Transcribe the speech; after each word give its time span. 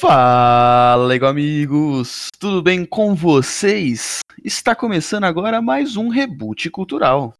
Fala, 0.00 1.06
Lego 1.06 1.26
amigos! 1.26 2.28
Tudo 2.38 2.62
bem 2.62 2.84
com 2.84 3.16
vocês? 3.16 4.20
Está 4.44 4.72
começando 4.72 5.24
agora 5.24 5.60
mais 5.60 5.96
um 5.96 6.08
reboot 6.08 6.70
cultural. 6.70 7.34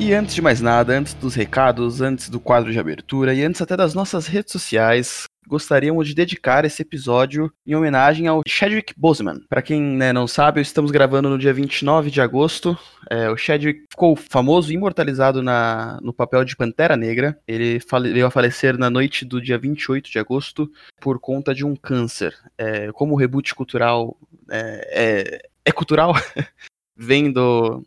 E 0.00 0.12
antes 0.12 0.34
de 0.34 0.42
mais 0.42 0.60
nada, 0.60 0.98
antes 0.98 1.14
dos 1.14 1.36
recados, 1.36 2.00
antes 2.00 2.28
do 2.28 2.40
quadro 2.40 2.72
de 2.72 2.78
abertura 2.80 3.32
e 3.32 3.44
antes 3.44 3.62
até 3.62 3.76
das 3.76 3.94
nossas 3.94 4.26
redes 4.26 4.50
sociais, 4.50 5.26
gostaríamos 5.46 6.08
de 6.08 6.14
dedicar 6.14 6.64
esse 6.64 6.82
episódio 6.82 7.52
em 7.66 7.74
homenagem 7.74 8.26
ao 8.26 8.42
Chadwick 8.46 8.94
Boseman. 8.96 9.40
Para 9.48 9.62
quem 9.62 9.80
né, 9.80 10.12
não 10.12 10.26
sabe, 10.26 10.60
estamos 10.60 10.90
gravando 10.90 11.28
no 11.28 11.38
dia 11.38 11.52
29 11.52 12.10
de 12.10 12.20
agosto. 12.20 12.78
É, 13.10 13.30
o 13.30 13.36
Chadwick 13.36 13.84
ficou 13.90 14.16
famoso 14.16 14.70
e 14.70 14.74
imortalizado 14.74 15.42
na, 15.42 15.98
no 16.02 16.12
papel 16.12 16.44
de 16.44 16.56
Pantera 16.56 16.96
Negra. 16.96 17.38
Ele 17.46 17.80
fale, 17.80 18.12
veio 18.12 18.26
a 18.26 18.30
falecer 18.30 18.78
na 18.78 18.90
noite 18.90 19.24
do 19.24 19.40
dia 19.40 19.58
28 19.58 20.10
de 20.10 20.18
agosto 20.18 20.70
por 21.00 21.18
conta 21.18 21.54
de 21.54 21.64
um 21.64 21.76
câncer. 21.76 22.34
É, 22.56 22.90
como 22.92 23.14
o 23.14 23.18
reboot 23.18 23.54
cultural 23.54 24.16
é, 24.50 24.88
é, 24.92 25.48
é 25.64 25.72
cultural, 25.72 26.14
vem 26.96 27.30
do, 27.32 27.82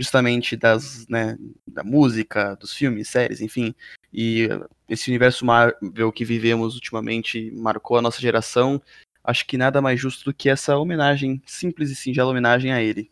justamente 0.00 0.56
das, 0.56 1.06
né, 1.08 1.36
da 1.66 1.84
música, 1.84 2.54
dos 2.54 2.72
filmes, 2.72 3.08
séries, 3.08 3.42
enfim. 3.42 3.74
E 4.10 4.48
esse 4.88 5.10
universo 5.10 5.44
Marvel 5.44 6.10
que 6.10 6.24
vivemos 6.24 6.74
ultimamente 6.74 7.50
marcou 7.52 7.98
a 7.98 8.02
nossa 8.02 8.18
geração. 8.18 8.80
Acho 9.22 9.46
que 9.46 9.58
nada 9.58 9.82
mais 9.82 10.00
justo 10.00 10.24
do 10.24 10.34
que 10.34 10.48
essa 10.48 10.78
homenagem, 10.78 11.42
simples 11.44 11.90
e 11.90 11.94
singela 11.94 12.30
homenagem 12.30 12.72
a 12.72 12.82
ele. 12.82 13.10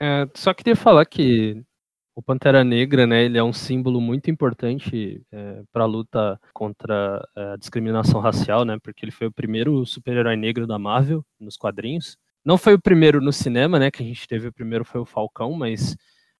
É, 0.00 0.28
só 0.32 0.54
queria 0.54 0.76
falar 0.76 1.04
que 1.06 1.60
o 2.14 2.22
Pantera 2.22 2.62
Negra, 2.62 3.04
né, 3.04 3.24
ele 3.24 3.36
é 3.36 3.42
um 3.42 3.52
símbolo 3.52 4.00
muito 4.00 4.30
importante 4.30 5.20
é, 5.32 5.62
para 5.72 5.82
a 5.82 5.86
luta 5.86 6.40
contra 6.52 7.28
é, 7.36 7.52
a 7.54 7.56
discriminação 7.56 8.20
racial, 8.20 8.64
né, 8.64 8.78
porque 8.80 9.04
ele 9.04 9.12
foi 9.12 9.26
o 9.26 9.32
primeiro 9.32 9.84
super-herói 9.84 10.36
negro 10.36 10.68
da 10.68 10.78
Marvel 10.78 11.24
nos 11.40 11.56
quadrinhos. 11.56 12.16
Não 12.44 12.56
foi 12.56 12.74
o 12.74 12.80
primeiro 12.80 13.20
no 13.20 13.32
cinema, 13.32 13.76
né, 13.80 13.90
que 13.90 14.04
a 14.04 14.06
gente 14.06 14.28
teve 14.28 14.46
o 14.46 14.52
primeiro 14.52 14.84
foi 14.84 15.00
o 15.00 15.04
Falcão, 15.04 15.52
mas 15.52 15.96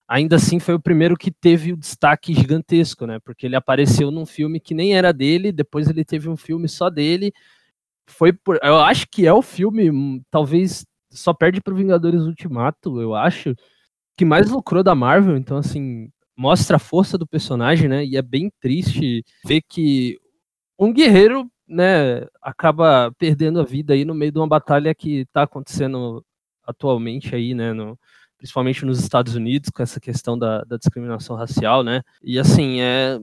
ainda 0.09 0.37
assim 0.37 0.59
foi 0.59 0.75
o 0.75 0.81
primeiro 0.81 1.17
que 1.17 1.31
teve 1.31 1.73
o 1.73 1.77
destaque 1.77 2.33
gigantesco, 2.35 3.07
né? 3.07 3.19
Porque 3.21 3.47
ele 3.47 3.57
apareceu 3.57 4.11
num 4.11 4.25
filme 4.25 4.59
que 4.59 4.75
nem 4.75 4.97
era 4.97 5.13
dele, 5.13 5.53
depois 5.53 5.89
ele 5.89 6.05
teve 6.05 6.29
um 6.29 6.37
filme 6.37 6.67
só 6.69 6.89
dele. 6.89 7.33
Foi 8.07 8.33
por, 8.33 8.59
eu 8.63 8.79
acho 8.79 9.07
que 9.11 9.27
é 9.27 9.33
o 9.33 9.43
filme, 9.43 9.91
hum, 9.91 10.23
talvez 10.31 10.87
só 11.11 11.35
perde 11.35 11.61
pro 11.61 11.77
Vingadores 11.77 12.23
Ultimato, 12.23 13.01
eu 13.01 13.15
acho, 13.15 13.55
que 14.17 14.25
mais 14.25 14.51
lucrou 14.51 14.83
da 14.83 14.95
Marvel, 14.95 15.37
então 15.37 15.59
assim, 15.59 16.11
mostra 16.37 16.77
a 16.77 16.81
força 16.81 17.19
do 17.19 17.27
personagem, 17.27 17.89
né? 17.89 18.05
E 18.05 18.17
é 18.17 18.23
bem 18.23 18.51
triste 18.61 19.25
ver 19.45 19.63
que 19.69 20.19
um 20.79 20.93
guerreiro, 20.93 21.51
né, 21.69 22.27
acaba 22.43 23.13
perdendo 23.19 23.61
a 23.61 23.65
vida 23.65 23.95
aí 23.95 24.05
no 24.05 24.15
meio 24.15 24.33
de 24.33 24.39
uma 24.39 24.49
batalha 24.49 24.95
que 24.95 25.27
tá 25.33 25.43
acontecendo 25.43 26.25
atualmente 26.65 27.35
aí, 27.35 27.55
né, 27.55 27.73
no, 27.73 27.99
principalmente 28.39 28.85
nos 28.85 29.01
Estados 29.01 29.35
Unidos, 29.35 29.69
com 29.71 29.83
essa 29.83 30.01
questão 30.01 30.39
da, 30.39 30.63
da 30.65 30.77
discriminação 30.77 31.37
racial, 31.37 31.83
né? 31.83 32.03
E 32.23 32.39
assim, 32.39 32.81
é, 32.81 33.21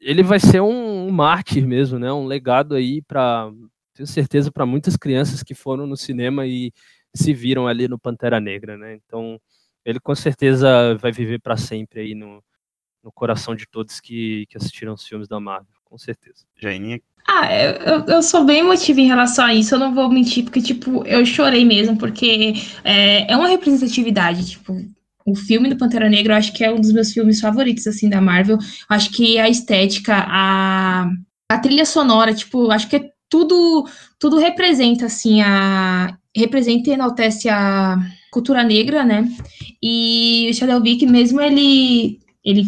ele 0.00 0.22
vai 0.22 0.38
ser 0.38 0.60
um, 0.60 1.10
mártir 1.10 1.66
mesmo, 1.66 1.98
né? 1.98 2.12
Um 2.12 2.26
legado 2.26 2.74
aí 2.74 3.02
para, 3.02 3.50
tenho 3.92 4.06
certeza, 4.06 4.52
para 4.52 4.64
muitas 4.64 4.96
crianças 4.96 5.42
que 5.42 5.54
foram 5.54 5.86
no 5.86 5.96
cinema 5.96 6.46
e 6.46 6.72
se 7.14 7.34
viram 7.34 7.66
ali 7.66 7.88
no 7.88 7.98
Pantera 7.98 8.40
Negra, 8.40 8.78
né? 8.78 8.94
Então, 8.94 9.40
ele 9.84 10.00
com 10.00 10.14
certeza 10.14 10.94
vai 10.96 11.12
viver 11.12 11.40
para 11.40 11.56
sempre 11.56 12.00
aí 12.00 12.14
no, 12.14 12.42
no 13.02 13.12
coração 13.12 13.54
de 13.54 13.66
todos 13.66 14.00
que, 14.00 14.46
que 14.48 14.56
assistiram 14.56 14.94
os 14.94 15.06
filmes 15.06 15.28
da 15.28 15.38
Marvel, 15.40 15.74
com 15.94 15.98
certeza. 15.98 16.44
Jaininha, 16.60 17.00
ah, 17.24 17.48
eu, 17.54 18.04
eu 18.06 18.20
sou 18.20 18.44
bem 18.44 18.58
emotiva 18.58 19.00
em 19.00 19.06
relação 19.06 19.44
a 19.44 19.54
isso, 19.54 19.76
eu 19.76 19.78
não 19.78 19.94
vou 19.94 20.10
mentir, 20.10 20.42
porque, 20.42 20.60
tipo, 20.60 21.06
eu 21.06 21.24
chorei 21.24 21.64
mesmo, 21.64 21.96
porque 21.96 22.54
é, 22.82 23.30
é 23.32 23.36
uma 23.36 23.46
representatividade, 23.46 24.44
tipo, 24.50 24.76
o 25.24 25.36
filme 25.36 25.68
do 25.68 25.78
Pantera 25.78 26.10
Negra 26.10 26.34
eu 26.34 26.38
acho 26.38 26.52
que 26.52 26.64
é 26.64 26.70
um 26.70 26.80
dos 26.80 26.90
meus 26.92 27.12
filmes 27.12 27.40
favoritos, 27.40 27.86
assim, 27.86 28.10
da 28.10 28.20
Marvel. 28.20 28.56
Eu 28.56 28.96
acho 28.96 29.10
que 29.10 29.38
a 29.38 29.48
estética, 29.48 30.16
a, 30.26 31.08
a 31.48 31.58
trilha 31.58 31.86
sonora, 31.86 32.34
tipo, 32.34 32.72
acho 32.72 32.88
que 32.88 32.96
é 32.96 33.08
tudo, 33.30 33.88
tudo 34.18 34.36
representa, 34.38 35.06
assim, 35.06 35.42
a... 35.42 36.18
representa 36.36 36.90
e 36.90 36.94
enaltece 36.94 37.48
a 37.48 37.98
cultura 38.32 38.64
negra, 38.64 39.04
né? 39.04 39.28
E 39.80 40.48
o 40.50 40.54
Chadwick, 40.54 41.06
mesmo 41.06 41.40
ele, 41.40 42.18
ele 42.44 42.64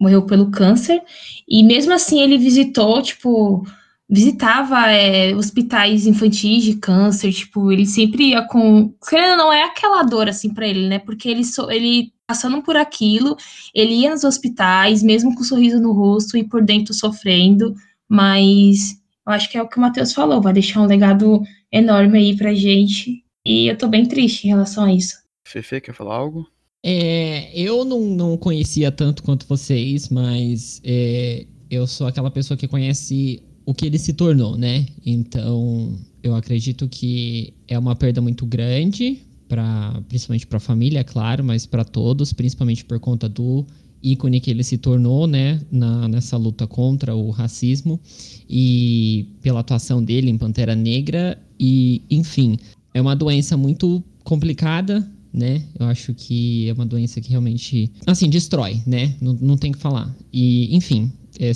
morreu 0.00 0.22
pelo 0.22 0.50
câncer, 0.50 1.02
e 1.48 1.62
mesmo 1.62 1.92
assim 1.92 2.20
ele 2.22 2.38
visitou, 2.38 3.02
tipo 3.02 3.64
visitava 4.10 4.90
é, 4.90 5.32
hospitais 5.36 6.04
infantis 6.04 6.64
de 6.64 6.74
câncer, 6.74 7.32
tipo, 7.32 7.70
ele 7.70 7.86
sempre 7.86 8.30
ia 8.30 8.42
com. 8.42 8.92
Não 9.12 9.52
é 9.52 9.62
aquela 9.62 10.02
dor 10.02 10.28
assim 10.28 10.52
para 10.52 10.66
ele, 10.66 10.88
né? 10.88 10.98
Porque 10.98 11.28
ele, 11.28 11.44
so, 11.44 11.70
ele 11.70 12.12
passando 12.26 12.60
por 12.60 12.76
aquilo, 12.76 13.36
ele 13.72 13.94
ia 13.94 14.10
nos 14.10 14.24
hospitais, 14.24 15.02
mesmo 15.02 15.32
com 15.34 15.42
um 15.42 15.44
sorriso 15.44 15.80
no 15.80 15.92
rosto 15.92 16.36
e 16.36 16.42
por 16.42 16.62
dentro 16.62 16.92
sofrendo, 16.92 17.74
mas 18.08 19.00
eu 19.26 19.32
acho 19.32 19.48
que 19.48 19.56
é 19.56 19.62
o 19.62 19.68
que 19.68 19.78
o 19.78 19.80
Matheus 19.80 20.12
falou, 20.12 20.42
vai 20.42 20.52
deixar 20.52 20.80
um 20.80 20.86
legado 20.86 21.42
enorme 21.70 22.18
aí 22.18 22.36
pra 22.36 22.52
gente. 22.52 23.24
E 23.46 23.70
eu 23.70 23.78
tô 23.78 23.86
bem 23.86 24.06
triste 24.06 24.44
em 24.44 24.50
relação 24.50 24.84
a 24.84 24.92
isso. 24.92 25.16
Fefe, 25.46 25.80
quer 25.80 25.94
falar 25.94 26.16
algo? 26.16 26.46
É, 26.82 27.50
eu 27.58 27.84
não, 27.84 28.00
não 28.00 28.36
conhecia 28.36 28.90
tanto 28.90 29.22
quanto 29.22 29.46
vocês, 29.46 30.08
mas 30.08 30.80
é, 30.82 31.46
eu 31.70 31.86
sou 31.86 32.06
aquela 32.06 32.30
pessoa 32.30 32.56
que 32.56 32.66
conhece 32.66 33.42
o 33.66 33.74
que 33.74 33.86
ele 33.86 33.98
se 33.98 34.12
tornou, 34.12 34.56
né? 34.56 34.86
Então, 35.04 35.98
eu 36.22 36.34
acredito 36.34 36.88
que 36.88 37.52
é 37.68 37.78
uma 37.78 37.94
perda 37.94 38.20
muito 38.20 38.46
grande 38.46 39.20
para 39.48 40.00
principalmente 40.08 40.46
para 40.46 40.58
a 40.58 40.60
família, 40.60 41.00
é 41.00 41.04
claro, 41.04 41.44
mas 41.44 41.66
para 41.66 41.84
todos, 41.84 42.32
principalmente 42.32 42.84
por 42.84 43.00
conta 43.00 43.28
do 43.28 43.66
ícone 44.02 44.40
que 44.40 44.50
ele 44.50 44.62
se 44.62 44.78
tornou, 44.78 45.26
né, 45.26 45.60
na, 45.70 46.08
nessa 46.08 46.36
luta 46.36 46.66
contra 46.66 47.14
o 47.14 47.30
racismo 47.30 48.00
e 48.48 49.28
pela 49.42 49.60
atuação 49.60 50.02
dele 50.02 50.30
em 50.30 50.38
Pantera 50.38 50.74
Negra 50.74 51.36
e, 51.58 52.02
enfim, 52.08 52.56
é 52.94 53.00
uma 53.00 53.14
doença 53.14 53.56
muito 53.56 54.02
complicada, 54.24 55.06
né? 55.32 55.62
Eu 55.78 55.86
acho 55.86 56.12
que 56.14 56.68
é 56.68 56.72
uma 56.72 56.86
doença 56.86 57.20
que 57.20 57.30
realmente, 57.30 57.90
assim, 58.06 58.28
destrói, 58.28 58.82
né? 58.86 59.14
Não, 59.20 59.32
não 59.34 59.56
tem 59.56 59.72
que 59.72 59.78
falar. 59.78 60.14
E, 60.32 60.74
enfim, 60.74 61.12
é, 61.38 61.52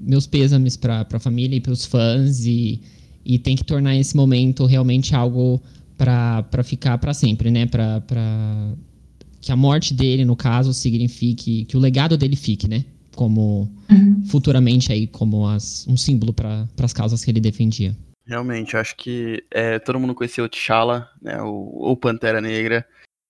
meus 0.00 0.26
pêsames 0.26 0.76
para 0.76 1.06
a 1.12 1.18
família 1.18 1.56
e 1.56 1.60
para 1.60 1.72
os 1.72 1.84
fãs 1.84 2.44
e, 2.44 2.80
e 3.24 3.38
tem 3.38 3.56
que 3.56 3.64
tornar 3.64 3.96
esse 3.96 4.16
momento 4.16 4.64
realmente 4.64 5.14
algo 5.14 5.60
para 5.96 6.62
ficar 6.62 6.96
para 6.98 7.12
sempre, 7.12 7.50
né? 7.50 7.66
Para 7.66 8.02
que 9.40 9.52
a 9.52 9.56
morte 9.56 9.92
dele, 9.92 10.24
no 10.24 10.36
caso, 10.36 10.72
signifique 10.72 11.64
que 11.64 11.76
o 11.76 11.80
legado 11.80 12.16
dele 12.16 12.36
fique, 12.36 12.68
né? 12.68 12.84
Como 13.14 13.68
uhum. 13.90 14.24
futuramente 14.26 14.92
aí 14.92 15.06
como 15.06 15.46
as, 15.46 15.86
um 15.88 15.96
símbolo 15.96 16.32
para 16.32 16.68
as 16.80 16.92
causas 16.92 17.24
que 17.24 17.30
ele 17.30 17.40
defendia. 17.40 17.96
Realmente, 18.24 18.74
eu 18.74 18.80
acho 18.80 18.94
que 18.94 19.42
é, 19.50 19.78
todo 19.78 19.98
mundo 19.98 20.14
conheceu 20.14 20.44
o 20.44 20.48
T'Challa, 20.48 21.08
né, 21.20 21.40
o, 21.40 21.92
o 21.92 21.96
Pantera 21.96 22.42
Negra, 22.42 22.86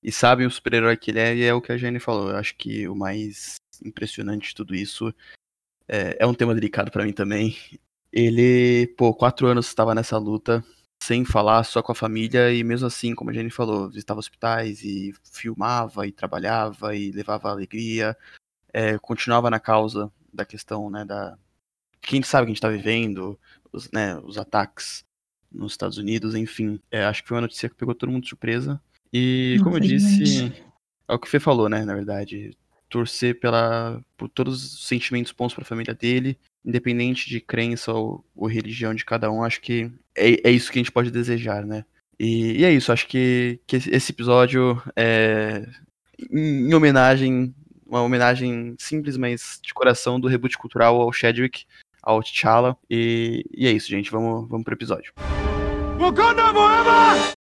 e 0.09 0.13
sabe 0.13 0.47
o 0.47 0.51
super-herói 0.51 0.97
que 0.97 1.11
ele 1.11 1.19
é, 1.19 1.37
e 1.37 1.45
é 1.45 1.53
o 1.53 1.61
que 1.61 1.71
a 1.71 1.77
Jenny 1.77 2.01
falou. 2.01 2.31
Eu 2.31 2.37
acho 2.37 2.57
que 2.57 2.89
o 2.89 2.95
mais 2.95 3.57
impressionante 3.85 4.49
de 4.49 4.55
tudo 4.55 4.75
isso 4.75 5.15
é, 5.87 6.17
é 6.19 6.27
um 6.27 6.33
tema 6.33 6.55
delicado 6.55 6.91
para 6.91 7.05
mim 7.05 7.13
também. 7.13 7.55
Ele, 8.11 8.87
pô, 8.97 9.13
quatro 9.13 9.47
anos 9.47 9.67
estava 9.67 9.95
nessa 9.95 10.17
luta, 10.17 10.65
sem 11.03 11.27
falar, 11.27 11.63
só 11.65 11.83
com 11.83 11.93
a 11.93 11.95
família, 11.95 12.51
e 12.55 12.65
mesmo 12.65 12.87
assim, 12.87 13.15
como 13.15 13.29
a 13.29 13.35
Jenny 13.35 13.51
falou, 13.51 13.91
visitava 13.91 14.19
hospitais 14.19 14.83
e 14.83 15.13
filmava 15.31 16.07
e 16.07 16.13
trabalhava 16.13 16.97
e 16.97 17.13
levava 17.13 17.51
alegria, 17.51 18.17
é, 18.73 18.97
continuava 18.97 19.51
na 19.51 19.61
causa 19.61 20.11
da 20.33 20.47
questão, 20.47 20.89
né, 20.89 21.05
da... 21.05 21.37
Quem 22.01 22.23
sabe 22.23 22.47
que 22.47 22.53
a 22.53 22.55
gente 22.55 22.63
tá 22.63 22.71
vivendo, 22.71 23.39
os, 23.71 23.91
né, 23.91 24.17
os 24.25 24.39
ataques 24.39 25.05
nos 25.53 25.73
Estados 25.73 25.99
Unidos, 25.99 26.35
enfim. 26.35 26.81
É, 26.91 27.05
acho 27.05 27.23
que 27.23 27.29
foi 27.29 27.37
uma 27.37 27.43
notícia 27.43 27.69
que 27.69 27.75
pegou 27.75 27.95
todo 27.95 28.11
mundo 28.11 28.23
de 28.23 28.31
surpresa. 28.31 28.81
E, 29.13 29.59
como 29.63 29.77
eu 29.77 29.81
disse, 29.81 30.53
é 31.09 31.15
o 31.15 31.19
que 31.19 31.27
o 31.27 31.31
Fê 31.31 31.41
falou, 31.41 31.69
né, 31.69 31.85
na 31.85 31.95
verdade, 31.95 32.57
torcer 32.89 33.39
pela, 33.39 34.01
por 34.17 34.29
todos 34.29 34.63
os 34.63 34.87
sentimentos 34.87 35.33
bons 35.33 35.55
para 35.55 35.63
a 35.63 35.67
família 35.67 35.95
dele, 35.95 36.39
independente 36.65 37.29
de 37.29 37.41
crença 37.41 37.93
ou, 37.93 38.25
ou, 38.35 38.47
religião 38.47 38.95
de 38.95 39.05
cada 39.05 39.31
um, 39.31 39.43
acho 39.43 39.61
que 39.61 39.91
é, 40.17 40.49
é 40.49 40.51
isso 40.51 40.71
que 40.71 40.79
a 40.79 40.83
gente 40.83 40.93
pode 40.93 41.11
desejar, 41.11 41.65
né? 41.65 41.85
E, 42.19 42.61
e 42.61 42.65
é 42.65 42.73
isso, 42.73 42.93
acho 42.93 43.07
que, 43.07 43.61
que 43.67 43.77
esse 43.77 44.13
episódio 44.13 44.83
é 44.97 45.67
em, 46.31 46.69
em 46.69 46.75
homenagem, 46.75 47.55
uma 47.87 48.03
homenagem 48.03 48.75
simples, 48.79 49.17
mas 49.17 49.61
de 49.63 49.73
coração 49.73 50.19
do 50.19 50.29
reboot 50.29 50.59
cultural 50.59 51.01
ao 51.01 51.13
Chadwick, 51.13 51.65
ao 52.03 52.23
T'Challa. 52.23 52.77
E, 52.91 53.45
e 53.55 53.67
é 53.67 53.73
isso, 53.73 53.89
gente, 53.89 54.11
vamos, 54.11 54.49
vamos 54.49 54.65
pro 54.65 54.75
episódio. 54.75 55.13
Wakanda 55.99 56.53
forever! 56.53 57.38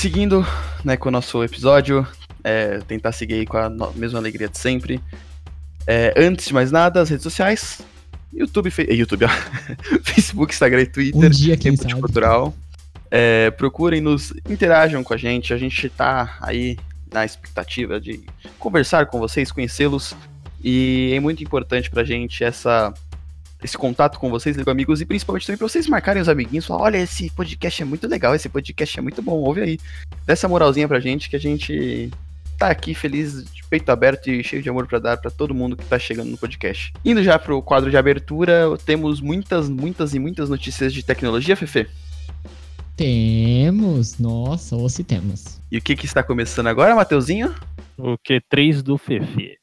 Seguindo 0.00 0.46
né, 0.82 0.96
com 0.96 1.10
o 1.10 1.12
nosso 1.12 1.44
episódio, 1.44 2.06
é, 2.42 2.78
tentar 2.88 3.12
seguir 3.12 3.34
aí 3.34 3.46
com 3.46 3.58
a 3.58 3.68
mesma 3.94 4.18
alegria 4.18 4.48
de 4.48 4.56
sempre. 4.56 4.98
É, 5.86 6.14
antes 6.16 6.46
de 6.46 6.54
mais 6.54 6.72
nada, 6.72 7.02
as 7.02 7.10
redes 7.10 7.22
sociais. 7.22 7.82
YouTube, 8.32 8.70
fe- 8.70 8.86
eh, 8.88 8.94
YouTube. 8.94 9.26
Facebook, 10.02 10.54
Instagram 10.54 10.80
e 10.80 10.86
Twitter. 10.86 11.20
Um 11.20 11.28
dia, 11.28 11.54
Tempo 11.54 11.84
de 11.84 11.90
sabe. 11.90 12.00
Cultural. 12.00 12.54
É, 13.10 13.50
procurem 13.50 14.00
nos, 14.00 14.32
interajam 14.48 15.04
com 15.04 15.12
a 15.12 15.18
gente. 15.18 15.52
A 15.52 15.58
gente 15.58 15.90
tá 15.90 16.34
aí 16.40 16.78
na 17.12 17.26
expectativa 17.26 18.00
de 18.00 18.24
conversar 18.58 19.04
com 19.04 19.18
vocês, 19.18 19.52
conhecê-los. 19.52 20.16
E 20.64 21.12
é 21.14 21.20
muito 21.20 21.44
importante 21.44 21.90
pra 21.90 22.04
gente 22.04 22.42
essa, 22.42 22.94
esse 23.62 23.76
contato 23.76 24.18
com 24.18 24.30
vocês, 24.30 24.56
com 24.56 24.70
amigos, 24.70 25.00
e 25.00 25.06
principalmente 25.06 25.46
também 25.46 25.58
pra 25.58 25.68
vocês 25.68 25.86
marcarem 25.86 26.22
os 26.22 26.28
amiguinhos. 26.28 26.66
Falar, 26.66 26.82
olha, 26.82 26.98
esse 26.98 27.30
podcast 27.30 27.82
é 27.82 27.84
muito 27.84 28.06
legal, 28.06 28.34
esse 28.34 28.48
podcast 28.48 28.98
é 28.98 29.02
muito 29.02 29.22
bom, 29.22 29.32
ouve 29.32 29.60
aí. 29.60 29.78
Dá 30.26 30.32
essa 30.32 30.48
moralzinha 30.48 30.88
pra 30.88 31.00
gente 31.00 31.28
que 31.28 31.36
a 31.36 31.40
gente 31.40 32.10
tá 32.58 32.68
aqui 32.68 32.94
feliz, 32.94 33.44
de 33.44 33.64
peito 33.70 33.90
aberto 33.90 34.28
e 34.28 34.44
cheio 34.44 34.62
de 34.62 34.68
amor 34.68 34.86
pra 34.86 34.98
dar 34.98 35.16
pra 35.16 35.30
todo 35.30 35.54
mundo 35.54 35.76
que 35.76 35.84
tá 35.86 35.98
chegando 35.98 36.30
no 36.30 36.36
podcast. 36.36 36.92
Indo 37.02 37.22
já 37.22 37.38
pro 37.38 37.62
quadro 37.62 37.90
de 37.90 37.96
abertura, 37.96 38.76
temos 38.84 39.20
muitas, 39.20 39.68
muitas 39.68 40.14
e 40.14 40.18
muitas 40.18 40.50
notícias 40.50 40.92
de 40.92 41.02
tecnologia, 41.02 41.56
Fefe. 41.56 41.86
Temos, 42.96 44.18
nossa, 44.18 44.76
ou 44.76 44.88
se 44.90 45.02
temos. 45.02 45.58
E 45.72 45.78
o 45.78 45.82
que 45.82 45.96
que 45.96 46.04
está 46.04 46.22
começando 46.22 46.66
agora, 46.66 46.94
Mateuzinho? 46.94 47.54
O 47.96 48.18
Q3 48.18 48.82
do 48.82 48.98
Fefe. 48.98 49.59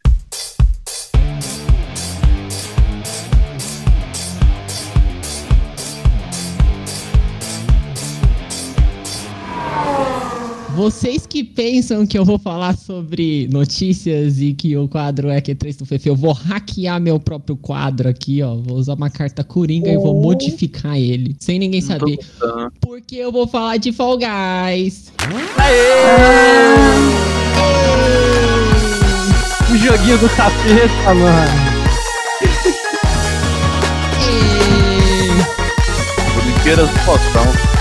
Vocês 10.77 11.25
que 11.25 11.44
pensam 11.44 12.06
que 12.06 12.15
eu 12.15 12.24
vou 12.24 12.38
falar 12.38 12.77
sobre 12.77 13.50
notícias 13.51 14.39
e 14.39 14.53
que 14.53 14.77
o 14.77 14.88
quadro 14.88 15.27
é 15.27 15.41
Q3 15.41 15.79
do 15.79 15.88
Fefe, 15.88 16.07
eu 16.07 16.15
vou 16.15 16.33
hackear 16.33 17.01
meu 17.01 17.19
próprio 17.19 17.57
quadro 17.57 18.07
aqui, 18.07 18.44
ó. 18.44 18.53
Vou 18.53 18.77
usar 18.77 18.94
uma 18.94 19.09
carta 19.09 19.44
coringa 19.44 19.89
e 19.89 19.97
vou 19.97 20.21
modificar 20.21 20.95
ele, 20.95 21.35
sem 21.39 21.57
ninguém 21.57 21.81
saber. 21.81 22.19
Porque 22.79 23.15
eu 23.15 23.31
vou 23.31 23.47
falar 23.47 23.77
de 23.77 23.91
Fall 23.91 24.19
Guys. 24.19 25.12
O 29.71 29.77
joguinho 29.77 30.18
do 30.19 30.30
capeta, 30.30 31.13
mano. 31.15 31.51
Olimpíadas 36.39 36.88
do 36.88 37.00
Faustão. 37.00 37.76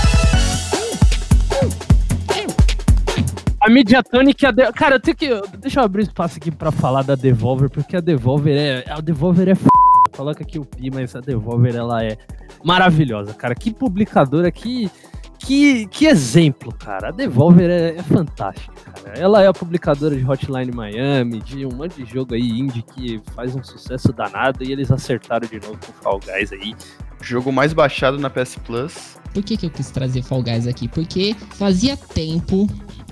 A 3.67 3.69
Mediatonic 3.69 4.45
e 4.45 4.47
a 4.47 4.51
De... 4.51 4.71
Cara, 4.71 4.95
eu 4.95 4.99
tenho 5.01 5.17
que. 5.17 5.27
Deixa 5.57 5.81
eu 5.81 5.83
abrir 5.83 6.03
espaço 6.03 6.37
aqui 6.37 6.49
pra 6.49 6.71
falar 6.71 7.03
da 7.03 7.15
Devolver, 7.15 7.69
porque 7.69 7.97
a 7.97 7.99
Devolver 7.99 8.55
é. 8.55 8.85
A 8.89 9.01
Devolver 9.01 9.49
é 9.49 9.51
f. 9.51 9.67
Coloca 10.15 10.41
aqui 10.41 10.57
o 10.57 10.63
pi, 10.63 10.89
mas 10.89 11.13
a 11.17 11.19
Devolver 11.19 11.75
ela 11.75 12.01
é 12.01 12.17
maravilhosa, 12.63 13.33
cara. 13.33 13.53
Que 13.53 13.73
publicadora, 13.73 14.49
que. 14.49 14.89
Que, 15.37 15.85
que 15.87 16.05
exemplo, 16.05 16.73
cara. 16.73 17.09
A 17.09 17.11
Devolver 17.11 17.69
é, 17.69 17.97
é 17.97 18.03
fantástica, 18.03 18.73
cara. 18.89 19.19
Ela 19.19 19.43
é 19.43 19.47
a 19.47 19.53
publicadora 19.53 20.15
de 20.15 20.25
Hotline 20.25 20.71
Miami, 20.71 21.41
de 21.41 21.65
um 21.65 21.69
monte 21.69 22.03
de 22.03 22.11
jogo 22.11 22.35
aí 22.35 22.49
indie 22.49 22.81
que 22.81 23.21
faz 23.35 23.53
um 23.53 23.61
sucesso 23.61 24.13
danado 24.13 24.63
e 24.63 24.71
eles 24.71 24.89
acertaram 24.89 25.45
de 25.45 25.59
novo 25.59 25.77
com 25.77 25.91
o 25.91 25.95
Fall 26.01 26.19
Guys 26.21 26.53
aí. 26.53 26.73
Jogo 27.21 27.51
mais 27.51 27.73
baixado 27.73 28.17
na 28.17 28.29
PS 28.29 28.57
Plus. 28.65 29.17
Por 29.33 29.43
que, 29.43 29.57
que 29.57 29.65
eu 29.65 29.69
quis 29.69 29.91
trazer 29.91 30.23
Fall 30.23 30.41
Guys 30.41 30.65
aqui? 30.65 30.87
Porque 30.87 31.35
fazia 31.51 31.95
tempo 31.95 32.67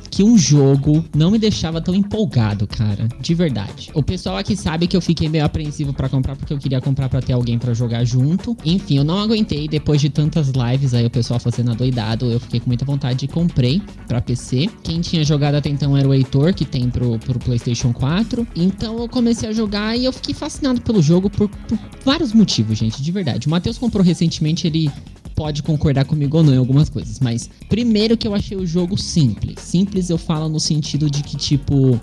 que 0.10 0.24
um 0.24 0.38
jogo 0.38 1.04
não 1.16 1.32
me 1.32 1.38
deixava 1.38 1.82
tão 1.82 1.94
empolgado, 1.94 2.68
cara. 2.68 3.08
De 3.20 3.34
verdade. 3.34 3.90
O 3.94 4.04
pessoal 4.04 4.38
aqui 4.38 4.56
sabe 4.56 4.88
que 4.88 4.96
eu 4.96 5.02
fiquei 5.02 5.28
meio 5.28 5.46
apreensivo 5.46 5.94
pra 5.94 6.10
comprar 6.10 6.36
porque 6.36 6.54
eu 6.54 6.58
queria 6.58 6.82
comprar 6.82 7.10
pra 7.10 7.22
ter 7.22 7.34
alguém 7.34 7.58
pra 7.58 7.74
jogar 7.74 8.04
junto. 8.04 8.56
Enfim, 8.64 8.98
eu 8.98 9.04
não 9.04 9.20
aguentei 9.20 9.68
depois 9.68 10.00
de 10.02 10.10
tantas 10.10 10.50
lives 10.50 10.94
aí 10.94 11.06
o 11.06 11.10
pessoal 11.10 11.40
fazendo 11.40 11.72
adoidado. 11.72 12.32
Eu 12.32 12.40
fiquei 12.40 12.60
com 12.60 12.68
muita 12.68 12.86
vontade 12.86 13.26
e 13.26 13.28
comprei 13.28 13.82
pra 14.08 14.22
PC. 14.22 14.70
Quem 14.84 15.02
tinha 15.02 15.24
jogado 15.24 15.56
até 15.56 15.70
então 15.70 15.98
era 15.98 16.08
o 16.08 16.14
Heitor, 16.14 16.54
que 16.54 16.66
tem 16.66 16.90
pro, 16.90 17.20
pro 17.20 17.40
PlayStation 17.40 17.92
4. 17.92 18.48
Então 18.56 19.00
eu 19.00 19.10
comecei 19.10 19.50
a 19.50 19.54
jogar 19.54 19.98
e 19.98 20.06
eu 20.06 20.14
fiquei 20.14 20.34
fascinado 20.34 20.82
pelo 20.82 21.02
jogo 21.02 21.30
por, 21.30 21.50
por 21.50 21.78
vários 22.04 22.34
motivos, 22.34 22.78
gente, 22.78 23.02
de 23.02 23.12
verdade. 23.12 23.48
O 23.48 23.50
Matheus 23.50 23.78
comprou 23.78 24.04
recentemente, 24.04 24.68
ele 24.68 24.92
pode 25.36 25.62
concordar 25.62 26.06
comigo 26.06 26.38
ou 26.38 26.44
não 26.44 26.54
em 26.54 26.58
algumas 26.58 26.90
coisas, 26.90 27.20
mas 27.20 27.50
primeiro 27.68 28.18
que 28.18 28.28
eu 28.28 28.34
achei 28.34 28.58
o 28.58 28.66
jogo 28.66 28.98
simples. 28.98 29.60
Simples 29.60 30.10
eu 30.10 30.18
falo 30.18 30.48
no 30.48 30.60
sentido 30.60 31.10
de 31.10 31.22
que, 31.22 31.36
tipo, 31.36 32.00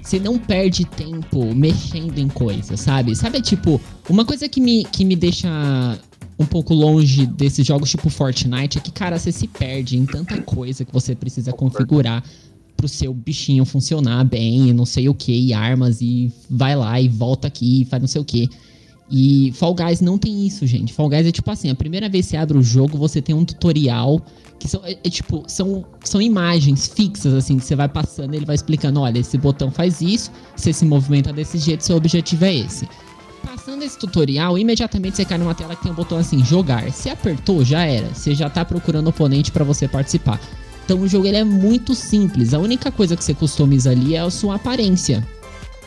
você 0.00 0.18
não 0.18 0.38
perde 0.38 0.84
tempo 0.84 1.54
mexendo 1.54 2.18
em 2.18 2.28
coisas, 2.28 2.80
sabe? 2.80 3.14
Sabe, 3.16 3.42
tipo, 3.42 3.80
uma 4.08 4.24
coisa 4.24 4.48
que 4.48 4.60
me, 4.60 4.84
que 4.84 5.04
me 5.04 5.16
deixa 5.16 5.48
um 6.38 6.46
pouco 6.46 6.72
longe 6.72 7.26
desses 7.26 7.66
jogos 7.66 7.90
tipo 7.90 8.08
Fortnite 8.08 8.78
é 8.78 8.80
que, 8.80 8.92
cara, 8.92 9.18
você 9.18 9.32
se 9.32 9.48
perde 9.48 9.98
em 9.98 10.06
tanta 10.06 10.40
coisa 10.40 10.84
que 10.84 10.92
você 10.92 11.14
precisa 11.14 11.52
configurar 11.52 12.22
pro 12.76 12.86
seu 12.86 13.12
bichinho 13.12 13.64
funcionar 13.64 14.24
bem, 14.24 14.68
e 14.68 14.72
não 14.72 14.86
sei 14.86 15.08
o 15.08 15.14
que, 15.14 15.32
e 15.32 15.52
armas, 15.52 16.00
e 16.00 16.32
vai 16.48 16.76
lá 16.76 17.00
e 17.00 17.08
volta 17.08 17.48
aqui, 17.48 17.82
e 17.82 17.84
faz 17.84 18.00
não 18.00 18.06
sei 18.06 18.20
o 18.20 18.24
que. 18.24 18.48
E 19.10 19.52
Fall 19.52 19.74
Guys 19.74 20.00
não 20.00 20.18
tem 20.18 20.46
isso, 20.46 20.66
gente. 20.66 20.92
Fall 20.92 21.08
Guys 21.08 21.26
é 21.26 21.32
tipo 21.32 21.50
assim, 21.50 21.70
a 21.70 21.74
primeira 21.74 22.08
vez 22.08 22.26
que 22.26 22.32
você 22.32 22.36
abre 22.36 22.58
o 22.58 22.62
jogo, 22.62 22.98
você 22.98 23.22
tem 23.22 23.34
um 23.34 23.44
tutorial 23.44 24.20
que 24.58 24.68
são, 24.68 24.80
é, 24.84 24.92
é 24.92 25.10
tipo, 25.10 25.44
são, 25.46 25.84
são 26.04 26.20
imagens 26.20 26.88
fixas, 26.88 27.32
assim, 27.32 27.58
que 27.58 27.64
você 27.64 27.76
vai 27.76 27.88
passando 27.88 28.34
ele 28.34 28.44
vai 28.44 28.56
explicando, 28.56 29.00
olha, 29.00 29.18
esse 29.18 29.38
botão 29.38 29.70
faz 29.70 30.00
isso, 30.00 30.30
você 30.54 30.72
se 30.72 30.84
movimenta 30.84 31.32
desse 31.32 31.58
jeito, 31.58 31.84
seu 31.84 31.96
objetivo 31.96 32.44
é 32.44 32.54
esse. 32.56 32.88
Passando 33.44 33.82
esse 33.82 33.98
tutorial, 33.98 34.58
imediatamente 34.58 35.16
você 35.16 35.24
cai 35.24 35.38
numa 35.38 35.54
tela 35.54 35.74
que 35.76 35.82
tem 35.82 35.92
um 35.92 35.94
botão 35.94 36.18
assim, 36.18 36.44
jogar. 36.44 36.90
Se 36.92 37.08
apertou, 37.08 37.64
já 37.64 37.84
era. 37.84 38.12
Você 38.12 38.34
já 38.34 38.50
tá 38.50 38.64
procurando 38.64 39.08
oponente 39.08 39.52
pra 39.52 39.64
você 39.64 39.86
participar. 39.86 40.40
Então 40.84 41.00
o 41.00 41.08
jogo 41.08 41.26
ele 41.26 41.36
é 41.36 41.44
muito 41.44 41.94
simples. 41.94 42.52
A 42.52 42.58
única 42.58 42.90
coisa 42.90 43.16
que 43.16 43.22
você 43.22 43.32
customiza 43.32 43.90
ali 43.90 44.16
é 44.16 44.20
a 44.20 44.30
sua 44.30 44.56
aparência. 44.56 45.26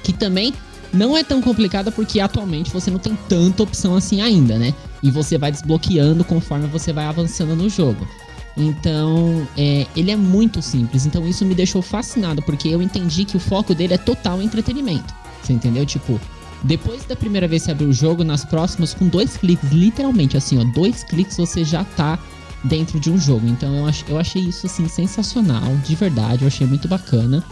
Que 0.02 0.14
também 0.14 0.54
não 0.94 1.16
é 1.16 1.24
tão 1.24 1.42
complicada 1.42 1.92
porque 1.92 2.20
atualmente 2.20 2.72
você 2.72 2.92
não 2.92 3.00
tem 3.00 3.18
tanta 3.30 3.64
opção 3.64 3.96
assim 3.96 4.22
ainda, 4.22 4.58
né? 4.58 4.74
E 5.02 5.10
você 5.10 5.38
vai 5.38 5.52
desbloqueando 5.52 6.24
conforme 6.24 6.68
você 6.68 6.92
vai 6.92 7.06
avançando 7.06 7.56
no 7.56 7.70
jogo. 7.70 8.08
Então, 8.56 9.48
é, 9.58 9.88
ele 9.96 10.12
é 10.12 10.16
muito 10.16 10.62
simples. 10.62 11.06
Então, 11.06 11.26
isso 11.28 11.46
me 11.46 11.56
deixou 11.56 11.82
fascinado, 11.82 12.42
porque 12.42 12.68
eu 12.68 12.82
entendi 12.82 13.26
que 13.26 13.38
o 13.38 13.40
foco 13.40 13.74
dele 13.74 13.94
é 13.94 13.98
total 13.98 14.42
entretenimento. 14.42 15.14
Você 15.42 15.54
entendeu? 15.54 15.86
Tipo, 15.86 16.20
depois 16.64 17.06
da 17.06 17.16
primeira 17.16 17.48
vez 17.48 17.64
que 17.64 17.66
você 17.68 17.72
abrir 17.72 17.86
o 17.86 17.94
jogo, 17.94 18.24
nas 18.24 18.44
próximas, 18.44 18.94
com 18.94 19.08
dois 19.08 19.38
cliques, 19.38 19.72
literalmente 19.72 20.38
assim, 20.38 20.60
ó, 20.60 20.64
dois 20.64 21.04
cliques 21.04 21.38
você 21.38 21.64
já 21.64 21.84
tá 21.84 22.20
dentro 22.64 23.00
de 23.00 23.10
um 23.10 23.18
jogo. 23.18 23.48
Então, 23.48 23.74
eu, 23.76 23.88
ach, 23.88 24.04
eu 24.08 24.20
achei 24.20 24.42
isso, 24.42 24.68
assim, 24.68 24.88
sensacional, 24.88 25.76
de 25.78 25.96
verdade. 25.96 26.44
Eu 26.44 26.48
achei 26.48 26.68
muito 26.68 26.88
bacana. 26.88 27.44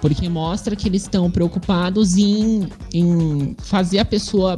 Porque 0.00 0.28
mostra 0.28 0.76
que 0.76 0.88
eles 0.88 1.02
estão 1.02 1.30
preocupados 1.30 2.16
em, 2.16 2.68
em 2.92 3.56
fazer 3.58 3.98
a 3.98 4.04
pessoa 4.04 4.56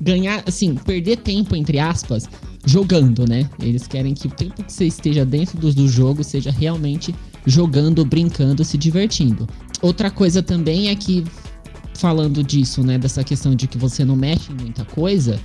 ganhar, 0.00 0.42
assim, 0.46 0.74
perder 0.74 1.18
tempo, 1.18 1.54
entre 1.54 1.78
aspas, 1.78 2.28
jogando, 2.64 3.26
né? 3.26 3.48
Eles 3.60 3.86
querem 3.86 4.14
que 4.14 4.26
o 4.26 4.30
tempo 4.30 4.62
que 4.62 4.72
você 4.72 4.86
esteja 4.86 5.24
dentro 5.24 5.58
do, 5.58 5.72
do 5.72 5.88
jogo 5.88 6.24
seja 6.24 6.50
realmente 6.50 7.14
jogando, 7.46 8.04
brincando, 8.04 8.64
se 8.64 8.76
divertindo. 8.76 9.48
Outra 9.80 10.10
coisa 10.10 10.42
também 10.42 10.88
é 10.88 10.94
que, 10.94 11.24
falando 11.94 12.42
disso, 12.42 12.82
né, 12.82 12.98
dessa 12.98 13.24
questão 13.24 13.54
de 13.54 13.66
que 13.66 13.78
você 13.78 14.04
não 14.04 14.16
mexe 14.16 14.52
em 14.52 14.56
muita 14.56 14.84
coisa, 14.84 15.40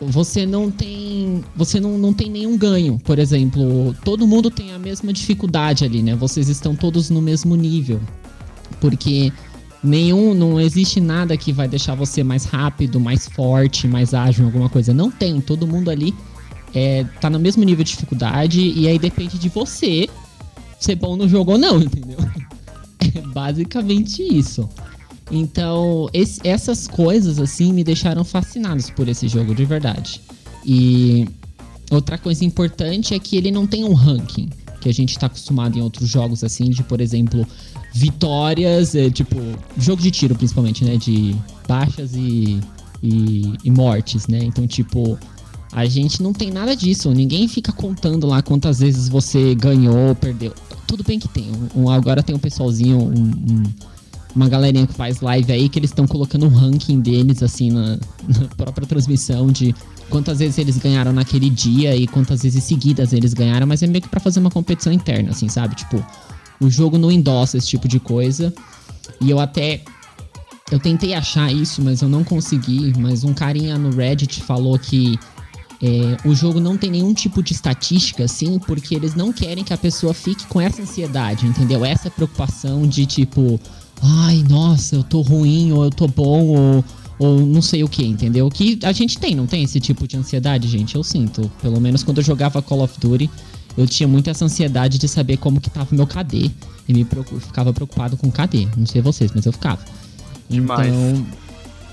você 0.00 0.44
não 0.44 0.70
tem. 0.70 1.44
Você 1.54 1.78
não, 1.80 1.96
não 1.96 2.12
tem 2.12 2.28
nenhum 2.28 2.56
ganho. 2.56 2.98
Por 2.98 3.18
exemplo, 3.18 3.94
todo 4.04 4.26
mundo 4.26 4.50
tem 4.50 4.72
a 4.72 4.78
mesma 4.78 5.12
dificuldade 5.12 5.84
ali, 5.84 6.02
né? 6.02 6.14
Vocês 6.14 6.48
estão 6.48 6.74
todos 6.74 7.08
no 7.08 7.22
mesmo 7.22 7.54
nível. 7.54 8.00
Porque 8.80 9.32
nenhum. 9.82 10.34
Não 10.34 10.60
existe 10.60 11.00
nada 11.00 11.36
que 11.36 11.52
vai 11.52 11.68
deixar 11.68 11.94
você 11.94 12.22
mais 12.24 12.44
rápido, 12.44 12.98
mais 13.00 13.28
forte, 13.28 13.86
mais 13.88 14.14
ágil 14.14 14.44
alguma 14.46 14.68
coisa. 14.68 14.92
Não 14.94 15.10
tem. 15.10 15.40
Todo 15.40 15.66
mundo 15.66 15.90
ali 15.90 16.14
é, 16.74 17.04
tá 17.20 17.28
no 17.30 17.38
mesmo 17.38 17.62
nível 17.64 17.84
de 17.84 17.90
dificuldade. 17.92 18.60
E 18.60 18.88
aí 18.88 18.98
depende 18.98 19.38
de 19.38 19.48
você 19.48 20.08
ser 20.80 20.96
bom 20.96 21.16
no 21.16 21.28
jogo 21.28 21.52
ou 21.52 21.58
não, 21.58 21.78
entendeu? 21.82 22.18
É 23.14 23.20
basicamente 23.20 24.22
isso. 24.22 24.68
Então, 25.30 26.08
esse- 26.12 26.40
essas 26.44 26.86
coisas, 26.86 27.38
assim, 27.38 27.72
me 27.72 27.82
deixaram 27.84 28.24
fascinados 28.24 28.90
por 28.90 29.08
esse 29.08 29.28
jogo, 29.28 29.54
de 29.54 29.64
verdade. 29.64 30.20
E 30.64 31.26
outra 31.90 32.18
coisa 32.18 32.44
importante 32.44 33.14
é 33.14 33.18
que 33.18 33.36
ele 33.36 33.50
não 33.50 33.66
tem 33.66 33.84
um 33.84 33.94
ranking 33.94 34.50
que 34.82 34.88
a 34.88 34.92
gente 34.92 35.16
tá 35.16 35.26
acostumado 35.26 35.78
em 35.78 35.80
outros 35.80 36.08
jogos, 36.08 36.42
assim, 36.42 36.68
de, 36.68 36.82
por 36.82 37.00
exemplo, 37.00 37.46
vitórias, 37.92 38.96
é, 38.96 39.08
tipo, 39.08 39.36
jogo 39.78 40.02
de 40.02 40.10
tiro 40.10 40.34
principalmente, 40.34 40.84
né? 40.84 40.96
De 40.96 41.36
baixas 41.68 42.16
e, 42.16 42.60
e, 43.00 43.54
e 43.62 43.70
mortes, 43.70 44.26
né? 44.26 44.40
Então, 44.42 44.66
tipo, 44.66 45.16
a 45.70 45.86
gente 45.86 46.20
não 46.20 46.32
tem 46.32 46.50
nada 46.50 46.74
disso. 46.74 47.10
Ninguém 47.12 47.46
fica 47.46 47.72
contando 47.72 48.26
lá 48.26 48.42
quantas 48.42 48.80
vezes 48.80 49.08
você 49.08 49.54
ganhou 49.54 50.08
ou 50.08 50.14
perdeu. 50.16 50.52
Tudo 50.86 51.04
bem 51.04 51.18
que 51.18 51.28
tem. 51.28 51.46
Um, 51.76 51.88
agora 51.88 52.22
tem 52.22 52.34
um 52.34 52.40
pessoalzinho, 52.40 52.98
um, 52.98 53.12
um, 53.12 53.62
uma 54.34 54.48
galerinha 54.48 54.86
que 54.86 54.94
faz 54.94 55.20
live 55.20 55.52
aí 55.52 55.68
que 55.68 55.78
eles 55.78 55.90
estão 55.90 56.06
colocando 56.06 56.44
o 56.44 56.46
um 56.46 56.54
ranking 56.54 57.00
deles, 57.00 57.42
assim, 57.42 57.70
na, 57.70 57.98
na, 58.26 58.48
própria 58.56 58.86
transmissão 58.86 59.48
de 59.48 59.74
quantas 60.08 60.38
vezes 60.38 60.58
eles 60.58 60.78
ganharam 60.78 61.12
naquele 61.12 61.50
dia 61.50 61.94
e 61.94 62.06
quantas 62.06 62.42
vezes 62.42 62.64
seguidas 62.64 63.12
eles 63.12 63.34
ganharam, 63.34 63.66
mas 63.66 63.82
é 63.82 63.86
meio 63.86 64.02
que 64.02 64.08
pra 64.08 64.20
fazer 64.20 64.40
uma 64.40 64.50
competição 64.50 64.92
interna, 64.92 65.30
assim, 65.30 65.48
sabe? 65.48 65.74
Tipo, 65.74 66.04
o 66.60 66.70
jogo 66.70 66.96
não 66.96 67.10
endossa 67.10 67.58
esse 67.58 67.66
tipo 67.66 67.88
de 67.88 67.98
coisa. 67.98 68.52
E 69.20 69.30
eu 69.30 69.40
até. 69.40 69.82
Eu 70.70 70.78
tentei 70.78 71.12
achar 71.12 71.52
isso, 71.52 71.82
mas 71.82 72.00
eu 72.00 72.08
não 72.08 72.24
consegui. 72.24 72.92
Mas 72.96 73.24
um 73.24 73.34
carinha 73.34 73.76
no 73.76 73.94
Reddit 73.94 74.42
falou 74.42 74.78
que 74.78 75.18
é, 75.82 76.16
o 76.24 76.34
jogo 76.34 76.60
não 76.60 76.78
tem 76.78 76.90
nenhum 76.90 77.12
tipo 77.12 77.42
de 77.42 77.52
estatística, 77.52 78.24
assim, 78.24 78.58
porque 78.60 78.94
eles 78.94 79.16
não 79.16 79.32
querem 79.32 79.64
que 79.64 79.72
a 79.72 79.76
pessoa 79.76 80.14
fique 80.14 80.46
com 80.46 80.60
essa 80.60 80.80
ansiedade, 80.80 81.44
entendeu? 81.44 81.84
Essa 81.84 82.08
preocupação 82.08 82.86
de 82.86 83.04
tipo, 83.04 83.60
ai, 84.02 84.44
nossa, 84.48 84.96
eu 84.96 85.02
tô 85.02 85.20
ruim, 85.20 85.72
ou 85.72 85.84
eu 85.84 85.90
tô 85.90 86.08
bom, 86.08 86.46
ou 86.48 86.84
ou 87.22 87.40
não 87.46 87.62
sei 87.62 87.84
o 87.84 87.88
que, 87.88 88.04
entendeu? 88.04 88.50
Que 88.50 88.78
a 88.82 88.90
gente 88.90 89.16
tem, 89.16 89.34
não 89.34 89.46
tem 89.46 89.62
esse 89.62 89.78
tipo 89.78 90.08
de 90.08 90.16
ansiedade, 90.16 90.66
gente? 90.66 90.96
Eu 90.96 91.04
sinto. 91.04 91.48
Pelo 91.60 91.80
menos 91.80 92.02
quando 92.02 92.18
eu 92.18 92.24
jogava 92.24 92.60
Call 92.60 92.82
of 92.82 92.98
Duty, 92.98 93.30
eu 93.76 93.86
tinha 93.86 94.08
muito 94.08 94.28
essa 94.28 94.44
ansiedade 94.44 94.98
de 94.98 95.06
saber 95.06 95.36
como 95.36 95.60
que 95.60 95.70
tava 95.70 95.94
meu 95.94 96.06
KD. 96.06 96.50
E 96.88 96.92
me 96.92 97.04
preocup, 97.04 97.40
ficava 97.40 97.72
preocupado 97.72 98.16
com 98.16 98.26
o 98.26 98.32
KD. 98.32 98.66
Não 98.76 98.86
sei 98.86 99.00
vocês, 99.00 99.30
mas 99.32 99.46
eu 99.46 99.52
ficava. 99.52 99.78
Demais. 100.50 100.88
Então, 100.88 101.26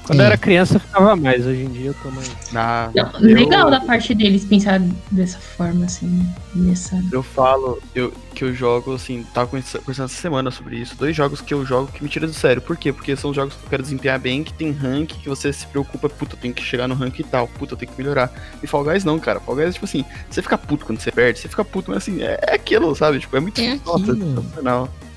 Quando 0.10 0.22
É. 0.22 0.24
eu 0.24 0.26
era 0.26 0.38
criança 0.40 0.78
eu 0.78 0.80
ficava 0.80 1.16
mais, 1.16 1.46
hoje 1.46 1.62
em 1.66 1.70
dia 1.70 1.86
eu 1.90 1.94
tô 1.94 2.10
mais. 2.10 2.32
Na, 2.52 2.90
Não, 2.96 3.12
eu- 3.22 3.36
Legal 3.36 3.70
da 3.70 3.80
parte 3.80 4.16
deles 4.16 4.44
pensar 4.44 4.82
dessa 5.12 5.38
forma, 5.38 5.86
assim, 5.86 6.28
nessa. 6.56 7.00
Eu 7.12 7.22
falo 7.22 7.80
eu, 7.94 8.12
que 8.34 8.44
eu 8.44 8.52
jogo, 8.52 8.96
assim, 8.96 9.24
tava 9.36 9.46
conversando 9.46 9.84
essa 9.88 10.08
semana 10.08 10.50
sobre 10.50 10.78
isso. 10.78 10.96
Dois 10.98 11.16
jogos 11.16 11.42
que 11.42 11.54
eu 11.54 11.64
jogo 11.64 11.92
que 11.92 12.02
me 12.04 12.10
tiram 12.10 12.28
do 12.28 12.34
sério. 12.34 12.60
Por 12.60 12.76
quê? 12.76 12.92
Porque 12.92 13.16
são 13.16 13.32
jogos 13.32 13.54
que 13.54 13.64
eu 13.66 13.70
quero 13.70 13.84
desempenhar 13.84 14.18
bem, 14.20 14.44
que 14.44 14.52
tem 14.52 14.72
rank, 14.72 15.10
que 15.14 15.30
você 15.30 15.54
se 15.54 15.68
preocupa, 15.68 16.10
puta, 16.10 16.34
eu 16.36 16.40
tenho 16.40 16.56
que 16.56 16.64
chegar 16.64 16.88
no 16.88 16.96
rank 16.96 17.20
e 17.20 17.24
tal, 17.24 17.48
puta, 17.48 17.74
eu 17.74 17.78
tenho 17.78 17.92
que 17.92 18.02
melhorar. 18.02 18.32
E 18.64 18.66
Fall 18.66 18.84
Guys 18.84 19.04
não, 19.04 19.20
cara. 19.20 19.40
Fall 19.40 19.58
Guys 19.58 19.70
é 19.70 19.72
tipo 19.74 19.86
assim, 19.86 20.04
você 20.28 20.42
fica 20.42 20.58
puto 20.58 20.88
quando 20.88 21.00
você 21.00 21.12
perde, 21.12 21.38
você 21.38 21.48
fica 21.48 21.64
puto, 21.64 21.92
mas 21.92 21.98
assim, 22.00 22.20
é, 22.24 22.40
é 22.48 22.56
aquilo, 22.56 22.96
sabe? 22.96 23.20
Tipo, 23.20 23.38
é 23.38 23.40
muito 23.40 23.62
É 23.62 23.80
nossa, 23.86 24.12
aquilo. 24.12 24.42
sensacional. 24.42 24.90
É, 25.06 25.09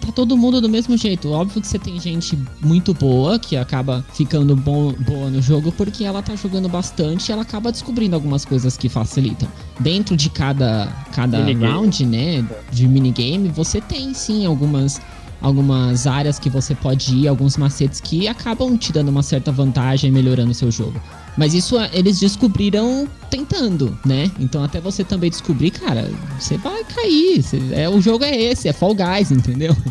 tá 0.00 0.12
todo 0.12 0.36
mundo 0.36 0.60
do 0.60 0.68
mesmo 0.68 0.96
jeito. 0.96 1.30
Óbvio 1.30 1.60
que 1.60 1.66
você 1.66 1.78
tem 1.78 1.98
gente 2.00 2.38
muito 2.60 2.94
boa 2.94 3.38
que 3.38 3.56
acaba 3.56 4.04
ficando 4.12 4.54
bom, 4.54 4.92
boa 4.92 5.30
no 5.30 5.42
jogo 5.42 5.72
porque 5.72 6.04
ela 6.04 6.22
tá 6.22 6.36
jogando 6.36 6.68
bastante 6.68 7.28
e 7.28 7.32
ela 7.32 7.42
acaba 7.42 7.72
descobrindo 7.72 8.14
algumas 8.14 8.44
coisas 8.44 8.76
que 8.76 8.88
facilitam. 8.88 9.48
Dentro 9.80 10.16
de 10.16 10.30
cada, 10.30 10.86
cada 11.12 11.38
Minigame. 11.38 11.72
round, 11.72 12.06
né, 12.06 12.44
de 12.72 12.88
minigame, 12.88 13.48
você 13.48 13.80
tem 13.80 14.14
sim 14.14 14.46
algumas, 14.46 15.00
algumas 15.40 16.06
áreas 16.06 16.38
que 16.38 16.48
você 16.50 16.74
pode 16.74 17.14
ir, 17.14 17.28
alguns 17.28 17.56
macetes 17.56 18.00
que 18.00 18.26
acabam 18.26 18.76
te 18.76 18.92
dando 18.92 19.08
uma 19.10 19.22
certa 19.22 19.52
vantagem 19.52 20.08
e 20.10 20.12
melhorando 20.12 20.50
o 20.50 20.54
seu 20.54 20.70
jogo. 20.70 21.00
Mas 21.36 21.52
isso 21.54 21.78
é, 21.78 21.90
eles 21.92 22.18
descobriram 22.18 23.06
tentando, 23.30 23.96
né? 24.04 24.30
Então 24.40 24.64
até 24.64 24.80
você 24.80 25.04
também 25.04 25.28
descobrir, 25.30 25.70
cara, 25.70 26.10
você 26.38 26.56
vai 26.56 26.82
cair. 26.84 27.42
você- 27.42 27.60
é, 27.72 27.88
o 27.88 28.00
jogo 28.00 28.24
é 28.24 28.34
esse, 28.34 28.68
é 28.68 28.72
Fall 28.72 28.94
Guys, 28.94 29.30
entendeu? 29.30 29.76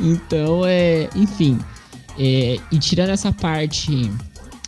Então 0.00 0.62
é. 0.66 1.08
Enfim. 1.16 1.58
é, 2.18 2.58
e 2.70 2.78
tirando 2.78 3.08
essa 3.10 3.32
parte 3.32 4.10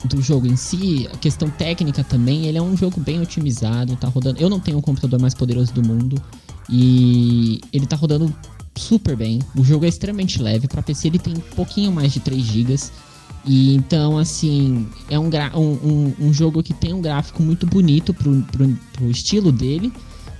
do 0.05 0.21
jogo 0.23 0.47
em 0.47 0.57
si, 0.57 1.09
a 1.13 1.17
questão 1.17 1.49
técnica 1.51 2.03
também, 2.05 2.47
ele 2.47 2.57
é 2.59 2.63
um 2.63 2.77
jogo 2.77 3.01
bem 3.01 3.21
otimizado, 3.21 3.97
tá 3.97 4.09
rodando. 4.09 4.41
Eu 4.41 4.49
não 4.49 4.59
tenho 4.61 4.79
o 4.79 4.83
computador 4.83 5.21
mais 5.21 5.35
poderoso 5.35 5.73
do 5.73 5.83
mundo. 5.87 6.21
E 6.71 7.61
ele 7.73 7.87
tá 7.87 7.97
rodando 7.97 8.35
super 8.77 9.17
bem. 9.17 9.41
O 9.57 9.65
jogo 9.65 9.85
é 9.85 9.89
extremamente 9.89 10.41
leve. 10.41 10.69
Pra 10.69 10.83
PC 10.83 11.09
ele 11.09 11.19
tem 11.19 11.35
um 11.35 11.55
pouquinho 11.55 11.93
mais 11.93 12.13
de 12.13 12.21
3 12.21 12.43
GB. 12.43 12.77
E 13.47 13.75
então, 13.75 14.17
assim, 14.19 14.89
é 15.11 15.19
um, 15.19 15.29
um, 15.55 16.15
um, 16.19 16.33
jogo 16.33 16.63
que 16.63 16.73
tem 16.73 16.95
um 16.95 17.03
gráfico 17.03 17.43
muito 17.43 17.67
bonito 17.67 18.15
pro, 18.15 18.43
pro, 18.43 18.69
pro 18.93 19.11
estilo 19.11 19.53
dele. 19.53 19.93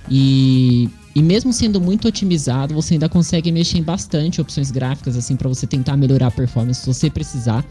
E, 0.09 0.89
e 1.15 1.21
mesmo 1.21 1.53
sendo 1.53 1.79
muito 1.79 2.07
otimizado, 2.07 2.73
você 2.73 2.95
ainda 2.95 3.07
consegue 3.07 3.51
mexer 3.51 3.77
em 3.77 3.83
bastante 3.83 4.41
opções 4.41 4.71
gráficas, 4.71 5.15
assim, 5.15 5.35
pra 5.35 5.47
você 5.47 5.67
tentar 5.67 5.95
melhorar 5.97 6.27
a 6.27 6.31
performance 6.31 6.81
se 6.81 6.87
você 6.87 7.09
precisar. 7.09 7.63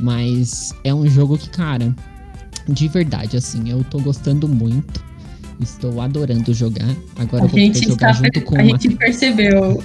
Mas 0.00 0.74
é 0.84 0.92
um 0.92 1.06
jogo 1.08 1.38
que, 1.38 1.48
cara, 1.48 1.94
de 2.68 2.88
verdade, 2.88 3.36
assim, 3.36 3.70
eu 3.70 3.82
tô 3.84 3.98
gostando 3.98 4.48
muito. 4.48 5.02
Estou 5.62 6.00
adorando 6.00 6.52
jogar. 6.52 6.88
Agora 7.16 7.44
A 7.44 7.46
eu 7.46 7.48
vou 7.48 7.58
gente, 7.58 7.84
jogar 7.86 8.12
junto 8.12 8.40
com 8.42 8.56
a 8.56 8.62
uma 8.62 8.70
gente 8.78 8.90
percebeu. 8.96 9.82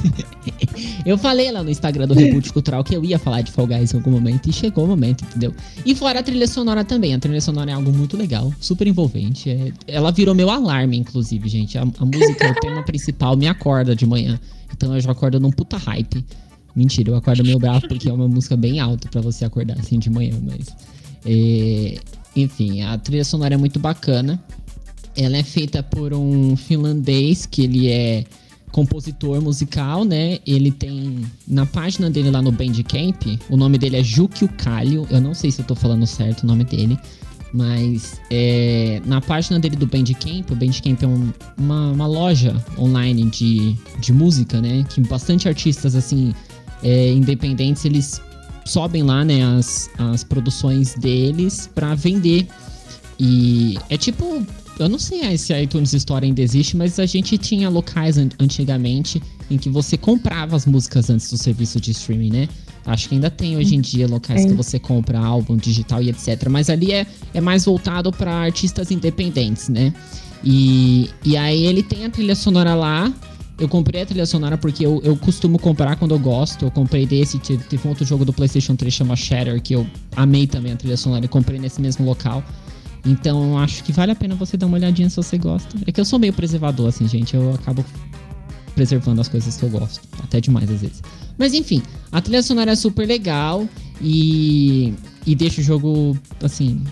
eu 1.06 1.18
falei 1.18 1.52
lá 1.52 1.64
no 1.64 1.70
Instagram 1.70 2.08
do 2.08 2.14
Reboot 2.14 2.52
Cultural 2.52 2.84
que 2.84 2.96
eu 2.96 3.04
ia 3.04 3.20
falar 3.20 3.42
de 3.42 3.52
Fall 3.52 3.68
Guys 3.68 3.94
em 3.94 3.98
algum 3.98 4.12
momento 4.12 4.50
e 4.50 4.54
chegou 4.54 4.86
o 4.86 4.88
momento, 4.88 5.24
entendeu? 5.24 5.54
E 5.86 5.94
fora 5.96 6.20
a 6.20 6.24
trilha 6.24 6.48
sonora 6.48 6.84
também. 6.84 7.14
A 7.14 7.20
trilha 7.20 7.42
sonora 7.42 7.72
é 7.72 7.74
algo 7.74 7.92
muito 7.92 8.18
legal, 8.18 8.52
super 8.60 8.88
envolvente. 8.88 9.50
é- 9.50 9.72
ela 9.88 10.12
virou 10.12 10.34
meu 10.36 10.50
alarme, 10.50 10.98
inclusive, 10.98 11.48
gente. 11.48 11.78
A, 11.78 11.82
a 11.82 12.06
música, 12.06 12.52
o 12.52 12.56
tema 12.56 12.84
principal, 12.86 13.36
me 13.38 13.48
acorda 13.48 13.96
de 13.96 14.06
manhã. 14.06 14.40
Então 14.74 14.94
eu 14.94 15.00
já 15.02 15.12
acordo 15.12 15.40
num 15.40 15.52
puta 15.52 15.78
hype. 15.78 16.26
Mentira, 16.76 17.10
eu 17.12 17.16
acordo 17.16 17.44
meio 17.44 17.58
bravo 17.58 17.88
porque 17.88 18.08
é 18.10 18.14
uma 18.14 18.28
música 18.28 18.56
bem 18.56 18.80
alta 18.80 19.08
pra 19.10 19.22
você 19.22 19.46
acordar 19.46 19.78
assim 19.80 19.98
de 19.98 20.10
manhã, 20.10 20.34
mas. 20.44 20.68
é, 21.26 21.98
enfim, 22.36 22.82
a 22.84 22.98
trilha 23.00 23.24
sonora 23.26 23.56
é 23.56 23.58
muito 23.58 23.80
bacana. 23.80 24.40
Ela 25.18 25.38
é 25.38 25.44
feita 25.44 25.82
por 25.82 26.14
um 26.14 26.56
finlandês 26.56 27.46
que 27.46 27.64
ele 27.64 27.88
é 27.90 28.24
compositor 28.72 29.42
musical, 29.42 30.06
né? 30.06 30.38
Ele 30.46 30.70
tem 30.72 31.26
na 31.48 31.66
página 31.66 32.10
dele 32.10 32.30
lá 32.30 32.42
no 32.42 32.52
Bandcamp, 32.52 33.24
o 33.50 33.58
nome 33.58 33.78
dele 33.78 33.98
é 33.98 34.04
Jukio 34.04 34.48
Kalio. 34.58 35.08
Eu 35.10 35.20
não 35.20 35.34
sei 35.34 35.50
se 35.52 35.62
eu 35.62 35.66
tô 35.66 35.74
falando 35.74 36.06
certo 36.06 36.44
o 36.44 36.46
nome 36.46 36.64
dele, 36.64 36.98
mas 37.52 38.20
é, 38.30 39.02
na 39.06 39.20
página 39.20 39.60
dele 39.60 39.76
do 39.76 39.88
Bandcamp, 39.88 40.52
o 40.52 40.56
Bandcamp 40.56 41.02
é 41.02 41.08
um- 41.08 41.34
uma, 41.58 41.92
uma 41.94 42.06
loja 42.08 42.56
online 42.78 43.24
de, 43.32 43.76
de 44.00 44.14
música, 44.14 44.62
né? 44.62 44.86
Que 44.90 45.02
bastante 45.02 45.48
artistas 45.48 45.96
assim 45.96 46.34
é, 46.84 47.12
independentes 47.12 47.86
eles 47.86 48.22
sobem 48.66 49.02
lá, 49.02 49.26
né? 49.26 49.44
As, 49.58 49.90
as 49.98 50.24
produções 50.24 50.94
deles 50.94 51.68
pra 51.74 51.96
vender. 51.96 52.48
E 53.20 53.80
é 53.90 53.98
tipo 53.98 54.46
eu 54.80 54.88
não 54.90 55.00
sei 55.00 55.38
se 55.38 55.54
a 55.54 55.62
iTunes 55.62 55.94
Store 55.94 56.26
ainda 56.26 56.42
existe, 56.42 56.76
mas 56.78 57.00
a 57.00 57.06
gente 57.06 57.38
tinha 57.38 57.70
locais 57.70 58.18
an- 58.18 58.30
antigamente 58.40 59.22
em 59.50 59.58
que 59.58 59.70
você 59.70 59.98
comprava 59.98 60.56
as 60.56 60.66
músicas 60.66 61.10
antes 61.10 61.30
do 61.30 61.38
serviço 61.38 61.80
de 61.80 61.92
streaming, 61.92 62.32
né? 62.32 62.50
Acho 62.86 63.10
que 63.10 63.16
ainda 63.16 63.30
tem 63.30 63.58
hoje 63.58 63.76
em 63.76 63.82
dia 63.82 64.08
locais 64.08 64.42
Tem. 64.42 64.52
que 64.52 64.56
você 64.56 64.80
compra 64.80 65.20
álbum 65.20 65.58
digital 65.58 66.02
e 66.02 66.10
etc. 66.10 66.48
Mas 66.50 66.70
ali 66.70 66.92
é, 66.94 67.06
é 67.34 67.42
mais 67.42 67.66
voltado 67.66 68.12
para 68.12 68.32
artistas 68.34 68.92
independentes, 68.92 69.68
né? 69.68 69.94
E, 70.44 71.10
e 71.26 71.36
aí 71.36 71.66
ele 71.66 71.84
tem 71.84 72.06
a 72.06 72.10
trilha 72.10 72.36
sonora 72.36 72.74
lá. 72.76 73.12
Eu 73.60 73.68
comprei 73.68 74.04
a 74.04 74.06
trilha 74.06 74.26
sonora 74.26 74.58
porque 74.58 74.86
eu, 74.86 75.02
eu 75.04 75.18
costumo 75.18 75.58
comprar 75.58 75.96
quando 75.96 76.12
eu 76.14 76.20
gosto. 76.20 76.64
Eu 76.66 76.72
comprei 76.72 77.06
desse, 77.06 77.40
teve 77.40 77.64
teve 77.64 77.88
um 77.88 77.90
outro 77.90 78.06
jogo 78.06 78.24
do 78.24 78.32
PlayStation 78.32 78.76
3 78.76 78.94
chama 78.94 79.16
Shatter, 79.16 79.62
que 79.62 79.74
eu 79.74 79.86
amei 80.16 80.46
também 80.46 80.72
a 80.72 80.76
trilha 80.76 80.96
sonora 80.96 81.26
e 81.26 81.28
comprei 81.28 81.60
nesse 81.60 81.82
mesmo 81.82 82.06
local. 82.06 82.44
Então 83.08 83.58
acho 83.58 83.84
que 83.84 83.92
vale 83.92 84.12
a 84.12 84.16
pena 84.16 84.36
você 84.36 84.58
dar 84.58 84.66
uma 84.68 84.78
olhadinha 84.78 85.10
se 85.10 85.16
você 85.16 85.38
gosta. 85.38 85.78
É 85.86 85.92
que 85.92 86.00
eu 86.00 86.06
sou 86.06 86.20
meio 86.20 86.34
preservador, 86.34 86.90
assim, 86.90 87.08
gente. 87.08 87.36
Eu 87.36 87.54
acabo 87.54 87.84
preservando 88.76 89.22
as 89.22 89.28
coisas 89.28 89.56
que 89.58 89.64
eu 89.64 89.70
gosto. 89.70 90.02
Até 90.24 90.40
demais, 90.42 90.70
às 90.70 90.82
vezes. 90.82 91.02
Mas 91.38 91.54
enfim, 91.54 91.82
a 92.12 92.22
trilha 92.22 92.44
sonora 92.44 92.72
é 92.72 92.76
super 92.76 93.08
legal 93.08 93.68
e, 94.02 94.94
e 95.26 95.36
deixa 95.36 95.62
o 95.62 95.64
jogo, 95.64 96.18
assim, 96.44 96.84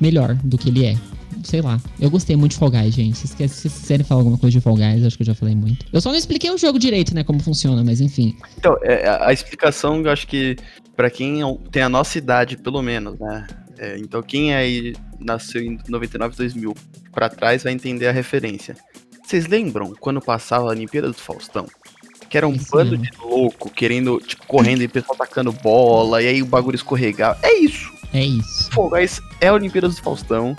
melhor 0.00 0.34
do 0.36 0.58
que 0.58 0.68
ele 0.68 0.84
é. 0.84 0.96
Sei 1.44 1.62
lá. 1.62 1.80
Eu 1.98 2.10
gostei 2.10 2.36
muito 2.36 2.52
de 2.52 2.58
Fall 2.58 2.70
Guys, 2.70 2.94
gente. 2.94 3.16
Se 3.16 3.28
vocês 3.28 3.50
se 3.52 3.60
vocês 3.62 3.74
quiserem 3.80 4.04
falar 4.04 4.20
alguma 4.20 4.36
coisa 4.36 4.52
de 4.58 4.60
Fall 4.60 4.74
Guys, 4.74 5.04
acho 5.04 5.16
que 5.16 5.22
eu 5.22 5.26
já 5.26 5.34
falei 5.34 5.54
muito. 5.54 5.86
Eu 5.92 6.00
só 6.00 6.10
não 6.10 6.16
expliquei 6.18 6.50
o 6.50 6.58
jogo 6.58 6.78
direito, 6.78 7.14
né? 7.14 7.24
Como 7.24 7.40
funciona, 7.40 7.82
mas 7.82 8.00
enfim. 8.00 8.36
Então, 8.58 8.76
é, 8.82 9.08
a 9.08 9.32
explicação, 9.32 10.02
eu 10.02 10.10
acho 10.10 10.26
que 10.26 10.56
pra 10.94 11.08
quem 11.08 11.40
é- 11.42 11.58
tem 11.70 11.82
a 11.82 11.88
nossa 11.88 12.18
idade, 12.18 12.58
pelo 12.58 12.82
menos, 12.82 13.18
né? 13.18 13.46
É, 13.78 13.98
então, 13.98 14.22
quem 14.22 14.54
aí 14.54 14.94
nasceu 15.20 15.62
em 15.62 15.78
99, 15.88 16.36
2000 16.36 16.74
pra 17.12 17.28
trás 17.28 17.62
vai 17.62 17.72
entender 17.72 18.08
a 18.08 18.12
referência. 18.12 18.76
Vocês 19.24 19.46
lembram 19.46 19.94
quando 20.00 20.20
passava 20.20 20.64
a 20.64 20.70
Olimpíada 20.70 21.08
do 21.08 21.14
Faustão? 21.14 21.66
Que 22.28 22.36
era 22.36 22.46
um 22.46 22.54
Isso 22.54 22.70
bando 22.70 22.96
de 22.96 23.10
louco 23.18 23.70
querendo, 23.70 24.18
tipo, 24.20 24.46
correndo 24.46 24.82
e 24.82 24.86
o 24.86 24.90
pessoal 24.90 25.16
tacando 25.16 25.52
bola, 25.52 26.22
e 26.22 26.28
aí 26.28 26.42
o 26.42 26.46
bagulho 26.46 26.76
escorregava. 26.76 27.38
É 27.42 27.58
isso. 27.58 27.92
É 28.12 28.24
isso. 28.24 28.70
Fall 28.72 28.90
Guys 28.90 29.20
é 29.40 29.48
a 29.48 29.54
Olimpíada 29.54 29.88
do 29.88 29.96
Faustão. 29.96 30.56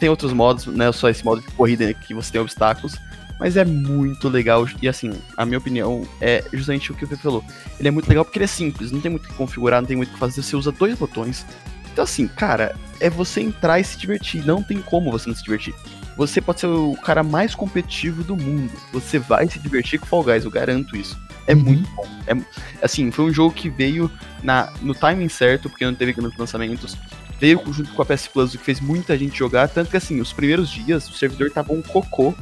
tem 0.00 0.08
outros 0.08 0.32
modos, 0.32 0.66
não 0.66 0.86
é 0.86 0.92
só 0.92 1.08
esse 1.08 1.24
modo 1.24 1.40
de 1.40 1.48
corrida 1.52 1.94
que 1.94 2.12
você 2.12 2.32
tem 2.32 2.40
obstáculos, 2.40 2.96
mas 3.38 3.56
é 3.56 3.64
muito 3.64 4.28
legal. 4.28 4.66
E 4.80 4.88
assim, 4.88 5.12
a 5.36 5.44
minha 5.44 5.58
opinião 5.58 6.06
é 6.20 6.44
justamente 6.52 6.90
o 6.90 6.94
que 6.94 7.04
o 7.04 7.08
Pepe 7.08 7.22
falou. 7.22 7.44
Ele 7.78 7.88
é 7.88 7.90
muito 7.90 8.08
legal 8.08 8.24
porque 8.24 8.38
ele 8.38 8.44
é 8.44 8.48
simples, 8.48 8.90
não 8.90 9.00
tem 9.00 9.10
muito 9.10 9.26
o 9.26 9.28
que 9.28 9.34
configurar, 9.34 9.80
não 9.80 9.86
tem 9.86 9.96
muito 9.96 10.10
o 10.10 10.12
que 10.12 10.18
fazer, 10.18 10.42
você 10.42 10.56
usa 10.56 10.72
dois 10.72 10.98
botões. 10.98 11.46
Então 11.92 12.04
assim, 12.04 12.26
cara, 12.28 12.74
é 13.00 13.10
você 13.10 13.40
entrar 13.40 13.78
e 13.80 13.84
se 13.84 13.98
divertir, 13.98 14.44
não 14.46 14.62
tem 14.62 14.80
como 14.80 15.10
você 15.10 15.28
não 15.28 15.36
se 15.36 15.42
divertir. 15.44 15.74
Você 16.16 16.40
pode 16.40 16.60
ser 16.60 16.66
o 16.66 16.94
cara 17.02 17.22
mais 17.22 17.54
competitivo 17.54 18.22
do 18.22 18.36
mundo. 18.36 18.72
Você 18.92 19.18
vai 19.18 19.48
se 19.48 19.58
divertir 19.58 19.98
com 19.98 20.06
Fall 20.06 20.22
Guys, 20.24 20.44
eu 20.44 20.50
garanto 20.50 20.94
isso. 20.96 21.18
É 21.46 21.54
Uhum. 21.54 21.60
muito 21.62 21.90
bom. 21.92 22.06
É, 22.26 22.36
assim, 22.82 23.10
foi 23.10 23.24
um 23.24 23.32
jogo 23.32 23.54
que 23.54 23.68
veio 23.70 24.10
na, 24.42 24.70
no 24.82 24.94
timing 24.94 25.28
certo, 25.28 25.68
porque 25.70 25.84
não 25.84 25.94
teve 25.94 26.12
grandes 26.12 26.38
lançamentos. 26.38 26.96
Veio 27.40 27.60
junto 27.72 27.92
com 27.94 28.02
a 28.02 28.04
PS 28.04 28.28
Plus, 28.28 28.54
o 28.54 28.58
que 28.58 28.64
fez 28.64 28.78
muita 28.80 29.16
gente 29.18 29.36
jogar. 29.36 29.68
Tanto 29.68 29.90
que, 29.90 29.96
assim, 29.96 30.20
os 30.20 30.32
primeiros 30.32 30.68
dias 30.70 31.08
o 31.08 31.12
servidor 31.14 31.50
tava 31.50 31.72
um 31.72 31.82
cocô, 31.82 32.32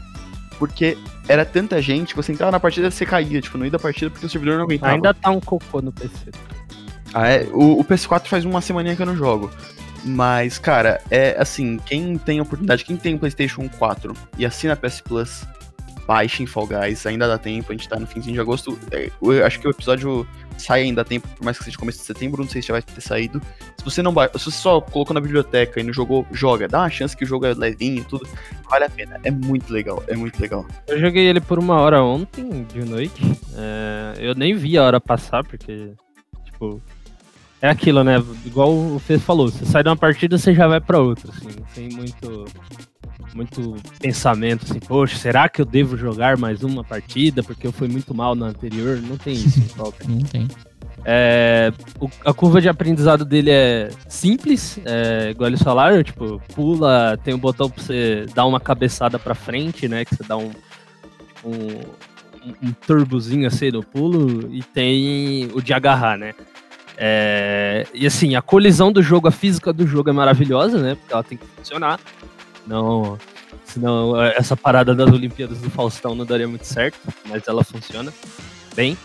porque 0.59 0.99
era 1.27 1.45
tanta 1.45 1.81
gente, 1.81 2.15
você 2.15 2.33
entrava 2.33 2.53
na 2.53 2.61
partida 2.61 2.89
e 2.89 2.91
você 2.91 3.07
caía, 3.07 3.41
tipo, 3.41 3.57
no 3.57 3.63
meio 3.63 3.73
da 3.73 3.79
partida, 3.79 4.11
porque 4.11 4.27
o 4.27 4.29
servidor 4.29 4.57
não 4.59 4.65
aguentava. 4.65 4.93
Ainda 4.93 5.15
tá 5.15 5.31
um 5.31 5.41
cocô 5.41 5.81
no 5.81 5.91
PC. 5.93 6.31
Ah, 7.13 7.29
é? 7.29 7.45
O, 7.53 7.81
o 7.81 7.85
PS4 7.85 8.27
faz 8.27 8.45
uma 8.45 8.61
semaninha 8.61 8.97
que 8.97 9.03
eu 9.03 9.07
não 9.07 9.17
jogo. 9.17 9.51
Mas, 10.05 10.59
cara, 10.59 11.01
é 11.11 11.37
assim, 11.39 11.79
quem 11.85 12.17
tem 12.17 12.41
oportunidade, 12.41 12.85
quem 12.85 12.97
tem 12.97 13.15
um 13.15 13.19
PlayStation 13.19 13.69
4 13.69 14.15
e 14.39 14.47
assina 14.47 14.73
a 14.73 14.77
PS 14.77 15.01
Plus, 15.03 15.45
baixem 16.07 16.47
Fall 16.47 16.67
Guys, 16.67 17.05
ainda 17.07 17.29
dá 17.29 17.39
tempo, 17.39 17.71
a 17.71 17.77
gente 17.77 17.89
tá 17.89 17.99
no 17.99 18.07
finzinho 18.07 18.35
de 18.35 18.41
agosto. 18.41 18.79
É, 18.91 19.11
eu 19.21 19.45
acho 19.45 19.61
que 19.61 19.69
o 19.69 19.71
episódio 19.71 20.27
sai 20.57 20.83
ainda 20.83 21.03
a 21.03 21.05
tempo, 21.05 21.29
por 21.29 21.45
mais 21.45 21.59
que 21.59 21.65
seja 21.65 21.79
começo 21.79 21.99
de 21.99 22.05
setembro, 22.05 22.43
não 22.43 22.51
sei 22.51 22.63
se 22.63 22.69
já 22.69 22.75
vai 22.75 22.83
ter 22.83 23.01
saído. 23.01 23.41
Se 23.77 23.85
você 23.85 24.03
não 24.03 24.13
se 24.13 24.45
você 24.45 24.51
só 24.51 24.81
colocou 24.81 25.15
na 25.15 25.21
biblioteca 25.21 25.81
e 25.81 25.83
não 25.83 25.93
jogou, 25.93 26.27
joga, 26.33 26.67
dá 26.67 26.81
uma 26.81 26.91
chance 26.91 27.17
que 27.17 27.25
o 27.25 27.27
jogo 27.27 27.47
é 27.47 27.55
levinho 27.55 28.05
tudo, 28.05 28.27
vale 28.69 28.85
a 28.85 28.91
pena. 28.91 29.21
É 29.23 29.31
muito 29.31 29.73
legal, 29.73 30.03
é 30.09 30.17
muito 30.17 30.41
legal. 30.41 30.67
Eu 30.87 30.99
joguei 30.99 31.27
ele 31.27 31.41
por 31.41 31.59
uma 31.59 31.77
hora 31.81 32.03
ontem, 32.03 32.65
de 32.65 32.85
noite. 32.85 33.23
É, 33.55 34.15
eu 34.19 34.35
nem 34.35 34.55
vi 34.55 34.79
a 34.79 34.85
hora 34.85 35.01
passar, 35.01 35.45
porque, 35.45 35.93
tipo, 36.45 36.83
é 37.63 37.69
aquilo, 37.69 38.03
né? 38.05 38.23
Igual 38.45 38.73
o 38.73 38.99
Fê 38.99 39.19
falou, 39.19 39.49
você 39.51 39.65
sai 39.67 39.83
de 39.83 39.89
uma 39.89 39.97
partida, 39.97 40.39
você 40.39 40.55
já 40.55 40.67
vai 40.67 40.81
pra 40.81 41.01
outra, 41.01 41.31
assim, 41.31 41.47
não 41.47 41.67
tem 41.75 41.89
muito, 41.91 42.45
muito 43.35 43.77
pensamento, 44.01 44.65
assim, 44.65 44.81
poxa, 44.81 45.17
será 45.17 45.49
que 45.49 45.61
eu 45.61 45.65
devo 45.65 45.97
jogar 45.97 46.37
mais 46.39 46.63
uma 46.63 46.83
partida, 46.85 47.43
porque 47.43 47.67
eu 47.67 47.73
fui 47.73 47.89
muito 47.89 48.15
mal 48.15 48.35
na 48.35 48.47
anterior? 48.47 49.01
Não 49.03 49.17
tem 49.17 49.35
isso. 49.35 49.61
Não 50.09 50.21
tem. 50.21 50.49
É, 51.05 51.73
o- 51.99 52.11
a 52.27 52.33
curva 52.35 52.61
de 52.61 52.69
aprendizado 52.69 53.25
dele 53.25 53.51
é 53.51 53.89
simples, 54.09 54.79
é, 54.85 55.31
igual 55.31 55.49
eles 55.49 55.63
falaram, 55.63 56.03
tipo, 56.03 56.41
pula, 56.55 57.19
tem 57.25 57.33
um 57.33 57.39
botão 57.39 57.71
pra 57.71 57.83
você 57.83 58.27
dar 58.35 58.45
uma 58.45 58.61
cabeçada 58.61 59.19
pra 59.19 59.35
frente, 59.35 59.89
né? 59.89 60.05
Que 60.05 60.15
você 60.15 60.23
dá 60.25 60.37
um, 60.37 60.51
um, 61.43 61.51
um- 62.47 62.69
um 62.69 62.73
turbozinho 62.87 63.47
assim 63.47 63.71
no 63.71 63.83
pulo, 63.83 64.51
e 64.55 64.63
tem 64.63 65.49
o 65.55 65.63
de 65.63 65.73
agarrar, 65.73 66.19
né? 66.19 66.35
É, 67.03 67.87
e 67.95 68.07
assim, 68.07 68.35
a 68.37 68.43
colisão 68.43 68.93
do 68.93 69.03
jogo, 69.03 69.27
a 69.27 69.31
física 69.31 69.73
do 69.73 69.87
jogo 69.87 70.11
é 70.11 70.13
maravilhosa, 70.13 70.77
né? 70.79 70.95
Porque 70.97 71.15
ela 71.15 71.23
tem 71.25 71.39
que 71.39 71.47
funcionar. 71.57 71.99
Não, 72.67 73.19
senão 73.65 74.21
é, 74.21 74.35
essa 74.37 74.55
parada 74.55 74.95
das 74.95 75.09
Olimpíadas 75.11 75.59
do 75.63 75.71
Faustão 75.71 76.15
não 76.15 76.27
daria 76.27 76.47
muito 76.47 76.67
certo, 76.67 76.99
mas 77.27 77.49
ela 77.49 77.65
funciona 77.65 78.13
bem. 78.77 78.99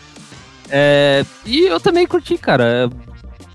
É, 0.68 1.24
e 1.46 1.60
eu 1.60 1.80
também 1.80 2.06
curti, 2.06 2.36
cara. 2.36 2.90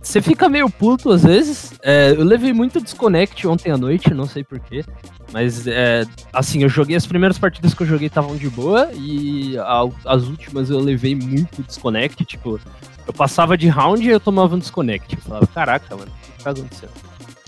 Você 0.01 0.19
fica 0.19 0.49
meio 0.49 0.67
puto 0.67 1.11
às 1.11 1.21
vezes. 1.23 1.73
É, 1.83 2.09
eu 2.17 2.23
levei 2.23 2.51
muito 2.51 2.81
desconnect 2.81 3.45
ontem 3.47 3.69
à 3.71 3.77
noite, 3.77 4.11
não 4.15 4.25
sei 4.25 4.43
porquê. 4.43 4.83
Mas, 5.31 5.67
é, 5.67 6.03
assim, 6.33 6.63
eu 6.63 6.69
joguei 6.69 6.95
as 6.95 7.05
primeiras 7.05 7.37
partidas 7.37 7.75
que 7.75 7.83
eu 7.83 7.87
joguei 7.87 8.07
estavam 8.07 8.35
de 8.35 8.49
boa. 8.49 8.89
E 8.95 9.55
a- 9.59 9.87
as 10.05 10.23
últimas 10.23 10.71
eu 10.71 10.79
levei 10.79 11.13
muito 11.13 11.61
desconnect. 11.61 12.25
Tipo, 12.25 12.59
eu 13.11 13.13
passava 13.13 13.57
de 13.57 13.67
round 13.67 14.01
e 14.01 14.09
eu 14.09 14.19
tomava 14.19 14.55
um 14.55 14.59
desconnect. 14.59 15.15
Eu 15.15 15.21
falava, 15.21 15.47
caraca, 15.47 15.95
mano, 15.95 16.09
o 16.09 16.37
que 16.37 16.43
tá 16.43 16.51
acontecendo? 16.51 16.91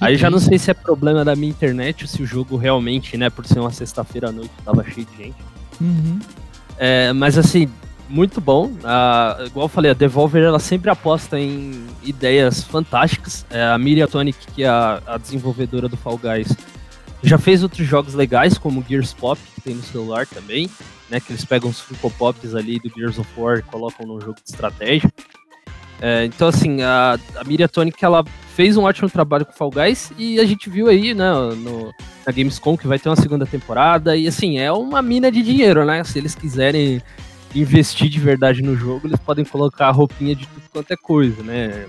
Aí 0.02 0.17
já 0.17 0.30
não 0.30 0.39
sei 0.39 0.60
se 0.60 0.69
é 0.69 0.73
problema 0.73 1.23
da 1.23 1.36
minha 1.36 1.49
internet 1.49 2.04
ou 2.04 2.08
se 2.10 2.21
o 2.21 2.26
jogo 2.26 2.58
realmente, 2.58 3.15
né, 3.15 3.30
por 3.30 3.45
ser 3.45 3.62
uma 3.62 3.71
sexta-feira 3.71 4.28
à 4.28 4.32
noite, 4.32 4.52
tava 4.65 4.84
cheio 4.84 5.08
de 5.08 5.23
gente. 5.23 5.38
Uhum. 5.80 6.19
É, 6.78 7.13
mas 7.13 7.38
assim, 7.38 7.69
muito 8.10 8.41
bom. 8.41 8.73
Igual 9.45 9.65
eu 9.65 9.69
falei, 9.69 9.91
a 9.91 9.93
Devolver 9.93 10.43
ela 10.43 10.60
sempre 10.60 10.89
aposta 10.89 11.39
em 11.39 11.86
ideias 12.04 12.62
fantásticas. 12.63 13.45
É, 13.49 13.63
a 13.63 13.78
Miriam 13.78 14.08
Tonic, 14.08 14.45
que 14.54 14.63
é 14.63 14.67
a, 14.67 15.02
a 15.08 15.17
desenvolvedora 15.17 15.88
do 15.88 15.95
Fall 15.95 16.17
Guys, 16.17 16.54
já 17.23 17.38
fez 17.38 17.63
outros 17.63 17.88
jogos 17.88 18.13
legais, 18.13 18.58
como 18.58 18.84
Gears 18.88 19.13
Pop, 19.13 19.39
que 19.56 19.62
tem 19.62 19.76
no 19.76 19.84
celular 19.84 20.28
também, 20.28 20.69
né? 21.10 21.21
Que 21.21 21.32
eles 21.32 21.45
pegam 21.45 21.69
os 21.69 21.80
Funko 21.80 22.12
Pops 22.12 22.54
ali 22.54 22.80
do 22.80 22.89
Gears 22.93 23.17
of 23.17 23.30
War 23.38 23.60
e 23.60 23.62
colocam 23.62 24.06
num 24.06 24.19
jogo 24.19 24.36
de 24.43 24.52
estratégia. 24.52 25.10
É, 26.05 26.25
então, 26.25 26.49
assim, 26.49 26.81
a, 26.81 27.17
a 27.37 27.43
Miriam 27.45 27.69
Tonic, 27.69 28.03
ela 28.03 28.25
fez 28.53 28.75
um 28.75 28.83
ótimo 28.83 29.09
trabalho 29.09 29.45
com 29.45 29.53
Fall 29.53 29.71
Guys 29.71 30.11
e 30.17 30.37
a 30.37 30.45
gente 30.45 30.69
viu 30.69 30.89
aí, 30.89 31.13
né, 31.13 31.31
no, 31.55 31.93
na 32.25 32.31
Gamescom 32.33 32.75
que 32.75 32.85
vai 32.85 32.99
ter 32.99 33.07
uma 33.07 33.15
segunda 33.15 33.45
temporada 33.45 34.13
e, 34.17 34.27
assim, 34.27 34.59
é 34.59 34.69
uma 34.69 35.01
mina 35.01 35.31
de 35.31 35.41
dinheiro, 35.41 35.85
né? 35.85 36.03
Se 36.03 36.19
eles 36.19 36.35
quiserem 36.35 37.01
investir 37.55 38.09
de 38.09 38.19
verdade 38.19 38.61
no 38.61 38.75
jogo, 38.75 39.07
eles 39.07 39.19
podem 39.21 39.45
colocar 39.45 39.87
a 39.87 39.91
roupinha 39.91 40.35
de 40.35 40.45
tudo 40.45 40.63
quanto 40.73 40.91
é 40.91 40.97
coisa, 40.97 41.41
né? 41.41 41.85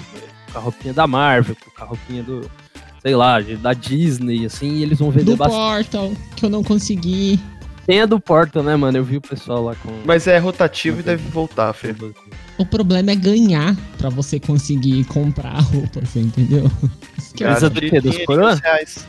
Com 0.53 0.59
a 0.59 0.61
roupinha 0.61 0.94
da 0.94 1.09
Marvel, 1.09 1.57
com 1.57 1.83
a 1.83 1.85
roupinha 1.85 2.22
do, 2.22 2.48
sei 3.03 3.16
lá, 3.16 3.40
da 3.40 3.74
Disney, 3.74 4.46
assim, 4.46 4.77
e 4.77 4.83
eles 4.85 5.00
vão 5.00 5.11
vender 5.11 5.33
Do 5.33 5.37
bastante. 5.37 5.90
Portal, 5.90 6.12
que 6.37 6.44
eu 6.46 6.50
não 6.50 6.62
consegui. 6.62 7.40
Tem 7.87 8.01
a 8.01 8.07
do 8.07 8.18
Portal, 8.18 8.62
né, 8.62 8.75
mano? 8.77 8.97
Eu 8.99 9.05
vi 9.05 9.18
o 9.18 9.20
pessoal 9.20 9.62
lá 9.64 9.75
com. 9.77 9.90
Mas 10.05 10.27
é 10.27 10.38
rotativo 10.38 11.01
e 11.01 11.03
deve 11.03 11.29
voltar, 11.29 11.73
Fê. 11.73 11.94
O 12.57 12.64
problema 12.64 13.11
é 13.11 13.14
ganhar 13.14 13.77
pra 13.99 14.09
você 14.09 14.40
conseguir 14.40 15.05
comprar 15.05 15.57
a 15.57 15.61
roupa, 15.61 16.01
você 16.05 16.20
entendeu? 16.20 16.70
Que 17.35 17.44
é 17.44 17.61
do 17.61 17.70
quê? 17.70 17.90
Dos 18.01 18.03
Dinheirinho, 18.03 18.27
coroa? 18.27 18.55
reais. 18.55 19.07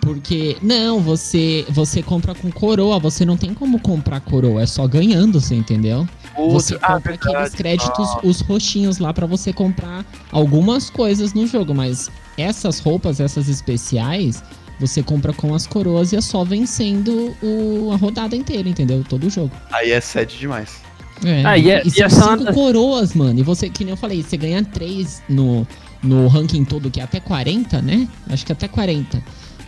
Porque, 0.00 0.56
não, 0.62 1.00
você 1.00 1.66
você 1.68 2.02
compra 2.02 2.34
com 2.34 2.50
coroa, 2.50 2.98
você 2.98 3.24
não 3.24 3.36
tem 3.36 3.52
como 3.52 3.80
comprar 3.80 4.20
coroa, 4.20 4.62
é 4.62 4.66
só 4.66 4.86
ganhando, 4.86 5.40
você 5.40 5.54
entendeu? 5.56 6.08
Você 6.36 6.76
ah, 6.80 6.94
compra 6.94 7.14
aqueles 7.14 7.32
verdade. 7.34 7.56
créditos, 7.56 8.08
Ah, 8.10 8.20
os 8.22 8.40
roxinhos 8.40 8.98
lá 8.98 9.12
pra 9.12 9.26
você 9.26 9.52
comprar 9.52 10.06
algumas 10.30 10.88
coisas 10.88 11.34
no 11.34 11.46
jogo, 11.46 11.74
mas 11.74 12.10
essas 12.36 12.78
roupas, 12.78 13.18
essas 13.18 13.48
especiais, 13.48 14.42
você 14.78 15.02
compra 15.02 15.32
com 15.32 15.54
as 15.54 15.66
coroas 15.66 16.12
e 16.12 16.16
é 16.16 16.20
só 16.20 16.44
vencendo 16.44 17.34
o- 17.42 17.90
a 17.92 17.96
rodada 17.96 18.34
inteira, 18.36 18.68
entendeu? 18.68 19.04
Todo 19.08 19.26
o 19.26 19.30
jogo. 19.30 19.50
Aí 19.72 19.90
é 19.90 20.00
sede 20.00 20.38
demais. 20.38 20.80
É, 21.24 21.44
Ah, 21.44 21.58
e 21.58 21.70
é- 21.70 21.82
e 21.84 21.88
e 21.88 21.90
são 21.90 22.08
cinco 22.10 22.28
anda- 22.42 22.52
coroas, 22.52 23.12
mano. 23.14 23.40
E 23.40 23.42
você, 23.42 23.68
que 23.68 23.84
nem 23.84 23.90
eu 23.92 23.96
falei, 23.96 24.22
você 24.22 24.36
ganha 24.36 24.64
três 24.64 25.20
no, 25.28 25.66
no 26.02 26.28
ranking 26.28 26.64
todo, 26.64 26.90
que 26.90 27.00
é 27.00 27.02
até 27.02 27.18
40, 27.18 27.82
né? 27.82 28.06
Acho 28.30 28.46
que 28.46 28.52
até 28.52 28.68
40. 28.68 29.20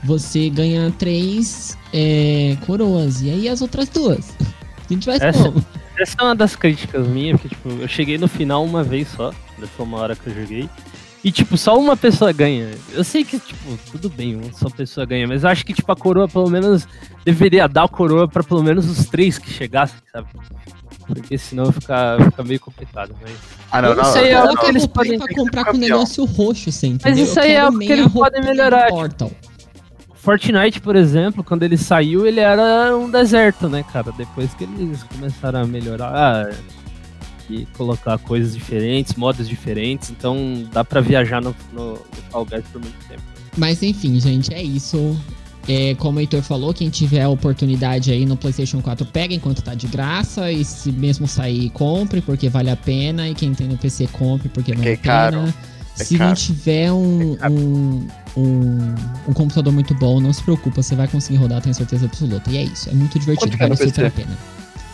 Você 0.05 0.49
ganha 0.49 0.91
três 0.97 1.77
é, 1.93 2.57
coroas. 2.67 3.21
E 3.21 3.31
aí 3.31 3.49
as 3.49 3.61
outras 3.63 3.89
duas? 3.89 4.33
A 4.89 4.93
gente 4.93 5.07
vai 5.07 5.17
Essa- 5.21 5.33
como? 5.51 5.65
Essa 5.99 6.17
é 6.19 6.25
uma 6.25 6.35
das 6.35 6.57
críticas 6.57 7.07
minhas, 7.07 7.39
porque, 7.41 7.55
tipo, 7.55 7.69
eu 7.69 7.87
cheguei 7.89 8.17
no 8.17 8.27
final 8.27 8.65
uma 8.65 8.83
vez 8.83 9.07
só, 9.15 9.33
dessa 9.59 9.83
uma 9.83 9.99
hora 9.99 10.17
que 10.17 10.27
eu 10.29 10.35
joguei. 10.35 10.69
E, 11.23 11.31
tipo, 11.31 11.57
só 11.59 11.79
uma 11.79 11.97
pessoa 11.97 12.33
ganha. 12.33 12.71
Eu 12.93 13.05
sei 13.05 13.25
que, 13.25 13.39
tipo, 13.39 13.79
tudo 13.93 14.09
bem, 14.09 14.37
uma 14.37 14.53
só 14.55 14.71
pessoa 14.71 15.05
ganha, 15.05 15.29
mas 15.29 15.45
eu 15.45 15.51
acho 15.51 15.67
que, 15.67 15.75
tipo, 15.75 15.91
a 15.93 15.97
coroa, 15.97 16.27
pelo 16.27 16.49
menos, 16.49 16.89
deveria 17.25 17.69
dar 17.69 17.85
a 17.85 17.89
coroa 17.89 18.27
pra 18.27 18.43
pelo 18.43 18.63
menos 18.63 18.87
os 18.89 19.05
três 19.07 19.37
que 19.37 19.51
chegassem, 19.51 19.99
sabe? 20.11 20.29
Porque 21.07 21.37
senão 21.37 21.71
fica, 21.73 22.17
fica 22.25 22.43
meio 22.43 22.61
complicado, 22.61 23.15
mas... 23.21 23.33
Ah, 23.71 23.81
Eu 23.81 23.97
não 23.97 24.05
sei, 24.05 24.29
é 24.29 24.33
não, 24.33 24.41
algo 24.43 24.49
Coloca 24.57 24.61
que 24.61 24.67
a 24.67 24.69
eles 24.71 24.83
aí 24.85 24.89
podem- 24.89 25.19
pra 25.19 25.35
comprar 25.35 25.65
com 25.67 25.73
campeão. 25.73 25.89
negócio 25.89 26.25
roxo, 26.25 26.73
você 26.73 26.87
entendeu? 26.87 27.25
isso 27.25 27.39
aí 27.39 27.53
é 27.53 27.61
algo 27.61 27.79
que 27.79 27.93
eles 27.93 28.09
podem 28.13 28.43
melhorar, 28.43 28.85
tipo, 28.87 28.97
Portal. 28.97 29.31
Fortnite, 30.15 30.81
por 30.81 30.97
exemplo, 30.97 31.43
quando 31.43 31.63
ele 31.63 31.77
saiu, 31.77 32.27
ele 32.27 32.41
era 32.41 32.95
um 32.97 33.11
deserto, 33.11 33.69
né, 33.69 33.83
cara? 33.93 34.13
Depois 34.17 34.53
que 34.55 34.65
eles 34.65 35.03
começaram 35.05 35.61
a 35.63 35.67
melhorar 35.67 36.51
colocar 37.77 38.19
coisas 38.19 38.55
diferentes, 38.55 39.15
modos 39.15 39.49
diferentes, 39.49 40.11
então 40.11 40.65
dá 40.73 40.85
pra 40.85 41.01
viajar 41.01 41.41
no, 41.41 41.55
no, 41.73 41.93
no 41.93 42.23
Fall 42.31 42.45
Guys 42.45 42.65
por 42.73 42.81
muito 42.81 43.09
tempo. 43.09 43.23
Mas 43.57 43.83
enfim, 43.83 44.19
gente, 44.21 44.53
é 44.55 44.63
isso. 44.63 45.17
É, 45.69 45.95
como 45.97 46.19
o 46.19 46.21
Heitor 46.21 46.43
falou, 46.43 46.73
quem 46.73 46.89
tiver 46.89 47.23
a 47.23 47.29
oportunidade 47.29 48.11
aí 48.11 48.25
no 48.25 48.37
PlayStation 48.37 48.81
4, 48.81 49.07
pega 49.07 49.35
enquanto 49.35 49.63
tá 49.63 49.75
de 49.75 49.87
graça. 49.87 50.51
E 50.51 50.65
se 50.65 50.91
mesmo 50.91 51.29
sair, 51.29 51.71
compre, 51.71 52.21
porque 52.21 52.49
vale 52.49 52.71
a 52.71 52.77
pena. 52.77 53.29
E 53.29 53.35
quem 53.35 53.53
tem 53.53 53.69
no 53.69 53.77
PC, 53.77 54.09
compre, 54.09 54.49
porque 54.49 54.73
vale 54.73 54.89
é 54.89 54.95
a 54.95 54.97
pena. 54.97 55.15
caro. 55.15 55.55
É 55.99 56.05
se 56.05 56.15
não 56.15 56.27
caro. 56.27 56.37
tiver 56.37 56.93
um, 56.93 57.37
um, 57.51 58.07
um, 58.37 58.95
um 59.29 59.33
computador 59.33 59.73
muito 59.73 59.95
bom, 59.95 60.21
não 60.21 60.33
se 60.33 60.43
preocupa, 60.43 60.83
você 60.83 60.95
vai 60.95 61.07
conseguir 61.07 61.39
rodar, 61.39 61.61
tenho 61.61 61.75
certeza 61.75 62.07
absoluta. 62.07 62.51
E 62.51 62.57
é 62.57 62.63
isso, 62.63 62.89
é 62.89 62.93
muito 62.93 63.19
divertido, 63.19 63.55
é 63.55 63.59
vale 63.59 63.77
super 63.77 64.07
a 64.07 64.11
pena. 64.11 64.39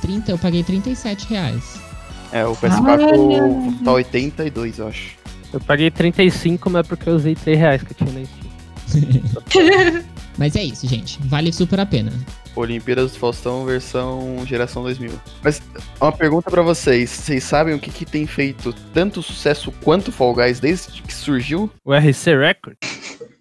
30, 0.03 0.33
eu 0.33 0.39
paguei 0.39 0.63
37 0.63 1.29
reais. 1.29 1.86
É, 2.33 2.45
o 2.45 2.55
PS4 2.57 3.85
tá 3.85 3.93
82, 3.93 4.79
eu 4.79 4.89
acho. 4.89 5.17
Eu 5.53 5.61
paguei 5.61 5.91
35, 5.91 6.69
mas 6.71 6.85
é 6.85 6.89
porque 6.89 7.09
eu 7.09 7.15
usei 7.15 7.35
3 7.35 7.59
reais 7.59 7.83
que 7.83 7.93
eu 7.93 7.97
tinha 7.97 8.21
na 8.21 8.27
Steam. 8.27 10.05
Mas 10.39 10.55
é 10.55 10.63
isso, 10.63 10.87
gente. 10.87 11.19
Vale 11.25 11.53
super 11.53 11.81
a 11.81 11.87
pena. 11.87 12.13
Olimpíadas 12.55 13.13
do 13.13 13.19
Faustão 13.19 13.65
versão 13.65 14.45
geração 14.47 14.83
2000. 14.83 15.13
Mas 15.43 15.63
uma 16.01 16.13
pergunta 16.13 16.51
pra 16.51 16.63
vocês. 16.63 17.11
Vocês 17.11 17.45
sabem 17.45 17.75
o 17.75 17.79
que, 17.79 17.91
que 17.91 18.05
tem 18.05 18.27
feito 18.27 18.75
tanto 18.93 19.23
sucesso 19.23 19.73
quanto 19.83 20.13
Fall 20.13 20.35
Guys 20.35 20.61
desde 20.61 21.03
que 21.03 21.15
surgiu? 21.15 21.71
O 21.85 21.95
RC 21.95 22.37
Record? 22.37 22.77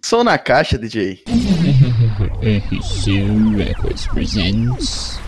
Som 0.02 0.24
na 0.24 0.38
caixa, 0.38 0.78
DJ. 0.78 1.22
RC 2.40 3.56
Records 3.56 4.06
presents. 4.08 5.18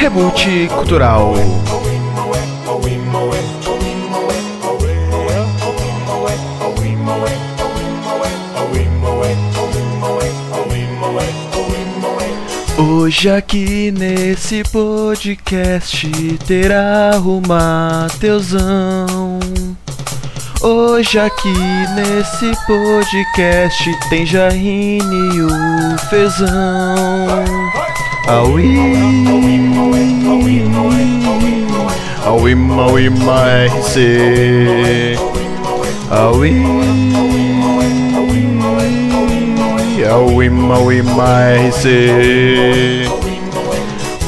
Reboot 0.00 0.68
cultural. 0.76 1.34
Hoje 12.78 13.28
aqui 13.28 13.90
nesse 13.92 14.62
podcast 14.72 16.10
terá 16.46 17.20
o 17.22 17.42
Mateusão. 17.46 19.38
Hoje 20.62 21.18
aqui 21.18 21.52
nesse 21.94 22.52
podcast 22.66 24.08
tem 24.08 24.24
Jaine 24.24 25.36
e 25.36 25.42
o 25.42 25.98
Fezão. 26.08 27.79
Aui, 28.30 28.78
Aui, 32.24 32.54
Maui, 32.54 33.10
RC. 33.10 35.18
Aui, 36.08 36.62
Aui, 40.08 40.48
Maui, 40.48 41.00
RC. 41.00 41.88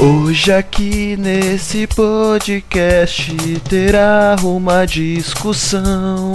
Hoje 0.01 0.51
aqui 0.51 1.15
nesse 1.17 1.87
podcast 1.87 3.33
terá 3.69 4.35
uma 4.43 4.85
discussão. 4.85 6.33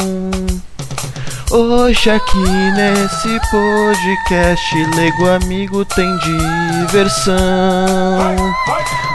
Hoje 1.51 2.11
aqui 2.11 2.37
nesse 2.37 3.41
podcast 3.51 4.77
Lego 4.95 5.31
Amigo 5.31 5.83
tem 5.83 6.07
diversão. 6.19 7.35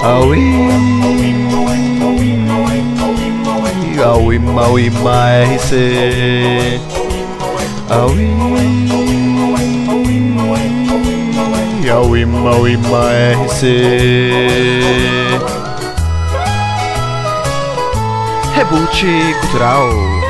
Aui, 0.02 0.42
Aui, 4.04 4.40
Maui, 4.40 4.90
RC. 4.90 6.82
Aui, 7.92 8.30
Aui, 11.92 12.26
Maui, 12.26 12.80
RC. 13.46 13.68
Reboot 18.56 19.06
cultural. 19.42 20.23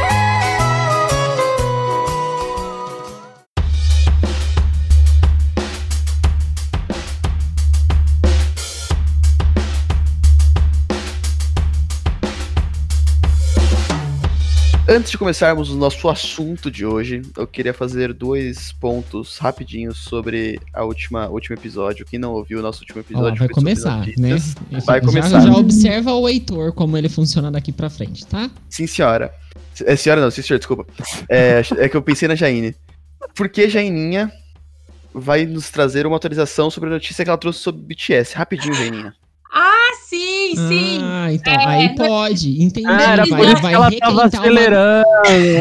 Antes 14.93 15.09
de 15.09 15.17
começarmos 15.17 15.71
o 15.71 15.75
nosso 15.75 16.07
assunto 16.07 16.69
de 16.69 16.85
hoje, 16.85 17.23
eu 17.35 17.47
queria 17.47 17.73
fazer 17.73 18.13
dois 18.13 18.71
pontos 18.73 19.39
rapidinhos 19.39 19.97
sobre 19.97 20.59
a 20.71 20.83
última 20.83 21.27
último 21.29 21.55
episódio. 21.55 22.05
Quem 22.05 22.19
não 22.19 22.33
ouviu 22.33 22.59
o 22.59 22.61
nosso 22.61 22.81
último 22.81 22.99
Ó, 22.99 23.01
episódio 23.01 23.39
vai 23.39 23.47
foi 23.47 23.55
sobre 23.55 23.75
começar, 23.75 24.05
né? 24.19 24.37
Já- 24.37 24.79
Vai 24.85 25.01
começar. 25.01 25.41
Já, 25.41 25.51
observa 25.51 26.13
o 26.13 26.29
Heitor, 26.29 26.73
como 26.73 26.95
ele 26.95 27.09
funciona 27.09 27.49
daqui 27.49 27.71
pra 27.71 27.89
frente, 27.89 28.23
tá? 28.27 28.51
Sim, 28.69 28.85
senhora. 28.85 29.33
É, 29.83 29.95
senhora 29.95 30.21
não, 30.21 30.29
sim, 30.29 30.43
senhor, 30.43 30.59
desculpa. 30.59 30.85
É, 31.27 31.63
é 31.79 31.89
que 31.89 31.97
eu 31.97 32.01
pensei 32.03 32.27
na 32.27 32.35
Jaine. 32.35 32.75
Por 33.33 33.49
que 33.49 33.67
Jaininha 33.67 34.31
vai 35.11 35.47
nos 35.47 35.71
trazer 35.71 36.05
uma 36.05 36.17
atualização 36.17 36.69
sobre 36.69 36.91
a 36.91 36.93
notícia 36.93 37.23
que 37.23 37.29
ela 37.31 37.37
trouxe 37.39 37.57
sobre 37.61 37.81
BTS? 37.81 38.35
Rapidinho, 38.35 38.75
Jaininha. 38.75 39.15
Ah, 39.55 39.91
sim, 40.05 40.55
sim. 40.55 40.99
Ah, 41.03 41.31
então 41.31 41.53
É, 41.53 41.65
aí 41.65 41.95
pode. 41.95 42.61
Entendi. 42.63 42.87
Ah, 42.87 43.01
era 43.13 43.25
vai, 43.27 43.55
vai 43.55 43.73
ela 43.73 43.91
tava 43.91 43.91
requentar 43.91 44.11
uma, 44.11 44.25
acelerando. 44.25 45.05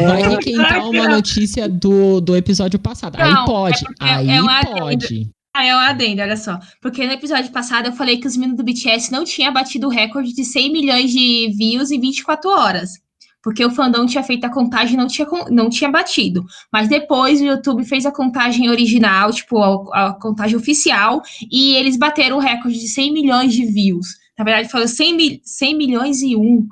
vai 0.07 0.21
requentar 0.23 0.89
uma 0.89 1.07
notícia 1.07 1.69
do, 1.69 2.19
do 2.19 2.35
episódio 2.35 2.79
passado. 2.79 3.15
aí 3.21 3.31
Não, 3.31 3.45
pode. 3.45 3.83
é 4.01 4.05
aí 4.13 4.29
é 4.29 4.41
uma 4.41 4.61
pode. 4.65 5.29
Ah, 5.55 5.63
é 5.67 5.75
um 5.75 5.79
adendo, 5.79 6.23
olha 6.23 6.35
só. 6.35 6.57
Porque 6.81 7.05
no 7.05 7.13
episódio 7.13 7.51
passado 7.51 7.85
eu 7.85 7.91
falei 7.93 8.17
que 8.17 8.25
os 8.25 8.35
meninos 8.35 8.57
do 8.57 8.63
BTS 8.63 9.11
não 9.11 9.23
tinham 9.23 9.53
batido 9.53 9.85
o 9.85 9.91
recorde 9.91 10.33
de 10.33 10.43
100 10.43 10.71
milhões 10.71 11.11
de 11.11 11.53
views 11.55 11.91
em 11.91 11.99
24 11.99 12.49
horas. 12.49 13.02
Porque 13.43 13.63
o 13.65 13.69
fandom 13.69 14.05
tinha 14.05 14.23
feito 14.23 14.45
a 14.45 14.49
contagem 14.49 14.93
e 14.93 14.97
não 14.97 15.07
tinha, 15.07 15.27
não 15.51 15.69
tinha 15.69 15.91
batido. 15.91 16.45
Mas 16.71 16.87
depois 16.87 17.41
o 17.41 17.45
YouTube 17.45 17.83
fez 17.83 18.05
a 18.05 18.11
contagem 18.11 18.69
original, 18.69 19.31
tipo, 19.33 19.57
a, 19.57 20.07
a 20.07 20.13
contagem 20.13 20.55
oficial, 20.55 21.21
e 21.51 21.75
eles 21.75 21.97
bateram 21.97 22.37
o 22.37 22.39
recorde 22.39 22.79
de 22.79 22.87
100 22.87 23.13
milhões 23.13 23.53
de 23.53 23.65
views. 23.65 24.07
Na 24.39 24.45
verdade, 24.45 24.69
foram 24.69 24.87
100, 24.87 25.13
mi- 25.15 25.41
100 25.43 25.77
milhões 25.77 26.21
e 26.21 26.35
um 26.35 26.65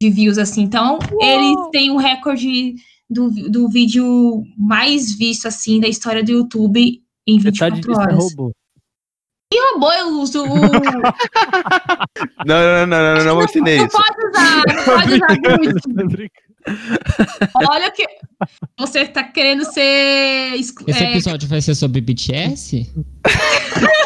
de 0.00 0.08
views, 0.08 0.38
assim. 0.38 0.62
Então, 0.62 0.98
eles 1.20 1.56
têm 1.72 1.90
o 1.90 1.96
recorde 1.96 2.76
do, 3.10 3.30
do 3.50 3.68
vídeo 3.68 4.44
mais 4.56 5.14
visto, 5.16 5.46
assim, 5.48 5.80
da 5.80 5.88
história 5.88 6.22
do 6.22 6.30
YouTube 6.30 7.02
em 7.26 7.40
Metade 7.40 7.80
24 7.80 7.80
disso 7.80 8.00
é 8.00 8.04
horas. 8.04 8.34
Robô. 9.58 9.86
Roubou, 9.86 9.92
eu 9.92 10.08
uso 10.20 10.44
o. 10.44 10.54
Não, 12.46 12.56
não, 12.56 12.86
não, 12.86 12.86
não, 12.86 13.14
não, 13.16 13.24
não 13.24 13.34
vou 13.34 13.44
entender 13.44 13.78
Não 13.78 13.86
isso. 13.86 13.96
pode 13.96 14.26
usar, 14.28 14.62
não 14.66 14.84
pode 14.84 15.14
usar. 15.14 15.30
Olha 17.70 17.90
que. 17.90 18.06
Você 18.78 19.06
tá 19.06 19.24
querendo 19.24 19.64
ser. 19.64 20.54
Esse 20.54 20.74
é, 21.04 21.10
episódio 21.10 21.48
vai 21.48 21.60
ser 21.60 21.74
sobre 21.74 22.00
BTS? 22.00 22.90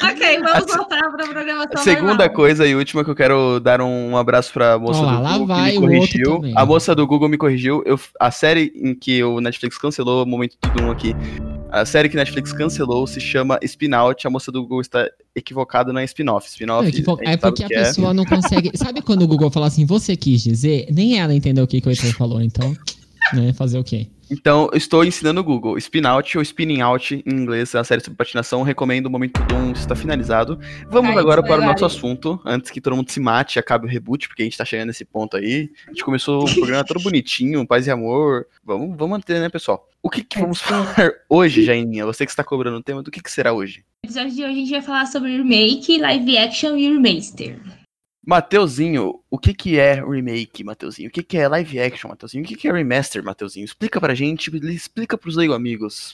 Ok, 0.00 0.40
vamos 0.40 0.72
voltar 0.72 1.10
pra 1.10 1.26
programação. 1.26 1.82
Segunda 1.82 2.08
normal. 2.08 2.30
coisa 2.30 2.66
e 2.66 2.74
última 2.74 3.04
que 3.04 3.10
eu 3.10 3.16
quero 3.16 3.58
dar 3.58 3.80
um 3.80 4.16
abraço 4.16 4.52
pra 4.52 4.78
moça 4.78 5.00
Ó 5.00 5.04
lá, 5.04 5.16
do 5.16 5.22
lá 5.22 5.32
Google 5.32 5.46
vai 5.48 5.72
que 5.72 5.78
o 5.78 5.80
me 5.86 5.98
outro 5.98 6.22
corrigiu. 6.22 6.52
A 6.56 6.64
moça 6.66 6.94
do 6.94 7.06
Google 7.06 7.28
me 7.28 7.36
corrigiu. 7.36 7.82
Eu, 7.84 7.98
a 8.20 8.30
série 8.30 8.72
em 8.76 8.94
que 8.94 9.24
o 9.24 9.40
Netflix 9.40 9.76
cancelou, 9.76 10.24
momento 10.24 10.56
tudo 10.60 10.84
um 10.84 10.90
aqui. 10.92 11.16
A 11.70 11.84
série 11.84 12.08
que 12.08 12.16
Netflix 12.16 12.52
cancelou 12.52 13.06
se 13.06 13.20
chama 13.20 13.58
Spin-Out. 13.62 14.26
A 14.26 14.30
moça 14.30 14.50
do 14.50 14.62
Google 14.62 14.80
está 14.80 15.08
equivocada 15.34 15.92
na 15.92 16.02
spin-off. 16.04 16.48
Spin-off 16.48 16.90
É, 17.22 17.32
é 17.32 17.36
porque 17.36 17.62
a 17.62 17.66
é. 17.66 17.84
pessoa 17.84 18.14
não 18.14 18.24
consegue. 18.24 18.70
Sabe 18.76 19.02
quando 19.02 19.22
o 19.22 19.28
Google 19.28 19.50
fala 19.50 19.66
assim, 19.66 19.84
você 19.84 20.16
quis 20.16 20.42
dizer? 20.42 20.88
Nem 20.90 21.18
ela 21.18 21.34
entendeu 21.34 21.64
o 21.64 21.66
que, 21.66 21.80
que 21.80 21.88
o 21.88 21.90
Heitor 21.90 22.12
falou, 22.14 22.40
então. 22.40 22.74
Né, 23.34 23.52
fazer 23.52 23.78
o 23.78 23.84
quê? 23.84 24.06
Então, 24.30 24.70
estou 24.74 25.04
ensinando 25.04 25.40
o 25.40 25.44
Google. 25.44 25.78
Spin-Out 25.78 26.36
ou 26.36 26.42
Spinning 26.42 26.80
Out 26.80 27.22
em 27.24 27.32
inglês, 27.32 27.74
é 27.74 27.78
uma 27.78 27.84
série 27.84 28.02
sobre 28.02 28.16
patinação. 28.16 28.62
Recomendo, 28.62 29.06
o 29.06 29.10
Momento 29.10 29.42
Doom 29.44 29.72
está 29.72 29.94
finalizado. 29.94 30.58
Vamos 30.90 31.14
Tá, 31.14 31.20
agora 31.20 31.42
para 31.42 31.60
o 31.60 31.64
nosso 31.64 31.84
assunto, 31.84 32.40
antes 32.44 32.70
que 32.70 32.80
todo 32.80 32.94
mundo 32.94 33.10
se 33.10 33.18
mate 33.18 33.58
e 33.58 33.60
acabe 33.60 33.86
o 33.86 33.88
reboot, 33.88 34.28
porque 34.28 34.42
a 34.42 34.44
gente 34.44 34.56
tá 34.56 34.64
chegando 34.64 34.88
nesse 34.88 35.04
ponto 35.04 35.36
aí. 35.36 35.70
A 35.86 35.90
gente 35.90 36.04
começou 36.04 36.44
o 36.44 36.54
programa 36.54 36.84
todo 36.84 37.02
bonitinho, 37.02 37.66
paz 37.66 37.86
e 37.86 37.90
amor. 37.90 38.46
Vamos, 38.64 38.90
vamos 38.90 39.10
manter, 39.10 39.40
né, 39.40 39.48
pessoal? 39.48 39.88
O 40.02 40.10
que, 40.10 40.22
que 40.22 40.38
vamos 40.38 40.60
falar 40.60 40.94
hoje, 41.28 41.64
Jaininha? 41.64 42.06
Você 42.06 42.24
que 42.24 42.30
está 42.30 42.44
cobrando 42.44 42.76
o 42.76 42.82
tema, 42.82 43.02
do 43.02 43.10
que, 43.10 43.22
que 43.22 43.30
será 43.30 43.52
hoje? 43.52 43.84
No 44.04 44.08
episódio 44.08 44.34
de 44.34 44.42
hoje 44.44 44.52
a 44.52 44.54
gente 44.54 44.70
vai 44.70 44.82
falar 44.82 45.06
sobre 45.06 45.36
remake, 45.36 45.98
live 45.98 46.38
action 46.38 46.76
e 46.76 46.88
remaster. 46.88 47.58
Mateuzinho, 48.28 49.20
o 49.30 49.38
que 49.38 49.54
que 49.54 49.78
é 49.78 50.04
remake, 50.04 50.62
Mateuzinho? 50.62 51.08
O 51.08 51.10
que 51.10 51.22
que 51.22 51.38
é 51.38 51.48
live 51.48 51.80
action, 51.80 52.10
Mateuzinho? 52.10 52.44
O 52.44 52.46
que 52.46 52.56
que 52.56 52.68
é 52.68 52.72
remaster, 52.72 53.24
Mateuzinho? 53.24 53.64
Explica 53.64 53.98
pra 53.98 54.14
gente, 54.14 54.54
explica 54.70 55.16
pros 55.16 55.34
leigo 55.34 55.54
amigos. 55.54 56.10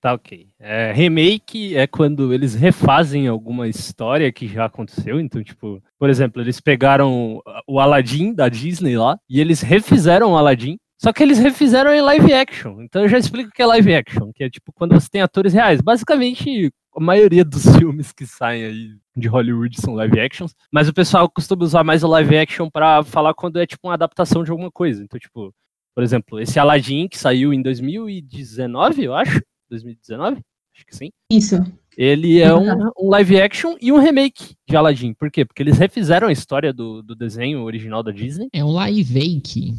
Tá 0.00 0.14
ok. 0.14 0.48
É, 0.58 0.90
remake 0.90 1.76
é 1.76 1.86
quando 1.86 2.32
eles 2.32 2.54
refazem 2.54 3.28
alguma 3.28 3.68
história 3.68 4.32
que 4.32 4.48
já 4.48 4.64
aconteceu. 4.64 5.20
Então, 5.20 5.44
tipo, 5.44 5.82
por 5.98 6.08
exemplo, 6.08 6.40
eles 6.40 6.58
pegaram 6.62 7.42
o 7.68 7.78
Aladdin 7.78 8.32
da 8.32 8.48
Disney 8.48 8.96
lá 8.96 9.18
e 9.28 9.38
eles 9.38 9.60
refizeram 9.60 10.32
o 10.32 10.38
Aladdin. 10.38 10.78
Só 10.96 11.12
que 11.12 11.22
eles 11.22 11.38
refizeram 11.38 11.92
em 11.92 12.00
live 12.00 12.32
action. 12.32 12.80
Então 12.80 13.02
eu 13.02 13.08
já 13.08 13.18
explico 13.18 13.50
o 13.50 13.52
que 13.52 13.60
é 13.60 13.66
live 13.66 13.94
action, 13.94 14.32
que 14.34 14.44
é 14.44 14.48
tipo 14.48 14.72
quando 14.72 14.94
você 14.94 15.10
tem 15.10 15.20
atores 15.20 15.52
reais. 15.52 15.82
Basicamente, 15.82 16.72
a 16.96 17.00
maioria 17.00 17.44
dos 17.44 17.64
filmes 17.76 18.12
que 18.12 18.26
saem 18.26 18.64
aí 18.64 18.90
de 19.20 19.28
Hollywood 19.28 19.80
são 19.80 19.94
live 19.94 20.18
actions, 20.18 20.54
mas 20.72 20.88
o 20.88 20.94
pessoal 20.94 21.28
costuma 21.30 21.62
usar 21.62 21.84
mais 21.84 22.02
o 22.02 22.08
live 22.08 22.36
action 22.36 22.68
pra 22.68 23.04
falar 23.04 23.34
quando 23.34 23.60
é 23.60 23.66
tipo 23.66 23.86
uma 23.86 23.94
adaptação 23.94 24.42
de 24.42 24.50
alguma 24.50 24.70
coisa. 24.70 25.02
Então, 25.02 25.20
tipo, 25.20 25.54
por 25.94 26.02
exemplo, 26.02 26.40
esse 26.40 26.58
Aladdin 26.58 27.08
que 27.08 27.18
saiu 27.18 27.52
em 27.52 27.62
2019, 27.62 29.04
eu 29.04 29.14
acho. 29.14 29.40
2019? 29.68 30.40
Acho 30.74 30.86
que 30.86 30.96
sim. 30.96 31.10
Isso. 31.30 31.56
ele 31.96 32.40
é 32.40 32.54
um, 32.54 32.90
um 32.98 33.10
live 33.10 33.40
action 33.40 33.76
e 33.80 33.92
um 33.92 33.98
remake 33.98 34.56
de 34.68 34.76
Aladdin. 34.76 35.12
Por 35.12 35.30
quê? 35.30 35.44
Porque 35.44 35.62
eles 35.62 35.78
refizeram 35.78 36.28
a 36.28 36.32
história 36.32 36.72
do, 36.72 37.02
do 37.02 37.14
desenho 37.14 37.62
original 37.62 38.02
da 38.02 38.10
Disney. 38.10 38.48
É 38.52 38.64
um 38.64 38.72
live 38.72 39.18
action. 39.18 39.74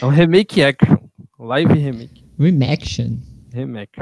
É 0.00 0.04
um 0.04 0.08
remake 0.08 0.62
action. 0.62 0.96
Live 1.38 1.72
remake. 1.72 2.24
Remaction. 2.38 3.18
Remake. 3.52 3.98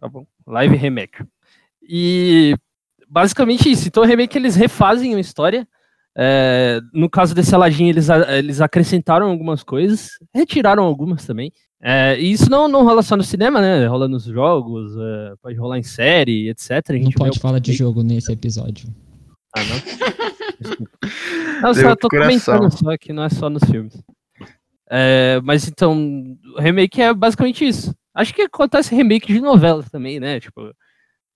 Tá 0.00 0.08
bom. 0.08 0.26
Live 0.46 0.76
remake. 0.76 1.24
E 1.94 2.56
basicamente 3.06 3.70
isso. 3.70 3.86
Então, 3.86 4.02
o 4.02 4.06
remake 4.06 4.38
eles 4.38 4.56
refazem 4.56 5.14
a 5.14 5.20
história. 5.20 5.68
É, 6.16 6.80
no 6.92 7.10
caso 7.10 7.34
desse 7.34 7.54
Aladdin, 7.54 7.88
eles, 7.88 8.08
eles 8.08 8.62
acrescentaram 8.62 9.28
algumas 9.28 9.62
coisas, 9.62 10.12
retiraram 10.34 10.84
algumas 10.84 11.26
também. 11.26 11.52
É, 11.82 12.18
e 12.18 12.32
isso 12.32 12.50
não, 12.50 12.66
não 12.66 12.82
rola 12.82 13.02
só 13.02 13.14
no 13.14 13.22
cinema, 13.22 13.60
né? 13.60 13.86
Rola 13.86 14.08
nos 14.08 14.24
jogos, 14.24 14.92
é, 14.96 15.34
pode 15.42 15.58
rolar 15.58 15.78
em 15.78 15.82
série, 15.82 16.48
etc. 16.48 16.70
A 16.70 16.92
Não 16.94 17.10
pode 17.10 17.38
falar 17.38 17.58
de 17.58 17.74
jogo 17.74 18.02
nesse 18.02 18.32
episódio. 18.32 18.88
Ah, 19.54 19.60
não? 19.62 19.76
Desculpa. 20.60 20.92
Não, 21.60 21.72
Deu 21.72 21.82
só 21.82 21.96
tô 21.96 22.08
coração. 22.08 22.56
comentando 22.56 22.78
só 22.78 22.96
que 22.96 23.12
não 23.12 23.24
é 23.24 23.28
só 23.28 23.50
nos 23.50 23.64
filmes. 23.64 24.02
É, 24.90 25.40
mas 25.44 25.68
então, 25.68 26.36
o 26.56 26.60
remake 26.60 27.02
é 27.02 27.12
basicamente 27.12 27.66
isso. 27.66 27.94
Acho 28.14 28.32
que 28.32 28.42
acontece 28.42 28.94
remake 28.94 29.32
de 29.32 29.40
novelas 29.40 29.90
também, 29.90 30.18
né? 30.18 30.40
Tipo, 30.40 30.72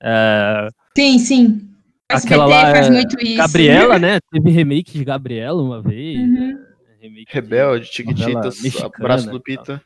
é, 0.02 0.68
Sim, 0.96 1.18
sim. 1.18 1.70
Aquela 2.08 2.44
SBT 2.44 2.62
lá, 2.66 2.72
faz 2.72 2.86
é, 2.86 2.90
muito 2.90 3.20
isso. 3.20 3.36
Gabriela, 3.36 3.98
né? 3.98 4.18
Teve 4.30 4.50
remake 4.50 4.92
de 4.92 5.04
Gabriela 5.04 5.60
uma 5.60 5.82
vez. 5.82 6.18
Uhum. 6.18 6.30
né, 6.30 6.66
remake 7.00 7.26
de- 7.26 7.32
Rebelde, 7.32 7.86
Chiquititas, 7.86 8.62
mexicana 8.62 8.92
Abraço 8.96 9.30
do 9.30 9.40
Pita. 9.40 9.82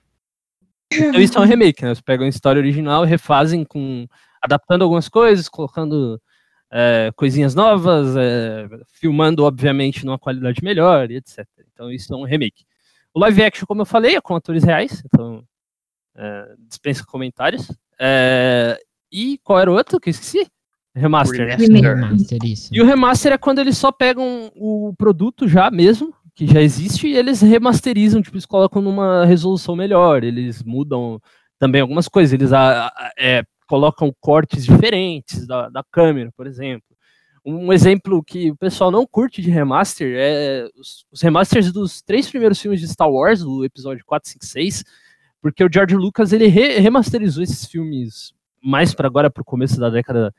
Então 0.92 1.20
isso 1.20 1.38
é 1.38 1.40
um 1.40 1.44
remake, 1.44 1.82
né? 1.82 1.88
Eles 1.88 2.00
pegam 2.00 2.26
a 2.26 2.28
história 2.28 2.60
original 2.60 3.04
e 3.04 3.08
refazem 3.08 3.64
com. 3.64 4.06
adaptando 4.42 4.82
algumas 4.82 5.08
coisas, 5.08 5.48
colocando 5.48 6.20
é, 6.70 7.10
coisinhas 7.16 7.54
novas, 7.54 8.16
é, 8.16 8.68
filmando, 8.92 9.44
obviamente, 9.44 10.04
numa 10.04 10.18
qualidade 10.18 10.62
melhor 10.62 11.10
e 11.10 11.16
etc. 11.16 11.46
Então 11.72 11.90
isso 11.90 12.12
é 12.12 12.16
um 12.16 12.24
remake. 12.24 12.64
O 13.14 13.20
live 13.20 13.42
action, 13.42 13.66
como 13.66 13.82
eu 13.82 13.86
falei, 13.86 14.16
é 14.16 14.20
com 14.20 14.36
atores 14.36 14.62
reais, 14.62 15.02
então 15.06 15.42
é, 16.16 16.54
dispensa 16.68 17.04
comentários. 17.04 17.70
É, 17.98 18.78
e 19.12 19.38
qual 19.42 19.58
era 19.60 19.70
o 19.70 19.74
outro 19.74 19.98
que 20.00 20.08
eu 20.08 20.12
esqueci? 20.12 20.46
Remaster. 20.94 21.46
Remaster, 21.94 22.38
isso. 22.44 22.68
E 22.72 22.80
o 22.82 22.84
remaster 22.84 23.32
é 23.32 23.38
quando 23.38 23.60
eles 23.60 23.76
só 23.78 23.92
pegam 23.92 24.50
o 24.56 24.92
produto 24.98 25.46
já 25.48 25.70
mesmo, 25.70 26.12
que 26.34 26.46
já 26.46 26.60
existe, 26.60 27.06
e 27.06 27.16
eles 27.16 27.40
remasterizam, 27.40 28.20
tipo, 28.22 28.36
eles 28.36 28.46
colocam 28.46 28.80
numa 28.82 29.24
resolução 29.24 29.76
melhor, 29.76 30.24
eles 30.24 30.62
mudam 30.62 31.20
também 31.58 31.80
algumas 31.80 32.08
coisas, 32.08 32.32
eles 32.32 32.52
a- 32.52 32.86
a- 32.88 33.12
é, 33.18 33.44
colocam 33.68 34.12
cortes 34.20 34.64
diferentes 34.64 35.46
da, 35.46 35.68
da 35.68 35.84
câmera, 35.92 36.32
por 36.36 36.46
exemplo. 36.46 36.82
Um 37.44 37.72
exemplo 37.72 38.22
que 38.22 38.50
o 38.50 38.56
pessoal 38.56 38.90
não 38.90 39.06
curte 39.06 39.40
de 39.40 39.50
remaster 39.50 40.14
é 40.18 40.68
os, 40.76 41.06
os 41.12 41.22
remasters 41.22 41.72
dos 41.72 42.02
três 42.02 42.28
primeiros 42.28 42.60
filmes 42.60 42.80
de 42.80 42.88
Star 42.88 43.10
Wars, 43.10 43.40
do 43.40 43.64
episódio 43.64 44.04
4, 44.04 44.28
5, 44.30 44.44
6, 44.44 44.84
porque 45.40 45.64
o 45.64 45.70
George 45.72 45.94
Lucas 45.96 46.32
ele 46.32 46.48
re- 46.48 46.78
remasterizou 46.78 47.42
esses 47.42 47.64
filmes 47.66 48.32
mais 48.62 48.94
para 48.94 49.06
agora, 49.06 49.30
para 49.30 49.40
o 49.42 49.44
começo 49.44 49.78
da 49.78 49.90
década 49.90 50.34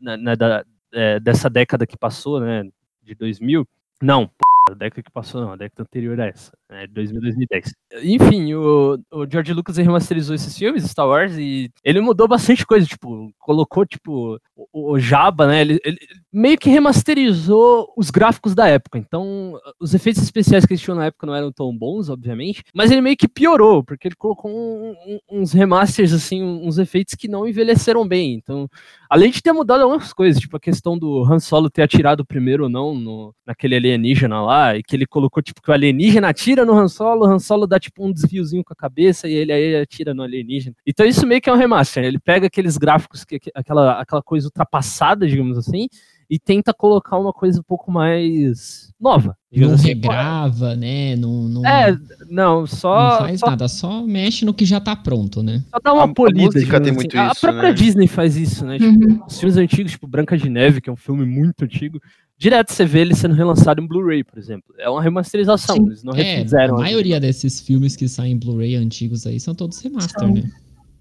na- 0.00 0.16
na- 0.16 0.34
da- 0.34 0.64
é, 0.92 1.20
dessa 1.20 1.50
década 1.50 1.86
que 1.86 1.96
passou, 1.96 2.40
né, 2.40 2.64
de 3.02 3.14
2000. 3.14 3.66
Não, 4.02 4.30
a 4.68 4.74
década 4.74 5.02
que 5.02 5.10
passou 5.10 5.40
não, 5.40 5.52
a 5.52 5.56
década 5.56 5.82
anterior 5.82 6.18
a 6.20 6.26
essa, 6.26 6.52
né, 6.70 6.86
2000, 6.88 7.20
2010. 7.20 7.74
Enfim, 8.02 8.54
o, 8.54 8.98
o 9.12 9.26
George 9.30 9.52
Lucas 9.52 9.76
remasterizou 9.76 10.34
esses 10.34 10.56
filmes, 10.56 10.84
Star 10.84 11.06
Wars, 11.06 11.36
e 11.36 11.70
ele 11.84 12.00
mudou 12.00 12.26
bastante 12.26 12.66
coisa, 12.66 12.86
tipo, 12.86 13.30
colocou, 13.38 13.84
tipo, 13.84 14.38
o, 14.56 14.92
o 14.92 14.98
Jabba, 14.98 15.46
né, 15.46 15.60
ele, 15.60 15.78
ele 15.84 15.98
meio 16.32 16.58
que 16.58 16.70
remasterizou 16.70 17.92
os 17.96 18.10
gráficos 18.10 18.54
da 18.54 18.66
época, 18.66 18.98
então 18.98 19.58
os 19.80 19.94
efeitos 19.94 20.22
especiais 20.22 20.64
que 20.64 20.72
eles 20.72 20.80
tinham 20.82 20.96
na 20.96 21.06
época 21.06 21.26
não 21.26 21.34
eram 21.34 21.52
tão 21.52 21.76
bons, 21.76 22.08
obviamente, 22.08 22.62
mas 22.74 22.90
ele 22.90 23.00
meio 23.00 23.16
que 23.16 23.28
piorou, 23.28 23.84
porque 23.84 24.08
ele 24.08 24.16
colocou 24.16 24.50
um- 24.50 24.94
um- 25.06 25.40
uns 25.40 25.52
remasters, 25.52 26.12
assim, 26.12 26.42
uns 26.42 26.78
efeitos 26.78 27.14
que 27.14 27.28
não 27.28 27.46
envelheceram 27.46 28.06
bem, 28.06 28.34
então 28.34 28.68
Além 29.14 29.30
de 29.30 29.40
ter 29.40 29.52
mudado 29.52 29.82
algumas 29.82 30.12
coisas, 30.12 30.40
tipo 30.40 30.56
a 30.56 30.60
questão 30.60 30.98
do 30.98 31.22
Han 31.24 31.38
Solo 31.38 31.70
ter 31.70 31.82
atirado 31.82 32.24
primeiro 32.26 32.64
ou 32.64 32.68
não 32.68 32.96
no, 32.96 33.32
naquele 33.46 33.76
alienígena 33.76 34.42
lá, 34.42 34.76
e 34.76 34.82
que 34.82 34.96
ele 34.96 35.06
colocou, 35.06 35.40
tipo, 35.40 35.62
que 35.62 35.70
o 35.70 35.72
alienígena 35.72 36.28
atira 36.30 36.53
no 36.62 36.74
Han 36.78 36.88
Solo, 36.88 37.22
o 37.26 37.30
Han 37.30 37.38
Solo 37.38 37.66
dá, 37.66 37.80
tipo, 37.80 38.04
um 38.04 38.12
desviozinho 38.12 38.62
com 38.62 38.74
a 38.74 38.76
cabeça 38.76 39.26
e 39.26 39.32
ele 39.32 39.50
aí 39.50 39.76
atira 39.76 40.12
no 40.12 40.22
alienígena. 40.22 40.76
Então 40.86 41.06
isso 41.06 41.26
meio 41.26 41.40
que 41.40 41.48
é 41.48 41.52
um 41.54 41.56
remaster, 41.56 42.02
né? 42.02 42.08
ele 42.08 42.18
pega 42.18 42.46
aqueles 42.48 42.76
gráficos, 42.76 43.24
que, 43.24 43.38
que- 43.38 43.50
aquela, 43.54 43.98
aquela 43.98 44.22
coisa 44.22 44.46
ultrapassada, 44.46 45.26
digamos 45.26 45.56
assim, 45.56 45.88
e 46.28 46.38
tenta 46.38 46.74
colocar 46.74 47.18
uma 47.18 47.32
coisa 47.32 47.60
um 47.60 47.62
pouco 47.62 47.90
mais 47.92 48.92
nova, 49.00 49.36
Não 49.52 49.72
assim. 49.74 49.88
regrava, 49.88 50.74
né? 50.74 51.14
Não, 51.16 51.48
não, 51.48 51.66
É, 51.66 51.96
não, 52.28 52.66
só, 52.66 52.98
não 53.10 53.18
faz 53.18 53.40
só 53.40 53.46
nada, 53.50 53.68
só 53.68 54.02
mexe 54.02 54.44
no 54.44 54.54
que 54.54 54.64
já 54.64 54.80
tá 54.80 54.96
pronto, 54.96 55.42
né? 55.42 55.62
Só 55.70 55.78
dá 55.82 55.92
uma 55.92 56.02
A- 56.04 56.06
a 56.06 56.14
polida. 56.14 56.40
música 56.40 56.60
digamos 56.60 56.82
tem 56.82 56.90
assim. 56.92 56.96
muito 56.96 57.18
A 57.18 57.30
isso, 57.32 57.40
própria 57.42 57.68
né? 57.68 57.72
Disney 57.74 58.06
faz 58.08 58.36
isso, 58.36 58.64
né? 58.64 58.78
Tipo, 58.78 59.04
Uhum. 59.04 59.20
os 59.26 59.38
filmes 59.38 59.56
antigos, 59.58 59.92
tipo 59.92 60.06
Branca 60.06 60.36
de 60.36 60.48
Neve, 60.48 60.80
que 60.80 60.88
é 60.88 60.92
um 60.92 60.96
filme 60.96 61.26
muito 61.26 61.62
antigo, 61.64 62.00
direto 62.44 62.72
você 62.72 62.84
vê 62.84 63.00
ele 63.00 63.14
sendo 63.14 63.34
relançado 63.34 63.80
em 63.82 63.86
Blu-ray, 63.86 64.22
por 64.22 64.38
exemplo. 64.38 64.74
É 64.78 64.86
uma 64.88 65.02
remasterização, 65.02 65.76
Sim. 65.76 65.86
eles 65.86 66.02
não 66.04 66.12
É, 66.14 66.22
refizeram. 66.22 66.76
a 66.76 66.80
maioria 66.80 67.18
desses 67.18 67.58
filmes 67.58 67.96
que 67.96 68.06
saem 68.06 68.32
em 68.34 68.38
Blu-ray 68.38 68.76
antigos 68.76 69.26
aí 69.26 69.40
são 69.40 69.54
todos 69.54 69.80
remaster, 69.80 70.20
São. 70.20 70.30
né? 70.34 70.42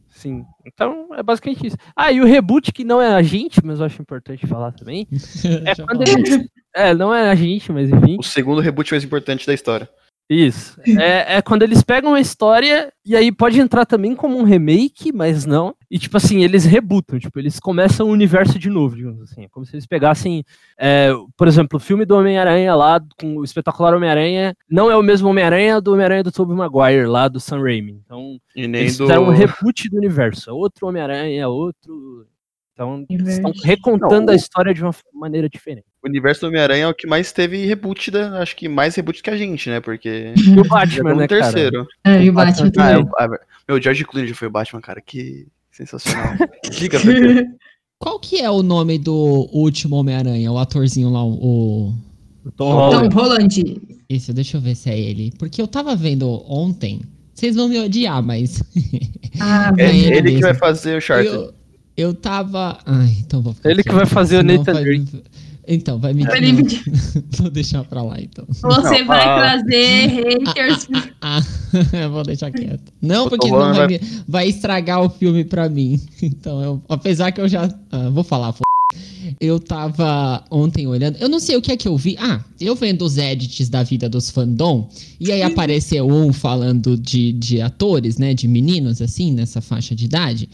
Sim. 0.10 0.46
Então 0.66 1.10
é 1.14 1.22
basicamente 1.22 1.68
isso. 1.68 1.76
Ah, 1.94 2.10
e 2.14 2.22
o 2.22 2.26
reboot, 2.26 2.72
que 2.72 2.86
não 2.86 3.02
é 3.02 3.14
a 3.14 3.22
gente, 3.22 3.60
mas 3.62 3.80
eu 3.82 3.86
acho 3.86 4.02
importante 4.02 4.48
falar 4.48 4.72
também. 4.72 5.06
É 5.66 5.76
quando 5.76 6.02
eles. 6.08 6.48
É, 6.74 6.94
não 6.94 7.14
é 7.14 7.30
a 7.30 7.36
gente, 7.36 7.72
mas 7.74 7.90
enfim. 7.90 8.16
O 8.18 8.24
segundo 8.24 8.62
reboot 8.62 8.90
mais 8.94 9.04
importante 9.04 9.46
da 9.46 9.54
história. 9.54 9.90
Isso. 10.30 10.80
É, 11.00 11.38
é 11.38 11.42
quando 11.42 11.64
eles 11.64 11.84
pegam 11.84 12.14
a 12.14 12.20
história 12.20 12.92
e 13.06 13.16
aí 13.16 13.32
pode 13.32 13.60
entrar 13.60 13.86
também 13.86 14.16
como 14.16 14.38
um 14.38 14.44
remake, 14.44 15.12
mas 15.12 15.46
não. 15.46 15.76
E 15.92 16.00
tipo 16.00 16.16
assim, 16.18 16.44
eles 16.44 16.66
rebootam, 16.66 17.20
tipo, 17.20 17.38
eles 17.38 17.60
começam 17.60 18.08
o 18.08 18.12
universo 18.12 18.58
de 18.58 18.70
novo, 18.70 18.96
digamos 18.96 19.22
assim. 19.22 19.44
É 19.44 19.50
como 19.50 19.66
se 19.66 19.76
eles 19.76 19.86
pegassem, 19.86 20.44
é, 20.78 21.12
por 21.38 21.48
exemplo, 21.48 21.78
o 21.78 21.80
filme 21.80 22.06
do 22.06 22.16
Homem-Aranha 22.16 22.74
lá, 22.74 23.02
com 23.20 23.38
o 23.38 23.44
espetacular 23.44 23.94
Homem-Aranha, 23.94 24.56
não 24.70 24.90
é 24.90 24.96
o 24.96 25.04
mesmo 25.04 25.30
Homem-Aranha 25.30 25.80
do 25.82 25.94
Homem-Aranha 25.94 26.24
do 26.24 26.32
Tobey 26.32 26.56
Maguire, 26.56 27.06
lá 27.06 27.28
do 27.28 27.40
Sam 27.40 27.62
Raimi. 27.62 28.02
Então, 28.06 28.40
E 28.56 28.68
nem 28.68 28.82
eles 28.82 28.98
do. 28.98 29.04
fizeram 29.04 29.26
um 29.26 29.32
reboot 29.32 29.90
do 29.90 29.98
universo. 29.98 30.50
É 30.50 30.54
outro 30.54 30.88
Homem-Aranha, 30.88 31.42
é 31.42 31.48
outro. 31.48 32.26
Então, 32.74 33.06
eles 33.10 33.28
estão 33.36 33.52
recontando 33.64 34.26
Não, 34.26 34.34
a 34.34 34.36
história 34.36 34.74
de 34.74 34.82
uma 34.82 34.94
maneira 35.14 35.48
diferente. 35.48 35.86
O 36.04 36.08
universo 36.10 36.42
do 36.42 36.48
Homem-Aranha 36.48 36.86
é 36.86 36.88
o 36.88 36.94
que 36.94 37.06
mais 37.06 37.32
teve 37.32 37.64
reboot, 37.66 38.10
da, 38.10 38.42
acho 38.42 38.56
que 38.56 38.68
mais 38.68 38.96
reboot 38.96 39.22
que 39.22 39.30
a 39.30 39.38
gente, 39.38 39.70
né? 39.70 39.80
Porque. 39.80 40.34
E 40.36 40.60
o 40.60 40.64
Batman, 40.68 41.14
né, 41.16 41.28
cara? 41.28 41.44
terceiro. 41.44 41.86
É, 42.04 42.24
e 42.24 42.30
o 42.30 42.34
Batman 42.34 42.68
Ah, 42.68 42.72
também. 42.72 42.94
é, 42.94 42.98
o- 42.98 43.10
ah, 43.20 43.28
meu, 43.68 43.78
o 43.78 43.82
George 43.82 44.04
Clooney 44.04 44.28
já 44.28 44.36
foi 44.36 44.48
o 44.48 44.52
Batman, 44.52 44.82
cara. 44.82 45.00
Que 45.02 45.46
sensacional. 45.72 46.34
Diga 46.72 47.00
pra 47.00 47.14
quê? 47.14 47.46
Qual 48.00 48.20
que 48.20 48.42
é 48.42 48.50
o 48.50 48.62
nome 48.64 48.98
do 48.98 49.48
último 49.54 49.96
Homem-Aranha? 49.96 50.52
O 50.52 50.58
atorzinho 50.58 51.10
lá, 51.10 51.24
o. 51.24 51.94
O 52.46 52.52
Tom 52.52 52.90
Tom 52.90 53.08
Holland. 53.10 53.82
Isso, 54.10 54.34
deixa 54.34 54.58
eu 54.58 54.62
ver 54.62 54.76
se 54.76 54.90
é 54.90 55.00
ele. 55.00 55.32
Porque 55.40 55.62
eu 55.62 55.68
tava 55.68 55.96
vendo 55.96 56.28
ontem. 56.52 57.00
Vocês 57.34 57.56
vão 57.56 57.70
me 57.70 57.80
odiar, 57.80 58.22
mas. 58.22 58.62
Ah, 59.40 59.72
É 59.78 59.84
É 59.86 59.96
ele 59.96 60.16
ele 60.18 60.36
que 60.36 60.42
vai 60.42 60.54
fazer 60.54 60.98
o 60.98 61.02
Charter. 61.02 61.32
eu, 61.34 61.54
eu 61.96 62.14
tava. 62.14 62.78
Ai, 62.86 63.18
então 63.20 63.42
vou 63.42 63.54
ficar 63.54 63.70
Ele 63.70 63.84
que 63.84 63.90
quieto, 63.90 63.96
vai 63.96 64.06
fazer 64.06 64.38
o 64.40 64.44
Nathan 64.44 64.74
vai- 64.74 64.84
Drake. 64.84 65.24
Então, 65.66 65.98
vai 65.98 66.14
me. 66.14 66.26
Vou 67.40 67.50
deixar 67.50 67.86
pra 67.86 68.02
lá, 68.04 68.20
então. 68.20 68.46
Você 68.50 69.00
Não, 69.00 69.06
vai 69.08 69.22
ah. 69.26 69.36
trazer 69.38 70.08
haters. 70.08 70.88
Ah, 71.22 71.40
eu 72.04 72.12
vou 72.12 72.22
deixar 72.24 72.52
quieto. 72.52 72.92
Não, 73.02 73.30
porque 73.30 73.48
senão 73.48 73.60
vai, 73.74 73.74
vai- 73.74 73.88
me- 73.88 74.02
vai 74.28 74.48
estragar 74.50 75.02
o 75.02 75.10
filme 75.10 75.46
pra 75.46 75.70
mim. 75.70 76.02
Então, 76.22 76.62
eu, 76.62 76.82
apesar 76.90 77.32
que 77.32 77.40
eu 77.40 77.48
já. 77.48 77.74
ah, 77.92 78.10
vou 78.10 78.26
falar, 78.26 78.50
f... 78.50 78.60
Eu 79.40 79.58
tava 79.58 80.44
ontem 80.52 80.86
olhando. 80.86 81.16
Eu 81.18 81.30
não 81.30 81.40
sei 81.40 81.56
o 81.56 81.62
que 81.62 81.72
é 81.72 81.78
que 81.78 81.88
eu 81.88 81.96
vi. 81.98 82.18
Ah, 82.20 82.42
eu 82.60 82.76
vendo 82.76 83.04
os 83.04 83.18
edits 83.18 83.70
da 83.70 83.84
vida 83.84 84.10
dos 84.10 84.30
fandom. 84.30 84.90
E 85.20 85.32
aí 85.32 85.42
apareceu 85.42 86.06
um 86.08 86.34
falando 86.34 86.98
de, 86.98 87.32
de 87.32 87.62
atores, 87.62 88.18
né? 88.18 88.34
De 88.34 88.50
meninos, 88.50 89.02
assim, 89.02 89.32
nessa 89.32 89.62
faixa 89.62 89.96
de 89.96 90.06
idade. 90.06 90.50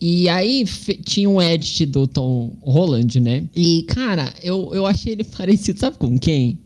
E 0.00 0.28
aí 0.30 0.64
tinha 1.04 1.28
um 1.28 1.42
edit 1.42 1.84
do 1.86 2.06
Tom 2.06 2.52
Holland, 2.62 3.20
né? 3.20 3.44
E, 3.54 3.82
cara, 3.82 4.32
eu, 4.42 4.70
eu 4.72 4.86
achei 4.86 5.12
ele 5.12 5.24
parecido, 5.24 5.78
sabe 5.78 5.98
com 5.98 6.18
quem? 6.18 6.58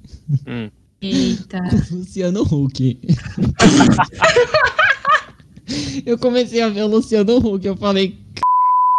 Hum. 0.46 0.70
Eita. 1.02 1.58
Luciano 1.90 2.42
Huck. 2.42 2.96
eu 6.06 6.18
comecei 6.18 6.62
a 6.62 6.68
ver 6.68 6.82
o 6.82 6.86
Luciano 6.88 7.36
Huck, 7.38 7.66
eu 7.66 7.76
falei, 7.76 8.16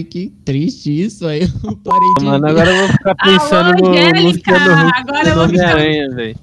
"C- 0.01 0.07
que 0.07 0.33
triste 0.43 1.03
isso, 1.03 1.25
aí 1.25 1.41
eu 1.63 1.77
parei 1.77 2.13
de 2.19 2.25
Mano, 2.25 2.47
agora 2.47 2.69
eu 2.69 2.77
vou 2.79 2.87
ficar 2.89 3.15
pensando 3.15 3.85
Alô, 3.85 3.89
no 3.89 3.97
Angélica, 3.97 4.51
Luciano 4.51 4.87
Huck 4.87 4.99
agora 4.99 5.29
eu 5.29 5.35
no 5.35 5.41
vou 5.41 5.49
ficar- 5.49 5.75
Homem-Aranha, 5.75 6.09
velho. 6.15 6.35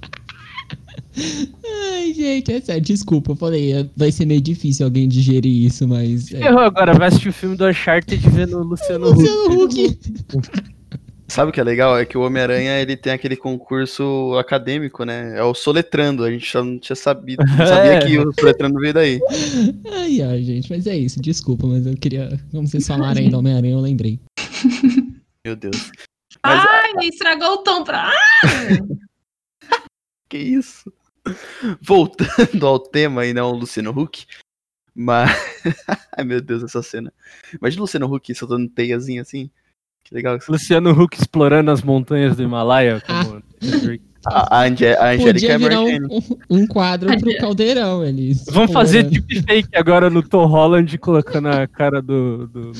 Ai, 1.14 2.12
gente, 2.14 2.52
é 2.52 2.60
sério, 2.60 2.82
desculpa, 2.82 3.32
eu 3.32 3.36
falei, 3.36 3.72
é, 3.72 3.86
vai 3.96 4.10
ser 4.10 4.26
meio 4.26 4.40
difícil 4.40 4.86
alguém 4.86 5.08
digerir 5.08 5.66
isso, 5.66 5.86
mas. 5.86 6.32
É. 6.32 6.46
Errou 6.46 6.60
agora, 6.60 6.94
vai 6.94 7.08
assistir 7.08 7.28
o 7.28 7.32
filme 7.32 7.56
do 7.56 7.66
Uncharted 7.66 8.28
vendo 8.30 8.58
o 8.58 8.62
Luciano 8.62 9.10
Huck. 9.10 9.20
Luciano 9.20 9.64
Huck. 9.64 9.98
Sabe 11.32 11.48
o 11.48 11.52
que 11.52 11.60
é 11.60 11.64
legal? 11.64 11.98
É 11.98 12.04
que 12.04 12.18
o 12.18 12.20
Homem-Aranha 12.20 12.78
ele 12.78 12.94
tem 12.94 13.10
aquele 13.10 13.36
concurso 13.36 14.36
acadêmico, 14.38 15.02
né? 15.02 15.38
É 15.38 15.42
o 15.42 15.54
Soletrando. 15.54 16.24
A 16.24 16.30
gente 16.30 16.46
só 16.50 16.62
não 16.62 16.78
tinha 16.78 16.94
sabido. 16.94 17.42
Não 17.42 17.66
sabia 17.66 17.92
É. 18.04 18.06
que 18.06 18.18
o 18.18 18.30
Soletrando 18.38 18.78
veio 18.78 18.92
daí. 18.92 19.18
Ai, 19.90 20.20
ai, 20.20 20.42
gente, 20.42 20.68
mas 20.68 20.86
é 20.86 20.94
isso, 20.94 21.22
desculpa, 21.22 21.66
mas 21.66 21.86
eu 21.86 21.96
queria. 21.96 22.38
Como 22.50 22.68
vocês 22.68 22.86
falaram 22.86 23.26
do 23.30 23.38
Homem-Aranha, 23.38 23.72
eu 23.72 23.80
lembrei. 23.80 24.20
Meu 25.42 25.56
Deus. 25.56 25.90
Mas 26.44 26.66
Ai, 26.68 27.08
estragou 27.08 27.52
o 27.52 27.58
tom 27.58 27.82
pra. 27.82 28.12
Que 30.28 30.36
isso? 30.36 30.92
Voltando 31.80 32.66
ao 32.66 32.78
tema 32.78 33.26
e 33.26 33.32
não 33.32 33.46
ao 33.46 33.52
Luciano 33.52 33.90
Huck. 33.90 34.26
Mas. 34.94 35.30
Ai 36.16 36.24
meu 36.24 36.40
Deus, 36.40 36.62
essa 36.62 36.82
cena. 36.82 37.12
Imagina 37.58 37.80
o 37.80 37.84
Luciano 37.84 38.14
Huck 38.14 38.34
soltando 38.34 38.68
teiazinha 38.68 39.22
assim. 39.22 39.50
Que 40.04 40.14
legal. 40.14 40.36
isso. 40.36 40.50
Luciano 40.50 40.90
Huck 40.90 41.16
explorando 41.16 41.70
as 41.70 41.82
montanhas 41.82 42.36
do 42.36 42.42
Himalaia. 42.42 43.00
Como... 43.00 43.42
A, 44.24 44.58
a, 44.58 44.68
Ange- 44.68 44.94
a 44.94 45.10
Angélica 45.10 45.32
Podia 45.32 45.52
é 45.52 45.58
virar 45.58 45.80
um, 45.80 46.20
um, 46.48 46.66
quadro 46.66 47.18
pro 47.18 47.36
caldeirão, 47.38 48.04
eles. 48.04 48.44
Vamos 48.52 48.72
fazer 48.72 49.00
explorando. 49.00 49.10
deepfake 49.10 49.68
agora 49.74 50.08
no 50.08 50.22
Tom 50.22 50.46
Holland 50.46 50.96
colocando 50.98 51.48
a 51.48 51.66
cara 51.66 52.00
do, 52.00 52.46
do. 52.46 52.72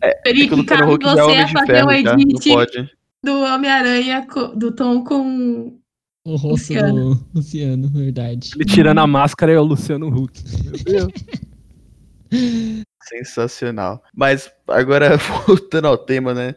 É 0.00 0.10
que 0.10 0.18
o 0.18 0.22
Felipe, 0.26 0.54
Luciano 0.56 0.92
Huck 0.92 1.06
é 1.06 1.10
você 1.10 1.20
homem 1.20 1.36
ia 1.36 1.44
de 1.44 1.52
fazer 1.52 1.66
ferro, 1.66 1.90
um. 1.90 2.02
Não 2.02 2.18
edit 2.18 2.48
pode. 2.48 2.90
do 3.22 3.40
Homem-Aranha, 3.40 4.26
do 4.56 4.72
Tom 4.72 5.04
com. 5.04 5.79
O 6.24 6.36
rosto 6.36 6.72
Luciano. 6.72 7.14
do 7.14 7.26
Luciano, 7.34 7.88
verdade. 7.88 8.50
Ele 8.54 8.64
tirando 8.64 8.98
a 8.98 9.06
máscara 9.06 9.52
é 9.52 9.58
o 9.58 9.64
Luciano 9.64 10.08
Huck. 10.08 10.42
Meu 10.64 11.06
Deus. 11.08 12.86
Sensacional. 13.02 14.02
Mas 14.14 14.50
agora, 14.68 15.16
voltando 15.46 15.86
ao 15.86 15.96
tema, 15.98 16.34
né? 16.34 16.54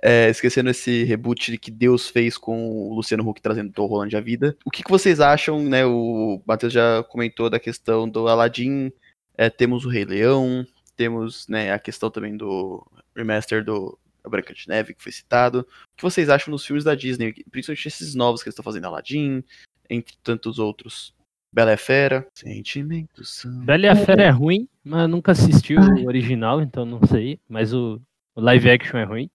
É, 0.00 0.28
esquecendo 0.30 0.70
esse 0.70 1.02
reboot 1.04 1.58
que 1.58 1.72
Deus 1.72 2.08
fez 2.08 2.38
com 2.38 2.70
o 2.70 2.94
Luciano 2.94 3.28
Huck 3.28 3.40
trazendo 3.42 3.72
Tom 3.72 3.86
Holland 3.86 4.16
à 4.16 4.20
vida. 4.20 4.56
O 4.64 4.70
que, 4.70 4.84
que 4.84 4.90
vocês 4.90 5.18
acham, 5.20 5.60
né? 5.64 5.84
O 5.84 6.40
Matheus 6.46 6.72
já 6.72 7.02
comentou 7.04 7.50
da 7.50 7.58
questão 7.58 8.08
do 8.08 8.28
Aladdin. 8.28 8.92
é, 9.36 9.50
temos 9.50 9.84
o 9.84 9.88
Rei 9.88 10.04
Leão. 10.04 10.64
Temos 10.96 11.46
né, 11.48 11.72
a 11.72 11.78
questão 11.78 12.10
também 12.10 12.36
do 12.36 12.84
remaster 13.16 13.64
do 13.64 13.98
A 14.28 14.30
Branca 14.30 14.54
de 14.54 14.68
Neve, 14.68 14.94
que 14.94 15.02
foi 15.02 15.12
citado. 15.12 15.60
O 15.60 15.96
que 15.96 16.02
vocês 16.02 16.28
acham 16.28 16.52
dos 16.52 16.64
filmes 16.64 16.84
da 16.84 16.94
Disney? 16.94 17.34
Principalmente 17.50 17.88
esses 17.88 18.14
novos 18.14 18.42
que 18.42 18.48
eles 18.48 18.54
estão 18.54 18.64
fazendo, 18.64 18.86
Aladdin, 18.86 19.42
entre 19.90 20.14
tantos 20.22 20.58
outros. 20.58 21.12
Bela 21.52 21.70
e 21.70 21.74
a 21.74 21.78
Fera. 21.78 22.26
Sentimentos 22.34 23.30
são... 23.34 23.50
Bela 23.64 23.86
e 23.86 23.88
a 23.88 23.96
Fera 23.96 24.22
é 24.24 24.30
ruim, 24.30 24.68
mas 24.84 25.08
nunca 25.08 25.32
assisti 25.32 25.74
o 25.74 26.06
original, 26.06 26.60
então 26.60 26.84
não 26.84 27.00
sei. 27.06 27.40
Mas 27.48 27.72
o, 27.72 28.00
o 28.36 28.40
live 28.40 28.70
action 28.70 28.98
é 28.98 29.04
ruim. 29.04 29.30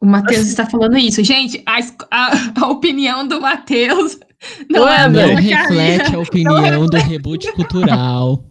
O 0.00 0.06
Matheus 0.06 0.46
está 0.46 0.66
falando 0.66 0.98
isso. 0.98 1.22
Gente, 1.24 1.62
a, 1.64 1.78
a- 2.10 2.52
a 2.60 2.66
opinião 2.68 3.26
do 3.26 3.40
Matheus 3.40 4.18
não 4.68 4.84
Ué, 4.84 4.94
é 4.96 5.00
a 5.00 5.08
Não 5.08 5.34
reflete 5.36 6.14
a 6.14 6.18
opinião 6.18 6.86
do 6.86 6.96
reboot 6.98 7.50
cultural. 7.52 8.44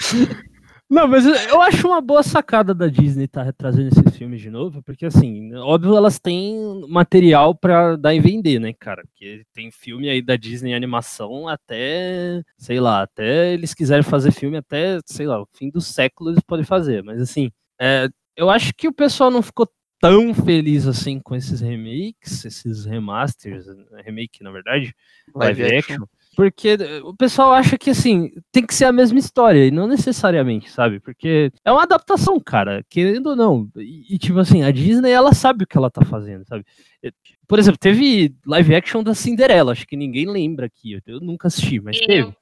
Não, 0.90 1.06
mas 1.06 1.24
eu- 1.24 1.62
acho 1.62 1.86
uma 1.86 2.00
boa 2.00 2.20
sacada 2.20 2.74
da 2.74 2.88
Disney 2.88 3.26
estar 3.26 3.52
trazendo 3.52 3.88
esses 3.88 4.16
filmes 4.16 4.40
de 4.40 4.50
novo, 4.50 4.82
porque 4.82 5.06
assim, 5.06 5.54
óbvio 5.54 5.96
elas 5.96 6.18
têm 6.18 6.84
material 6.88 7.54
pra 7.54 7.94
dar 7.94 8.12
e 8.12 8.18
vender, 8.18 8.58
né, 8.58 8.72
cara? 8.72 9.02
Porque 9.06 9.44
tem 9.54 9.70
filme 9.70 10.08
aí 10.10 10.20
da 10.20 10.34
Disney 10.34 10.74
animação 10.74 11.46
até, 11.46 12.42
sei 12.58 12.80
lá, 12.80 13.02
até 13.02 13.52
eles 13.52 13.72
quiserem 13.72 14.02
fazer 14.02 14.32
filme 14.32 14.56
até, 14.56 14.98
sei 15.06 15.28
lá, 15.28 15.40
o 15.40 15.46
fim 15.54 15.70
do 15.70 15.80
século 15.80 16.30
eles 16.30 16.42
podem 16.42 16.64
fazer, 16.64 17.04
mas 17.04 17.20
assim, 17.22 17.52
é, 17.80 18.08
eu 18.36 18.50
acho 18.50 18.74
que 18.74 18.88
o 18.88 18.92
pessoal 18.92 19.30
não 19.30 19.42
ficou 19.42 19.70
tão 20.00 20.34
feliz 20.34 20.88
assim 20.88 21.20
com 21.20 21.36
esses 21.36 21.60
remakes, 21.60 22.44
esses 22.44 22.84
remasters, 22.84 23.66
remake 24.04 24.42
na 24.42 24.50
verdade, 24.50 24.92
live, 25.36 25.62
Live 25.62 25.76
action. 25.78 26.04
Porque 26.40 26.68
eh, 26.68 27.02
o 27.04 27.14
pessoal 27.14 27.52
acha 27.52 27.76
que, 27.76 27.90
assim, 27.90 28.30
tem 28.50 28.64
que 28.64 28.74
ser 28.74 28.86
a 28.86 28.92
mesma 28.92 29.18
história, 29.18 29.66
e 29.66 29.70
não 29.70 29.86
necessariamente, 29.86 30.70
sabe? 30.70 30.98
Porque 30.98 31.52
é 31.62 31.70
uma 31.70 31.82
adaptação, 31.82 32.40
cara, 32.40 32.82
querendo 32.88 33.26
ou 33.26 33.36
não. 33.36 33.68
E, 33.76 34.16
tipo 34.18 34.38
assim, 34.38 34.62
a 34.62 34.70
Disney, 34.70 35.10
ela 35.10 35.34
sabe 35.34 35.64
o 35.64 35.66
que 35.66 35.76
ela 35.76 35.90
tá 35.90 36.02
fazendo, 36.02 36.46
sabe? 36.46 36.64
Por 37.46 37.58
exemplo, 37.58 37.78
teve 37.78 38.34
live 38.46 38.74
action 38.74 39.02
da 39.02 39.12
Cinderela, 39.14 39.72
acho 39.72 39.86
que 39.86 39.98
ninguém 39.98 40.24
lembra 40.26 40.64
aqui, 40.64 40.92
eu, 40.92 41.00
eu 41.06 41.20
nunca 41.20 41.48
assisti, 41.48 41.78
mas 41.78 41.98
Eu- 42.00 42.06
teve. 42.06 42.34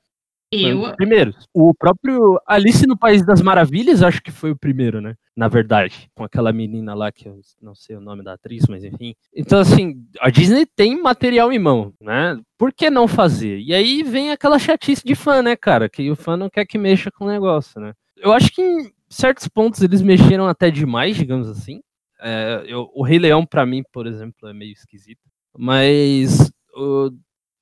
Um 0.52 0.58
Eu, 0.58 0.80
dos 0.82 0.92
primeiros. 0.92 1.36
O 1.52 1.74
próprio 1.74 2.40
Alice 2.46 2.86
no 2.86 2.96
País 2.96 3.24
das 3.24 3.42
Maravilhas, 3.42 4.02
acho 4.02 4.22
que 4.22 4.30
foi 4.30 4.50
o 4.50 4.56
primeiro, 4.56 5.00
né? 5.00 5.14
Na 5.36 5.46
verdade, 5.46 6.08
com 6.14 6.24
aquela 6.24 6.52
menina 6.52 6.94
lá 6.94 7.12
que 7.12 7.28
eu 7.28 7.38
não 7.60 7.74
sei 7.74 7.96
o 7.96 8.00
nome 8.00 8.24
da 8.24 8.32
atriz, 8.32 8.64
mas 8.66 8.82
enfim. 8.82 9.14
Então, 9.34 9.60
assim, 9.60 10.02
a 10.20 10.30
Disney 10.30 10.64
tem 10.64 11.00
material 11.00 11.52
em 11.52 11.58
mão, 11.58 11.92
né? 12.00 12.40
Por 12.56 12.72
que 12.72 12.88
não 12.88 13.06
fazer? 13.06 13.58
E 13.60 13.74
aí 13.74 14.02
vem 14.02 14.30
aquela 14.30 14.58
chatice 14.58 15.04
de 15.04 15.14
fã, 15.14 15.42
né, 15.42 15.54
cara? 15.54 15.88
Que 15.88 16.10
o 16.10 16.16
fã 16.16 16.36
não 16.36 16.48
quer 16.48 16.64
que 16.64 16.78
mexa 16.78 17.10
com 17.10 17.26
o 17.26 17.28
negócio, 17.28 17.78
né? 17.80 17.92
Eu 18.16 18.32
acho 18.32 18.50
que 18.50 18.62
em 18.62 18.90
certos 19.08 19.46
pontos 19.48 19.82
eles 19.82 20.00
mexeram 20.02 20.48
até 20.48 20.70
demais, 20.70 21.16
digamos 21.16 21.48
assim. 21.48 21.80
É, 22.20 22.64
eu- 22.66 22.90
o 22.94 23.04
Rei 23.04 23.18
Leão, 23.18 23.44
pra 23.46 23.64
mim, 23.66 23.84
por 23.92 24.06
exemplo, 24.06 24.48
é 24.48 24.52
meio 24.54 24.72
esquisito. 24.72 25.20
Mas 25.56 26.50
o- 26.74 27.10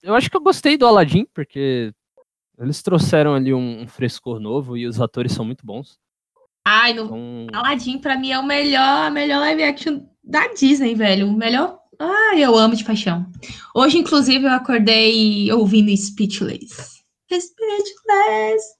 eu 0.02 0.14
acho 0.14 0.30
que 0.30 0.36
eu 0.36 0.40
gostei 0.40 0.78
do 0.78 0.86
Aladdin, 0.86 1.26
porque 1.34 1.92
eles 2.58 2.82
trouxeram 2.82 3.34
ali 3.34 3.52
um, 3.52 3.82
um 3.82 3.88
frescor 3.88 4.40
novo 4.40 4.76
e 4.76 4.86
os 4.86 5.00
atores 5.00 5.32
são 5.32 5.44
muito 5.44 5.64
bons. 5.64 5.98
ai, 6.64 6.92
no, 6.94 7.04
Então, 7.04 7.46
Aladdin 7.52 7.98
pra 7.98 8.16
mim 8.18 8.30
é 8.30 8.38
o 8.38 8.46
melhor, 8.46 9.06
a 9.06 9.10
melhor 9.10 9.40
live 9.40 9.62
action 9.62 10.00
da 10.24 10.48
Disney, 10.54 10.94
velho. 10.94 11.28
O 11.28 11.36
melhor. 11.36 11.78
Ai, 11.98 12.44
eu 12.44 12.56
amo 12.56 12.74
de 12.74 12.84
paixão. 12.84 13.26
Hoje, 13.74 13.98
inclusive, 13.98 14.44
eu 14.44 14.50
acordei 14.50 15.50
ouvindo 15.52 15.94
Speechless. 15.96 17.02
Speechless. 17.30 18.76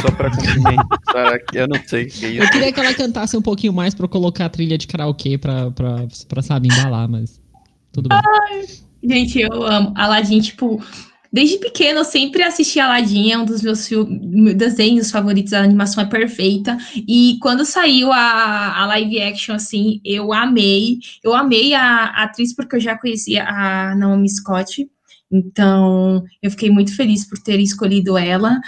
Só 0.00 0.10
pra 0.12 0.30
cumprimentar 0.30 1.32
aqui, 1.34 1.56
eu 1.56 1.66
não 1.66 1.82
sei 1.86 2.04
o 2.04 2.08
que 2.08 2.26
é 2.26 2.42
Eu 2.42 2.50
queria 2.50 2.72
que 2.72 2.78
ela 2.78 2.94
cantasse 2.94 3.36
um 3.36 3.42
pouquinho 3.42 3.72
mais 3.72 3.94
pra 3.94 4.04
eu 4.04 4.08
colocar 4.08 4.44
a 4.44 4.50
trilha 4.50 4.76
de 4.76 4.86
karaokê 4.86 5.38
pra, 5.38 5.70
pra, 5.70 6.06
pra 6.28 6.42
sabe, 6.42 6.68
embalar, 6.68 7.08
mas. 7.08 7.40
Tudo 7.92 8.08
bem. 8.08 8.85
Gente, 9.08 9.40
eu 9.40 9.62
amo. 9.62 9.92
Aladdin, 9.94 10.40
tipo, 10.40 10.82
desde 11.32 11.58
pequena 11.58 12.00
eu 12.00 12.04
sempre 12.04 12.42
assisti 12.42 12.80
Aladdin, 12.80 13.30
é 13.30 13.38
um 13.38 13.44
dos 13.44 13.62
meus 13.62 13.88
desenhos 14.56 15.10
favoritos, 15.10 15.52
a 15.52 15.62
animação 15.62 16.02
é 16.02 16.06
perfeita. 16.06 16.76
E 17.06 17.38
quando 17.40 17.64
saiu 17.64 18.10
a, 18.12 18.82
a 18.82 18.86
live 18.86 19.20
action, 19.22 19.54
assim, 19.54 20.00
eu 20.04 20.32
amei. 20.32 20.98
Eu 21.22 21.34
amei 21.34 21.72
a, 21.72 21.82
a 21.82 22.24
atriz 22.24 22.54
porque 22.54 22.76
eu 22.76 22.80
já 22.80 22.98
conhecia 22.98 23.44
a 23.44 23.94
Naomi 23.94 24.28
Scott. 24.28 24.88
Então, 25.30 26.24
eu 26.42 26.50
fiquei 26.50 26.70
muito 26.70 26.94
feliz 26.96 27.24
por 27.28 27.38
ter 27.38 27.60
escolhido 27.60 28.18
ela. 28.18 28.58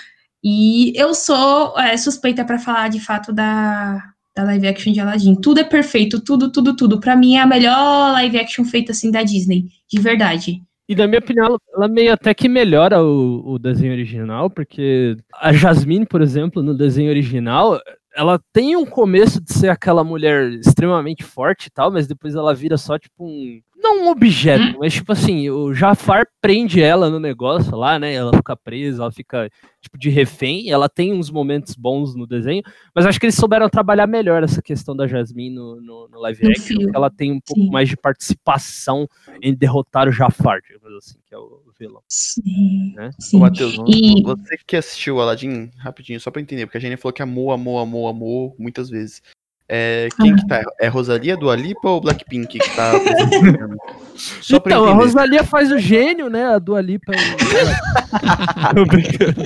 E 0.42 0.92
eu 0.96 1.14
sou 1.14 1.76
é, 1.78 1.96
suspeita 1.96 2.44
para 2.44 2.60
falar 2.60 2.88
de 2.88 3.00
fato 3.00 3.32
da, 3.32 4.02
da 4.38 4.44
live 4.44 4.68
action 4.68 4.92
de 4.92 5.00
Aladdin. 5.00 5.34
Tudo 5.34 5.58
é 5.58 5.64
perfeito, 5.64 6.22
tudo, 6.22 6.52
tudo, 6.52 6.76
tudo. 6.76 7.00
Para 7.00 7.16
mim 7.16 7.34
é 7.34 7.40
a 7.40 7.46
melhor 7.46 8.12
live 8.12 8.38
action 8.38 8.64
feita 8.64 8.92
assim 8.92 9.10
da 9.10 9.24
Disney, 9.24 9.64
de 9.90 10.00
verdade. 10.00 10.62
E 10.88 10.94
na 10.94 11.08
minha 11.08 11.18
opinião, 11.18 11.58
ela- 11.74 11.88
meio 11.88 12.12
até 12.12 12.32
que 12.32 12.48
melhora 12.48 13.02
o, 13.02 13.54
o 13.54 13.58
desenho 13.58 13.92
original, 13.92 14.48
porque 14.48 15.16
a 15.34 15.52
Jasmine, 15.52 16.06
por 16.06 16.22
exemplo, 16.22 16.62
no 16.62 16.72
desenho 16.72 17.10
original, 17.10 17.80
ela 18.16 18.40
tem 18.52 18.76
um 18.76 18.86
começo 18.86 19.40
de 19.42 19.52
ser 19.52 19.70
aquela 19.70 20.04
mulher 20.04 20.50
extremamente 20.52 21.24
forte 21.24 21.66
e 21.66 21.70
tal, 21.70 21.90
mas 21.90 22.06
depois 22.06 22.34
ela 22.36 22.54
vira 22.54 22.78
só 22.78 22.96
tipo 22.96 23.24
um. 23.26 23.60
Não 23.88 24.04
um 24.04 24.08
objeto, 24.10 24.78
mas 24.78 24.92
tipo 24.92 25.12
assim, 25.12 25.48
o 25.48 25.72
Jafar 25.72 26.26
prende 26.40 26.80
ela 26.82 27.08
no 27.08 27.18
negócio 27.18 27.74
lá, 27.76 27.98
né? 27.98 28.12
Ela 28.14 28.32
fica 28.36 28.54
presa, 28.56 29.02
ela 29.02 29.12
fica 29.12 29.50
tipo 29.80 29.96
de 29.98 30.10
refém. 30.10 30.70
Ela 30.70 30.88
tem 30.88 31.12
uns 31.12 31.30
momentos 31.30 31.74
bons 31.74 32.14
no 32.14 32.26
desenho, 32.26 32.62
mas 32.94 33.06
acho 33.06 33.18
que 33.18 33.26
eles 33.26 33.34
souberam 33.34 33.68
trabalhar 33.68 34.06
melhor 34.06 34.42
essa 34.42 34.60
questão 34.60 34.94
da 34.94 35.06
Jasmine 35.06 35.54
no, 35.54 35.80
no, 35.80 36.08
no 36.08 36.20
live 36.20 36.42
No 36.44 36.50
action, 36.50 36.76
porque 36.80 36.96
ela 36.96 37.10
tem 37.10 37.32
um 37.32 37.40
pouco 37.40 37.62
sim. 37.62 37.70
mais 37.70 37.88
de 37.88 37.96
participação 37.96 39.08
em 39.42 39.54
derrotar 39.54 40.08
o 40.08 40.12
Jafar, 40.12 40.60
digamos 40.60 40.96
assim, 40.98 41.18
que 41.26 41.34
é 41.34 41.38
o 41.38 41.62
vilão, 41.78 42.02
Sim. 42.08 42.92
né? 42.96 43.10
sim. 43.18 43.36
Ô, 43.36 43.40
Matheus, 43.40 43.74
E- 43.88 44.22
você 44.22 44.56
que 44.66 44.76
assistiu 44.76 45.16
o 45.16 45.20
Aladdin, 45.20 45.70
rapidinho, 45.78 46.20
só 46.20 46.30
pra 46.30 46.42
entender, 46.42 46.66
porque 46.66 46.78
a 46.78 46.80
Jenny 46.80 46.96
falou 46.96 47.12
que 47.12 47.22
amou, 47.22 47.52
amou, 47.52 47.78
amou, 47.78 48.08
amou 48.08 48.56
muitas 48.58 48.90
vezes. 48.90 49.22
É, 49.70 50.08
quem 50.20 50.34
que 50.34 50.46
tá? 50.46 50.62
É 50.80 50.88
Rosalia 50.88 51.36
do 51.36 51.50
Alipa 51.50 51.88
ou 51.90 52.00
Blackpink 52.00 52.58
que 52.58 52.74
tá 52.74 52.96
apresentando? 52.96 53.76
Só 54.40 54.58
pra 54.58 54.72
então, 54.72 54.86
a. 54.86 54.94
Rosalia 54.94 55.44
faz 55.44 55.70
o 55.70 55.78
gênio, 55.78 56.30
né? 56.30 56.46
A 56.46 56.58
Dua 56.58 56.80
Lipa 56.80 57.12
é 57.14 58.72
o... 58.72 58.74
Tô 58.74 58.84
brincando. 58.86 59.42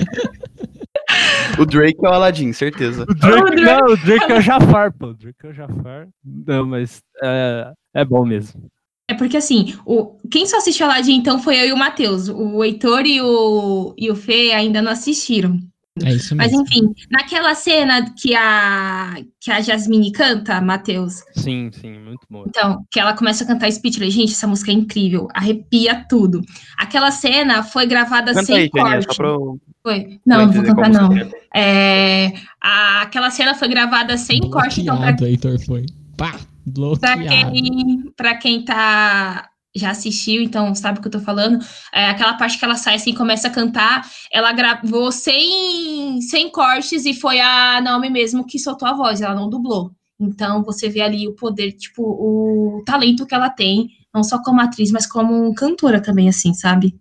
O 1.59 1.65
Drake 1.65 1.97
é 2.03 2.09
o 2.09 2.13
Aladdin, 2.13 2.51
certeza. 2.53 3.03
O 3.03 3.13
Drake, 3.13 3.41
O 3.41 3.45
Drake- 3.55 3.61
não, 3.61 3.93
o 3.93 3.97
Drake 3.97 4.31
é 4.31 4.37
o 4.37 4.41
Jafar, 4.41 4.93
pô. 4.93 5.07
O 5.07 5.13
Drake 5.13 5.37
é 5.43 5.47
o 5.49 5.53
Jafar. 5.53 6.07
Não, 6.23 6.65
mas 6.65 7.01
é, 7.21 7.71
é 7.93 8.05
bom 8.05 8.25
mesmo. 8.25 8.65
É 9.07 9.13
porque 9.13 9.37
assim, 9.37 9.75
o, 9.85 10.17
quem 10.31 10.45
só 10.47 10.57
assistiu 10.57 10.85
Aladdin 10.85 11.15
então 11.15 11.37
foi 11.37 11.57
eu 11.59 11.67
e 11.67 11.73
o 11.73 11.77
Matheus. 11.77 12.29
O 12.29 12.63
Heitor 12.63 13.05
e 13.05 13.21
o, 13.21 13.93
e 13.97 14.09
o 14.09 14.15
Fê 14.15 14.51
ainda 14.53 14.81
não 14.81 14.91
assistiram. 14.91 15.59
É 16.01 16.11
isso 16.11 16.35
Mas 16.35 16.51
mesmo. 16.51 16.63
enfim, 16.65 16.93
naquela 17.11 17.53
cena 17.53 18.11
que 18.15 18.33
a, 18.35 19.13
que 19.39 19.51
a 19.51 19.61
Jasmine 19.61 20.11
canta, 20.11 20.59
Matheus, 20.59 21.21
Sim, 21.35 21.69
sim, 21.71 21.99
muito 21.99 22.25
bom. 22.27 22.45
então, 22.47 22.83
que 22.89 22.99
ela 22.99 23.13
começa 23.15 23.43
a 23.43 23.47
cantar 23.47 23.71
Speechless. 23.71 24.09
Gente, 24.15 24.31
essa 24.33 24.47
música 24.47 24.71
é 24.71 24.73
incrível, 24.73 25.27
arrepia 25.35 26.03
tudo. 26.09 26.41
Aquela 26.79 27.11
cena 27.11 27.61
foi 27.61 27.85
gravada 27.85 28.33
Canta 28.33 28.45
sem 28.47 28.55
aí, 28.55 28.69
corte. 28.71 29.05
só 29.05 29.13
pra 29.13 29.27
eu 29.27 29.59
Foi. 29.83 30.19
Não, 30.25 30.45
não 30.47 30.51
vou 30.51 30.63
cantar, 30.63 30.89
não. 30.89 31.09
É, 31.53 32.33
a- 32.59 33.01
aquela 33.03 33.29
cena 33.29 33.53
foi 33.53 33.67
gravada 33.67 34.17
sem 34.17 34.39
corte, 34.49 34.81
então, 34.81 34.97
pra, 34.97 35.11
Bloqueado, 35.11 35.25
Heitor 35.27 35.59
foi. 35.63 35.85
Pá, 36.17 36.31
pra 36.31 36.39
bloqueado. 36.65 37.51
quem, 37.51 38.11
pra 38.17 38.35
quem 38.37 38.65
tá. 38.65 39.47
Já 39.75 39.89
assistiu, 39.89 40.41
então 40.43 40.73
sabe 40.75 40.99
o 40.99 41.01
que 41.01 41.07
eu 41.07 41.11
tô 41.11 41.19
falando. 41.19 41.57
É, 41.91 42.05
aquela 42.09 42.35
parte 42.35 42.59
que 42.59 42.63
ela 42.65 42.75
sai 42.75 42.95
assim 42.95 43.13
começa 43.13 43.47
a 43.47 43.51
cantar, 43.51 44.07
ela 44.31 44.51
gravou 44.53 45.11
sem, 45.11 46.21
sem 46.21 46.49
cortes 46.51 47.05
e 47.05 47.13
foi 47.13 47.39
a 47.39 47.81
Naomi 47.81 48.09
mesmo 48.09 48.45
que 48.45 48.59
soltou 48.59 48.87
a 48.87 48.93
voz, 48.93 49.19
ela 49.21 49.33
não 49.33 49.49
dublou. 49.49 49.91
Então 50.19 50.63
você 50.63 50.89
vê 50.89 51.01
ali 51.01 51.27
o 51.27 51.33
poder, 51.35 51.71
tipo, 51.71 52.03
o 52.03 52.83
talento 52.85 53.25
que 53.25 53.33
ela 53.33 53.49
tem, 53.49 53.87
não 54.13 54.23
só 54.23 54.41
como 54.43 54.61
atriz, 54.61 54.91
mas 54.91 55.07
como 55.07 55.53
cantora 55.55 55.99
também, 55.99 56.29
assim, 56.29 56.53
sabe? 56.53 56.95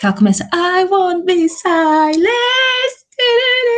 Que 0.00 0.06
ela 0.06 0.14
começa, 0.16 0.48
I 0.52 0.84
won't 0.90 1.24
be 1.24 1.48
silent. 1.48 2.26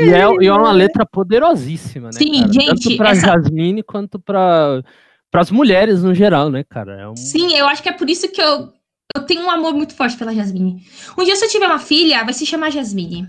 E 0.03 0.11
é, 0.13 0.25
e 0.43 0.47
é 0.47 0.53
uma 0.53 0.73
letra 0.73 1.05
poderosíssima, 1.07 2.07
né? 2.07 2.13
Sim, 2.19 2.41
cara? 2.41 2.53
gente, 2.53 2.67
Tanto 2.85 2.97
pra 2.97 3.11
essa- 3.11 3.27
Jasmine 3.27 3.83
quanto 3.83 4.19
pra, 4.19 4.83
pras 5.31 5.51
mulheres 5.51 6.03
no 6.03 6.15
geral, 6.15 6.51
né, 6.51 6.65
cara? 6.65 7.01
É 7.01 7.09
um... 7.09 7.17
Sim, 7.17 7.55
eu 7.57 7.67
acho 7.67 7.83
que 7.83 7.89
é 7.89 7.93
por 7.93 8.11
isso 8.11 8.31
que 8.31 8.41
eu, 8.41 8.73
eu 9.15 9.23
tenho 9.23 9.43
um 9.43 9.51
amor 9.51 9.75
muito 9.75 9.95
forte 9.95 10.17
pela 10.17 10.35
Jasmine. 10.35 10.83
Um 11.17 11.25
dia, 11.25 11.37
se 11.37 11.45
eu 11.45 11.49
tiver 11.49 11.67
uma 11.67 11.79
filha, 11.79 12.25
vai 12.25 12.33
se 12.33 12.45
chamar 12.45 12.71
Jasmine. 12.71 13.29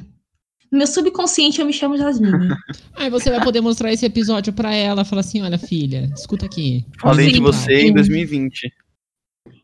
No 0.72 0.78
meu 0.78 0.88
subconsciente, 0.88 1.60
eu 1.60 1.66
me 1.66 1.74
chamo 1.74 1.97
Jasmine. 1.97 2.56
Aí 2.95 3.10
você 3.10 3.30
vai 3.30 3.43
poder 3.43 3.60
mostrar 3.60 3.91
esse 3.91 4.06
episódio 4.06 4.54
pra 4.54 4.74
ela, 4.74 5.04
falar 5.04 5.20
assim, 5.20 5.41
olha, 5.41 5.58
filha, 5.58 6.10
escuta 6.16 6.45
aqui. 6.45 6.86
Falei 6.99 7.28
de 7.28 7.36
Sim. 7.36 7.41
você 7.41 7.74
em 7.74 7.88
Sim. 7.88 7.93
2020. 7.93 8.74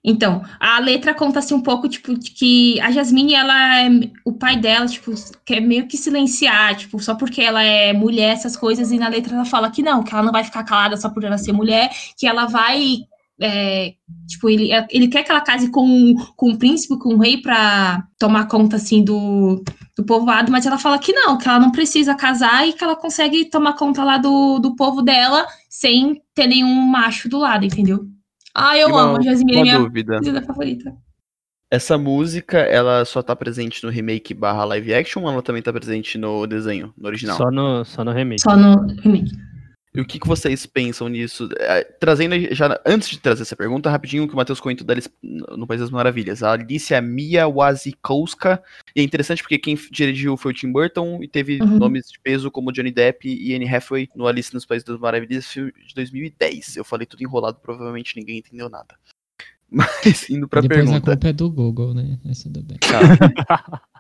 Então, 0.04 0.42
a 0.60 0.80
letra 0.80 1.14
conta 1.14 1.40
assim 1.40 1.54
um 1.54 1.62
pouco, 1.62 1.90
tipo, 1.90 2.18
que 2.18 2.80
a 2.80 2.92
Jasmine, 2.92 3.34
ela 3.34 3.84
é. 3.84 3.90
O 4.26 4.34
pai 4.34 4.56
dela, 4.58 4.88
tipo, 4.88 5.14
quer 5.46 5.60
meio 5.60 5.88
que 5.88 5.98
silenciar, 5.98 6.76
tipo, 6.78 7.00
só 7.00 7.16
porque 7.16 7.42
ela 7.42 7.62
é 7.62 7.94
mulher, 7.94 8.34
essas 8.34 8.56
coisas, 8.56 8.92
e 8.92 8.98
na 8.98 9.10
letra 9.10 9.36
ela 9.36 9.46
fala 9.46 9.70
que 9.70 9.84
não, 9.84 10.04
que 10.04 10.14
ela 10.14 10.24
não 10.24 10.32
vai 10.32 10.44
ficar 10.44 10.64
calada 10.64 10.98
só 10.98 11.10
por 11.10 11.24
ela 11.24 11.38
ser 11.38 11.52
mulher, 11.52 11.90
que 12.18 12.26
ela 12.26 12.46
vai. 12.46 13.00
é, 13.40 13.94
tipo, 14.28 14.50
ele, 14.50 14.70
ele 14.90 15.08
quer 15.10 15.24
que 15.24 15.32
ela 15.32 15.42
case 15.42 15.70
com, 15.70 16.16
com 16.36 16.52
um 16.52 16.58
príncipe, 16.58 16.98
com 17.00 17.14
um 17.16 17.18
rei, 17.20 17.38
pra 17.42 18.04
tomar 18.18 18.48
conta, 18.48 18.78
assim, 18.78 19.04
do, 19.04 19.64
do 19.96 20.06
povoado, 20.06 20.52
mas 20.52 20.66
ela 20.66 20.78
fala 20.78 20.98
que 21.00 21.14
não, 21.14 21.38
que 21.38 21.48
ela 21.48 21.60
não 21.60 21.72
precisa 21.72 22.16
casar 22.16 22.68
e 22.68 22.74
que 22.74 22.84
ela 22.84 22.96
consegue 22.96 23.46
tomar 23.50 23.74
conta 23.74 24.04
lá 24.04 24.18
do, 24.18 24.60
do 24.60 24.76
povo 24.76 25.02
dela 25.02 25.46
sem 25.70 26.22
ter 26.34 26.48
nenhum 26.48 26.74
macho 26.74 27.30
do 27.30 27.38
lado, 27.38 27.66
entendeu? 27.66 28.08
Ah, 28.60 28.78
eu 28.78 28.88
uma- 28.90 29.02
amo 29.02 29.18
a 29.18 29.22
Jasmine, 29.22 29.52
é 29.54 29.56
Uma 29.58 29.64
minha 29.64 29.80
dúvida. 29.80 30.18
música 30.18 30.42
favorita. 30.42 30.96
Essa 31.70 31.98
música, 31.98 32.58
ela 32.60 33.04
só 33.06 33.22
tá 33.22 33.36
presente 33.36 33.84
no 33.84 33.90
remake 33.92 34.34
barra 34.34 34.64
live 34.64 34.94
action 34.94 35.24
ou 35.24 35.30
ela 35.32 35.42
também 35.44 35.62
tá 35.62 35.72
presente 35.72 36.18
no 36.18 36.48
desenho, 36.48 36.94
no 36.98 37.08
original? 37.08 37.38
Só 37.38 37.52
no, 37.52 37.84
só 37.86 38.04
no 38.04 38.12
remake. 38.12 38.42
Só 38.42 38.56
no 38.56 38.88
remake. 39.02 39.32
E 39.98 40.02
o 40.02 40.06
que, 40.06 40.20
que 40.20 40.28
vocês 40.28 40.66
pensam 40.68 41.08
nisso? 41.10 41.50
É, 41.58 41.84
Trazendo 41.84 42.36
já 42.54 42.80
antes 42.86 43.10
de 43.10 43.18
trazer 43.20 43.42
essa 43.42 43.56
pergunta, 43.56 43.90
rapidinho 43.90 44.28
que 44.28 44.34
o 44.34 44.38
Matheus 44.38 44.60
comentou 44.60 44.86
da 44.86 44.94
Alice 44.94 45.10
no 45.24 45.66
País 45.66 45.82
das 45.82 45.90
Maravilhas. 45.90 46.44
A 46.44 46.52
Alicia 46.52 47.02
Mia 47.02 47.48
Wasikowska. 47.48 48.62
E 48.96 49.02
é 49.02 49.04
interessante 49.04 49.42
porque 49.42 49.58
quem 49.58 49.76
dirigiu 49.92 50.38
foi 50.38 50.52
o 50.52 50.56
Tim 50.56 50.72
Burton 50.72 51.24
e 51.24 51.28
teve 51.28 51.60
Uhum. 51.62 51.80
nomes 51.80 52.12
de 52.12 52.20
peso 52.20 52.52
como 52.52 52.72
Johnny 52.72 52.92
Depp 52.92 53.28
e 53.28 53.56
Anne 53.56 53.68
Hathaway 53.68 54.08
no 54.16 54.28
Alice 54.28 54.54
nos 54.54 54.66
Países 54.66 54.86
das 54.86 55.00
Maravilhas 55.00 55.48
filme 55.48 55.74
de 55.88 55.96
2010. 55.96 56.78
Eu 56.78 56.84
falei 56.86 57.08
tudo 57.08 57.24
enrolado, 57.24 57.58
provavelmente 57.60 58.16
ninguém 58.16 58.38
entendeu 58.38 58.70
nada. 58.70 58.96
Mas 59.70 60.30
indo 60.30 60.48
pra 60.48 60.62
Depois 60.62 60.80
a 60.82 60.84
pergunta. 60.84 61.12
culpa 61.12 61.28
é 61.28 61.34
do 61.34 61.50
Google, 61.50 61.94
né? 61.96 62.20
Mas 62.24 62.44
tudo 62.44 62.62
bem. 62.62 62.78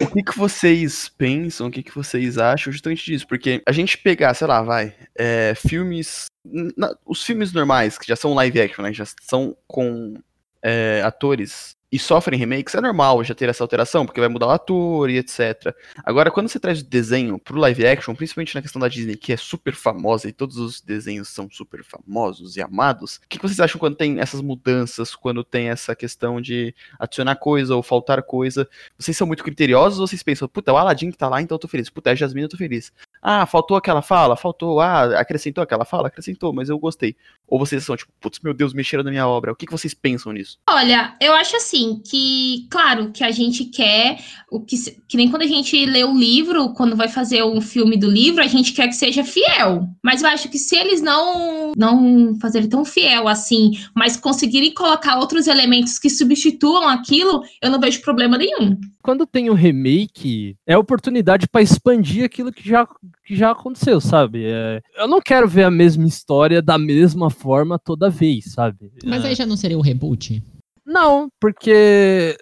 O 0.00 0.06
que, 0.06 0.22
que 0.22 0.38
vocês 0.38 1.08
pensam, 1.08 1.66
o 1.66 1.70
que, 1.70 1.82
que 1.82 1.94
vocês 1.94 2.38
acham 2.38 2.72
justamente 2.72 3.04
disso? 3.04 3.26
Porque 3.26 3.62
a 3.66 3.72
gente 3.72 3.98
pegar, 3.98 4.32
sei 4.34 4.46
lá, 4.46 4.62
vai, 4.62 4.94
é, 5.16 5.54
filmes. 5.56 6.26
na- 6.44 6.94
os 7.04 7.22
filmes 7.24 7.52
normais, 7.52 7.98
que 7.98 8.06
já 8.06 8.14
são 8.16 8.32
live 8.34 8.60
action, 8.60 8.82
né? 8.82 8.92
Já 8.92 9.04
são 9.22 9.56
com 9.66 10.14
é, 10.62 11.02
atores 11.04 11.76
e 11.90 11.98
sofrem 11.98 12.38
remakes, 12.38 12.74
é 12.74 12.80
normal 12.80 13.24
já 13.24 13.34
ter 13.34 13.48
essa 13.48 13.64
alteração, 13.64 14.04
porque 14.04 14.20
vai 14.20 14.28
mudar 14.28 14.48
o 14.48 14.50
ator 14.50 15.08
e 15.08 15.16
etc. 15.16 15.74
Agora, 16.04 16.30
quando 16.30 16.48
você 16.48 16.60
traz 16.60 16.80
o 16.80 16.84
desenho 16.84 17.38
pro 17.38 17.58
live 17.58 17.86
action, 17.86 18.14
principalmente 18.14 18.54
na 18.54 18.62
questão 18.62 18.80
da 18.80 18.88
Disney, 18.88 19.16
que 19.16 19.32
é 19.32 19.36
super 19.36 19.74
famosa 19.74 20.28
e 20.28 20.32
todos 20.32 20.58
os 20.58 20.80
desenhos 20.80 21.28
são 21.28 21.48
super 21.50 21.82
famosos 21.82 22.56
e 22.56 22.62
amados, 22.62 23.16
o 23.16 23.28
que, 23.28 23.38
vocês 23.40 23.60
acham 23.60 23.78
quando 23.78 23.96
tem 23.96 24.20
essas 24.20 24.40
mudanças, 24.40 25.14
quando 25.14 25.42
tem 25.42 25.70
essa 25.70 25.96
questão 25.96 26.40
de 26.40 26.74
adicionar 26.98 27.36
coisa 27.36 27.74
ou 27.74 27.82
faltar 27.82 28.22
coisa? 28.22 28.68
Vocês 28.98 29.16
são 29.16 29.26
muito 29.26 29.42
criteriosos 29.42 29.98
ou 29.98 30.06
vocês 30.06 30.22
pensam, 30.22 30.46
puta, 30.48 30.72
o 30.72 30.76
Aladdin 30.76 31.10
que 31.10 31.16
tá 31.16 31.28
lá, 31.28 31.40
então 31.40 31.54
eu 31.54 31.58
tô 31.60 31.68
feliz. 31.68 31.88
Puta, 31.88 32.10
é 32.10 32.12
a 32.12 32.16
Jasmine, 32.16 32.44
eu 32.44 32.48
tô 32.50 32.56
feliz. 32.56 32.92
Ah, 33.22 33.46
faltou 33.46 33.76
aquela 33.76 34.02
fala? 34.02 34.36
Faltou. 34.36 34.80
Ah, 34.80 35.18
acrescentou 35.18 35.62
aquela 35.62 35.84
fala? 35.84 36.08
Acrescentou, 36.08 36.52
mas 36.52 36.68
eu 36.68 36.78
gostei. 36.78 37.16
Ou 37.46 37.58
vocês 37.58 37.84
são 37.84 37.96
tipo, 37.96 38.12
putz, 38.20 38.40
meu 38.40 38.54
Deus, 38.54 38.72
mexeram 38.72 39.02
na 39.04 39.10
minha 39.10 39.26
obra. 39.26 39.52
O 39.52 39.56
que, 39.56 39.66
que 39.66 39.72
vocês 39.72 39.94
pensam 39.94 40.32
nisso? 40.32 40.58
Olha, 40.68 41.16
eu 41.20 41.32
acho 41.34 41.56
assim 41.56 42.00
que, 42.04 42.66
claro, 42.70 43.10
que 43.10 43.24
a 43.24 43.30
gente 43.30 43.64
quer 43.64 44.18
o 44.50 44.60
que, 44.60 44.76
que 45.08 45.16
nem 45.16 45.30
quando 45.30 45.42
a 45.42 45.46
gente 45.46 45.84
lê 45.86 46.04
o 46.04 46.16
livro, 46.16 46.72
quando 46.74 46.96
vai 46.96 47.08
fazer 47.08 47.42
um 47.42 47.60
filme 47.60 47.96
do 47.96 48.10
livro, 48.10 48.42
a 48.42 48.46
gente 48.46 48.72
quer 48.72 48.88
que 48.88 48.94
seja 48.94 49.24
fiel. 49.24 49.88
Mas 50.02 50.22
eu 50.22 50.28
acho 50.28 50.48
que 50.48 50.58
se 50.58 50.76
eles 50.76 51.00
não 51.00 51.72
não 51.76 52.38
fazerem 52.40 52.68
tão 52.68 52.84
fiel 52.84 53.28
assim, 53.28 53.72
mas 53.94 54.16
conseguirem 54.16 54.72
colocar 54.72 55.18
outros 55.18 55.46
elementos 55.46 55.98
que 55.98 56.10
substituam 56.10 56.88
aquilo, 56.88 57.42
eu 57.62 57.70
não 57.70 57.80
vejo 57.80 58.00
problema 58.02 58.38
nenhum. 58.38 58.78
Quando 59.08 59.26
tem 59.26 59.48
um 59.48 59.54
remake, 59.54 60.54
é 60.66 60.76
oportunidade 60.76 61.48
pra 61.48 61.62
expandir 61.62 62.26
aquilo 62.26 62.52
que 62.52 62.68
já, 62.68 62.86
que 63.24 63.34
já 63.34 63.52
aconteceu, 63.52 64.02
sabe? 64.02 64.44
É, 64.44 64.82
eu 64.98 65.08
não 65.08 65.18
quero 65.18 65.48
ver 65.48 65.62
a 65.62 65.70
mesma 65.70 66.06
história 66.06 66.60
da 66.60 66.76
mesma 66.76 67.30
forma 67.30 67.78
toda 67.78 68.10
vez, 68.10 68.52
sabe? 68.52 68.92
Mas 69.02 69.24
É, 69.24 69.28
aí 69.28 69.34
já 69.34 69.46
não 69.46 69.56
seria 69.56 69.78
um 69.78 69.80
reboot? 69.80 70.42
Não, 70.84 71.30
porque. 71.40 72.36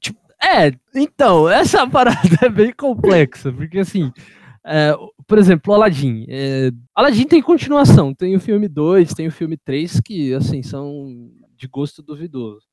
Tipo, 0.00 0.20
é, 0.40 0.72
então, 0.94 1.48
essa 1.50 1.84
parada 1.90 2.38
é 2.40 2.48
bem 2.48 2.72
complexa, 2.72 3.52
porque 3.52 3.80
assim. 3.80 4.12
é, 4.64 4.94
por 5.26 5.38
exemplo, 5.38 5.72
o 5.72 5.74
Aladdin. 5.74 6.24
É, 6.28 6.70
Aladdin 6.94 7.26
tem 7.26 7.42
continuação, 7.42 8.14
tem 8.14 8.36
o 8.36 8.40
filme 8.40 8.68
2, 8.68 9.12
tem 9.12 9.26
o 9.26 9.32
filme 9.32 9.56
3, 9.56 10.00
que, 10.00 10.32
assim, 10.34 10.62
são 10.62 11.32
de 11.56 11.66
gosto 11.66 12.00
duvidoso. 12.00 12.71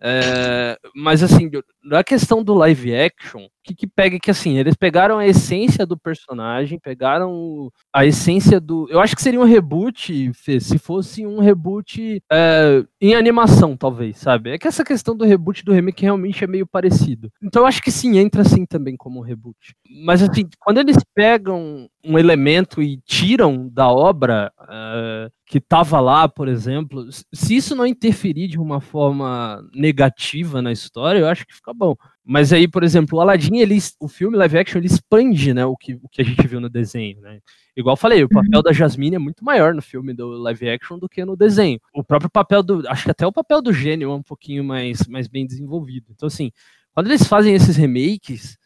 É, 0.00 0.78
mas 0.94 1.22
assim, 1.22 1.50
na 1.82 2.04
questão 2.04 2.42
do 2.42 2.54
live 2.54 2.94
action, 2.94 3.48
que, 3.66 3.74
que 3.74 3.86
pega 3.86 4.18
que 4.18 4.30
assim, 4.30 4.58
eles 4.58 4.76
pegaram 4.76 5.18
a 5.18 5.26
essência 5.26 5.84
do 5.84 5.98
personagem, 5.98 6.78
pegaram 6.78 7.70
a 7.92 8.06
essência 8.06 8.60
do. 8.60 8.86
Eu 8.88 9.00
acho 9.00 9.16
que 9.16 9.22
seria 9.22 9.40
um 9.40 9.44
reboot, 9.44 10.32
Fê, 10.34 10.60
se 10.60 10.78
fosse 10.78 11.26
um 11.26 11.40
reboot 11.40 12.22
é, 12.30 12.84
em 13.00 13.14
animação, 13.14 13.76
talvez, 13.76 14.18
sabe? 14.18 14.50
É 14.50 14.58
que 14.58 14.68
essa 14.68 14.84
questão 14.84 15.16
do 15.16 15.24
reboot 15.24 15.64
do 15.64 15.72
remake 15.72 16.02
realmente 16.02 16.44
é 16.44 16.46
meio 16.46 16.66
parecido. 16.66 17.30
Então 17.42 17.62
eu 17.62 17.66
acho 17.66 17.82
que 17.82 17.90
sim, 17.90 18.18
entra 18.18 18.42
assim 18.42 18.64
também 18.64 18.96
como 18.96 19.18
um 19.18 19.22
reboot. 19.22 19.74
Mas 20.04 20.22
assim, 20.22 20.48
quando 20.60 20.78
eles 20.78 20.98
pegam 21.14 21.88
um 22.04 22.18
elemento 22.18 22.80
e 22.80 22.98
tiram 23.04 23.68
da 23.68 23.88
obra 23.90 24.52
é, 24.70 25.28
que 25.46 25.60
tava 25.60 26.00
lá, 26.00 26.28
por 26.28 26.46
exemplo, 26.46 27.06
se 27.32 27.56
isso 27.56 27.74
não 27.74 27.86
interferir 27.86 28.46
de 28.46 28.58
uma 28.58 28.80
forma 28.80 29.60
negativa 29.74 30.62
na 30.62 30.70
história, 30.70 31.18
eu 31.18 31.28
acho 31.28 31.44
que 31.46 31.54
fica 31.54 31.74
bom. 31.74 31.96
Mas 32.28 32.52
aí, 32.52 32.66
por 32.66 32.82
exemplo, 32.82 33.16
o 33.16 33.20
Aladdin, 33.20 33.58
ele, 33.58 33.78
o 34.00 34.08
filme 34.08 34.36
live 34.36 34.58
action, 34.58 34.78
ele 34.78 34.88
expande, 34.88 35.54
né, 35.54 35.64
o 35.64 35.76
que, 35.76 35.94
o 35.94 36.08
que 36.08 36.20
a 36.20 36.24
gente 36.24 36.44
viu 36.44 36.60
no 36.60 36.68
desenho, 36.68 37.20
né? 37.20 37.38
Igual 37.76 37.92
eu 37.92 37.96
falei, 37.96 38.24
o 38.24 38.28
papel 38.28 38.62
da 38.62 38.72
Jasmine 38.72 39.14
é 39.14 39.18
muito 39.18 39.44
maior 39.44 39.72
no 39.72 39.80
filme 39.80 40.12
do 40.12 40.30
live 40.30 40.70
action 40.70 40.98
do 40.98 41.08
que 41.08 41.24
no 41.24 41.36
desenho. 41.36 41.78
O 41.94 42.02
próprio 42.02 42.28
papel 42.28 42.64
do, 42.64 42.88
acho 42.88 43.04
que 43.04 43.10
até 43.12 43.24
o 43.24 43.32
papel 43.32 43.62
do 43.62 43.72
gênio 43.72 44.10
é 44.10 44.14
um 44.14 44.24
pouquinho 44.24 44.64
mais, 44.64 45.06
mais 45.06 45.28
bem 45.28 45.46
desenvolvido. 45.46 46.06
Então, 46.10 46.26
assim, 46.26 46.50
quando 46.92 47.06
eles 47.06 47.24
fazem 47.28 47.54
esses 47.54 47.76
remakes, 47.76 48.58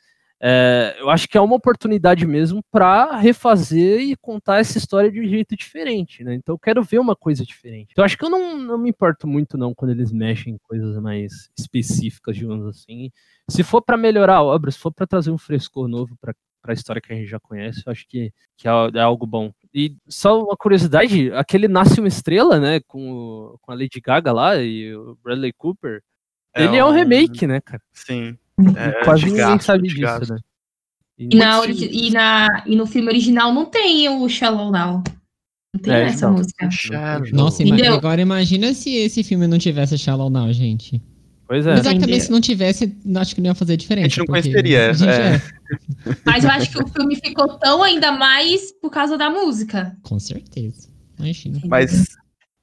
é, 0.43 0.97
eu 0.99 1.11
acho 1.11 1.29
que 1.29 1.37
é 1.37 1.41
uma 1.41 1.55
oportunidade 1.57 2.27
mesmo 2.27 2.63
para 2.71 3.17
refazer 3.17 4.01
e 4.01 4.17
contar 4.17 4.59
essa 4.61 4.79
história 4.79 5.11
de 5.11 5.21
um 5.21 5.29
jeito 5.29 5.55
diferente, 5.57 6.25
né? 6.25 6.35
Então 6.35 6.55
eu 6.55 6.59
quero 6.59 6.83
ver 6.83 6.99
uma 6.99 7.15
coisa 7.15 7.45
diferente. 7.45 7.89
Então 7.93 8.03
eu 8.03 8.07
acho 8.07 8.17
que 8.17 8.25
eu 8.25 8.31
não, 8.31 8.59
não 8.59 8.79
me 8.79 8.89
importo 8.91 9.27
muito 9.27 9.59
não 9.59 9.75
quando 9.75 9.91
eles 9.91 10.11
mexem 10.13 10.55
em 10.55 10.59
coisas 10.59 10.97
mais 11.01 11.51
específicas, 11.59 12.37
digamos 12.37 12.67
assim. 12.67 13.11
Se 13.49 13.63
for 13.63 13.83
para 13.83 13.97
melhorar 13.97 14.37
a 14.37 14.43
obra, 14.43 14.71
se 14.71 14.79
for 14.79 14.93
para 14.93 15.07
trazer 15.07 15.31
um 15.31 15.39
frescor 15.39 15.87
novo 15.89 16.17
para 16.21 16.35
pra 16.63 16.75
história 16.75 17.01
que 17.01 17.11
a 17.11 17.17
gente 17.17 17.27
já 17.27 17.41
conhece, 17.41 17.83
eu 17.87 17.91
acho 17.91 18.07
que, 18.07 18.31
que 18.55 18.69
é, 18.69 18.71
é 18.95 19.01
algo 19.01 19.27
bom. 19.27 19.51
E 19.73 19.97
só 20.07 20.43
uma 20.43 20.55
curiosidade, 20.55 21.33
aquele 21.33 21.67
Nasce 21.67 21.99
uma 22.01 22.09
Estrela, 22.09 22.61
né, 22.61 22.81
com, 22.87 23.11
o- 23.11 23.59
com 23.63 23.73
a 23.73 23.75
Lady 23.75 23.99
Gaga 23.99 24.31
lá 24.31 24.57
e 24.59 24.95
o 24.95 25.17
Bradley 25.25 25.55
Cooper, 25.57 26.03
ele 26.55 26.77
é 26.77 26.85
um 26.85 26.89
remake, 26.93 27.47
né, 27.47 27.63
cara? 27.63 27.83
Sim. 27.95 28.37
E 28.63 28.79
É, 28.79 29.05
quase 29.05 29.21
de 29.23 29.27
ninguém 29.31 29.45
gasto, 29.47 29.65
sabe 29.65 29.83
de 29.83 29.89
disso, 29.95 30.01
gasto. 30.01 30.33
né? 30.33 30.39
E 31.19 31.37
na, 31.37 31.67
e, 31.67 32.11
na, 32.11 32.63
e 32.67 32.77
no 32.77 32.87
filme 32.87 33.09
original 33.09 33.53
não 33.53 33.67
tem 33.67 34.09
o 34.09 34.29
Shallow 34.29 34.71
Now. 34.71 35.03
Não 35.75 35.81
tem 35.83 35.93
É, 35.93 36.03
essa 36.05 36.17
então. 36.27 36.33
música. 36.33 36.69
Nossa, 37.33 37.63
ima- 37.63 37.75
Entendeu? 37.75 37.95
agora 37.95 38.21
imagina 38.21 38.73
se 38.75 38.95
esse 38.95 39.23
filme 39.23 39.47
não 39.47 39.59
tivesse 39.59 39.97
Shallow 39.99 40.31
Now, 40.31 40.53
gente. 40.53 41.01
Pois 41.47 41.67
é. 41.67 41.75
Mas 41.75 41.87
é 41.87 41.95
que 41.95 42.01
também 42.01 42.21
se 42.21 42.31
não 42.31 42.41
tivesse, 42.41 42.97
acho 43.17 43.35
que 43.35 43.41
não 43.41 43.49
ia 43.51 43.55
fazer 43.55 43.77
diferença. 43.77 44.07
A 44.07 44.09
gente 44.09 44.19
não 44.21 44.27
conheceria, 44.27 44.91
a 44.91 44.93
gente 44.93 45.11
é. 45.11 45.43
Mas 46.25 46.45
eu 46.45 46.51
acho 46.51 46.71
que 46.71 46.83
o 46.83 46.87
filme 46.87 47.17
ficou 47.17 47.49
tão 47.59 47.83
ainda 47.83 48.13
mais 48.13 48.73
por 48.81 48.91
causa 48.91 49.19
da 49.19 49.29
música. 49.29 49.97
Com 50.03 50.19
certeza. 50.19 50.89
Imagina. 51.19 51.61
Mas. 51.67 52.07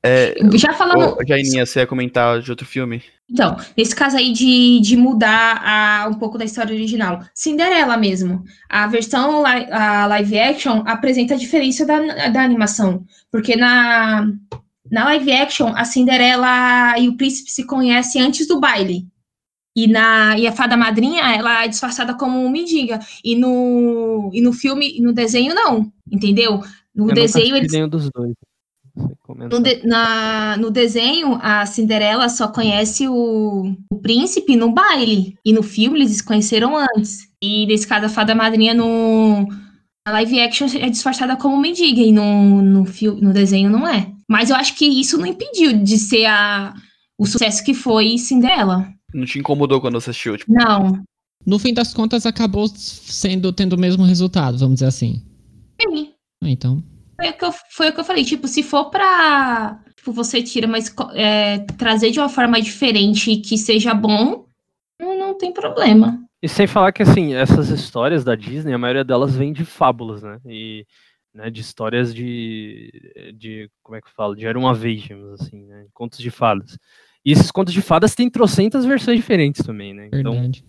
É, 0.03 0.35
Já 0.55 0.73
falando. 0.73 1.17
Jaininha, 1.27 1.65
você 1.65 1.79
ia 1.79 1.87
comentar 1.87 2.39
de 2.41 2.49
outro 2.49 2.65
filme? 2.65 3.01
Então, 3.29 3.57
nesse 3.75 3.93
caso 3.95 4.15
aí 4.15 4.31
de, 4.31 4.79
de 4.79 4.95
mudar 4.95 5.61
a- 5.65 6.07
um 6.07 6.13
pouco 6.13 6.37
da 6.37 6.45
história 6.45 6.73
original. 6.73 7.21
Cinderela 7.33 7.97
mesmo. 7.97 8.43
A 8.69 8.87
versão 8.87 9.43
li- 9.43 9.71
a 9.71 10.05
live 10.07 10.39
action 10.39 10.83
apresenta 10.85 11.33
a 11.33 11.37
diferença 11.37 11.85
da, 11.85 12.29
da 12.29 12.41
animação. 12.41 13.03
Porque 13.31 13.55
na, 13.57 14.31
na 14.89 15.03
live 15.05 15.31
action, 15.33 15.73
a 15.75 15.83
Cinderela 15.83 16.97
e 16.97 17.09
o 17.09 17.17
príncipe 17.17 17.51
se 17.51 17.65
conhecem 17.65 18.21
antes 18.21 18.47
do 18.47 18.59
baile. 18.61 19.05
E, 19.75 19.87
na, 19.87 20.37
e 20.39 20.47
a 20.47 20.51
fada 20.51 20.77
madrinha, 20.77 21.21
ela 21.35 21.65
é 21.65 21.67
disfarçada 21.67 22.13
como 22.15 22.49
mendiga. 22.49 22.99
E 23.23 23.35
no, 23.35 24.31
e 24.33 24.41
no 24.41 24.53
filme, 24.53 24.99
no 25.01 25.11
desenho, 25.11 25.53
não. 25.53 25.91
Entendeu? 26.09 26.61
No 26.95 27.09
Eu 27.09 27.13
desenho, 27.13 27.55
eles 27.57 27.71
nenhum 27.71 27.89
dos 27.89 28.09
dois. 28.09 28.33
No, 29.51 29.59
de- 29.61 29.85
na- 29.85 30.57
no 30.57 30.71
desenho, 30.71 31.37
a 31.41 31.65
Cinderela 31.65 32.27
só 32.29 32.47
conhece 32.47 33.07
o, 33.07 33.75
o 33.91 33.97
príncipe 33.99 34.55
no 34.55 34.71
baile. 34.71 35.35
E 35.45 35.53
no 35.53 35.61
filme, 35.61 35.99
eles 35.99 36.17
se 36.17 36.23
conheceram 36.23 36.75
antes. 36.77 37.27
E 37.41 37.65
nesse 37.67 37.85
caso, 37.87 38.05
a 38.05 38.09
fada 38.09 38.33
madrinha 38.33 38.73
no 38.73 39.47
na 40.07 40.13
live 40.13 40.39
action 40.39 40.67
é 40.79 40.89
disfarçada 40.89 41.35
como 41.35 41.57
mendiga. 41.57 42.01
E 42.01 42.11
no, 42.11 42.61
no, 42.61 42.85
no 43.21 43.33
desenho 43.33 43.69
não 43.69 43.87
é. 43.87 44.11
Mas 44.27 44.49
eu 44.49 44.55
acho 44.55 44.75
que 44.75 44.85
isso 44.85 45.17
não 45.17 45.25
impediu 45.25 45.83
de 45.83 45.97
ser 45.97 46.25
a, 46.25 46.73
o 47.17 47.25
sucesso 47.25 47.63
que 47.63 47.73
foi 47.73 48.17
Cinderela. 48.17 48.87
Não 49.13 49.25
te 49.25 49.37
incomodou 49.39 49.79
quando 49.79 49.99
você 49.99 50.09
assistiu? 50.09 50.37
Tipo, 50.37 50.51
Não. 50.53 51.03
No 51.45 51.59
fim 51.59 51.73
das 51.73 51.93
contas, 51.93 52.25
acabou 52.25 52.67
sendo 52.67 53.53
tendo 53.53 53.73
o 53.73 53.79
mesmo 53.79 54.03
resultado, 54.03 54.57
vamos 54.57 54.75
dizer 54.75 54.87
assim. 54.87 55.21
Sim. 55.81 56.11
Ah, 56.43 56.49
Então, 56.49 56.83
Foi 57.19 57.29
o 57.29 57.33
que 57.33 57.45
eu, 57.45 57.51
foi 57.71 57.89
o 57.89 57.93
que 57.93 57.99
eu 57.99 58.05
falei. 58.05 58.23
Tipo, 58.23 58.47
se 58.47 58.63
for 58.63 58.89
pra. 58.89 59.79
Tipo, 59.95 60.11
você 60.13 60.41
tira, 60.41 60.67
mas 60.67 60.93
é, 61.13 61.59
trazer 61.77 62.11
de 62.11 62.19
uma 62.19 62.29
forma 62.29 62.61
diferente 62.61 63.31
e 63.31 63.41
que 63.41 63.57
seja 63.57 63.93
bom, 63.93 64.45
não, 64.99 65.17
não 65.17 65.37
tem 65.37 65.51
problema. 65.51 66.23
E 66.41 66.47
sem 66.47 66.67
falar 66.67 66.91
que, 66.91 67.01
assim, 67.01 67.33
essas 67.33 67.69
histórias 67.69 68.23
da 68.23 68.35
Disney, 68.35 68.73
a 68.73 68.77
maioria 68.77 69.03
delas 69.03 69.35
vem 69.35 69.51
de 69.51 69.65
fábulas, 69.65 70.21
né? 70.21 70.39
E 70.45 70.85
né, 71.37 71.49
de 71.51 71.61
histórias 71.61 72.13
de, 72.13 72.91
de. 73.35 73.69
Como 73.83 73.95
é 73.95 74.01
que 74.01 74.07
eu 74.07 74.11
falo? 74.11 74.35
De 74.35 74.45
era 74.45 74.57
uma 74.57 74.73
vez, 74.73 75.03
digamos 75.03 75.39
assim, 75.39 75.65
né? 75.65 75.85
Contos 75.93 76.19
de 76.19 76.31
fadas. 76.31 76.77
E 77.23 77.31
esses 77.31 77.51
contos 77.51 77.73
de 77.73 77.81
fadas 77.81 78.15
têm 78.15 78.29
trocentas 78.29 78.85
versões 78.85 79.17
diferentes 79.17 79.65
também, 79.65 79.93
né? 79.93 80.07
Então, 80.07 80.33
verdade. 80.33 80.65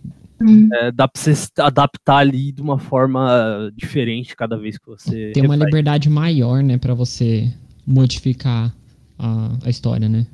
É, 0.73 0.93
dá 0.93 1.09
pra 1.09 1.21
você 1.21 1.35
adaptar 1.59 2.19
ali 2.19 2.53
de 2.53 2.63
uma 2.63 2.79
forma 2.79 3.71
diferente 3.75 4.37
cada 4.37 4.57
vez 4.57 4.79
que 4.79 4.87
você. 4.87 5.33
Tem 5.33 5.45
uma 5.45 5.55
refaz. 5.55 5.69
liberdade 5.71 6.09
maior, 6.09 6.63
né, 6.63 6.79
pra 6.79 6.95
você 6.95 7.53
modificar 7.87 8.75
a, 9.19 9.59
a 9.65 9.71
história, 9.71 10.09
né? 10.09 10.27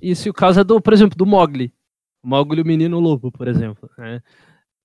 Isso, 0.00 0.28
e 0.28 0.30
o 0.30 0.34
caso 0.34 0.60
é 0.60 0.64
do, 0.64 0.80
por 0.80 0.92
exemplo, 0.92 1.16
do 1.16 1.24
Mogli. 1.24 1.72
O 2.22 2.28
Mogli, 2.28 2.62
o 2.62 2.66
Menino 2.66 2.98
Lobo, 3.00 3.30
por 3.30 3.48
exemplo. 3.48 3.88
né? 3.96 4.20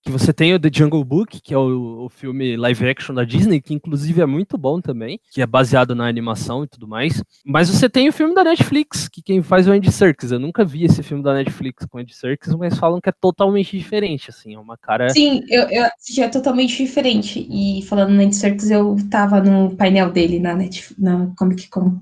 Que 0.03 0.11
você 0.11 0.31
tem 0.31 0.53
o 0.53 0.59
The 0.59 0.69
Jungle 0.73 1.03
Book, 1.03 1.41
que 1.41 1.53
é 1.53 1.57
o, 1.57 2.05
o 2.05 2.09
filme 2.09 2.55
live 2.55 2.87
action 2.87 3.13
da 3.13 3.23
Disney, 3.23 3.61
que 3.61 3.73
inclusive 3.73 4.21
é 4.21 4.25
muito 4.25 4.57
bom 4.57 4.79
também, 4.79 5.19
que 5.31 5.41
é 5.41 5.45
baseado 5.45 5.93
na 5.93 6.07
animação 6.07 6.63
e 6.63 6.67
tudo 6.67 6.87
mais. 6.87 7.21
Mas 7.45 7.69
você 7.69 7.89
tem 7.89 8.07
o 8.07 8.13
filme 8.13 8.33
da 8.33 8.43
Netflix, 8.43 9.07
que 9.09 9.21
quem 9.21 9.41
faz 9.41 9.67
é 9.67 9.71
o 9.71 9.73
Andy 9.73 9.91
Serkis. 9.91 10.31
Eu 10.31 10.39
nunca 10.39 10.63
vi 10.63 10.85
esse 10.85 11.03
filme 11.03 11.23
da 11.23 11.33
Netflix 11.33 11.85
com 11.85 11.97
o 11.97 12.01
Andy 12.01 12.15
Serkis, 12.15 12.53
mas 12.55 12.77
falam 12.77 13.01
que 13.01 13.09
é 13.09 13.13
totalmente 13.13 13.77
diferente, 13.77 14.29
assim, 14.29 14.55
é 14.55 14.59
uma 14.59 14.77
cara... 14.77 15.09
Sim, 15.09 15.43
eu, 15.49 15.63
eu 15.69 15.85
assisti 15.85 16.21
é 16.21 16.29
totalmente 16.29 16.77
diferente. 16.77 17.45
E 17.49 17.81
falando 17.83 18.11
no 18.11 18.21
Andy 18.21 18.35
Serkis, 18.35 18.71
eu 18.71 18.95
tava 19.09 19.41
no 19.41 19.75
painel 19.75 20.11
dele 20.11 20.39
na, 20.39 20.55
Netflix, 20.55 21.01
na 21.01 21.31
Comic 21.37 21.69
Con. 21.69 21.99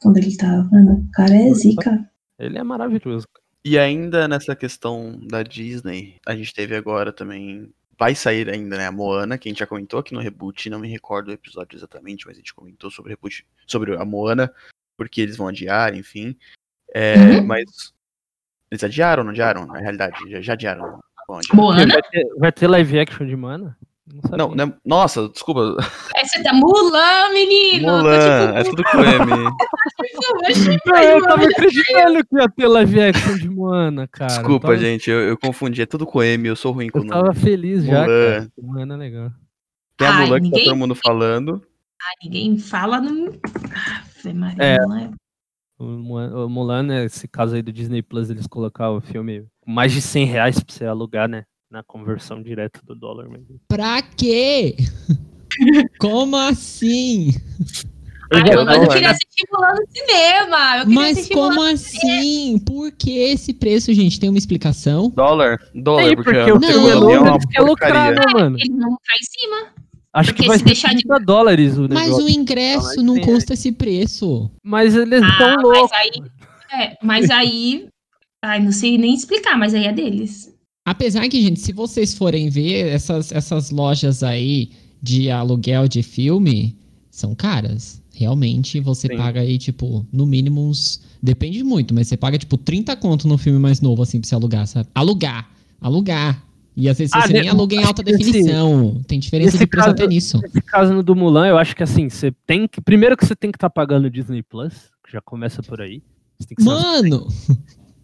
Quando 0.00 0.18
ele 0.18 0.36
tava. 0.36 0.68
Mano, 0.70 1.06
o 1.08 1.12
cara 1.12 1.34
é 1.34 1.52
zica. 1.52 2.08
Ele 2.38 2.58
é 2.58 2.62
maravilhoso. 2.62 3.26
E 3.64 3.78
ainda 3.78 4.28
nessa 4.28 4.54
questão 4.54 5.18
da 5.26 5.42
Disney, 5.42 6.16
a 6.26 6.34
gente 6.34 6.54
teve 6.54 6.76
agora 6.76 7.12
também. 7.12 7.72
Vai 7.98 8.14
sair 8.14 8.48
ainda, 8.48 8.78
né? 8.78 8.86
A 8.86 8.92
Moana, 8.92 9.36
que 9.36 9.48
a 9.48 9.50
gente 9.50 9.58
já 9.58 9.66
comentou 9.66 9.98
aqui 9.98 10.14
no 10.14 10.20
reboot, 10.20 10.70
não 10.70 10.78
me 10.78 10.88
recordo 10.88 11.28
o 11.28 11.32
episódio 11.32 11.76
exatamente, 11.76 12.26
mas 12.26 12.36
a 12.36 12.38
gente 12.38 12.54
comentou 12.54 12.90
sobre 12.92 13.10
o 13.10 13.14
reboot, 13.14 13.44
sobre 13.66 13.96
a 13.96 14.04
Moana, 14.04 14.52
porque 14.96 15.20
eles 15.20 15.36
vão 15.36 15.48
adiar, 15.48 15.94
enfim. 15.94 16.36
É, 16.94 17.16
Uhum. 17.16 17.46
Mas. 17.46 17.92
Eles 18.70 18.84
adiaram, 18.84 19.24
não 19.24 19.30
adiaram? 19.30 19.66
Na 19.66 19.78
realidade, 19.78 20.18
já, 20.30 20.40
já 20.40 20.52
adiaram. 20.52 21.00
Bom, 21.26 21.38
adiaram. 21.38 21.56
Moana? 21.56 21.86
Vai 21.92 22.02
ter, 22.02 22.34
vai 22.36 22.52
ter 22.52 22.68
live 22.68 22.98
action 23.00 23.26
de 23.26 23.36
Mana? 23.36 23.76
Não. 24.30 24.36
Não, 24.48 24.54
né? 24.54 24.72
Nossa, 24.84 25.28
desculpa. 25.28 25.76
É, 26.16 26.24
você 26.24 26.42
tá 26.42 26.52
Mulan, 26.54 27.32
menino! 27.32 27.88
Mulan, 27.98 28.52
é 28.54 28.64
Tô, 28.64 28.70
tudo 28.70 28.84
com 28.84 28.98
M. 29.04 29.50
tipo, 30.54 30.94
eu 30.96 31.18
eu 31.18 31.22
tava 31.24 31.42
acreditando 31.44 32.26
que 32.26 32.36
ia 32.36 32.48
ter 32.48 32.66
live 32.66 33.00
action 33.02 33.36
de 33.36 33.48
Moana, 33.50 34.08
cara. 34.08 34.28
Desculpa, 34.32 34.68
eu 34.68 34.72
tava, 34.72 34.78
gente, 34.78 35.10
eu, 35.10 35.20
eu 35.20 35.36
confundi. 35.38 35.82
É 35.82 35.86
tudo 35.86 36.06
com 36.06 36.22
M, 36.22 36.48
eu 36.48 36.56
sou 36.56 36.72
ruim 36.72 36.88
com 36.88 37.00
o 37.00 37.02
Eu 37.02 37.06
nome. 37.06 37.20
tava 37.22 37.34
feliz 37.34 37.84
já, 37.84 38.02
Mulan. 38.02 38.06
cara. 38.06 38.48
Moana 38.62 38.94
é 38.94 38.96
legal. 38.96 39.30
Tem 39.96 40.08
a 40.08 40.10
Ai, 40.14 40.24
Mulan 40.26 40.36
que 40.36 40.42
ninguém- 40.44 40.64
tá 40.64 40.70
todo 40.70 40.78
mundo 40.78 40.94
falando. 40.94 41.62
Ninguém 42.24 42.58
fala 42.58 43.00
no. 43.00 43.38
Ave 44.20 44.32
Maria, 44.32 44.56
É. 44.62 44.78
Mulan 44.80 45.00
é- 45.00 45.10
O 45.80 45.84
Mulan, 45.84 46.48
Mulan, 46.48 46.82
né, 46.82 47.04
esse 47.04 47.28
caso 47.28 47.54
aí 47.54 47.62
do 47.62 47.72
Disney 47.72 48.02
Plus, 48.02 48.30
eles 48.30 48.46
colocaram 48.46 48.96
o 48.96 49.00
filme 49.00 49.46
com 49.60 49.70
mais 49.70 49.92
de 49.92 50.00
100 50.00 50.24
reais 50.26 50.58
pra 50.62 50.74
você 50.74 50.84
alugar, 50.84 51.28
né? 51.28 51.44
Na 51.70 51.82
conversão 51.82 52.42
direta 52.42 52.80
do 52.84 52.94
dólar. 52.94 53.28
mesmo. 53.28 53.60
Pra 53.68 54.00
quê? 54.00 54.76
Como 56.00 56.34
assim? 56.36 57.32
Já 58.32 58.54
não, 58.56 58.64
mas 58.64 58.82
eu 58.82 58.88
queria 58.88 59.10
assistir 59.10 59.46
no 59.50 59.86
cinema! 59.90 60.78
Eu 60.80 60.86
Mas 60.90 61.28
como 61.30 61.62
assim? 61.62 62.58
Por 62.58 62.92
que 62.92 63.10
esse 63.18 63.54
preço, 63.54 63.92
gente? 63.94 64.20
Tem 64.20 64.28
uma 64.28 64.36
explicação? 64.38 65.08
Dólar? 65.10 65.58
Dólar, 65.74 66.04
Aí, 66.04 66.14
porque, 66.14 66.30
porque 66.34 66.50
o 66.52 66.56
o 66.56 66.60
Não. 66.60 66.68
filme 66.68 66.88
é 66.88 66.92
é 66.92 66.96
uma 67.20 67.30
eles 67.34 67.46
querem 67.46 67.66
lucrar, 67.68 68.14
porcaria. 68.14 68.14
né, 68.14 68.32
mano? 68.34 68.56
Eles 68.58 68.68
vão 68.68 68.96
ficar 68.96 69.16
em 69.16 69.40
cima. 69.40 69.72
Acho 70.12 70.30
Porque 70.30 70.42
que 70.42 70.48
vai 70.48 70.58
se 70.58 70.64
deixar 70.64 70.88
de- 70.94 71.02
30 71.02 71.18
dólares 71.20 71.78
o 71.78 71.88
Mas 71.90 72.12
o 72.18 72.28
ingresso 72.28 72.96
Mas 72.96 73.02
não 73.02 73.18
custa 73.20 73.54
esse 73.54 73.72
preço. 73.72 74.50
Mas 74.62 74.94
eles 74.94 75.22
Ah, 75.22 75.28
estão 75.28 75.54
mas 75.56 75.62
loucos. 75.62 75.92
aí. 75.92 76.10
É, 76.82 76.96
mas 77.02 77.30
aí. 77.30 77.88
Ai, 78.44 78.60
não 78.60 78.72
sei 78.72 78.98
nem 78.98 79.14
explicar, 79.14 79.56
mas 79.58 79.74
aí 79.74 79.86
é 79.86 79.92
deles. 79.92 80.54
Apesar 80.90 81.28
que, 81.28 81.42
gente, 81.42 81.60
se 81.60 81.72
vocês 81.72 82.14
forem 82.14 82.48
ver, 82.48 82.86
essas, 82.88 83.30
essas 83.32 83.70
lojas 83.70 84.22
aí 84.22 84.70
de 85.02 85.30
aluguel 85.30 85.86
de 85.86 86.02
filme 86.02 86.76
são 87.10 87.34
caras. 87.34 88.00
Realmente, 88.14 88.80
você 88.80 89.06
Sim. 89.06 89.16
paga 89.16 89.40
aí, 89.40 89.58
tipo, 89.58 90.04
no 90.12 90.26
mínimo 90.26 90.66
uns. 90.66 91.00
Depende 91.22 91.62
muito, 91.62 91.94
mas 91.94 92.08
você 92.08 92.16
paga, 92.16 92.38
tipo, 92.38 92.56
30 92.56 92.96
conto 92.96 93.28
no 93.28 93.36
filme 93.38 93.58
mais 93.58 93.80
novo, 93.80 94.02
assim, 94.02 94.20
pra 94.20 94.28
você 94.28 94.34
alugar, 94.34 94.66
sabe? 94.66 94.88
Alugar. 94.94 95.48
Alugar. 95.80 96.42
E 96.76 96.88
às 96.88 96.96
vezes 96.98 97.12
Ah, 97.12 97.22
você 97.26 97.32
ne- 97.32 97.40
nem 97.40 97.48
aluga 97.48 97.74
em 97.74 97.82
alta 97.84 98.02
nesse- 98.02 98.18
definição. 98.18 99.00
Tem 99.06 99.18
diferença 99.20 99.58
de 99.58 99.66
preço 99.66 99.90
até 99.90 100.06
nisso. 100.06 100.40
Nesse 100.42 100.62
caso 100.62 100.94
no 100.94 101.02
do 101.02 101.14
Mulan, 101.14 101.46
eu 101.48 101.58
acho 101.58 101.74
que 101.76 101.82
assim, 101.82 102.08
você 102.08 102.32
tem 102.46 102.66
que. 102.68 102.80
Primeiro 102.80 103.16
que 103.16 103.26
você 103.26 103.34
tem 103.36 103.50
que 103.52 103.56
estar 103.56 103.68
pagando 103.70 104.06
o 104.06 104.10
Disney 104.10 104.42
Plus, 104.42 104.72
que 105.04 105.12
já 105.12 105.20
começa 105.20 105.62
por 105.62 105.80
aí. 105.80 106.02
Você 106.38 106.48
tem 106.48 106.56
que 106.56 106.62
ser 106.62 106.68
Mano! 106.68 107.26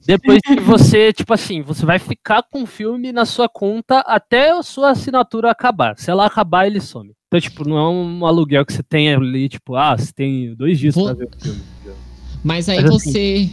Depois 0.07 0.40
que 0.42 0.61
você, 0.61 1.12
tipo 1.12 1.32
assim, 1.32 1.62
você 1.62 1.84
vai 1.86 1.98
ficar 1.98 2.42
com 2.42 2.62
o 2.62 2.66
filme 2.66 3.12
na 3.12 3.24
sua 3.24 3.48
conta 3.48 4.00
até 4.00 4.50
a 4.50 4.62
sua 4.62 4.90
assinatura 4.90 5.50
acabar. 5.50 5.98
Se 5.98 6.11
ela 6.11 6.26
acabar, 6.26 6.66
ele 6.66 6.80
some. 6.80 7.12
Então, 7.28 7.40
tipo, 7.40 7.68
não 7.68 7.76
é 7.78 7.88
um 7.88 8.26
aluguel 8.26 8.64
que 8.64 8.72
você 8.72 8.82
tem 8.82 9.12
ali, 9.12 9.48
tipo, 9.48 9.74
ah, 9.74 9.96
você 9.96 10.12
tem 10.12 10.55
dois 10.55 10.78
dias 10.78 10.94
Vou- 10.94 11.07
pra 11.07 11.14
ver 11.14 11.24
o 11.26 11.42
filme. 11.42 11.62
Mas 12.42 12.68
aí 12.68 12.82
Mas 12.82 12.94
assim, 12.94 13.12
você. 13.12 13.50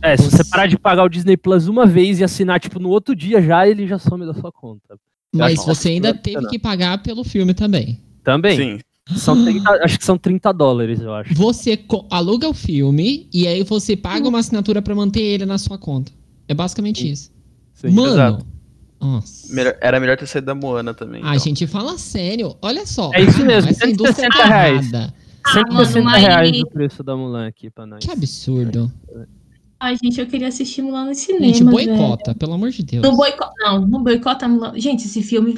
É, 0.00 0.16
se 0.16 0.30
você 0.30 0.44
parar 0.44 0.66
de 0.66 0.78
pagar 0.78 1.04
o 1.04 1.08
Disney 1.08 1.36
Plus 1.36 1.66
uma 1.66 1.84
vez 1.84 2.20
e 2.20 2.24
assinar, 2.24 2.60
tipo, 2.60 2.78
no 2.78 2.88
outro 2.88 3.14
dia 3.16 3.42
já, 3.42 3.66
ele 3.66 3.86
já 3.86 3.98
some 3.98 4.24
da 4.24 4.32
sua 4.34 4.52
conta. 4.52 4.96
Mas 5.34 5.64
você 5.64 5.90
ainda 5.90 6.14
teve 6.14 6.46
que 6.48 6.58
pagar 6.58 7.02
pelo 7.02 7.24
filme 7.24 7.52
também. 7.52 8.00
Também. 8.22 8.56
Sim. 8.56 8.78
São 9.16 9.34
30, 9.44 9.70
acho 9.84 9.98
que 9.98 10.04
são 10.04 10.18
30 10.18 10.52
dólares, 10.52 11.00
eu 11.00 11.12
acho. 11.14 11.34
Você 11.34 11.78
aluga 12.10 12.48
o 12.48 12.54
filme 12.54 13.28
e 13.32 13.46
aí 13.46 13.62
você 13.62 13.96
paga 13.96 14.28
uma 14.28 14.38
assinatura 14.40 14.82
pra 14.82 14.94
manter 14.94 15.22
ele 15.22 15.46
na 15.46 15.58
sua 15.58 15.78
conta. 15.78 16.12
É 16.46 16.54
basicamente 16.54 17.02
Sim. 17.02 17.10
isso. 17.10 17.30
Sim. 17.74 17.90
Mano, 17.90 18.12
exato. 18.12 18.46
Nossa. 19.00 19.54
Melhor- 19.54 19.76
era 19.80 20.00
melhor 20.00 20.16
ter 20.16 20.26
saído 20.26 20.46
da 20.46 20.54
Moana 20.54 20.92
também. 20.92 21.22
A 21.22 21.28
então. 21.28 21.38
gente 21.38 21.66
fala 21.66 21.96
sério. 21.98 22.56
Olha 22.60 22.84
só. 22.86 23.10
É 23.14 23.22
isso 23.22 23.44
mesmo, 23.44 23.70
Essa 23.70 23.86
indústria 23.88 24.28
160 24.30 24.36
tá 24.36 24.44
reais. 24.46 24.92
errada. 24.92 25.14
Ah, 25.46 25.52
160 25.52 26.02
mano, 26.04 26.16
reais 26.18 26.50
mas- 26.50 26.60
o 26.62 26.66
preço 26.66 27.02
da 27.04 27.16
Mulan 27.16 27.46
aqui 27.46 27.70
pra 27.70 27.86
nós. 27.86 28.04
Que 28.04 28.10
absurdo. 28.10 28.92
Ai, 29.80 29.96
gente, 30.02 30.18
eu 30.20 30.26
queria 30.26 30.48
assistir 30.48 30.82
Mulan 30.82 31.04
no 31.06 31.14
cinema. 31.14 31.44
Gente, 31.46 31.58
velho. 31.62 31.70
boicota, 31.70 32.34
pelo 32.34 32.54
amor 32.54 32.70
de 32.70 32.82
Deus. 32.82 33.02
Não, 33.02 33.14
boicota, 33.16 33.52
não, 33.60 33.86
não 33.86 34.02
boicota 34.02 34.48
Mulan. 34.48 34.72
Gente, 34.76 35.06
esse 35.06 35.22
filme 35.22 35.54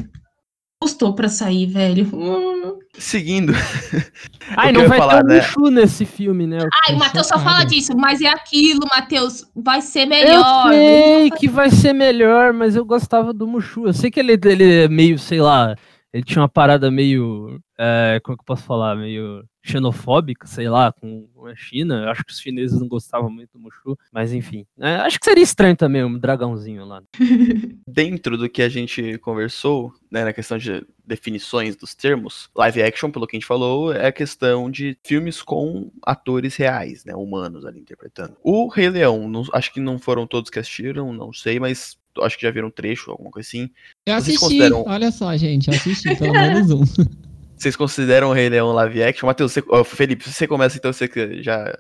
custou 0.83 1.13
pra 1.15 1.29
sair, 1.29 1.67
velho. 1.67 2.09
Hum. 2.15 2.79
Seguindo. 2.99 3.53
Ai, 4.57 4.73
não 4.73 4.83
eu 4.83 4.89
vai 4.89 4.99
falar, 4.99 5.23
ter 5.23 5.45
um 5.59 5.71
né? 5.71 5.83
Nesse 5.83 6.07
filme, 6.07 6.47
né? 6.47 6.59
Ai, 6.89 6.95
o 6.95 6.99
Matheus 6.99 7.27
só 7.27 7.39
fala 7.39 7.65
disso, 7.65 7.95
mas 7.95 8.21
é 8.23 8.29
aquilo, 8.29 8.81
Matheus. 8.91 9.47
Vai 9.55 9.83
ser 9.83 10.05
Eu 10.05 10.09
melhor. 10.09 10.69
sei 10.69 11.31
que 11.33 11.49
vai 11.49 11.71
ser 11.71 11.93
melhor, 11.93 12.55
mas 12.55 12.75
eu 12.77 12.85
gostava 12.85 13.33
do 13.33 13.47
Mushu. 13.47 13.87
Eu 13.87 13.93
sei 13.93 14.11
que 14.11 14.19
ele, 14.19 14.33
ele 14.43 14.85
é 14.85 14.89
meio, 14.89 15.19
sei 15.19 15.41
lá, 15.41 15.77
ele 16.13 16.25
tinha 16.25 16.43
uma 16.43 16.49
parada 16.49 16.91
meio. 16.91 17.61
é, 17.79 18.21
como 18.23 18.35
é 18.35 18.37
que 18.37 18.43
eu 18.43 18.47
posso 18.47 18.65
falar? 18.65 18.95
Meio 18.97 19.45
xenofóbica, 19.63 20.47
sei 20.47 20.69
lá, 20.71 20.91
com 20.91 21.29
a 21.47 21.55
China. 21.55 22.05
Eu 22.05 22.09
acho 22.11 22.25
que 22.25 22.33
os 22.33 22.41
chineses 22.41 22.81
não 22.81 22.89
gostavam 22.89 23.31
muito 23.31 23.51
do 23.53 23.59
Mushu, 23.59 23.97
mas 24.13 24.33
enfim. 24.33 24.67
É, 24.79 24.97
acho 24.97 25.19
que 25.21 25.25
seria 25.27 25.45
estranho 25.45 25.77
também 25.77 26.03
um 26.03 26.19
dragãozinho 26.19 26.85
lá. 26.85 27.03
Dentro 27.87 28.37
do 28.39 28.49
que 28.49 28.63
a 28.63 28.69
gente 28.69 29.19
conversou, 29.19 29.93
né, 30.11 30.25
na 30.25 30.33
questão 30.33 30.57
de 30.59 30.85
definições 31.07 31.77
dos 31.77 31.95
termos, 31.95 32.49
live 32.57 32.83
action, 32.83 33.11
pelo 33.11 33.27
que 33.27 33.37
a 33.37 33.39
gente 33.39 33.47
falou, 33.47 33.93
é 33.93 34.07
a 34.07 34.13
questão 34.13 34.71
de 34.71 34.97
filmes 35.05 35.43
com 35.43 35.91
atores 36.03 36.57
reais, 36.57 37.05
né, 37.05 37.15
humanos 37.15 37.67
ali 37.67 37.81
interpretando. 37.81 38.37
O 38.43 38.69
Rei 38.69 38.89
Leão, 38.89 39.29
não- 39.29 39.45
acho 39.53 39.73
que 39.73 39.81
não 39.81 39.99
foram 39.99 40.27
todos 40.27 40.51
que 40.51 40.59
assistiram, 40.59 41.13
não 41.13 41.33
sei, 41.33 41.59
mas 41.61 41.99
acho 42.21 42.37
que 42.37 42.43
já 42.47 42.51
viram 42.51 42.69
um 42.69 42.71
trecho, 42.71 43.11
alguma 43.11 43.31
coisa 43.31 43.47
assim. 43.49 43.71
Eu 44.07 44.15
Vocês 44.15 44.37
assisti. 44.37 44.41
consideram- 44.41 44.85
Olha 44.87 45.11
só, 45.11 45.37
gente, 45.37 45.69
eu 45.69 45.75
assisti 45.75 46.15
pelo 46.17 46.33
menos 46.33 46.71
um. 46.71 46.83
Vocês 47.57 47.77
consideram 47.77 48.31
o 48.31 48.33
Rei 48.33 48.49
Leão 48.49 48.73
live 48.73 49.03
action? 49.03 49.27
Matheus, 49.27 49.53
você, 49.53 49.63
ó, 49.69 49.85
Felipe, 49.85 50.27
você 50.31 50.47
começa 50.47 50.79
então, 50.79 50.91
você 50.93 51.07
já 51.43 51.71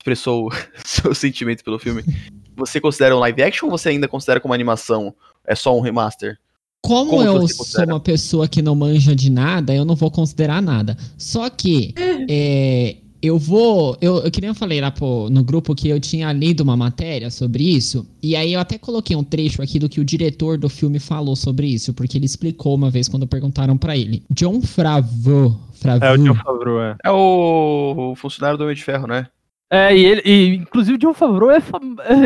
expressou 0.00 0.48
o 0.48 0.50
seu 0.84 1.14
sentimento 1.14 1.62
pelo 1.62 1.78
filme. 1.78 2.02
Você 2.56 2.80
considera 2.80 3.14
um 3.16 3.20
live 3.20 3.40
action 3.42 3.66
ou 3.68 3.78
você 3.78 3.90
ainda 3.90 4.08
considera 4.08 4.40
como 4.40 4.52
animação? 4.52 5.14
É 5.46 5.54
só 5.54 5.76
um 5.76 5.80
remaster? 5.80 6.38
Como, 6.84 7.10
Como 7.12 7.22
eu 7.22 7.46
sou 7.46 7.84
uma 7.84 8.00
pessoa 8.00 8.48
que 8.48 8.60
não 8.60 8.74
manja 8.74 9.14
de 9.14 9.30
nada, 9.30 9.72
eu 9.72 9.84
não 9.84 9.94
vou 9.94 10.10
considerar 10.10 10.60
nada. 10.60 10.96
Só 11.16 11.48
que 11.48 11.94
é, 12.28 12.96
eu 13.22 13.38
vou. 13.38 13.96
Eu, 14.00 14.18
eu 14.24 14.30
que 14.30 14.40
nem 14.40 14.48
eu 14.48 14.54
falei 14.54 14.80
lá 14.80 14.90
pô, 14.90 15.28
no 15.30 15.44
grupo 15.44 15.74
que 15.74 15.88
eu 15.88 16.00
tinha 16.00 16.32
lido 16.32 16.60
uma 16.62 16.76
matéria 16.76 17.30
sobre 17.30 17.62
isso. 17.62 18.06
E 18.22 18.34
aí 18.34 18.52
eu 18.52 18.60
até 18.60 18.76
coloquei 18.78 19.14
um 19.16 19.22
trecho 19.24 19.62
aqui 19.62 19.78
do 19.78 19.88
que 19.88 20.00
o 20.00 20.04
diretor 20.04 20.58
do 20.58 20.68
filme 20.68 20.98
falou 20.98 21.36
sobre 21.36 21.66
isso, 21.66 21.94
porque 21.94 22.18
ele 22.18 22.26
explicou 22.26 22.74
uma 22.74 22.90
vez 22.90 23.08
quando 23.08 23.26
perguntaram 23.26 23.76
pra 23.78 23.96
ele. 23.96 24.22
John 24.30 24.60
Favreau. 24.60 25.58
Favreau 25.74 26.10
É, 26.10 26.14
o 26.14 26.18
John 26.18 26.34
Favreau, 26.34 26.80
é. 26.82 26.96
É 27.04 27.10
o, 27.10 28.10
o 28.12 28.14
funcionário 28.16 28.58
do 28.58 28.64
Homem 28.64 28.76
de 28.76 28.82
Ferro, 28.84 29.06
né? 29.06 29.26
É, 29.74 29.96
e 29.96 30.04
ele, 30.04 30.22
e, 30.26 30.54
inclusive 30.56 30.96
o 30.96 30.98
John 30.98 31.14
Favreau 31.14 31.50
é, 31.50 31.62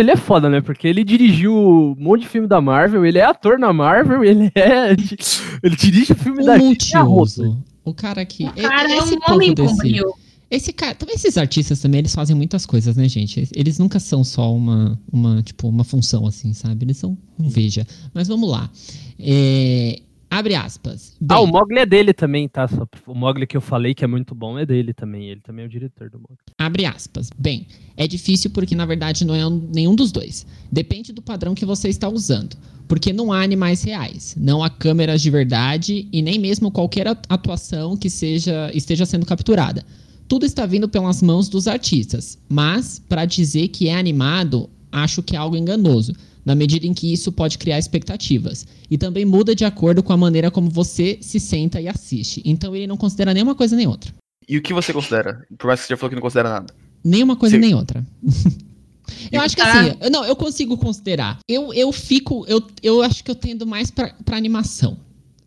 ele 0.00 0.10
é 0.10 0.16
foda, 0.16 0.48
né? 0.50 0.60
Porque 0.60 0.88
ele 0.88 1.04
dirigiu 1.04 1.54
um 1.56 1.94
monte 1.96 2.22
de 2.22 2.28
filme 2.28 2.48
da 2.48 2.60
Marvel, 2.60 3.06
ele 3.06 3.18
é 3.18 3.24
ator 3.24 3.56
na 3.58 3.72
Marvel, 3.72 4.24
ele 4.24 4.50
é. 4.54 4.90
Ele 5.62 5.76
dirige 5.76 6.12
o 6.12 6.16
filme 6.16 6.42
um 6.42 6.46
da 6.46 6.58
multiuso. 6.58 7.56
O 7.84 7.94
cara 7.94 8.24
que. 8.26 8.44
O 8.46 8.52
cara 8.52 8.90
é 8.90 8.98
esse 8.98 9.14
um 9.14 9.32
homem 9.32 9.54
desse- 9.54 9.72
bombril. 9.72 10.12
Esse 10.50 10.72
cara, 10.72 10.94
também 10.94 11.16
esses 11.16 11.36
artistas 11.36 11.80
também, 11.80 11.98
eles 11.98 12.14
fazem 12.14 12.36
muitas 12.36 12.64
coisas, 12.64 12.96
né, 12.96 13.08
gente? 13.08 13.48
Eles 13.54 13.78
nunca 13.78 13.98
são 13.98 14.22
só 14.22 14.54
uma, 14.54 14.96
uma 15.12 15.42
tipo, 15.42 15.68
uma 15.68 15.82
função 15.82 16.26
assim, 16.26 16.52
sabe? 16.52 16.84
Eles 16.84 16.96
são 16.98 17.18
um 17.38 17.48
veja. 17.48 17.84
Mas 18.14 18.28
vamos 18.28 18.48
lá. 18.48 18.70
É, 19.18 20.00
abre 20.30 20.54
aspas. 20.54 21.16
Ah, 21.28 21.40
o 21.40 21.44
Bem, 21.44 21.52
Mogli 21.52 21.78
é 21.80 21.86
dele 21.86 22.12
também, 22.12 22.48
tá? 22.48 22.68
Só- 22.68 22.86
O 23.08 23.14
Mogli 23.14 23.44
que 23.44 23.56
eu 23.56 23.60
falei 23.60 23.92
que 23.92 24.04
é 24.04 24.06
muito 24.06 24.36
bom 24.36 24.56
é 24.56 24.64
dele 24.64 24.94
também. 24.94 25.24
Ele 25.28 25.40
também 25.40 25.64
é 25.64 25.66
o 25.66 25.70
diretor 25.70 26.08
do 26.10 26.18
Mogli. 26.20 26.36
abre 26.58 26.84
aspas. 26.84 27.28
Bem, 27.36 27.66
é 27.96 28.06
difícil 28.06 28.50
porque 28.50 28.74
na 28.76 28.86
verdade 28.86 29.24
não 29.24 29.34
é 29.34 29.44
um- 29.44 29.68
nenhum 29.74 29.96
dos 29.96 30.12
dois. 30.12 30.46
Depende 30.70 31.12
do 31.12 31.20
padrão 31.22 31.56
que 31.56 31.66
você 31.66 31.88
está 31.88 32.08
usando. 32.08 32.56
Porque 32.86 33.12
não 33.12 33.32
há 33.32 33.42
animais 33.42 33.82
reais, 33.82 34.36
não 34.38 34.62
há 34.62 34.70
câmeras 34.70 35.20
de 35.20 35.28
verdade 35.28 36.06
e 36.12 36.22
nem 36.22 36.38
mesmo 36.38 36.70
qualquer 36.70 37.08
at- 37.08 37.26
atuação 37.28 37.96
que 37.96 38.08
seja 38.08 38.70
esteja 38.72 39.04
sendo 39.04 39.26
capturada. 39.26 39.84
Tudo 40.28 40.44
está 40.44 40.66
vindo 40.66 40.88
pelas 40.88 41.22
mãos 41.22 41.48
dos 41.48 41.68
artistas, 41.68 42.36
mas 42.48 42.98
para 43.08 43.24
dizer 43.24 43.68
que 43.68 43.88
é 43.88 43.94
animado, 43.94 44.68
acho 44.90 45.22
que 45.22 45.36
é 45.36 45.38
algo 45.38 45.56
enganoso, 45.56 46.12
na 46.44 46.54
medida 46.54 46.86
em 46.86 46.94
que 46.94 47.12
isso 47.12 47.30
pode 47.32 47.58
criar 47.58 47.78
expectativas. 47.78 48.66
E 48.90 48.96
também 48.98 49.24
muda 49.24 49.54
de 49.54 49.64
acordo 49.64 50.02
com 50.02 50.12
a 50.12 50.16
maneira 50.16 50.50
como 50.50 50.70
você 50.70 51.18
se 51.20 51.38
senta 51.40 51.80
e 51.80 51.88
assiste. 51.88 52.40
Então 52.44 52.74
ele 52.74 52.86
não 52.86 52.96
considera 52.96 53.32
nenhuma 53.34 53.54
coisa 53.54 53.74
nem 53.76 53.86
outra. 53.86 54.12
E 54.48 54.56
o 54.56 54.62
que 54.62 54.72
você 54.72 54.92
considera? 54.92 55.44
Por 55.58 55.66
mais 55.66 55.80
que 55.80 55.86
você 55.86 55.92
já 55.92 55.96
falou 55.96 56.10
que 56.10 56.14
não 56.16 56.22
considera 56.22 56.48
nada. 56.50 56.72
Nenhuma 57.04 57.36
coisa 57.36 57.56
Sim. 57.56 57.60
nem 57.60 57.74
outra. 57.74 58.04
eu 59.30 59.40
acho 59.40 59.54
que 59.56 59.62
Ah. 59.62 59.80
assim, 59.80 59.96
eu- 60.00 60.10
não, 60.10 60.24
eu 60.24 60.36
consigo 60.36 60.76
considerar. 60.76 61.38
Eu, 61.48 61.72
eu 61.72 61.90
fico, 61.92 62.44
eu, 62.48 62.62
eu 62.82 63.02
acho 63.02 63.22
que 63.24 63.30
eu 63.30 63.34
tendo 63.34 63.66
mais 63.66 63.90
pra, 63.90 64.12
pra 64.24 64.36
animação, 64.36 64.96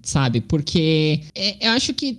sabe? 0.02 0.42
Porque 0.42 1.22
é, 1.36 1.68
eu 1.68 1.72
acho 1.72 1.94
que 1.94 2.18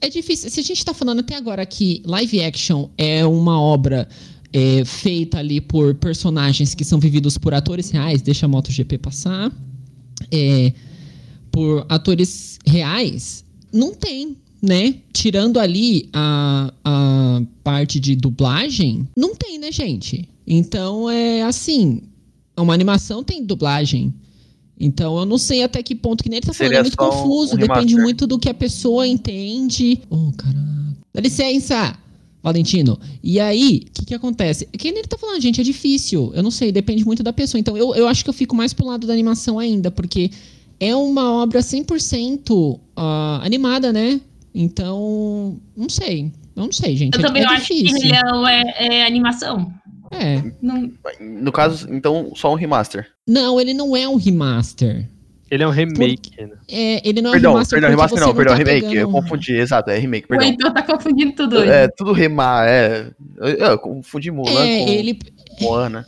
é 0.00 0.08
difícil. 0.08 0.50
Se 0.50 0.60
a 0.60 0.62
gente 0.62 0.84
tá 0.84 0.94
falando 0.94 1.20
até 1.20 1.34
agora 1.34 1.64
que 1.66 2.02
live 2.04 2.42
action 2.42 2.88
é 2.96 3.24
uma 3.24 3.60
obra 3.60 4.08
é, 4.52 4.84
feita 4.84 5.38
ali 5.38 5.60
por 5.60 5.94
personagens 5.94 6.74
que 6.74 6.84
são 6.84 6.98
vividos 6.98 7.36
por 7.36 7.52
atores 7.52 7.90
reais, 7.90 8.22
deixa 8.22 8.46
a 8.46 8.48
MotoGP 8.48 8.98
passar, 8.98 9.52
é, 10.30 10.72
por 11.50 11.84
atores 11.88 12.58
reais, 12.66 13.44
não 13.72 13.94
tem, 13.94 14.36
né? 14.62 14.96
Tirando 15.12 15.58
ali 15.58 16.08
a, 16.12 16.72
a 16.84 17.42
parte 17.62 18.00
de 18.00 18.16
dublagem, 18.16 19.08
não 19.16 19.34
tem, 19.34 19.58
né, 19.58 19.70
gente? 19.70 20.28
Então 20.46 21.10
é 21.10 21.42
assim, 21.42 22.02
uma 22.56 22.74
animação 22.74 23.22
tem 23.22 23.44
dublagem. 23.44 24.14
Então 24.78 25.18
eu 25.18 25.26
não 25.26 25.38
sei 25.38 25.62
até 25.62 25.82
que 25.82 25.94
ponto 25.94 26.22
que 26.22 26.28
nem 26.28 26.38
ele 26.38 26.46
tá 26.46 26.52
falando, 26.52 26.70
Seria 26.70 26.78
é 26.78 26.82
muito 26.82 26.96
confuso, 26.96 27.54
um 27.54 27.58
depende 27.58 27.96
muito 27.96 28.26
do 28.26 28.38
que 28.38 28.48
a 28.48 28.54
pessoa 28.54 29.06
entende. 29.06 30.00
Oh, 30.08 30.32
caraca. 30.32 30.96
Dá 31.12 31.20
licença! 31.20 31.98
Valentino. 32.42 32.98
E 33.22 33.40
aí, 33.40 33.82
o 33.88 33.92
que, 33.92 34.06
que 34.06 34.14
acontece? 34.14 34.66
Que 34.66 34.90
nem 34.90 35.00
ele 35.00 35.08
tá 35.08 35.18
falando, 35.18 35.40
gente, 35.40 35.60
é 35.60 35.64
difícil. 35.64 36.32
Eu 36.34 36.42
não 36.42 36.50
sei, 36.50 36.70
depende 36.70 37.04
muito 37.04 37.22
da 37.22 37.32
pessoa. 37.32 37.58
Então, 37.58 37.76
eu, 37.76 37.94
eu 37.94 38.06
acho 38.06 38.22
que 38.22 38.30
eu 38.30 38.34
fico 38.34 38.54
mais 38.54 38.72
pro 38.72 38.86
lado 38.86 39.06
da 39.06 39.12
animação 39.12 39.58
ainda, 39.58 39.90
porque 39.90 40.30
é 40.78 40.94
uma 40.94 41.42
obra 41.42 41.60
100% 41.60 42.78
ah, 42.96 43.40
animada, 43.42 43.92
né? 43.92 44.20
Então, 44.54 45.58
não 45.76 45.88
sei. 45.88 46.32
Eu 46.54 46.64
não 46.64 46.72
sei, 46.72 46.96
gente. 46.96 47.14
Eu 47.14 47.20
é, 47.20 47.26
também 47.26 47.42
é 47.42 47.46
acho 47.46 47.68
que 47.68 47.82
difícil. 47.82 48.00
Rei 48.00 48.12
Leão 48.12 48.48
é, 48.48 48.62
é 48.78 49.06
animação. 49.06 49.72
É. 50.10 50.42
Não, 50.62 50.90
No 51.20 51.52
caso, 51.52 51.86
então, 51.92 52.32
só 52.34 52.52
um 52.52 52.56
remaster. 52.56 53.06
Não, 53.26 53.60
ele 53.60 53.74
não 53.74 53.96
é 53.96 54.08
um 54.08 54.16
remaster. 54.16 55.08
Ele 55.50 55.62
é 55.62 55.66
um 55.66 55.70
remake, 55.70 56.30
né? 56.40 56.50
É, 56.68 57.08
ele 57.08 57.22
não 57.22 57.30
é 57.30 57.32
perdão, 57.34 57.52
um 57.52 57.54
remaster 57.54 57.76
perdão, 57.80 57.90
remaster 57.90 58.20
não, 58.20 58.34
perdão, 58.34 58.52
tá 58.52 58.58
remake. 58.58 58.84
Eu 58.84 58.90
pegando- 58.90 59.12
confundi, 59.12 59.52
exato, 59.54 59.90
é 59.90 59.98
remake, 59.98 60.26
o 60.26 60.28
perdão. 60.28 60.48
Heitor 60.48 60.72
tá 60.72 60.82
confundindo 60.82 61.32
tudo 61.32 61.56
hoje. 61.56 61.70
É, 61.70 61.88
tudo 61.88 62.12
remar, 62.12 62.68
é. 62.68 63.10
Eu, 63.38 63.48
eu 63.48 63.78
confundi 63.78 64.30
Mulan 64.30 64.50
É, 64.64 64.84
com 64.84 64.88
ele, 64.90 65.18
Moana. 65.60 66.06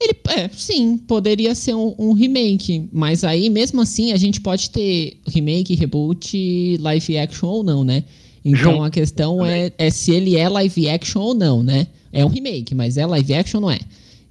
Ele, 0.00 0.18
é, 0.30 0.48
sim, 0.48 0.96
poderia 0.96 1.54
ser 1.54 1.74
um, 1.74 1.94
um 1.98 2.12
remake, 2.14 2.88
mas 2.92 3.22
aí 3.22 3.48
mesmo 3.50 3.80
assim 3.82 4.12
a 4.12 4.16
gente 4.16 4.40
pode 4.40 4.70
ter 4.70 5.20
remake, 5.28 5.74
reboot, 5.74 6.78
live 6.80 7.18
action 7.18 7.48
ou 7.48 7.62
não, 7.62 7.84
né? 7.84 8.02
Então 8.44 8.72
Junto 8.72 8.82
a 8.84 8.90
questão 8.90 9.44
é, 9.44 9.70
é 9.76 9.90
se 9.90 10.10
ele 10.12 10.36
é 10.36 10.48
live 10.48 10.88
action 10.88 11.20
ou 11.20 11.34
não, 11.34 11.62
né? 11.62 11.86
É 12.12 12.24
um 12.24 12.28
remake, 12.28 12.74
mas 12.74 12.96
é 12.96 13.06
live 13.06 13.34
action 13.34 13.58
ou 13.58 13.62
não 13.62 13.70
é? 13.70 13.78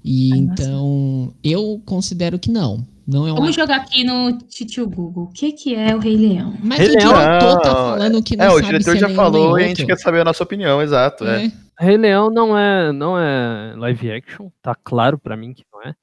E 0.04 0.32
Ai, 0.34 0.40
nossa. 0.42 0.64
então 0.64 1.34
eu 1.44 1.82
considero 1.86 2.38
que 2.40 2.52
não. 2.52 2.86
Não 3.08 3.28
é 3.28 3.32
um. 3.34 3.36
Vamos 3.36 3.56
jogar 3.56 3.78
aqui 3.78 4.04
no 4.04 4.38
Titio 4.48 4.88
Google. 4.88 5.24
O 5.24 5.28
que, 5.34 5.52
que 5.52 5.74
é 5.74 5.96
o 5.96 6.00
Rei 6.00 6.16
Leão? 6.16 6.54
Mas 6.64 6.78
Rei 6.80 6.90
o 6.90 6.92
Leão- 6.94 7.14
diretor 7.14 7.62
tá 7.62 7.70
Não, 7.70 7.76
falando 7.76 8.24
que 8.24 8.36
não 8.38 8.46
É, 8.46 8.50
o 8.50 8.52
sabe 8.54 8.66
diretor 8.68 8.92
se 8.92 8.98
é 8.98 9.00
já 9.00 9.08
nenhum 9.08 9.16
falou 9.20 9.60
e 9.60 9.64
a 9.64 9.68
gente 9.68 9.86
quer 9.86 9.98
saber 9.98 10.22
a 10.22 10.24
nossa 10.26 10.44
opinião, 10.44 10.82
exato. 10.82 11.26
É. 11.26 11.46
É. 11.46 11.52
Rei 11.86 11.98
Leão 11.98 12.30
não 12.30 12.56
é, 12.58 12.92
não 12.92 13.18
é 13.18 13.74
live 13.78 14.12
action, 14.12 14.50
tá 14.62 14.76
claro 14.76 15.18
pra 15.18 15.36
mim 15.36 15.54
que 15.54 15.64
não 15.74 15.82
é. 15.82 15.94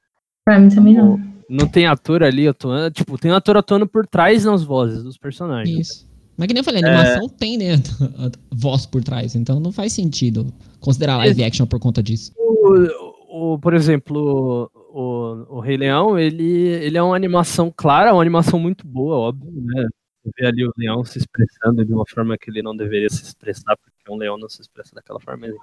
Pra 0.44 0.58
mim 0.58 0.68
também 0.68 0.94
não. 0.94 1.20
Não 1.48 1.68
tem 1.68 1.86
ator 1.86 2.24
ali 2.24 2.48
atuando, 2.48 2.90
tipo, 2.90 3.16
tem 3.16 3.30
ator 3.30 3.56
atuando 3.56 3.86
por 3.86 4.04
trás 4.06 4.44
nas 4.44 4.64
vozes 4.64 5.04
dos 5.04 5.16
personagens. 5.16 5.78
Isso. 5.88 6.06
Mas 6.36 6.46
que 6.48 6.54
nem 6.54 6.60
eu 6.60 6.64
falei, 6.64 6.82
a 6.84 6.86
É. 6.86 6.90
animação 6.90 7.28
tem, 7.28 7.56
né, 7.58 7.64
voz 8.52 8.84
por 8.86 9.02
trás, 9.02 9.34
então 9.34 9.58
não 9.58 9.72
faz 9.72 9.92
sentido 9.92 10.52
considerar 10.80 11.16
live 11.18 11.42
action 11.44 11.66
por 11.66 11.80
conta 11.80 12.02
disso. 12.02 12.32
O, 12.36 13.54
o- 13.54 13.58
por 13.58 13.72
exemplo, 13.74 14.70
o, 14.92 15.56
o 15.56 15.60
Rei 15.60 15.76
Leão, 15.76 16.18
ele, 16.18 16.44
ele 16.44 16.96
é 16.98 17.02
uma 17.02 17.16
animação 17.16 17.72
clara, 17.74 18.12
uma 18.12 18.22
animação 18.22 18.58
muito 18.58 18.86
boa, 18.86 19.16
óbvio, 19.16 19.50
né? 19.54 19.86
Você 20.24 20.30
vê 20.40 20.46
ali 20.46 20.66
o 20.66 20.72
leão 20.76 21.04
se 21.04 21.18
expressando 21.18 21.84
de 21.84 21.92
uma 21.92 22.04
forma 22.08 22.36
que 22.36 22.50
ele 22.50 22.60
não 22.60 22.76
deveria 22.76 23.08
se 23.08 23.22
expressar, 23.22 23.76
porque 23.76 24.12
um 24.12 24.16
leão 24.16 24.36
não 24.36 24.48
se 24.48 24.60
expressa 24.60 24.94
daquela 24.94 25.20
forma. 25.20 25.46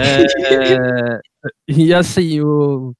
É, 0.00 1.20
e 1.68 1.92
assim, 1.94 2.40
o, 2.40 2.94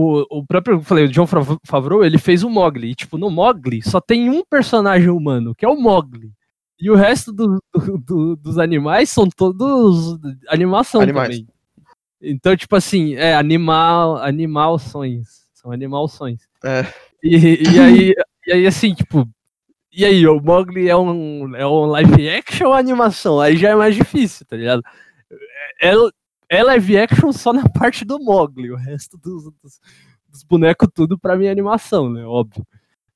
o, 0.00 0.38
o 0.38 0.46
próprio, 0.46 0.76
eu 0.76 0.82
falei, 0.82 1.04
o 1.04 1.08
John 1.08 1.26
Fav- 1.26 1.58
Favreau, 1.66 2.04
ele 2.04 2.18
fez 2.18 2.42
o 2.44 2.50
Mogli. 2.50 2.90
E, 2.90 2.94
tipo, 2.94 3.18
no 3.18 3.30
Mogli 3.30 3.82
só 3.82 4.00
tem 4.00 4.30
um 4.30 4.44
personagem 4.48 5.08
humano, 5.10 5.54
que 5.54 5.64
é 5.64 5.68
o 5.68 5.74
Mogli. 5.80 6.30
E 6.80 6.88
o 6.90 6.94
resto 6.94 7.32
do- 7.32 7.58
do- 7.74 7.98
do- 7.98 8.36
dos 8.36 8.58
animais 8.58 9.10
são 9.10 9.28
todos 9.28 10.16
animação 10.48 11.00
Animais. 11.00 11.38
também. 11.40 11.48
Então, 12.22 12.56
tipo 12.56 12.76
assim, 12.76 13.14
é 13.14 13.34
animal, 13.34 14.16
animalções. 14.18 15.26
São 15.54 15.72
animalções. 15.72 16.42
É. 16.64 16.86
E, 17.22 17.36
e 17.68 17.78
aí, 17.80 18.14
e 18.46 18.52
aí, 18.52 18.66
assim, 18.66 18.94
tipo, 18.94 19.28
e 19.92 20.04
aí, 20.04 20.24
o 20.28 20.40
Mogli 20.40 20.88
é 20.88 20.96
um, 20.96 21.56
é 21.56 21.66
um 21.66 21.86
live 21.86 22.28
action 22.28 22.68
ou 22.68 22.74
animação? 22.74 23.40
Aí 23.40 23.56
já 23.56 23.70
é 23.70 23.74
mais 23.74 23.96
difícil, 23.96 24.46
tá 24.46 24.56
ligado? 24.56 24.82
É, 25.80 25.92
é 26.50 26.62
live 26.62 26.98
action 26.98 27.32
só 27.32 27.52
na 27.52 27.68
parte 27.68 28.04
do 28.04 28.18
Mogli, 28.18 28.70
o 28.70 28.76
resto 28.76 29.18
dos, 29.18 29.44
dos, 29.44 29.80
dos 30.28 30.42
bonecos 30.44 30.88
tudo 30.94 31.18
pra 31.18 31.36
mim 31.36 31.46
é 31.46 31.50
animação, 31.50 32.08
né? 32.10 32.24
Óbvio. 32.24 32.66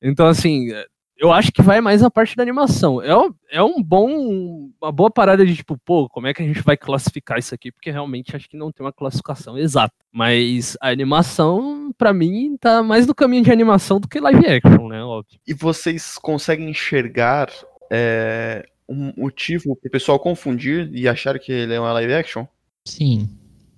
Então, 0.03 0.26
assim, 0.26 0.68
eu 1.16 1.33
acho 1.33 1.53
que 1.53 1.62
vai 1.62 1.80
mais 1.80 2.03
na 2.03 2.11
parte 2.11 2.35
da 2.37 2.43
animação. 2.43 3.01
É, 3.01 3.16
um- 3.16 3.33
é 3.51 3.62
um 3.62 3.80
bom, 3.83 4.68
uma 4.83 4.91
boa 4.93 5.11
parada 5.11 5.47
de 5.47 5.55
tipo, 5.55 5.78
pô, 5.85 6.09
como 6.09 6.26
é 6.26 6.35
que 6.35 6.43
a 6.43 6.47
gente 6.47 6.61
vai 6.62 6.76
classificar 6.76 7.39
isso 7.39 7.55
aqui? 7.55 7.70
Porque 7.70 7.91
realmente 7.91 8.35
acho 8.35 8.49
que 8.49 8.57
não 8.57 8.72
tem 8.72 8.85
uma 8.85 8.93
classificação 8.93 9.57
exata. 9.57 9.95
Mas 10.12 10.76
a 10.80 10.89
animação, 10.91 11.93
pra 11.97 12.12
mim, 12.12 12.57
tá 12.61 12.83
mais 12.83 13.07
no 13.07 13.14
caminho 13.14 13.45
de 13.45 13.53
animação 13.53 14.01
do 14.01 14.09
que 14.09 14.18
live 14.20 14.45
action, 14.47 14.89
né? 14.89 15.03
Óbvio. 15.05 15.39
E 15.47 15.55
vocês 15.55 16.18
conseguem 16.18 16.68
enxergar 16.68 17.49
é, 17.91 18.66
um 18.89 19.12
motivo 19.16 19.76
pro 19.76 19.91
pessoal 19.91 20.18
confundir 20.18 20.91
e 20.93 21.07
achar 21.07 21.39
que 21.39 21.53
ele 21.53 21.74
é 21.74 21.78
uma 21.80 21.93
live 21.93 22.12
action? 22.14 22.45
Sim, 22.87 23.28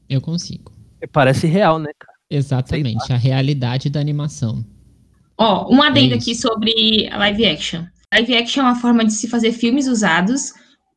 eu 0.09 0.21
consigo. 0.21 0.73
Parece 1.13 1.47
real, 1.47 1.79
né, 1.79 1.91
cara? 1.99 2.15
Exatamente, 2.31 3.13
a 3.13 3.17
realidade 3.17 3.91
da 3.91 4.01
animação. 4.01 4.65
Ó, 5.37 5.73
um 5.73 5.83
adendo 5.83 6.15
É 6.15 6.17
aqui 6.17 6.35
sobre 6.35 7.09
a 7.11 7.19
live 7.19 7.47
action. 7.47 7.85
Live 8.13 8.37
action 8.37 8.63
é 8.63 8.67
uma 8.67 8.77
forma 8.77 9.05
de 9.05 9.13
se 9.13 9.29
fazer 9.29 9.53
filmes 9.53 9.87
usados, 9.87 10.53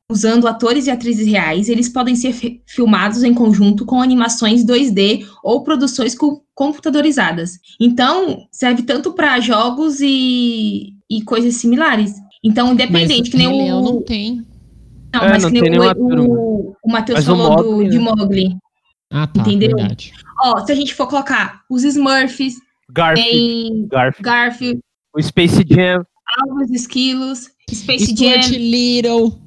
usando 0.10 0.48
atores 0.48 0.88
e 0.88 0.92
atrizes 0.92 1.28
reais. 1.28 1.68
Eles 1.68 1.90
podem 1.90 2.16
ser 2.16 2.32
fi- 2.32 2.62
filmados 2.66 3.24
em 3.24 3.34
conjunto 3.34 3.86
com 3.86 4.02
animações 4.02 4.64
2D 4.64 5.26
ou 5.44 5.64
produções 5.64 6.16
com- 6.16 6.42
computadorizadas. 6.56 7.60
Então, 7.80 8.48
serve 8.52 8.84
tanto 8.84 9.14
para 9.14 9.40
jogos 9.42 10.00
e, 10.00 10.94
e 11.10 11.22
coisas 11.24 11.56
similares. 11.56 12.14
Então, 12.44 12.72
independente, 12.74 13.20
Mas 13.22 13.30
que 13.30 13.38
nem 13.38 13.48
Leão 13.66 13.82
o. 13.82 13.84
não 13.84 14.02
tem. 14.02 14.46
Não, 15.14 15.22
É, 15.22 15.30
mas 15.30 15.44
não 15.44 15.52
que 15.52 15.62
nem 15.62 15.72
tem 15.72 15.80
o, 15.80 16.32
o, 16.32 16.76
o 16.84 16.92
Matheus 16.92 17.20
o 17.20 17.24
falou 17.24 17.56
do, 17.56 17.72
Mowgli, 17.72 17.90
de 17.90 17.98
né? 17.98 18.04
Mogli. 18.04 18.58
Ah, 19.12 19.28
tá, 19.28 19.42
Entendeu? 19.42 19.76
verdade. 19.76 20.14
Ó, 20.44 20.66
se 20.66 20.72
a 20.72 20.76
gente 20.76 20.94
for 20.94 21.08
colocar 21.08 21.62
os 21.70 21.84
Smurfs, 21.84 22.56
Garfield, 22.92 23.32
tem 23.32 23.88
Garfield, 23.88 24.24
Garfield, 24.24 24.80
o 25.16 25.22
Space 25.22 25.66
Jam. 25.70 26.06
Alves 26.40 26.72
Esquilos, 26.72 27.50
Space 27.72 28.14
Jam. 28.16 28.58
Little. 28.58 29.42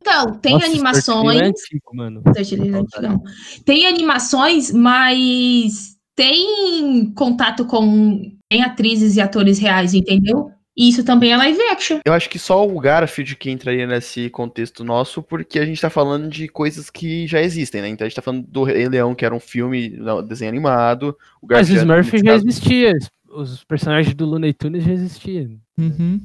Então, 0.00 0.34
tem 0.34 0.52
Nossa, 0.52 0.66
Stuart 0.66 0.74
animações. 0.74 1.32
Little 1.32 1.46
é 1.46 1.48
antigo, 1.48 1.96
mano. 1.96 2.22
É. 2.26 3.62
Tem 3.64 3.86
animações, 3.86 4.70
mas 4.70 5.96
tem 6.14 7.12
contato 7.14 7.64
com 7.64 8.32
tem 8.48 8.62
atrizes 8.62 9.16
e 9.16 9.20
atores 9.20 9.58
reais, 9.58 9.94
entendeu? 9.94 10.52
E 10.76 10.88
isso 10.88 11.04
também 11.04 11.32
é 11.32 11.36
live 11.36 11.60
action. 11.70 12.00
Eu 12.04 12.12
acho 12.12 12.28
que 12.28 12.38
só 12.38 12.66
o 12.66 12.80
Garfield 12.80 13.36
que 13.36 13.50
entraria 13.50 13.86
nesse 13.86 14.28
contexto 14.30 14.82
nosso, 14.82 15.22
porque 15.22 15.58
a 15.60 15.64
gente 15.64 15.80
tá 15.80 15.88
falando 15.88 16.28
de 16.28 16.48
coisas 16.48 16.90
que 16.90 17.26
já 17.28 17.40
existem, 17.40 17.80
né? 17.80 17.88
Então 17.88 18.04
a 18.04 18.08
gente 18.08 18.16
tá 18.16 18.22
falando 18.22 18.44
do 18.46 18.64
Rei 18.64 18.88
Leão, 18.88 19.14
que 19.14 19.24
era 19.24 19.34
um 19.34 19.38
filme, 19.40 19.90
não, 19.90 20.20
desenho 20.22 20.50
animado. 20.50 21.16
O 21.40 21.46
Mas 21.48 21.70
o 21.70 21.74
Garfield, 21.74 21.80
Smurf 21.80 22.18
já 22.18 22.24
caso- 22.24 22.44
existia. 22.48 22.92
Os 23.28 23.64
personagens 23.64 24.14
do 24.14 24.26
Looney 24.26 24.52
Tunes 24.52 24.84
já 24.84 24.92
existiam. 24.92 25.58
Uhum. 25.78 26.20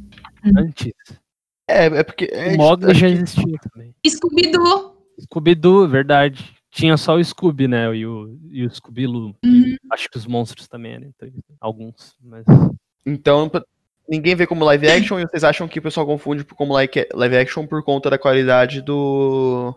Antes. 0.58 0.93
É, 1.68 1.86
é 1.86 2.04
porque. 2.04 2.30
é, 2.32 2.54
o 2.54 2.58
Mogli 2.58 2.93
já 2.93 3.08
que- 3.08 3.14
existia 3.14 3.58
também. 3.72 3.93
Scooby-Doo. 4.08 4.95
Scooby-Doo, 5.22 5.88
verdade. 5.88 6.54
Tinha 6.72 6.95
só 6.97 7.16
o 7.18 7.24
Scooby, 7.24 7.68
né? 7.68 7.95
E 7.95 8.06
o, 8.06 8.38
e 8.52 8.64
o 8.66 8.70
Scooby-Loo. 8.70 9.36
Uhum. 9.43 9.76
Acho 9.91 10.10
que 10.10 10.18
os 10.18 10.26
monstros 10.28 10.68
também, 10.68 11.00
né? 11.00 11.08
Então, 11.16 11.30
alguns, 11.60 12.16
mas... 12.24 12.45
Então, 13.06 13.50
ninguém 14.10 14.36
vê 14.36 14.47
como 14.47 14.66
live 14.66 14.88
action 14.89 15.20
e 15.20 15.24
vocês 15.28 15.43
acham 15.43 15.68
que 15.68 15.80
o 15.80 15.82
pessoal 15.82 16.05
confunde 16.05 16.43
como 16.43 16.74
like- 16.74 17.07
live 17.14 17.38
action 17.38 17.66
por 17.68 17.84
conta 17.84 18.10
da 18.10 18.18
qualidade 18.18 18.82
do. 18.82 19.74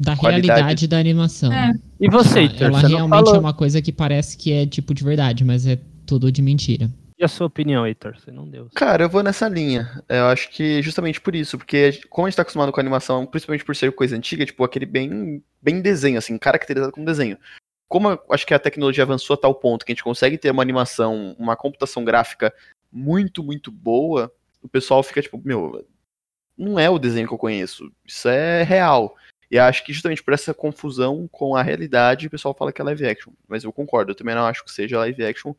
Da 0.00 0.16
Qualidade. 0.16 0.46
realidade 0.60 0.88
da 0.88 0.98
animação. 0.98 1.52
É. 1.52 1.70
E 2.00 2.08
você, 2.10 2.40
Heitor? 2.40 2.68
Ela 2.68 2.80
Você 2.80 2.88
não 2.88 2.96
realmente 2.96 3.18
falou. 3.26 3.36
é 3.36 3.38
uma 3.38 3.54
coisa 3.54 3.80
que 3.82 3.92
parece 3.92 4.36
que 4.36 4.52
é 4.52 4.66
tipo 4.66 4.94
de 4.94 5.04
verdade, 5.04 5.44
mas 5.44 5.66
é 5.66 5.78
tudo 6.06 6.32
de 6.32 6.40
mentira. 6.42 6.90
E 7.18 7.24
a 7.24 7.28
sua 7.28 7.46
opinião, 7.46 7.86
Heitor? 7.86 8.16
Você 8.18 8.32
não 8.32 8.48
deu. 8.48 8.68
Cara, 8.74 9.04
eu 9.04 9.08
vou 9.10 9.22
nessa 9.22 9.46
linha. 9.48 10.02
Eu 10.08 10.24
acho 10.26 10.48
que 10.50 10.80
justamente 10.82 11.20
por 11.20 11.34
isso, 11.34 11.58
porque 11.58 12.00
como 12.08 12.26
a 12.26 12.30
gente 12.30 12.36
tá 12.36 12.42
acostumado 12.42 12.72
com 12.72 12.80
animação, 12.80 13.26
principalmente 13.26 13.64
por 13.64 13.76
ser 13.76 13.92
coisa 13.92 14.16
antiga, 14.16 14.46
tipo 14.46 14.64
aquele 14.64 14.86
bem, 14.86 15.42
bem 15.62 15.82
desenho, 15.82 16.16
assim, 16.18 16.38
caracterizado 16.38 16.90
como 16.90 17.04
desenho. 17.06 17.36
Como 17.86 18.08
eu 18.08 18.18
acho 18.30 18.46
que 18.46 18.54
a 18.54 18.58
tecnologia 18.58 19.04
avançou 19.04 19.34
a 19.34 19.36
tal 19.36 19.54
ponto 19.54 19.84
que 19.84 19.92
a 19.92 19.94
gente 19.94 20.02
consegue 20.04 20.38
ter 20.38 20.50
uma 20.50 20.62
animação, 20.62 21.36
uma 21.38 21.54
computação 21.54 22.02
gráfica 22.04 22.52
muito, 22.92 23.42
muito 23.42 23.70
boa, 23.70 24.32
o 24.62 24.68
pessoal 24.68 25.02
fica 25.02 25.22
tipo, 25.22 25.40
meu, 25.44 25.86
não 26.56 26.78
é 26.78 26.90
o 26.90 26.98
desenho 26.98 27.26
que 27.26 27.34
eu 27.34 27.38
conheço, 27.38 27.90
isso 28.04 28.28
é 28.28 28.62
real. 28.62 29.16
E 29.50 29.58
acho 29.58 29.84
que 29.84 29.92
justamente 29.92 30.22
por 30.22 30.32
essa 30.32 30.54
confusão 30.54 31.28
com 31.30 31.56
a 31.56 31.62
realidade, 31.62 32.28
o 32.28 32.30
pessoal 32.30 32.54
fala 32.54 32.72
que 32.72 32.80
é 32.80 32.84
live 32.84 33.04
action. 33.04 33.32
Mas 33.48 33.64
eu 33.64 33.72
concordo, 33.72 34.12
eu 34.12 34.14
também 34.14 34.34
não 34.34 34.44
acho 34.44 34.64
que 34.64 34.70
seja 34.70 34.98
live 34.98 35.24
action 35.24 35.54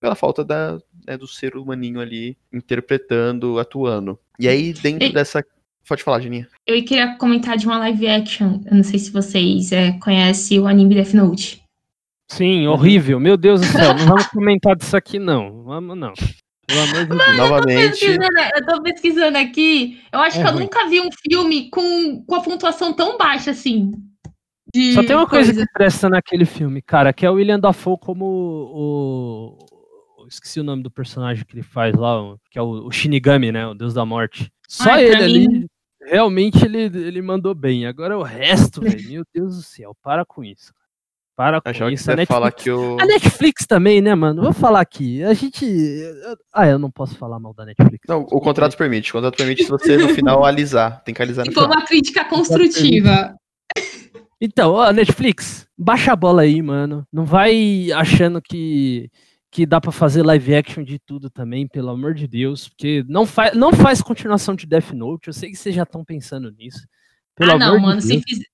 pela 0.00 0.16
falta 0.16 0.44
da, 0.44 0.78
né, 1.06 1.16
do 1.16 1.28
ser 1.28 1.56
humaninho 1.56 2.00
ali 2.00 2.36
interpretando, 2.52 3.58
atuando. 3.58 4.18
E 4.38 4.48
aí, 4.48 4.72
dentro 4.72 5.12
dessa. 5.12 5.44
Pode 5.88 6.02
falar, 6.02 6.20
Geninha. 6.20 6.48
Eu 6.66 6.84
queria 6.84 7.16
comentar 7.16 7.56
de 7.56 7.64
uma 7.64 7.78
live 7.78 8.08
action. 8.08 8.60
Eu 8.66 8.74
não 8.74 8.82
sei 8.82 8.98
se 8.98 9.12
vocês 9.12 9.70
é, 9.70 9.92
conhecem 10.00 10.58
o 10.58 10.66
anime 10.66 10.96
Death 10.96 11.14
Note. 11.14 11.62
Sim, 12.28 12.66
horrível. 12.66 13.20
Meu 13.20 13.36
Deus 13.36 13.60
do 13.60 13.66
céu. 13.68 13.94
Não 13.94 14.06
vamos 14.06 14.26
comentar 14.26 14.74
disso 14.74 14.96
aqui, 14.96 15.20
não. 15.20 15.62
Vamos, 15.62 15.96
não. 15.96 16.12
Deus. 16.68 17.36
Novamente. 17.36 17.90
Pesquisando- 17.90 18.24
eu 18.56 18.66
tô 18.66 18.82
pesquisando 18.82 19.38
aqui. 19.38 20.00
Eu 20.12 20.20
acho 20.20 20.38
É 20.38 20.42
que 20.42 20.48
eu 20.48 20.52
ruim. 20.52 20.62
nunca 20.64 20.88
vi 20.88 21.00
um 21.00 21.08
filme 21.30 21.70
com, 21.70 22.24
com 22.24 22.34
a 22.34 22.40
pontuação 22.42 22.92
tão 22.92 23.16
baixa 23.16 23.50
assim. 23.52 23.92
de 24.74 24.92
Só 24.94 25.02
tem 25.04 25.14
uma 25.14 25.28
coisa 25.28 25.54
que 25.54 25.64
presta 25.72 26.08
naquele 26.08 26.44
filme, 26.44 26.82
cara, 26.82 27.12
que 27.12 27.24
é 27.24 27.30
o 27.30 27.34
William 27.34 27.60
Dafoe 27.60 27.96
como 28.00 28.24
o. 28.24 29.58
o- 30.22 30.26
Esqueci 30.28 30.58
o 30.58 30.64
nome 30.64 30.82
do 30.82 30.90
personagem 30.90 31.44
que 31.44 31.54
ele 31.54 31.62
faz 31.62 31.94
lá, 31.94 32.20
que 32.50 32.58
é 32.58 32.62
o, 32.62 32.86
o 32.88 32.90
Shinigami, 32.90 33.52
né? 33.52 33.64
O 33.68 33.74
Deus 33.74 33.94
da 33.94 34.04
Morte. 34.04 34.50
Só 34.68 34.90
Ai, 34.90 35.04
ele 35.04 35.14
ali, 35.22 35.48
mim- 35.48 35.66
realmente 36.02 36.64
ele, 36.64 36.80
ele 36.80 37.22
mandou 37.22 37.54
bem. 37.54 37.86
Agora 37.86 38.18
o 38.18 38.24
resto, 38.24 38.80
velho, 38.80 39.08
meu 39.08 39.22
Deus 39.32 39.54
do 39.56 39.62
céu, 39.62 39.94
para 40.02 40.24
com 40.24 40.42
isso. 40.42 40.72
Para 41.36 41.60
com 41.60 41.68
Achava 41.68 41.90
que 41.90 41.96
isso. 41.96 42.04
você 42.04 42.12
A 42.12 42.16
Netflix, 42.16 42.34
falar 42.34 42.50
que 42.50 42.70
o. 42.70 42.96
a 42.98 43.04
Netflix 43.04 43.66
também, 43.66 44.00
né, 44.00 44.14
mano? 44.14 44.42
Vou 44.42 44.54
falar 44.54 44.80
aqui. 44.80 45.22
A 45.22 45.34
gente. 45.34 45.66
Ah, 46.52 46.66
eu 46.66 46.78
não 46.78 46.90
posso 46.90 47.14
falar 47.16 47.38
mal 47.38 47.52
da 47.52 47.66
Netflix. 47.66 48.06
Não, 48.08 48.22
o 48.22 48.40
contrato 48.40 48.74
permite. 48.74 49.10
O 49.10 49.12
contrato 49.12 49.36
permite 49.36 49.64
se 49.64 49.68
você 49.68 49.98
no 49.98 50.08
final 50.08 50.46
alisar. 50.46 51.02
Tem 51.04 51.14
que 51.14 51.20
alisar 51.20 51.44
no 51.44 51.52
Se 51.52 51.54
for 51.54 51.64
final. 51.64 51.76
uma 51.76 51.86
crítica 51.86 52.24
construtiva. 52.24 53.36
Então, 54.40 54.72
ó, 54.72 54.90
Netflix, 54.92 55.66
baixa 55.76 56.12
a 56.12 56.16
bola 56.16 56.42
aí, 56.42 56.62
mano. 56.62 57.06
Não 57.12 57.26
vai 57.26 57.92
achando 57.92 58.40
que, 58.40 59.10
que 59.50 59.66
dá 59.66 59.78
pra 59.78 59.92
fazer 59.92 60.22
live 60.22 60.54
action 60.54 60.82
de 60.84 60.98
tudo 60.98 61.28
também, 61.28 61.68
pelo 61.68 61.90
amor 61.90 62.14
de 62.14 62.26
Deus. 62.26 62.68
Porque 62.68 63.04
não, 63.06 63.26
faz 63.26 63.54
não 63.54 63.74
faz 63.74 64.00
continuação 64.00 64.54
de 64.54 64.66
Death 64.66 64.92
Note. 64.92 65.28
Eu 65.28 65.34
sei 65.34 65.50
que 65.50 65.56
vocês 65.56 65.74
já 65.74 65.82
estão 65.82 66.02
pensando 66.02 66.50
nisso. 66.50 66.86
Pelo 67.34 67.52
ah, 67.52 67.54
amor 67.54 67.66
não, 67.66 67.76
de 67.76 67.82
mano. 67.82 68.00
Se 68.00 68.08
Deus, 68.08 68.22
fizer. 68.26 68.46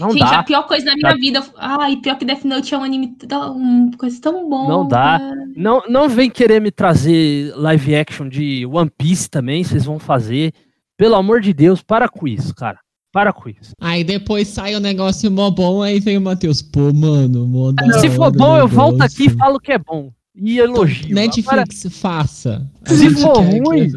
Não 0.00 0.10
gente, 0.10 0.20
dá. 0.20 0.38
a 0.38 0.42
pior 0.42 0.62
coisa 0.66 0.86
da 0.86 0.94
minha 0.94 1.10
Tá. 1.10 1.16
vida. 1.16 1.42
Ai, 1.56 1.96
pior 1.96 2.16
que 2.18 2.24
Death 2.24 2.44
Note 2.44 2.74
é 2.74 2.78
um 2.78 2.82
anime. 2.84 3.16
Uma 3.54 3.90
coisa 3.96 4.20
tão 4.20 4.48
bom. 4.48 4.68
Não 4.68 4.86
dá. 4.88 5.20
Não, 5.56 5.82
não 5.88 6.08
vem 6.08 6.30
querer 6.30 6.60
me 6.60 6.70
trazer 6.70 7.52
live 7.56 7.94
action 7.96 8.28
de 8.28 8.64
One 8.66 8.90
Piece 8.96 9.28
também, 9.28 9.62
vocês 9.64 9.84
vão 9.84 9.98
fazer. 9.98 10.52
Pelo 10.96 11.14
amor 11.16 11.40
de 11.40 11.52
Deus, 11.52 11.82
para 11.82 12.08
com 12.08 12.26
isso, 12.28 12.54
cara. 12.54 12.78
Para 13.12 13.32
com 13.32 13.48
isso. 13.48 13.72
Aí 13.80 14.02
depois 14.04 14.48
sai 14.48 14.74
o 14.74 14.80
negócio 14.80 15.30
mó 15.30 15.50
bom, 15.50 15.82
aí 15.82 16.00
vem 16.00 16.16
o 16.16 16.20
Matheus. 16.20 16.62
Pô, 16.62 16.92
mano, 16.94 17.46
mó 17.46 17.70
da 17.72 17.84
Se 18.00 18.06
hora 18.06 18.10
for 18.12 18.32
bom, 18.32 18.56
eu 18.56 18.66
volto 18.68 19.02
aqui 19.02 19.26
e 19.26 19.30
falo 19.30 19.60
que 19.60 19.72
é 19.72 19.78
bom. 19.78 20.10
E 20.34 20.58
elogio. 20.58 21.10
Agora, 21.10 21.26
Netflix, 21.26 21.86
faça. 22.00 22.66
A 22.86 22.90
Se 22.90 23.10
for 23.10 23.36
ruim, 23.42 23.88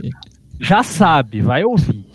já 0.59 0.83
sabe, 0.83 1.41
vai 1.41 1.63
ouvir. 1.63 2.05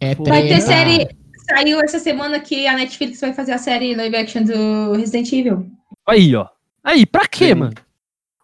é 0.00 0.14
Vai 0.14 0.26
Vai 0.26 0.42
ter 0.46 0.60
série. 0.60 1.08
Saiu 1.48 1.80
essa 1.80 1.98
semana 1.98 2.40
que 2.40 2.66
a 2.66 2.74
Netflix 2.74 3.20
vai 3.20 3.32
fazer 3.32 3.52
a 3.52 3.58
série 3.58 3.94
live 3.94 4.16
action 4.16 4.42
do 4.42 4.92
Resident 4.92 5.32
Evil. 5.32 5.70
Aí, 6.08 6.34
ó. 6.34 6.46
Aí, 6.82 7.04
pra 7.06 7.26
quê, 7.26 7.48
Sim. 7.48 7.54
mano? 7.54 7.74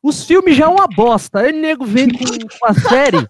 Os 0.03 0.25
filmes 0.25 0.57
já 0.57 0.65
é 0.65 0.69
uma 0.69 0.87
bosta. 0.87 1.41
Aí 1.41 1.53
o 1.53 1.61
nego 1.61 1.85
vem 1.85 2.09
com, 2.09 2.25
com 2.25 2.67
a 2.67 2.75
série. 2.75 3.27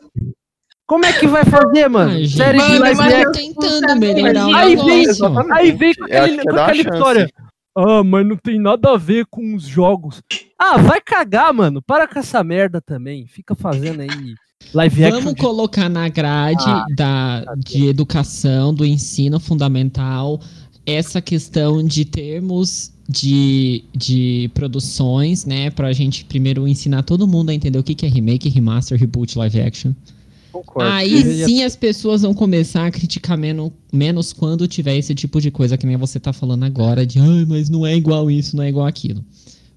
Como 0.86 1.04
é 1.04 1.12
que 1.12 1.26
vai 1.26 1.44
fazer, 1.44 1.88
mano? 1.88 2.12
Gente. 2.12 2.36
série 2.36 2.58
de 2.58 2.64
Mano, 2.64 2.80
live 2.80 2.96
mas 2.98 3.14
action. 3.14 3.32
tentando 3.32 3.96
melhorar 4.00 4.56
Aí 4.56 4.76
vem-. 4.76 5.06
Aí 5.52 5.72
vem 5.72 5.94
com, 5.94 6.04
acho 6.04 6.14
aquele, 6.14 6.36
que 6.36 6.40
é 6.40 6.42
com 6.42 6.50
aquela 6.50 6.74
chance. 6.74 6.80
história. 6.88 7.30
Ah, 7.76 8.02
mas 8.04 8.26
não 8.26 8.36
tem 8.36 8.60
nada 8.60 8.90
a 8.90 8.96
ver 8.96 9.24
com 9.30 9.54
os 9.54 9.62
jogos. 9.62 10.20
Ah, 10.58 10.76
vai 10.78 11.00
cagar, 11.00 11.52
mano. 11.54 11.80
Para 11.80 12.08
com 12.08 12.18
essa 12.18 12.42
merda 12.42 12.80
também. 12.80 13.26
Fica 13.28 13.54
fazendo 13.54 14.00
aí 14.02 14.34
live 14.74 15.04
action. 15.04 15.18
Vamos 15.20 15.34
de- 15.34 15.40
colocar 15.40 15.88
na 15.88 16.08
grade 16.08 16.64
Ah, 16.66 16.86
da, 16.94 17.54
de 17.56 17.86
educação, 17.86 18.72
do 18.74 18.84
ensino 18.84 19.38
fundamental, 19.40 20.40
essa 20.86 21.20
questão 21.20 21.82
de 21.84 22.04
termos 22.04 22.92
de, 23.08 23.84
de 23.96 24.50
produções, 24.54 25.44
né? 25.44 25.70
Pra 25.70 25.92
gente 25.92 26.24
primeiro 26.24 26.66
ensinar 26.68 27.02
todo 27.02 27.26
mundo 27.26 27.50
a 27.50 27.54
entender 27.54 27.78
o 27.78 27.82
que, 27.82 27.94
que 27.94 28.06
é 28.06 28.08
remake, 28.08 28.48
remaster, 28.48 28.98
reboot, 28.98 29.36
live 29.36 29.60
action. 29.60 29.92
Concordo. 30.52 30.90
Aí 30.90 31.44
sim 31.44 31.62
as 31.62 31.76
pessoas 31.76 32.22
vão 32.22 32.34
começar 32.34 32.86
a 32.86 32.90
criticar 32.90 33.38
menos, 33.38 33.70
menos 33.92 34.32
quando 34.32 34.66
tiver 34.66 34.96
esse 34.96 35.14
tipo 35.14 35.40
de 35.40 35.48
coisa 35.50 35.76
que 35.76 35.86
nem 35.86 35.96
você 35.96 36.18
tá 36.18 36.32
falando 36.32 36.64
agora, 36.64 37.06
de 37.06 37.20
ai, 37.20 37.44
mas 37.48 37.68
não 37.70 37.86
é 37.86 37.96
igual 37.96 38.28
isso, 38.30 38.56
não 38.56 38.64
é 38.64 38.68
igual 38.68 38.86
aquilo. 38.86 39.24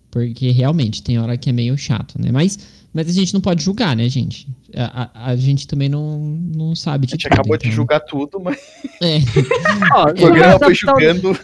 Porque 0.09 0.49
realmente 0.51 1.01
tem 1.03 1.17
hora 1.19 1.37
que 1.37 1.49
é 1.49 1.53
meio 1.53 1.77
chato, 1.77 2.15
né? 2.19 2.31
Mas, 2.31 2.57
mas 2.93 3.09
a 3.09 3.11
gente 3.11 3.33
não 3.33 3.41
pode 3.41 3.63
julgar, 3.63 3.95
né, 3.95 4.07
gente? 4.07 4.47
A, 4.75 5.03
a, 5.25 5.25
a 5.31 5.35
gente 5.35 5.67
também 5.67 5.89
não, 5.89 6.19
não 6.19 6.75
sabe 6.75 7.05
A 7.05 7.07
de 7.07 7.11
gente 7.13 7.23
tudo, 7.23 7.33
acabou 7.33 7.57
de 7.57 7.65
então- 7.65 7.75
julgar 7.75 7.99
tudo, 8.01 8.39
mas 8.39 8.57
É. 9.01 9.17
Ó, 9.93 10.05
o 10.05 10.07
você 10.07 10.13
vai 10.13 10.13
programa 10.13 10.59
foi 10.59 10.67
adaptar 10.67 10.69
o- 10.69 10.73
julgando. 10.75 11.39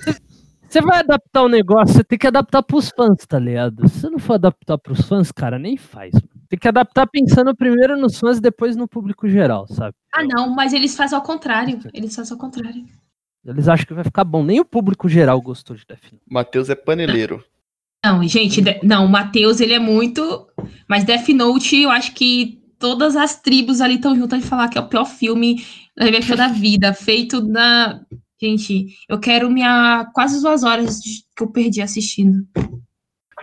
Você 0.69 0.81
vai 0.81 0.99
adaptar 0.99 1.43
o 1.43 1.49
negócio, 1.49 1.95
você 1.95 2.03
tem 2.03 2.19
que 2.19 2.27
adaptar 2.27 2.61
pros 2.61 2.89
fãs, 2.95 3.25
tá 3.27 3.39
ligado? 3.39 3.87
Se 3.89 4.01
você 4.01 4.09
não 4.11 4.19
for 4.19 4.33
adaptar 4.35 4.77
pros 4.77 5.01
fãs, 5.01 5.31
cara, 5.31 5.57
nem 5.57 5.75
faz. 5.77 6.13
Tem 6.47 6.59
que 6.59 6.67
adaptar 6.67 7.07
pensando 7.07 7.55
primeiro 7.55 7.97
nos 7.99 8.19
fãs 8.19 8.37
e 8.37 8.41
depois 8.41 8.75
no 8.75 8.87
público 8.87 9.27
geral, 9.27 9.65
sabe? 9.67 9.95
Ah, 10.13 10.23
não, 10.23 10.53
mas 10.53 10.71
eles 10.71 10.95
fazem 10.95 11.15
ao 11.17 11.23
contrário. 11.23 11.79
Eles 11.91 12.15
fazem 12.15 12.33
ao 12.33 12.39
contrário. 12.39 12.85
Eles 13.45 13.67
acham 13.67 13.85
que 13.87 13.93
vai 13.95 14.03
ficar 14.03 14.23
bom. 14.23 14.43
Nem 14.43 14.59
o 14.59 14.65
público 14.65 15.09
geral 15.09 15.41
gostou 15.41 15.75
de 15.75 15.83
Death 15.87 16.03
Note. 16.11 16.23
Matheus 16.29 16.69
é 16.69 16.75
paneleiro. 16.75 17.43
Não, 18.03 18.25
gente, 18.27 18.61
de- 18.61 18.79
não, 18.83 19.05
o 19.05 19.09
Matheus, 19.09 19.59
ele 19.59 19.73
é 19.73 19.79
muito. 19.79 20.47
Mas 20.87 21.03
Death 21.03 21.27
Note, 21.29 21.81
eu 21.81 21.89
acho 21.89 22.13
que 22.13 22.61
todas 22.79 23.15
as 23.15 23.41
tribos 23.41 23.81
ali 23.81 23.95
estão 23.95 24.15
juntas 24.15 24.41
de 24.41 24.47
falar 24.47 24.69
que 24.69 24.77
é 24.77 24.81
o 24.81 24.87
pior 24.87 25.05
filme 25.05 25.63
da 26.37 26.47
vida, 26.47 26.93
feito 26.93 27.45
na. 27.45 27.99
Gente, 28.41 28.87
eu 29.09 29.19
quero 29.19 29.51
minha. 29.51 30.09
quase 30.13 30.41
duas 30.41 30.63
horas 30.63 31.01
que 31.35 31.43
eu 31.43 31.47
perdi 31.47 31.81
assistindo. 31.81 32.45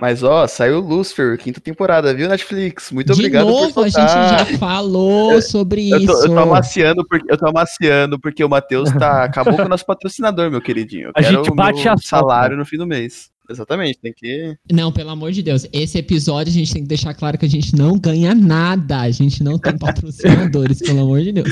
Mas 0.01 0.23
ó, 0.23 0.47
saiu 0.47 0.81
Lucifer, 0.81 1.39
quinta 1.39 1.59
temporada, 1.61 2.13
viu, 2.15 2.29
Netflix? 2.29 2.91
Muito 2.93 3.07
de 3.07 3.13
obrigado 3.13 3.47
novo, 3.47 3.73
por 3.73 3.85
a 3.87 3.89
gente 3.89 3.97
já 3.97 4.45
falou 4.59 5.41
sobre 5.41 5.89
Eu 5.91 6.05
tô, 6.05 6.13
isso. 6.13 6.27
eu 6.27 6.29
tô 6.35 6.39
amaciando 6.39 7.07
porque 7.07 7.33
eu 7.33 7.39
tô 7.39 7.49
amaciando 7.49 8.21
porque 8.21 8.45
o 8.45 8.49
Matheus 8.49 8.91
tá 8.93 9.25
acabou 9.25 9.57
com 9.57 9.63
o 9.63 9.69
nosso 9.69 9.87
patrocinador, 9.87 10.51
meu 10.51 10.61
queridinho. 10.61 11.07
Eu 11.07 11.13
A 11.15 11.23
quero 11.23 11.37
gente 11.37 11.51
o 11.51 11.55
bate 11.55 11.85
meu 11.85 11.93
a 11.93 11.97
salário 11.97 12.57
no 12.59 12.67
fim 12.67 12.77
do 12.77 12.87
mês. 12.87 13.31
Exatamente, 13.49 13.99
tem 13.99 14.12
que 14.12 14.57
Não, 14.70 14.92
pelo 14.92 15.11
amor 15.11 15.32
de 15.32 15.42
Deus. 15.42 15.66
Esse 15.72 15.99
episódio 15.99 16.51
a 16.51 16.55
gente 16.55 16.72
tem 16.72 16.82
que 16.82 16.88
deixar 16.88 17.14
claro 17.14 17.38
que 17.38 17.47
a 17.47 17.49
gente 17.49 17.74
não 17.76 17.99
ganha 17.99 18.34
nada. 18.34 19.01
A 19.01 19.11
gente 19.11 19.42
não 19.42 19.59
tem 19.59 19.76
patrocinadores, 19.76 20.80
pelo 20.86 21.01
amor 21.01 21.22
de 21.22 21.32
Deus. 21.32 21.49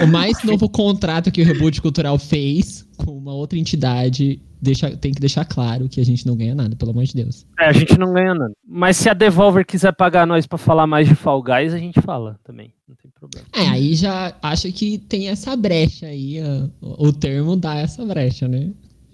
O 0.00 0.06
mais 0.06 0.42
novo 0.42 0.68
contrato 0.68 1.30
que 1.30 1.42
o 1.42 1.44
Reboot 1.44 1.80
Cultural 1.80 2.18
fez 2.18 2.86
com 2.96 3.16
uma 3.16 3.32
outra 3.32 3.58
entidade 3.58 4.40
deixa, 4.62 4.96
tem 4.96 5.12
que 5.12 5.20
deixar 5.20 5.44
claro 5.44 5.88
que 5.88 6.00
a 6.00 6.04
gente 6.04 6.24
não 6.24 6.36
ganha 6.36 6.54
nada, 6.54 6.76
pelo 6.76 6.92
amor 6.92 7.04
de 7.04 7.14
Deus. 7.14 7.44
É, 7.58 7.66
a 7.66 7.72
gente 7.72 7.98
não 7.98 8.12
ganha 8.12 8.34
nada. 8.34 8.52
Mas 8.64 8.96
se 8.96 9.08
a 9.08 9.14
Devolver 9.14 9.66
quiser 9.66 9.92
pagar 9.92 10.26
nós 10.26 10.46
pra 10.46 10.56
falar 10.56 10.86
mais 10.86 11.08
de 11.08 11.16
Fall 11.16 11.42
Guys, 11.42 11.74
a 11.74 11.78
gente 11.78 12.00
fala 12.00 12.38
também. 12.44 12.72
Não 12.88 12.94
tem 12.94 13.10
problema. 13.10 13.46
É, 13.52 13.68
aí 13.68 13.94
já 13.94 14.34
acho 14.40 14.72
que 14.72 14.98
tem 14.98 15.28
essa 15.28 15.56
brecha 15.56 16.06
aí. 16.06 16.38
o 16.80 17.12
termo 17.12 17.56
dá 17.56 17.76
essa 17.76 18.04
brecha, 18.04 18.46
né? 18.46 18.70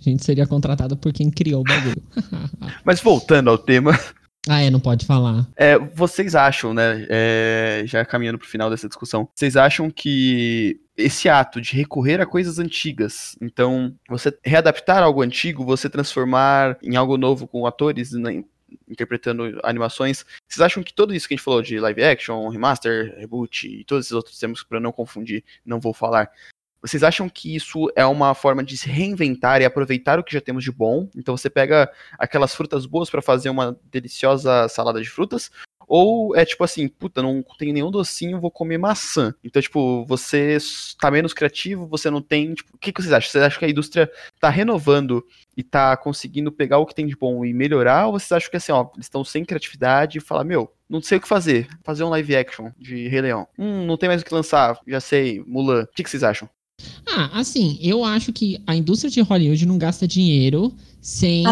A 0.09 0.13
gente 0.13 0.25
seria 0.25 0.47
contratado 0.47 0.97
por 0.97 1.13
quem 1.13 1.31
criou 1.31 1.61
o 1.61 1.65
bagulho. 1.65 2.03
Mas 2.85 3.01
voltando 3.01 3.51
ao 3.51 3.59
tema, 3.59 3.93
ah, 4.49 4.63
é, 4.63 4.71
não 4.71 4.81
pode 4.81 5.05
falar. 5.05 5.47
é, 5.57 5.79
vocês 5.79 6.35
acham, 6.35 6.73
né? 6.73 7.07
é, 7.11 7.83
já 7.85 8.03
caminhando 8.05 8.39
pro 8.39 8.49
final 8.49 8.71
dessa 8.71 8.89
discussão, 8.89 9.29
vocês 9.35 9.57
acham 9.57 9.91
que 9.91 10.81
esse 10.97 11.29
ato 11.29 11.61
de 11.61 11.77
recorrer 11.77 12.21
a 12.21 12.27
coisas 12.27 12.59
antigas, 12.59 13.37
então 13.43 13.95
você 14.09 14.37
readaptar 14.43 15.03
algo 15.03 15.23
antigo, 15.23 15.65
você 15.65 15.89
transformar 15.91 16.79
em 16.83 16.97
algo 16.97 17.19
novo 17.19 17.47
com 17.47 17.67
atores 17.67 18.13
né, 18.13 18.43
interpretando 18.89 19.61
animações, 19.63 20.25
vocês 20.49 20.63
acham 20.63 20.83
que 20.83 20.95
tudo 20.95 21.15
isso 21.15 21.29
que 21.29 21.35
a 21.35 21.37
gente 21.37 21.45
falou 21.45 21.61
de 21.61 21.79
live 21.79 22.03
action, 22.03 22.49
remaster, 22.49 23.15
reboot 23.19 23.69
e 23.69 23.85
todos 23.85 24.07
esses 24.07 24.13
outros 24.13 24.39
termos 24.39 24.63
para 24.63 24.81
não 24.81 24.93
confundir, 24.93 25.45
não 25.65 25.79
vou 25.79 25.93
falar. 25.93 26.31
Vocês 26.81 27.03
acham 27.03 27.29
que 27.29 27.55
isso 27.55 27.91
é 27.97 28.07
uma 28.07 28.35
forma 28.35 28.63
de 28.63 28.77
se 28.77 28.89
reinventar 28.89 29.61
e 29.61 29.65
aproveitar 29.65 30.19
o 30.19 30.25
que 30.25 30.33
já 30.33 30.41
temos 30.41 30.63
de 30.63 30.71
bom? 30.71 31.09
Então 31.17 31.37
você 31.37 31.51
pega 31.51 31.91
aquelas 32.19 32.55
frutas 32.55 32.87
boas 32.87 33.11
para 33.11 33.23
fazer 33.23 33.51
uma 33.51 33.77
deliciosa 33.91 34.69
salada 34.69 35.01
de 35.01 35.11
frutas? 35.11 35.51
Ou 35.89 36.37
é 36.37 36.45
tipo 36.45 36.63
assim, 36.63 36.87
puta, 36.87 37.23
não 37.23 37.43
tem 37.59 37.73
nenhum 37.73 37.91
docinho, 37.91 38.41
vou 38.41 38.51
comer 38.51 38.77
maçã. 38.77 39.35
Então, 39.43 39.61
tipo, 39.63 40.05
você 40.05 40.59
tá 41.01 41.11
menos 41.11 41.33
criativo, 41.33 41.87
você 41.87 42.11
não 42.11 42.21
tem. 42.21 42.53
Tipo, 42.53 42.77
o 42.77 42.79
que, 42.79 42.93
que 42.93 43.01
vocês 43.01 43.13
acham? 43.13 43.31
Vocês 43.31 43.43
acham 43.43 43.59
que 43.59 43.65
a 43.65 43.71
indústria 43.71 44.11
tá 44.39 44.51
renovando 44.51 45.25
e 45.57 45.63
tá 45.63 45.97
conseguindo 45.97 46.53
pegar 46.53 46.77
o 46.79 46.85
que 46.85 46.95
tem 46.95 47.07
de 47.07 47.17
bom 47.17 47.43
e 47.43 47.55
melhorar? 47.55 48.07
Ou 48.07 48.13
vocês 48.13 48.31
acham 48.33 48.51
que 48.51 48.59
assim, 48.59 48.71
ó, 48.71 48.91
eles 48.95 49.07
estão 49.07 49.25
sem 49.25 49.45
criatividade 49.47 50.19
e 50.19 50.21
falar, 50.21 50.45
meu, 50.45 50.71
não 50.89 51.01
sei 51.01 51.17
o 51.17 51.21
que 51.23 51.29
fazer. 51.29 51.67
Fazer 51.83 52.05
um 52.05 52.11
live 52.11 52.37
action 52.37 52.71
de 52.79 53.09
Rei 53.09 53.23
Leão. 53.23 53.49
Hum, 53.59 53.87
não 53.87 53.97
tem 53.97 54.11
mais 54.11 54.21
o 54.21 54.25
que 54.27 54.35
lançar, 54.35 54.79
já 54.87 55.01
sei, 55.01 55.43
Mulan. 55.47 55.85
O 55.85 55.87
que, 55.87 56.03
que 56.03 56.11
vocês 56.11 56.23
acham? 56.23 56.49
Ah, 57.07 57.31
assim, 57.41 57.79
eu 57.81 58.05
acho 58.05 58.33
que 58.33 58.61
a 58.67 58.77
indústria 58.77 59.11
de 59.11 59.21
Hollywood 59.21 59.67
não 59.67 59.79
gasta 59.79 60.07
dinheiro 60.07 60.73
sem 61.01 61.43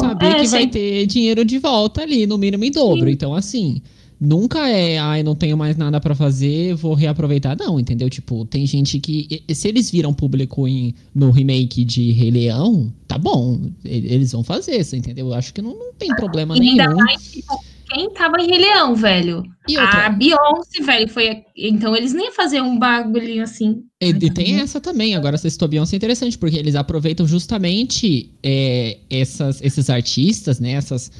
saber 0.00 0.26
é, 0.26 0.30
que 0.40 0.46
vai 0.48 0.60
sem- 0.62 0.68
ter 0.68 1.06
dinheiro 1.06 1.44
de 1.44 1.58
volta 1.58 2.02
ali, 2.02 2.26
no 2.26 2.38
mínimo 2.38 2.64
em 2.64 2.70
dobro. 2.70 3.06
Sim. 3.06 3.12
Então, 3.12 3.34
assim, 3.34 3.82
nunca 4.20 4.68
é, 4.68 4.98
ai, 4.98 5.22
não 5.22 5.34
tenho 5.34 5.56
mais 5.56 5.76
nada 5.76 6.00
pra 6.00 6.14
fazer, 6.14 6.74
vou 6.74 6.94
reaproveitar. 6.94 7.56
Não, 7.58 7.78
entendeu? 7.80 8.08
Tipo, 8.08 8.44
tem 8.44 8.64
gente 8.66 8.98
que. 9.00 9.42
Se 9.52 9.68
eles 9.68 9.90
viram 9.90 10.14
público 10.14 10.66
em, 10.68 10.94
no 11.14 11.30
remake 11.30 11.84
de 11.84 12.12
Rei 12.12 12.30
Leão, 12.30 12.92
tá 13.08 13.18
bom. 13.18 13.60
Eles 13.84 14.32
vão 14.32 14.44
fazer 14.44 14.76
isso, 14.80 14.94
entendeu? 14.96 15.26
Eu 15.28 15.34
acho 15.34 15.52
que 15.52 15.60
não, 15.60 15.70
não 15.76 15.92
tem 15.98 16.14
problema 16.14 16.56
E 16.56 16.60
ainda 16.60 16.86
nenhum. 16.86 16.96
mais, 16.96 17.32
tipo, 17.32 17.60
quem 17.90 18.10
tava 18.10 18.40
em 18.40 18.46
Rei 18.46 18.58
Leão, 18.58 18.94
velho? 18.94 19.42
E 19.68 19.76
A 19.76 20.08
Beyoncé, 20.08 20.82
velho, 20.82 21.08
foi. 21.08 21.44
Então 21.56 21.94
eles 21.94 22.12
nem 22.12 22.26
iam 22.26 22.32
fazer 22.32 22.60
um 22.60 22.78
bagulhinho 22.78 23.42
assim. 23.42 23.82
E, 24.00 24.10
e 24.10 24.30
tem 24.30 24.60
essa 24.60 24.80
também, 24.80 25.16
agora 25.16 25.34
essa 25.34 25.50
citou 25.50 25.68
Beyoncé 25.68 25.96
é 25.96 25.98
interessante, 25.98 26.38
porque 26.38 26.56
eles 26.56 26.76
aproveitam 26.76 27.26
justamente 27.26 28.30
é, 28.42 28.98
essas, 29.10 29.60
esses 29.60 29.90
artistas, 29.90 30.60
né? 30.60 30.72
Essas. 30.72 31.10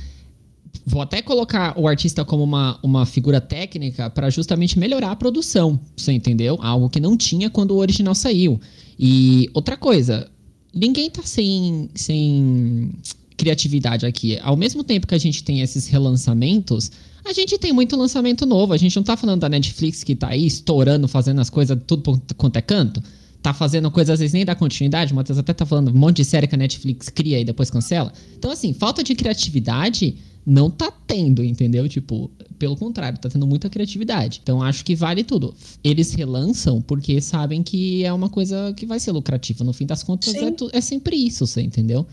Vou 0.87 1.03
até 1.03 1.21
colocar 1.21 1.77
o 1.77 1.89
artista 1.89 2.25
como 2.25 2.45
uma, 2.45 2.79
uma 2.83 3.05
figura 3.05 3.41
técnica 3.41 4.09
para 4.09 4.31
justamente 4.31 4.79
melhorar 4.79 5.11
a 5.11 5.17
produção, 5.17 5.79
você 5.97 6.13
entendeu? 6.13 6.59
Algo 6.63 6.89
que 6.89 7.01
não 7.01 7.17
tinha 7.17 7.51
quando 7.51 7.73
o 7.73 7.79
original 7.79 8.15
saiu. 8.15 8.61
E 8.99 9.51
outra 9.53 9.77
coisa, 9.77 10.31
ninguém 10.73 11.11
tá 11.11 11.23
sem, 11.23 11.91
sem 11.95 12.93
criatividade 13.41 14.05
aqui. 14.07 14.39
Ao 14.43 14.57
mesmo 14.57 14.85
tempo 14.85 15.07
que 15.07 15.15
a 15.15 15.19
gente 15.19 15.43
tem 15.43 15.61
esses 15.61 15.87
relançamentos, 15.87 16.91
a 17.25 17.33
gente 17.33 17.59
tem 17.59 17.73
muito 17.73 17.97
lançamento 17.97 18.45
novo. 18.47 18.73
A 18.73 18.77
gente 18.77 18.95
não 18.97 19.03
tá 19.03 19.17
falando 19.17 19.41
da 19.41 19.49
Netflix 19.49 20.05
que 20.05 20.15
tá 20.15 20.29
aí 20.29 20.47
estourando, 20.47 21.09
fazendo 21.09 21.41
as 21.41 21.51
coisas 21.51 21.79
tudo 21.87 22.21
quanto 22.37 22.57
é 22.57 22.63
canto. 22.63 23.03
Tá 23.43 23.55
fazendo 23.55 23.91
coisas 23.91 24.15
às 24.15 24.21
vezes 24.21 24.35
nem 24.35 24.45
dá 24.45 24.55
continuidade. 24.55 25.13
O 25.13 25.17
Matheus 25.17 25.39
até 25.39 25.53
tá 25.55 25.65
falando 25.65 25.89
um 25.91 25.95
monte 25.99 26.17
de 26.19 26.25
série 26.27 26.47
que 26.47 26.55
a 26.55 26.59
Netflix 26.59 27.09
cria 27.09 27.41
e 27.41 27.45
depois 27.45 27.71
cancela. 27.71 28.13
Então, 28.39 28.51
assim, 28.51 28.73
falta 28.75 29.03
de 29.03 29.15
criatividade 29.15 30.17
não 30.47 30.71
tá 30.71 30.91
tendo, 31.07 31.43
entendeu? 31.45 31.89
Tipo, 31.89 32.31
pelo 32.59 32.77
contrário, 32.77 33.19
tá 33.19 33.29
tendo 33.29 33.47
muita 33.47 33.69
criatividade. 33.71 34.41
Então, 34.43 34.63
acho 34.63 34.85
que 34.85 34.95
vale 34.95 35.23
tudo. 35.25 35.55
Eles 35.83 36.13
relançam 36.13 36.81
porque 36.83 37.21
sabem 37.21 37.63
que 37.63 38.05
é 38.05 38.13
uma 38.13 38.29
coisa 38.29 38.73
que 38.77 38.85
vai 38.87 38.99
ser 39.01 39.13
lucrativa. 39.13 39.65
No 39.65 39.73
fim 39.73 39.87
das 39.87 40.03
contas, 40.03 40.35
é, 40.73 40.79
é 40.79 40.81
sempre 40.81 41.17
isso, 41.17 41.47
você 41.47 41.63
entendeu? 41.63 42.07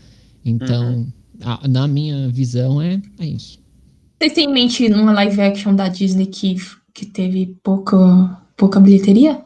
Então, 0.44 1.06
a- 1.08 1.17
na 1.68 1.86
minha 1.88 2.28
visão, 2.28 2.80
é, 2.82 3.00
é 3.20 3.26
isso. 3.26 3.58
Vocês 4.20 4.32
têm 4.32 4.48
em 4.48 4.52
mente 4.52 4.86
uma 4.92 5.12
live 5.12 5.40
action 5.40 5.74
da 5.74 5.88
Disney 5.88 6.26
que, 6.26 6.56
que 6.92 7.06
teve 7.06 7.56
pouca, 7.62 7.96
pouca 8.56 8.80
bilheteria? 8.80 9.44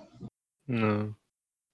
Não. 0.67 1.15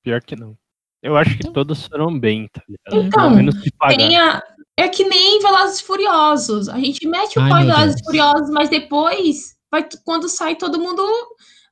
Pior 0.03 0.21
que 0.23 0.35
não. 0.35 0.57
Eu 1.03 1.17
acho 1.17 1.31
que 1.31 1.43
Então- 1.43 1.53
todos 1.53 1.87
foram 1.87 2.19
bem, 2.19 2.49
tá 2.53 2.61
ligado? 2.69 3.07
Então, 3.07 3.31
menos 3.31 3.63
se 3.63 3.71
pagar. 3.79 3.97
Tem 3.97 4.17
a- 4.17 4.43
é 4.77 4.89
que 4.89 5.05
nem 5.05 5.41
Velozes 5.41 5.81
Furiosos. 5.81 6.69
A 6.69 6.79
gente 6.79 7.07
mete 7.07 7.39
o 7.39 7.49
pau 7.49 7.61
em 7.61 7.67
Velozes 7.67 7.95
Deus. 7.97 8.07
Furiosos, 8.07 8.51
mas 8.51 8.69
depois, 8.69 9.55
vai, 9.71 9.87
quando 10.05 10.29
sai, 10.29 10.57
todo 10.57 10.81
mundo 10.81 11.03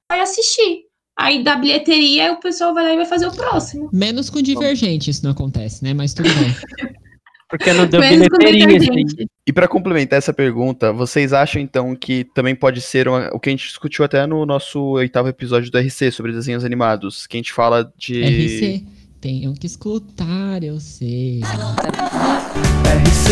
vai 0.08 0.20
assistir. 0.20 0.84
Aí 1.18 1.42
da 1.42 1.56
bilheteria, 1.56 2.32
o 2.34 2.40
pessoal 2.40 2.74
vai 2.74 2.84
lá 2.84 2.92
e 2.92 2.96
vai 2.96 3.06
fazer 3.06 3.26
o 3.26 3.34
próximo. 3.34 3.88
Menos 3.92 4.28
com 4.30 4.40
Divergente 4.42 5.10
isso 5.10 5.24
não 5.24 5.32
acontece, 5.32 5.82
né? 5.82 5.92
Mas 5.94 6.12
tudo 6.14 6.28
bem. 6.28 6.54
Porque 7.48 7.72
não 7.72 7.86
deu 7.86 8.00
Menos 8.00 8.26
bilheteria. 8.38 8.66
Divergente. 8.78 9.26
E 9.46 9.52
pra 9.52 9.68
complementar 9.68 10.18
essa 10.18 10.32
pergunta, 10.32 10.92
vocês 10.92 11.32
acham 11.32 11.62
então 11.62 11.94
que 11.94 12.24
também 12.34 12.54
pode 12.56 12.80
ser 12.80 13.06
uma- 13.06 13.30
o 13.32 13.38
que 13.38 13.48
a 13.48 13.52
gente 13.52 13.66
discutiu 13.68 14.04
até 14.04 14.26
no 14.26 14.44
nosso 14.44 14.80
oitavo 14.80 15.28
episódio 15.28 15.70
do 15.70 15.78
RC 15.78 16.10
sobre 16.10 16.32
desenhos 16.32 16.64
animados, 16.64 17.26
que 17.26 17.36
a 17.36 17.38
gente 17.38 17.52
fala 17.52 17.88
de 17.96 18.20
RC. 18.22 18.84
Tenho 19.20 19.54
que 19.54 19.66
escutar, 19.66 20.62
eu 20.62 20.80
sei. 20.80 21.40
RC, 22.84 23.30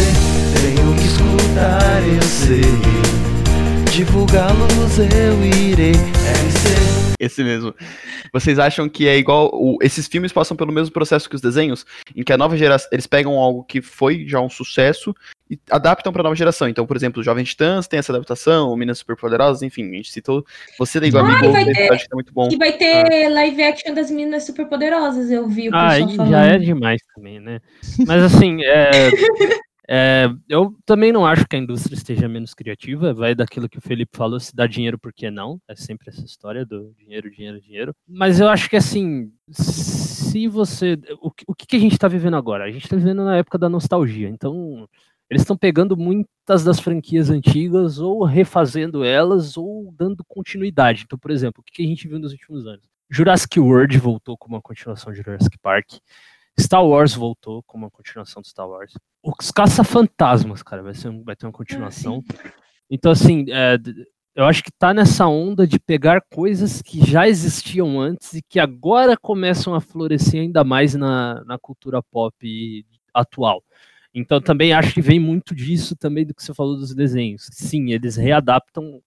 tenho 0.61 0.95
que 0.97 1.05
escutar, 1.07 2.03
eu 2.07 2.23
sei. 2.23 2.63
Divulgá-los 3.93 4.99
eu 4.99 5.45
irei. 5.45 5.93
RC. 5.93 7.04
Esse 7.21 7.43
mesmo. 7.45 7.75
Vocês 8.33 8.59
acham 8.59 8.89
que 8.89 9.07
é 9.09 9.17
igual. 9.17 9.51
o- 9.53 9.79
esses 9.83 10.07
filmes 10.09 10.33
passam 10.33 10.57
pelo 10.57 10.73
mesmo 10.73 10.93
processo 10.93 11.29
que 11.29 11.35
os 11.37 11.41
desenhos? 11.41 11.85
Em 12.15 12.23
que 12.23 12.33
a 12.33 12.37
nova 12.37 12.57
geração. 12.57 12.89
Eles 12.93 13.07
pegam 13.07 13.35
algo 13.39 13.65
que 13.65 13.81
foi 13.81 14.27
já 14.27 14.41
um 14.41 14.49
sucesso 14.51 15.15
e 15.51 15.59
adaptam 15.71 16.13
pra 16.13 16.23
nova 16.23 16.35
geração. 16.35 16.69
Então, 16.69 16.87
por 16.87 16.97
exemplo, 16.97 17.23
Jovem 17.23 17.45
Titãs 17.45 17.87
tem 17.87 17.99
essa 17.99 18.13
adaptação, 18.13 18.71
o 18.71 18.77
Minas 18.77 18.99
Superpoderosas, 18.99 19.63
enfim, 19.63 19.91
a 19.91 19.97
gente 19.97 20.11
citou. 20.11 20.45
Você 20.79 20.99
da 20.99 21.07
Igual 21.07 21.25
Ai, 21.27 21.33
Amigo, 21.37 21.53
vai 21.53 21.65
ter. 21.65 21.71
episódio 21.73 21.99
que 22.03 22.09
tá 22.09 22.17
muito 22.17 22.33
bom. 22.33 22.49
E 22.51 22.57
vai 22.57 22.73
ter 22.73 23.29
live 23.29 23.63
action 23.63 23.95
das 23.95 24.11
meninas 24.11 24.45
superpoderosas, 24.45 25.31
eu 25.31 25.47
vi 25.49 25.69
o 25.69 25.75
Ah, 25.75 25.91
pessoal 25.91 26.11
falando. 26.17 26.31
já 26.31 26.45
é 26.47 26.59
demais 26.59 27.01
também, 27.15 27.41
né? 27.41 27.61
Mas 28.07 28.23
assim, 28.23 28.59
é, 28.65 29.11
é, 29.89 30.27
eu 30.49 30.75
também 30.87 31.13
não 31.13 31.27
acho 31.27 31.47
que 31.47 31.57
a 31.57 31.59
indústria 31.59 31.95
esteja 31.95 32.29
menos 32.29 32.55
criativa. 32.55 33.13
Vai 33.13 33.35
daquilo 33.35 33.69
que 33.69 33.79
o 33.79 33.83
Felipe 33.83 34.17
falou, 34.17 34.41
se 34.41 34.55
dá 34.55 34.67
dinheiro, 34.67 34.99
por 34.99 35.13
que 35.13 35.31
não? 35.31 35.61
É 35.69 35.77
sempre 35.77 36.09
essa 36.11 36.25
história 36.25 36.65
do 36.65 36.93
dinheiro, 36.99 37.31
dinheiro, 37.31 37.61
dinheiro. 37.61 37.95
Mas 38.09 38.41
eu 38.41 38.49
acho 38.49 38.69
que 38.71 38.77
assim, 38.77 39.31
se 39.51 40.49
você. 40.49 40.99
O, 41.21 41.31
que- 41.31 41.45
o 41.47 41.55
que 41.55 41.77
a 41.77 41.79
gente 41.81 41.99
tá 41.99 42.09
vivendo 42.09 42.37
agora? 42.37 42.65
A 42.65 42.71
gente 42.71 42.89
tá 42.89 42.97
vivendo 42.97 43.25
na 43.25 43.37
época 43.37 43.59
da 43.59 43.69
nostalgia. 43.69 44.29
Então, 44.29 44.89
eles 45.29 45.43
estão 45.43 45.57
pegando 45.57 45.97
muitas 45.97 46.65
das 46.65 46.81
franquias 46.81 47.31
antigas, 47.31 47.99
ou 47.99 48.25
refazendo 48.25 49.05
elas, 49.05 49.57
ou 49.57 49.93
dando 49.97 50.25
continuidade. 50.27 51.03
Então, 51.05 51.19
por 51.19 51.31
exemplo, 51.31 51.61
o 51.61 51.65
que 51.65 51.73
que 51.75 51.83
a 51.83 51.87
gente 51.87 52.09
viu 52.09 52.19
nos 52.19 52.33
últimos 52.33 52.67
anos? 52.67 52.85
Jurassic 53.11 53.61
World 53.61 53.99
voltou 53.99 54.37
como 54.37 54.57
uma 54.57 54.63
continuação 54.63 55.13
de 55.13 55.19
Jurassic 55.23 55.59
Park. 55.59 55.93
Star 56.59 56.85
Wars 56.85 57.15
voltou 57.15 57.63
como 57.65 57.85
uma 57.85 57.91
continuação 57.91 58.41
do 58.41 58.49
Star 58.49 58.69
Wars. 58.69 58.93
Os 59.23 59.51
Caça-Fantasmas, 59.51 60.63
cara, 60.63 60.83
vai, 60.83 60.95
ser 60.95 61.11
vai 61.23 61.35
ter 61.35 61.47
uma 61.47 61.53
continuação. 61.53 62.23
então, 62.89 63.11
assim, 63.11 63.47
é, 63.51 63.77
eu 64.35 64.45
acho 64.45 64.63
que 64.63 64.71
tá 64.71 64.93
nessa 64.93 65.27
onda 65.27 65.67
de 65.67 65.79
pegar 65.79 66.21
coisas 66.33 66.83
que 66.83 67.05
já 67.05 67.29
existiam 67.29 68.01
antes 68.01 68.35
e 68.35 68.43
que 68.43 68.59
agora 68.59 69.17
começam 69.17 69.75
a 69.75 69.81
florescer 69.81 70.41
ainda 70.41 70.65
mais 70.65 70.95
na, 70.95 71.45
na 71.45 71.59
cultura 71.59 72.03
pop 72.03 72.85
atual. 73.13 73.63
Então, 74.13 74.41
também 74.41 74.73
acho 74.73 74.95
que 74.95 75.03
vem 75.03 75.19
muito 75.19 75.55
disso 75.55 75.97
também 75.97 76.25
do 76.25 76.35
que 76.35 76.43
você 76.43 76.55
falou 76.55 76.77
dos 76.77 76.95
desenhos. 76.95 77.49
Sim, 77.53 77.91
eles 77.91 78.17
readaptam 78.17 79.01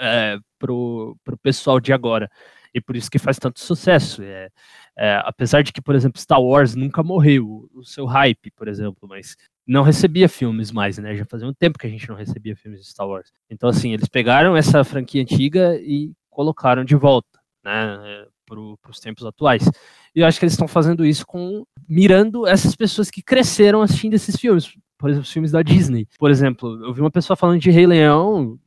é, 0.00 0.38
pro, 0.58 1.16
pro 1.22 1.36
pessoal 1.36 1.78
de 1.80 1.92
agora. 1.92 2.30
E 2.74 2.80
por 2.80 2.96
isso 2.96 3.10
que 3.10 3.18
faz 3.18 3.38
tanto 3.38 3.60
sucesso. 3.60 4.22
É, 4.22 4.48
é, 4.96 5.22
apesar 5.24 5.62
de 5.62 5.72
que, 5.72 5.80
por 5.80 5.94
exemplo, 5.94 6.20
Star 6.20 6.42
Wars 6.42 6.74
nunca 6.74 7.02
morreu, 7.02 7.68
o 7.74 7.84
seu 7.84 8.04
hype, 8.04 8.50
por 8.56 8.68
exemplo, 8.68 9.08
mas 9.08 9.36
não 9.66 9.82
recebia 9.82 10.28
filmes 10.28 10.72
mais, 10.72 10.98
né? 10.98 11.14
Já 11.14 11.24
fazia 11.24 11.46
um 11.46 11.52
tempo 11.52 11.78
que 11.78 11.86
a 11.86 11.90
gente 11.90 12.08
não 12.08 12.16
recebia 12.16 12.56
filmes 12.56 12.80
de 12.80 12.86
Star 12.88 13.06
Wars. 13.06 13.30
Então, 13.50 13.68
assim, 13.68 13.92
eles 13.92 14.08
pegaram 14.08 14.56
essa 14.56 14.82
franquia 14.82 15.22
antiga 15.22 15.78
e 15.80 16.12
colocaram 16.30 16.84
de 16.84 16.96
volta, 16.96 17.38
né? 17.64 18.24
Para 18.46 18.90
os 18.90 18.98
tempos 18.98 19.26
atuais. 19.26 19.68
E 20.14 20.20
eu 20.20 20.26
acho 20.26 20.38
que 20.38 20.44
eles 20.44 20.54
estão 20.54 20.66
fazendo 20.66 21.04
isso 21.04 21.26
com 21.26 21.64
mirando 21.86 22.46
essas 22.46 22.74
pessoas 22.74 23.10
que 23.10 23.22
cresceram 23.22 23.82
assistindo 23.82 24.14
esses 24.14 24.36
filmes. 24.36 24.72
Por 24.98 25.10
exemplo, 25.10 25.24
os 25.24 25.32
filmes 25.32 25.52
da 25.52 25.62
Disney. 25.62 26.08
Por 26.18 26.30
exemplo, 26.30 26.84
eu 26.84 26.92
vi 26.92 27.00
uma 27.00 27.10
pessoa 27.10 27.36
falando 27.36 27.60
de 27.60 27.70
Rei 27.70 27.86
Leão 27.86 28.58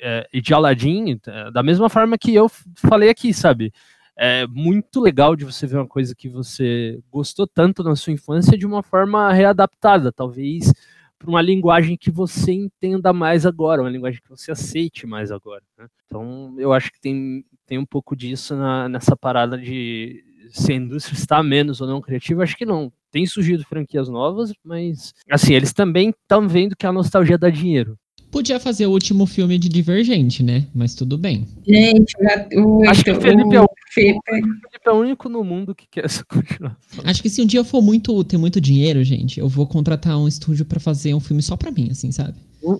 é, 0.00 0.28
e 0.32 0.40
de 0.40 0.52
Aladdin, 0.54 1.18
é, 1.26 1.50
da 1.50 1.62
mesma 1.62 1.88
forma 1.88 2.18
que 2.18 2.34
eu 2.34 2.48
falei 2.76 3.08
aqui, 3.10 3.32
sabe? 3.34 3.72
É 4.16 4.46
muito 4.46 5.00
legal 5.00 5.34
de 5.34 5.44
você 5.44 5.66
ver 5.66 5.76
uma 5.76 5.86
coisa 5.86 6.14
que 6.14 6.28
você 6.28 7.00
gostou 7.10 7.46
tanto 7.46 7.82
na 7.82 7.96
sua 7.96 8.12
infância 8.12 8.56
de 8.58 8.66
uma 8.66 8.82
forma 8.82 9.32
readaptada, 9.32 10.12
talvez 10.12 10.72
para 11.18 11.28
uma 11.28 11.42
linguagem 11.42 11.98
que 11.98 12.10
você 12.10 12.50
entenda 12.52 13.12
mais 13.12 13.44
agora, 13.44 13.82
uma 13.82 13.90
linguagem 13.90 14.20
que 14.22 14.30
você 14.30 14.50
aceite 14.52 15.06
mais 15.06 15.30
agora. 15.30 15.62
né? 15.78 15.86
Então, 16.06 16.54
eu 16.58 16.72
acho 16.72 16.90
que 16.90 16.98
tem, 17.00 17.44
tem 17.66 17.76
um 17.78 17.84
pouco 17.84 18.16
disso 18.16 18.56
na- 18.56 18.88
nessa 18.88 19.14
parada 19.14 19.56
de 19.58 20.24
se 20.50 20.72
a 20.72 20.76
indústria 20.76 21.14
está 21.14 21.42
menos 21.42 21.80
ou 21.80 21.86
não 21.86 22.00
criativa, 22.00 22.42
acho 22.42 22.56
que 22.56 22.64
não. 22.66 22.90
Tem 23.10 23.26
surgido 23.26 23.64
franquias 23.64 24.08
novas, 24.08 24.52
mas 24.64 25.12
assim, 25.30 25.52
eles 25.54 25.72
também 25.72 26.10
estão 26.10 26.48
vendo 26.48 26.74
que 26.76 26.86
a 26.86 26.92
nostalgia 26.92 27.36
dá 27.38 27.50
dinheiro. 27.50 27.98
Podia 28.30 28.60
fazer 28.60 28.86
o 28.86 28.90
último 28.92 29.26
filme 29.26 29.58
de 29.58 29.68
Divergente, 29.68 30.42
né? 30.42 30.66
Mas 30.74 30.94
tudo 30.94 31.18
bem. 31.18 31.46
Gente, 31.66 32.14
o, 32.54 32.88
Acho 32.88 33.02
que 33.04 33.10
o 33.10 33.20
Felipe 33.20 33.56
é 33.56 33.60
o- 33.60 33.68
Felipe- 33.92 34.18
O 34.18 34.34
Felipe 34.34 34.86
é 34.86 34.90
o 34.90 34.94
único 35.00 35.28
no 35.28 35.42
mundo 35.42 35.74
que 35.74 35.86
quer 35.90 36.04
essa 36.04 36.24
continuação. 36.30 37.04
Acho 37.04 37.22
que 37.22 37.28
se 37.28 37.42
um 37.42 37.46
dia 37.46 37.58
eu 37.60 37.64
for 37.64 37.82
muito 37.82 38.22
ter 38.24 38.36
muito 38.36 38.60
dinheiro, 38.60 39.02
gente, 39.02 39.40
eu 39.40 39.48
vou 39.48 39.66
contratar 39.66 40.16
um 40.16 40.28
estúdio 40.28 40.64
pra 40.64 40.78
fazer 40.78 41.12
um 41.14 41.20
filme 41.20 41.42
só 41.42 41.56
pra 41.56 41.72
mim, 41.72 41.88
assim, 41.90 42.12
sabe? 42.12 42.34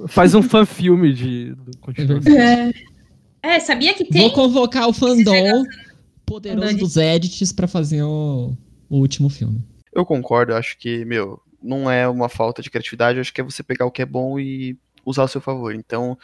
Faz 0.09 0.35
um 0.35 0.43
fan-filme 0.43 1.13
de 1.13 1.53
do 1.55 1.77
continuação. 1.79 2.33
É. 2.33 2.71
É, 3.43 3.59
sabia 3.59 3.95
que 3.95 4.05
tem? 4.05 4.21
Vou 4.23 4.33
convocar 4.33 4.87
o 4.87 4.93
fandom 4.93 5.65
poderoso 6.27 6.67
Fandom. 6.69 6.79
dos 6.79 6.97
edits 6.97 7.51
pra 7.53 7.67
fazer 7.67 8.03
o, 8.03 8.53
o 8.89 8.99
último 8.99 9.29
filme. 9.29 9.61
Eu 9.93 10.05
concordo, 10.07 10.53
eu 10.53 10.57
acho 10.57 10.79
que, 10.79 11.05
meu, 11.07 11.41
não 11.63 11.91
é 11.91 12.07
uma 12.09 12.29
falta 12.29 12.63
de 12.63 12.71
criatividade, 12.71 13.19
acho 13.19 13.33
que 13.33 13.41
é 13.41 13.45
você 13.45 13.63
pegar 13.63 13.87
o 13.87 13.91
que 13.91 14.03
é 14.03 14.07
bom 14.07 14.39
e 14.39 14.77
usar 15.11 15.23
ao 15.23 15.29
seu 15.29 15.41
favor. 15.41 15.75
Então, 15.75 16.19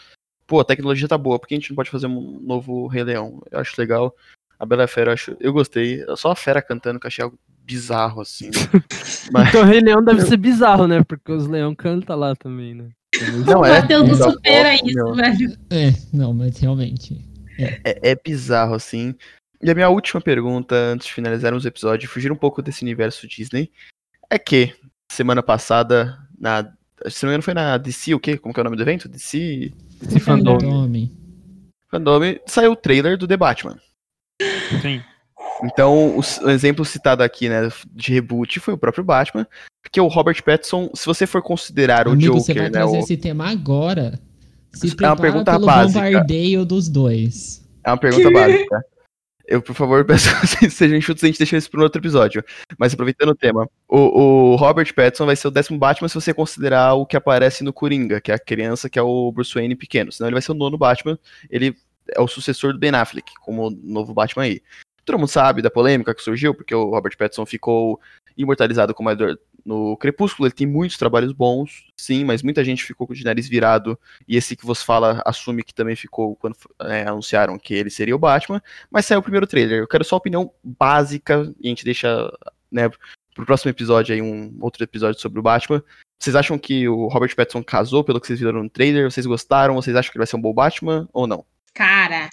pô, 0.47 0.61
a 0.61 0.65
tecnologia 0.65 1.09
tá 1.09 1.19
boa, 1.19 1.39
por 1.39 1.47
que 1.47 1.55
a 1.55 1.59
gente 1.59 1.71
não 1.71 1.77
pode 1.77 1.91
fazer 1.91 2.07
um 2.07 2.41
novo 2.41 2.87
Rei 2.87 3.05
Leão? 3.05 3.43
Eu 3.51 3.59
acho 3.59 3.79
legal. 3.79 4.15
A 4.59 4.65
Bela 4.65 4.85
a 4.85 4.89
Fera, 4.89 5.11
eu, 5.11 5.15
acho, 5.15 5.37
eu 5.39 5.53
gostei. 5.53 6.05
Só 6.17 6.31
a 6.31 6.37
Fera 6.37 6.63
cantando 6.63 6.99
que 6.99 7.07
eu 7.07 7.09
achei 7.09 7.23
algo 7.23 7.39
bizarro, 7.67 8.23
assim. 8.23 8.51
Mas, 9.33 9.49
Então 9.49 9.63
o 9.63 9.65
Rei 9.65 9.81
Leão 9.81 10.03
deve 10.03 10.23
ser 10.23 10.37
bizarro, 10.37 10.87
né? 10.87 11.03
Porque 11.03 11.33
os 11.33 11.47
leão 11.47 11.75
cantam 11.75 12.17
lá 12.17 12.35
também, 12.37 12.75
né? 12.75 12.89
não, 13.45 13.61
o 13.61 13.65
é, 13.65 13.81
Matheus 13.81 14.09
não 14.09 14.33
supera 14.33 14.77
foto, 14.77 14.87
isso, 14.89 15.05
meu. 15.05 15.15
velho. 15.15 15.59
É, 15.71 15.93
não, 16.13 16.33
mas 16.33 16.59
realmente. 16.59 17.25
é, 17.59 18.11
é 18.11 18.15
bizarro, 18.15 18.75
assim. 18.75 19.15
E 19.63 19.71
a 19.71 19.75
minha 19.75 19.89
última 19.89 20.21
pergunta, 20.21 20.75
antes 20.75 21.07
de 21.07 21.15
finalizarmos 21.15 21.65
o 21.65 21.69
episódio, 21.69 22.09
fugir 22.09 22.31
um 22.31 22.37
pouco 22.37 22.63
desse 22.63 22.83
universo 22.83 23.27
Disney, 23.27 23.71
é 24.31 24.39
que 24.39 24.75
semana 25.11 25.43
passada, 25.43 26.19
na. 26.39 26.73
Se 27.09 27.23
não 27.25 27.29
me 27.29 27.33
engano, 27.35 27.43
foi 27.43 27.55
na 27.55 27.77
DC, 27.77 28.15
o 28.15 28.21
quê? 28.21 28.39
Como 28.39 28.53
que 28.55 28.61
é 28.61 28.63
o 28.63 28.65
nome 28.65 28.77
do 28.77 28.83
evento? 28.83 29.09
DC 29.09 29.73
Esse 30.03 30.19
fandom. 30.21 30.59
Fandom. 30.61 31.09
Fandom, 31.91 32.21
saiu 32.47 32.73
o 32.73 32.77
trailer 32.77 33.17
do 33.19 33.29
The 33.29 33.37
Batman. 33.37 33.79
Sim. 34.83 35.01
Então, 35.65 36.17
o, 36.19 36.21
o 36.21 36.51
exemplo 36.51 36.85
citado 36.85 37.23
aqui, 37.23 37.49
né, 37.49 37.69
de 37.95 38.13
reboot 38.13 38.61
foi 38.61 38.75
o 38.75 38.79
próprio 38.79 39.05
Batman, 39.05 39.47
porque 39.83 40.01
o 40.01 40.07
Robert 40.09 40.43
Pattinson, 40.43 40.91
se 40.95 41.07
você 41.07 41.27
for 41.27 41.41
considerar 41.43 42.09
o 42.09 42.13
Amigo, 42.13 42.35
Joker, 42.35 42.43
você 42.45 42.55
vai 42.55 42.63
né, 42.65 42.71
trazer 42.71 42.97
o- 42.97 43.01
esse 43.01 43.17
tema 43.17 43.49
agora. 43.49 44.19
Se 44.75 44.89
É 45.03 45.07
uma 45.07 45.17
pergunta 45.17 45.53
pelo 45.53 45.65
básica. 45.65 46.01
bombardeio 46.05 46.65
dos 46.65 46.89
dois. 46.89 47.67
é 47.85 47.91
uma 47.91 47.97
pergunta 47.97 48.31
básica. 48.31 48.85
Eu, 49.47 49.63
por 49.63 49.75
favor, 49.75 50.05
peço 50.07 50.29
que 50.59 50.69
sejam 50.69 50.97
enxutos, 50.97 51.23
a 51.23 51.27
gente 51.27 51.39
deixa 51.39 51.57
isso 51.57 51.71
para 51.71 51.81
um 51.81 51.85
outro 51.85 52.01
episódio. 52.01 52.45
Mas 52.79 52.93
aproveitando 52.93 53.31
o 53.31 53.35
tema, 53.35 53.69
o, 53.89 54.53
o 54.53 54.57
Robert 54.57 54.93
Pattinson 54.95 55.27
vai 55.27 55.37
ser 55.37 55.49
o 55.49 55.51
décimo 55.51 55.79
Batman 55.79 56.09
se 56.09 56.15
você 56.15 56.35
considerar 56.35 56.95
o 56.95 57.07
que 57.07 57.17
aparece 57.17 57.63
no 57.63 57.73
Coringa, 57.73 58.21
que 58.21 58.33
é 58.33 58.35
a 58.35 58.39
criança 58.39 58.91
que 58.91 58.99
é 58.99 59.03
o 59.03 59.31
Bruce 59.31 59.55
Wayne 59.55 59.77
pequeno. 59.77 60.11
Senão 60.11 60.29
ele 60.29 60.35
vai 60.35 60.43
ser 60.43 60.53
o 60.53 60.55
nono 60.55 60.77
Batman, 60.77 61.19
ele 61.49 61.77
é 62.15 62.21
o 62.21 62.27
sucessor 62.27 62.73
do 62.73 62.79
Ben 62.79 62.95
Affleck, 62.95 63.33
como 63.41 63.71
novo 63.71 64.13
Batman 64.13 64.45
aí. 64.45 64.63
Todo 65.05 65.19
mundo 65.19 65.29
sabe 65.29 65.63
da 65.63 65.71
polêmica 65.71 66.15
que 66.15 66.23
surgiu, 66.23 66.53
porque 66.53 66.75
o 66.75 66.91
Robert 66.91 67.17
Pattinson 67.17 67.47
ficou 67.47 68.01
imortalizado 68.37 68.93
como 68.93 69.09
no 69.67 69.97
Crepúsculo. 69.97 70.47
Ele 70.47 70.55
tem 70.55 70.67
muitos 70.67 70.97
trabalhos 70.97 71.33
bons, 71.33 71.93
sim, 71.97 72.25
mas 72.25 72.43
muita 72.43 72.65
gente 72.65 72.85
ficou 72.85 73.07
com 73.07 73.13
o 73.13 73.17
nariz 73.25 73.49
virado. 73.49 73.99
E 74.27 74.37
esse 74.37 74.57
que 74.57 74.65
você 74.65 74.85
fala 74.85 75.21
assume 75.27 75.65
que 75.65 75.75
também 75.75 75.97
ficou 75.97 76.37
quando 76.37 76.57
é, 76.83 77.03
anunciaram 77.03 77.59
que 77.59 77.75
ele 77.75 77.91
seria 77.91 78.15
o 78.15 78.19
Batman. 78.19 78.63
Mas 78.91 79.05
saiu 79.05 79.19
o 79.19 79.23
primeiro 79.23 79.47
trailer. 79.47 79.81
Eu 79.81 79.89
quero 79.89 80.05
só 80.05 80.15
a 80.17 80.19
opinião 80.19 80.53
básica 80.63 81.53
e 81.61 81.67
a 81.67 81.69
gente 81.69 81.85
deixa, 81.85 82.33
né, 82.71 82.89
pro 83.35 83.45
próximo 83.45 83.71
episódio 83.71 84.15
aí, 84.15 84.23
um 84.23 84.57
outro 84.61 84.85
episódio 84.85 85.21
sobre 85.21 85.41
o 85.41 85.43
Batman. 85.43 85.83
Vocês 86.19 86.37
acham 86.37 86.57
que 86.57 86.89
o 86.89 87.09
Robert 87.09 87.35
Pattinson 87.35 87.63
casou 87.63 88.03
pelo 88.05 88.21
que 88.21 88.27
vocês 88.27 88.39
viram 88.39 88.63
no 88.63 88.71
trailer? 88.71 89.11
Vocês 89.11 89.27
gostaram? 89.27 89.75
Vocês 89.75 89.95
acham 89.97 90.11
que 90.11 90.17
ele 90.17 90.23
vai 90.23 90.27
ser 90.27 90.37
um 90.37 90.41
bom 90.41 90.55
Batman 90.55 91.09
ou 91.13 91.27
não? 91.27 91.45
Cara, 91.75 92.31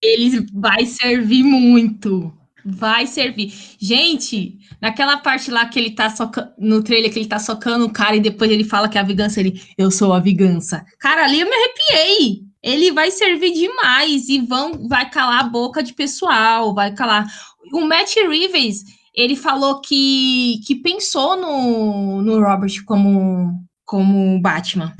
ele 0.00 0.46
vai 0.52 0.84
servir 0.84 1.42
muito. 1.42 2.32
Vai 2.64 3.06
servir. 3.06 3.52
Gente, 3.78 4.58
naquela 4.80 5.18
parte 5.18 5.50
lá 5.50 5.66
que 5.66 5.78
ele 5.78 5.90
tá 5.90 6.08
socando, 6.08 6.52
no 6.58 6.82
trailer 6.82 7.12
que 7.12 7.18
ele 7.18 7.28
tá 7.28 7.38
socando 7.38 7.84
o 7.84 7.92
cara 7.92 8.16
e 8.16 8.20
depois 8.20 8.50
ele 8.50 8.64
fala 8.64 8.88
que 8.88 8.96
é 8.96 9.00
a 9.00 9.04
vingança, 9.04 9.40
ele, 9.40 9.60
eu 9.76 9.90
sou 9.90 10.12
a 10.12 10.20
vingança. 10.20 10.84
Cara, 10.98 11.24
ali 11.24 11.40
eu 11.40 11.48
me 11.48 11.54
arrepiei. 11.54 12.44
Ele 12.62 12.90
vai 12.92 13.10
servir 13.10 13.52
demais 13.52 14.28
e 14.30 14.38
vão, 14.40 14.88
vai 14.88 15.10
calar 15.10 15.40
a 15.40 15.48
boca 15.48 15.82
de 15.82 15.92
pessoal, 15.92 16.74
vai 16.74 16.94
calar. 16.94 17.26
O 17.72 17.82
Matt 17.82 18.14
Reeves, 18.16 18.84
ele 19.14 19.36
falou 19.36 19.82
que, 19.82 20.60
que 20.66 20.74
pensou 20.76 21.36
no, 21.36 22.22
no 22.22 22.40
Robert 22.40 22.82
como, 22.86 23.62
como 23.84 24.40
Batman. 24.40 24.94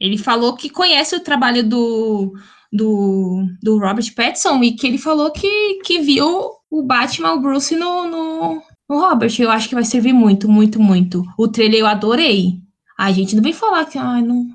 Ele 0.00 0.18
falou 0.18 0.56
que 0.56 0.68
conhece 0.68 1.14
o 1.14 1.20
trabalho 1.20 1.62
do, 1.62 2.34
do, 2.72 3.46
do 3.62 3.78
Robert 3.78 4.12
Pattinson 4.14 4.62
e 4.64 4.72
que 4.72 4.86
ele 4.86 4.98
falou 4.98 5.30
que, 5.30 5.80
que 5.84 6.00
viu 6.00 6.50
o 6.78 6.82
Batman, 6.82 7.32
o 7.34 7.40
Bruce 7.40 7.74
no, 7.76 8.06
no, 8.08 8.62
O 8.88 8.98
Robert, 8.98 9.32
eu 9.38 9.50
acho 9.50 9.68
que 9.68 9.74
vai 9.74 9.84
servir 9.84 10.12
muito, 10.12 10.48
muito, 10.48 10.80
muito. 10.80 11.22
O 11.38 11.48
trailer 11.48 11.80
eu 11.80 11.86
adorei. 11.86 12.54
A 12.98 13.10
gente 13.12 13.34
não 13.36 13.42
vem 13.42 13.52
falar 13.52 13.84
que. 13.86 13.98
Ai, 13.98 14.22
não. 14.22 14.46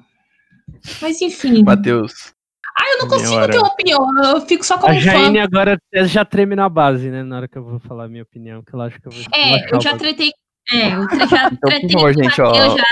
Mas 1.02 1.22
enfim. 1.22 1.64
Matheus. 1.64 2.34
Ah, 2.78 2.84
eu 2.94 3.00
não 3.00 3.08
consigo 3.10 3.48
ter 3.50 3.58
uma 3.58 3.68
opinião. 3.68 4.00
Eu 4.24 4.42
fico 4.42 4.66
só 4.66 4.78
como 4.78 4.94
A 4.94 5.00
Jaine 5.00 5.38
fã. 5.40 5.44
agora 5.44 5.78
já 6.06 6.24
treme 6.24 6.56
na 6.56 6.70
base, 6.70 7.10
né? 7.10 7.24
Na 7.24 7.38
hora 7.38 7.48
que 7.48 7.58
eu 7.58 7.64
vou 7.64 7.80
falar 7.80 8.06
a 8.06 8.08
minha 8.08 8.24
opinião, 8.24 8.64
que 8.64 8.74
ela 8.74 8.86
acha 8.86 9.00
que 9.00 9.08
eu 9.08 9.12
vou. 9.12 9.22
É, 9.34 9.68
vou 9.68 9.78
eu 9.78 9.82
já 9.82 9.98
tretei. 9.98 10.32
É, 10.72 10.94
eu 10.94 11.02
já 11.28 11.48
Então, 11.52 11.58
tretei 11.70 11.90
por 11.90 11.92
favor, 12.00 12.14
com 12.14 12.20
o 12.20 12.24
gente, 12.24 12.42
ó, 12.42 12.54
já. 12.54 12.84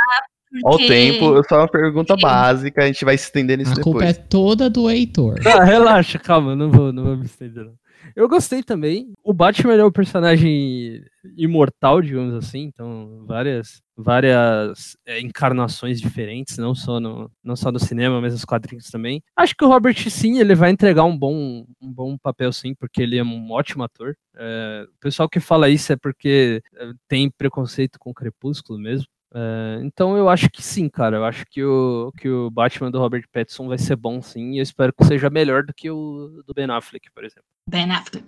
Ó, 0.65 0.69
o 0.69 0.71
porque- 0.71 0.87
tempo, 0.87 1.41
só 1.47 1.59
uma 1.59 1.67
pergunta 1.67 2.15
básica, 2.17 2.83
a 2.83 2.87
gente 2.87 3.05
vai 3.05 3.17
se 3.17 3.25
estender 3.25 3.57
nisso 3.57 3.79
A 3.79 3.83
culpa 3.83 4.03
é 4.03 4.07
depois. 4.07 4.27
toda 4.29 4.69
do 4.69 4.89
Heitor. 4.89 5.35
Ah, 5.45 5.63
relaxa, 5.63 6.17
calma, 6.19 6.55
não 6.55 6.71
vou, 6.71 6.91
não 6.91 7.03
vou 7.03 7.17
me 7.17 7.25
estender. 7.25 7.63
Não. 7.65 7.73
Eu 8.17 8.27
gostei 8.27 8.63
também. 8.63 9.13
O 9.23 9.31
Batman 9.31 9.75
é 9.75 9.85
um 9.85 9.91
personagem 9.91 11.05
imortal, 11.37 12.01
digamos 12.01 12.33
assim, 12.33 12.63
então 12.63 13.23
várias, 13.27 13.79
várias 13.95 14.97
é, 15.05 15.21
encarnações 15.21 16.01
diferentes, 16.01 16.57
não 16.57 16.73
só, 16.73 16.99
no, 16.99 17.29
não 17.43 17.55
só 17.55 17.71
no 17.71 17.77
cinema, 17.77 18.19
mas 18.19 18.33
nos 18.33 18.43
quadrinhos 18.43 18.89
também. 18.89 19.21
Acho 19.35 19.55
que 19.55 19.63
o 19.63 19.67
Robert, 19.67 20.09
sim, 20.09 20.39
ele 20.39 20.55
vai 20.55 20.71
entregar 20.71 21.03
um 21.03 21.15
bom, 21.15 21.63
um 21.79 21.93
bom 21.93 22.17
papel, 22.17 22.51
sim, 22.51 22.73
porque 22.73 23.03
ele 23.03 23.19
é 23.19 23.23
um 23.23 23.51
ótimo 23.51 23.83
ator. 23.83 24.17
É, 24.35 24.87
o 24.89 24.99
pessoal 24.99 25.29
que 25.29 25.39
fala 25.39 25.69
isso 25.69 25.93
é 25.93 25.95
porque 25.95 26.63
é, 26.73 26.91
tem 27.07 27.29
preconceito 27.29 27.99
com 27.99 28.09
o 28.09 28.15
Crepúsculo 28.15 28.79
mesmo. 28.79 29.05
É, 29.33 29.79
então 29.83 30.17
eu 30.17 30.29
acho 30.29 30.49
que 30.49 30.61
sim, 30.61 30.89
cara. 30.89 31.17
Eu 31.17 31.25
acho 31.25 31.45
que 31.45 31.63
o, 31.63 32.11
que 32.17 32.29
o 32.29 32.49
Batman 32.49 32.91
do 32.91 32.99
Robert 32.99 33.25
Pattinson 33.31 33.67
vai 33.67 33.77
ser 33.77 33.95
bom, 33.95 34.21
sim. 34.21 34.53
E 34.53 34.59
eu 34.59 34.63
espero 34.63 34.93
que 34.93 35.05
seja 35.05 35.29
melhor 35.29 35.63
do 35.63 35.73
que 35.73 35.89
o 35.89 36.43
do 36.45 36.53
Ben 36.53 36.69
Affleck, 36.69 37.11
por 37.11 37.23
exemplo. 37.23 37.45
Ben 37.69 37.91
Affleck. 37.91 38.25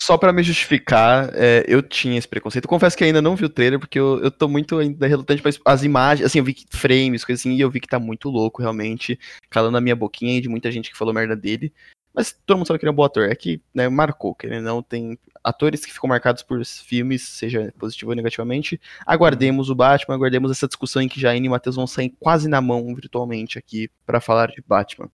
Só 0.00 0.16
pra 0.16 0.32
me 0.32 0.44
justificar, 0.44 1.30
é, 1.34 1.64
eu 1.66 1.82
tinha 1.82 2.16
esse 2.16 2.28
preconceito. 2.28 2.64
Eu 2.64 2.68
confesso 2.68 2.96
que 2.96 3.02
ainda 3.02 3.20
não 3.20 3.34
vi 3.34 3.44
o 3.44 3.48
trailer, 3.48 3.80
porque 3.80 3.98
eu, 3.98 4.20
eu 4.22 4.30
tô 4.30 4.46
muito 4.48 4.78
ainda 4.78 5.06
relutante 5.06 5.42
pra 5.42 5.50
as 5.64 5.82
imagens. 5.82 6.24
Assim, 6.24 6.38
eu 6.38 6.44
vi 6.44 6.54
que 6.54 6.64
frames, 6.70 7.24
coisas 7.24 7.42
assim, 7.42 7.54
e 7.54 7.60
eu 7.60 7.70
vi 7.70 7.80
que 7.80 7.88
tá 7.88 7.98
muito 7.98 8.30
louco, 8.30 8.62
realmente. 8.62 9.18
Calando 9.50 9.76
a 9.76 9.80
minha 9.80 9.96
boquinha 9.96 10.38
e 10.38 10.40
de 10.40 10.48
muita 10.48 10.70
gente 10.70 10.90
que 10.90 10.96
falou 10.96 11.12
merda 11.12 11.34
dele. 11.34 11.72
Mas 12.14 12.36
todo 12.46 12.56
mundo 12.56 12.66
sabe 12.66 12.78
que 12.78 12.84
ele 12.84 12.90
é 12.90 12.92
um 12.92 12.96
bom 12.96 13.04
ator. 13.04 13.28
É 13.28 13.34
que, 13.34 13.60
né, 13.74 13.88
marcou, 13.88 14.34
que 14.34 14.46
ele 14.46 14.60
não 14.60 14.82
tem 14.82 15.18
atores 15.48 15.84
que 15.84 15.92
ficam 15.92 16.08
marcados 16.08 16.42
por 16.42 16.62
filmes, 16.64 17.22
seja 17.22 17.72
positivo 17.78 18.10
ou 18.10 18.16
negativamente. 18.16 18.78
Aguardemos 19.06 19.70
o 19.70 19.74
Batman, 19.74 20.14
aguardemos 20.14 20.50
essa 20.50 20.66
discussão 20.66 21.00
em 21.00 21.08
que 21.08 21.18
Jaine 21.18 21.46
e 21.46 21.50
Matheus 21.50 21.76
vão 21.76 21.86
sair 21.86 22.14
quase 22.20 22.48
na 22.48 22.60
mão 22.60 22.94
virtualmente 22.94 23.58
aqui 23.58 23.90
pra 24.04 24.20
falar 24.20 24.48
de 24.48 24.62
Batman. 24.66 25.10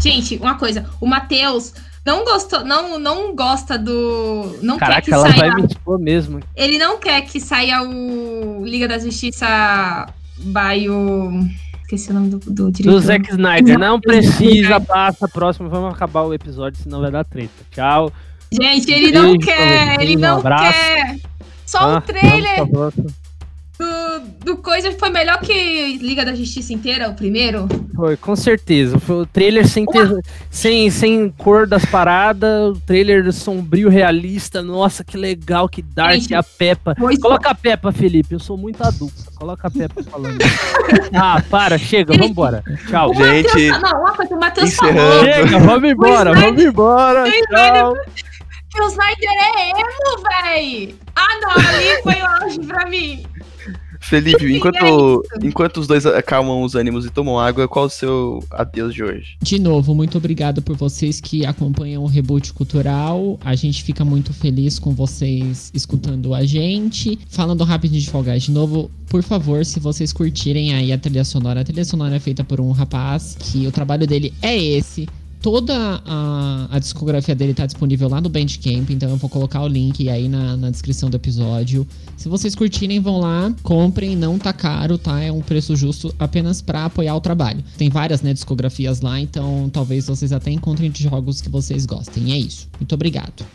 Gente, 0.00 0.36
uma 0.36 0.58
coisa. 0.58 0.90
O 1.00 1.06
Matheus 1.06 1.74
não 2.06 2.24
gostou, 2.24 2.64
não, 2.64 2.98
não 2.98 3.34
gosta 3.34 3.78
do. 3.78 4.58
Não 4.62 4.78
quer 4.78 4.86
Caraca, 4.86 5.02
que 5.02 5.12
ela 5.14 5.30
saia. 5.30 5.52
vai 5.52 5.60
me 5.60 5.66
expor 5.66 5.98
mesmo. 5.98 6.40
Ele 6.56 6.78
não 6.78 6.98
quer 6.98 7.20
que 7.22 7.40
saia 7.40 7.82
o 7.82 8.64
Liga 8.64 8.88
da 8.88 8.98
Justiça 8.98 10.06
by 10.38 10.88
o. 10.88 11.30
Esqueci 11.82 12.10
o 12.10 12.14
nome 12.14 12.30
do, 12.30 12.38
do 12.38 12.70
diretor. 12.70 12.92
Do 12.98 13.00
Zack 13.04 13.30
Snyder. 13.30 13.78
Não 13.78 14.00
precisa, 14.00 14.80
passa, 14.80 15.26
próximo, 15.28 15.68
vamos 15.68 15.92
acabar 15.92 16.22
o 16.22 16.32
episódio, 16.32 16.80
senão 16.80 17.00
vai 17.00 17.10
dar 17.10 17.24
treta. 17.24 17.50
Tchau. 17.72 18.12
Gente, 18.52 18.90
ele 18.90 19.12
não 19.12 19.32
Beijo 19.32 19.46
quer, 19.46 20.00
ele 20.00 20.16
um 20.16 20.20
não 20.20 20.38
abraço. 20.38 20.72
quer. 20.72 21.16
Só 21.66 21.78
Ah, 21.78 21.98
o 21.98 22.00
trailer 22.00 22.66
vamos. 22.68 22.94
Do, 23.80 24.20
do 24.44 24.56
coisa 24.58 24.92
foi 24.92 25.08
melhor 25.08 25.38
que 25.40 25.98
Liga 25.98 26.24
da 26.24 26.34
Justiça 26.34 26.72
inteira, 26.72 27.08
o 27.08 27.14
primeiro. 27.14 27.66
Foi, 27.94 28.16
com 28.16 28.36
certeza. 28.36 28.98
Foi 28.98 29.22
o 29.22 29.26
trailer 29.26 29.66
sem, 29.66 29.86
ter, 29.86 30.08
sem, 30.50 30.90
sem 30.90 31.30
cor 31.30 31.66
das 31.66 31.84
paradas, 31.84 32.76
o 32.76 32.80
trailer 32.80 33.32
sombrio 33.32 33.88
realista. 33.88 34.62
Nossa, 34.62 35.02
que 35.02 35.16
legal, 35.16 35.68
que 35.68 35.80
dark, 35.82 36.14
Gente, 36.14 36.34
a 36.34 36.42
Peppa. 36.42 36.94
Coloca 37.20 37.50
a 37.50 37.54
Peppa, 37.54 37.90
Felipe, 37.92 38.34
eu 38.34 38.38
sou 38.40 38.56
muito 38.56 38.82
adulto. 38.82 39.14
Coloca 39.34 39.68
a 39.68 39.70
Peppa 39.70 40.02
falando. 40.02 40.38
ah, 41.14 41.42
para, 41.48 41.78
chega, 41.78 42.12
Ele- 42.12 42.28
vambora. 42.28 42.62
Tchau. 42.88 43.10
o 43.10 43.14
Gente, 43.14 43.68
não, 43.68 44.00
uma 44.00 44.14
coisa, 44.14 44.34
o 44.34 44.40
Matheus 44.40 44.68
encerrando. 44.68 44.98
falou 44.98 45.24
Chega, 45.24 45.58
vamos 45.58 45.90
embora, 45.90 46.34
vamos 46.34 46.62
embora. 46.62 47.24
Tchau. 47.30 47.94
que 48.70 48.80
o 48.80 48.86
Snyder 48.86 49.30
é 49.56 49.70
emo, 49.70 50.22
véi. 50.44 50.94
Ah, 51.16 51.38
não, 51.40 51.50
ali 51.50 52.02
foi 52.02 52.22
o 52.22 52.26
auge 52.26 52.60
pra 52.60 52.86
mim. 52.86 53.24
Felipe, 54.00 54.46
é 54.46 54.56
enquanto, 54.56 55.22
enquanto 55.42 55.76
os 55.78 55.86
dois 55.86 56.06
acalmam 56.06 56.62
os 56.62 56.74
ânimos 56.74 57.04
e 57.06 57.10
tomam 57.10 57.38
água, 57.38 57.68
qual 57.68 57.84
o 57.84 57.90
seu 57.90 58.42
adeus 58.50 58.94
de 58.94 59.04
hoje? 59.04 59.36
De 59.40 59.58
novo, 59.58 59.94
muito 59.94 60.18
obrigado 60.18 60.62
por 60.62 60.76
vocês 60.76 61.20
que 61.20 61.44
acompanham 61.44 62.02
o 62.02 62.06
Reboot 62.06 62.52
Cultural. 62.52 63.38
A 63.44 63.54
gente 63.54 63.84
fica 63.84 64.04
muito 64.04 64.32
feliz 64.32 64.78
com 64.78 64.92
vocês 64.92 65.70
escutando 65.74 66.34
a 66.34 66.44
gente. 66.44 67.18
Falando 67.28 67.62
rapidinho 67.62 68.00
de 68.00 68.10
Fall 68.10 68.24
Guys, 68.24 68.44
de 68.44 68.50
novo, 68.50 68.90
por 69.08 69.22
favor, 69.22 69.64
se 69.64 69.78
vocês 69.78 70.12
curtirem 70.12 70.74
aí 70.74 70.92
a 70.92 70.98
trilha 70.98 71.24
sonora, 71.24 71.60
a 71.60 71.64
trilha 71.64 71.84
sonora 71.84 72.16
é 72.16 72.20
feita 72.20 72.42
por 72.42 72.60
um 72.60 72.70
rapaz 72.70 73.36
que 73.38 73.66
o 73.66 73.72
trabalho 73.72 74.06
dele 74.06 74.32
é 74.40 74.56
esse. 74.56 75.06
Toda 75.40 76.02
a, 76.04 76.66
a 76.70 76.78
discografia 76.78 77.34
dele 77.34 77.54
tá 77.54 77.64
disponível 77.64 78.08
lá 78.10 78.20
no 78.20 78.28
Bandcamp, 78.28 78.90
então 78.90 79.08
eu 79.08 79.16
vou 79.16 79.30
colocar 79.30 79.62
o 79.62 79.68
link 79.68 80.06
aí 80.08 80.28
na, 80.28 80.54
na 80.54 80.70
descrição 80.70 81.08
do 81.08 81.16
episódio. 81.16 81.86
Se 82.14 82.28
vocês 82.28 82.54
curtirem, 82.54 83.00
vão 83.00 83.20
lá, 83.20 83.50
comprem, 83.62 84.14
não 84.14 84.38
tá 84.38 84.52
caro, 84.52 84.98
tá? 84.98 85.18
É 85.18 85.32
um 85.32 85.40
preço 85.40 85.74
justo 85.74 86.14
apenas 86.18 86.60
pra 86.60 86.84
apoiar 86.84 87.14
o 87.16 87.20
trabalho. 87.22 87.64
Tem 87.78 87.88
várias, 87.88 88.20
né, 88.20 88.34
discografias 88.34 89.00
lá, 89.00 89.18
então 89.18 89.70
talvez 89.72 90.06
vocês 90.06 90.30
até 90.30 90.50
encontrem 90.50 90.90
de 90.90 91.04
jogos 91.04 91.40
que 91.40 91.48
vocês 91.48 91.86
gostem. 91.86 92.32
É 92.34 92.38
isso. 92.38 92.68
Muito 92.78 92.94
obrigado. 92.94 93.46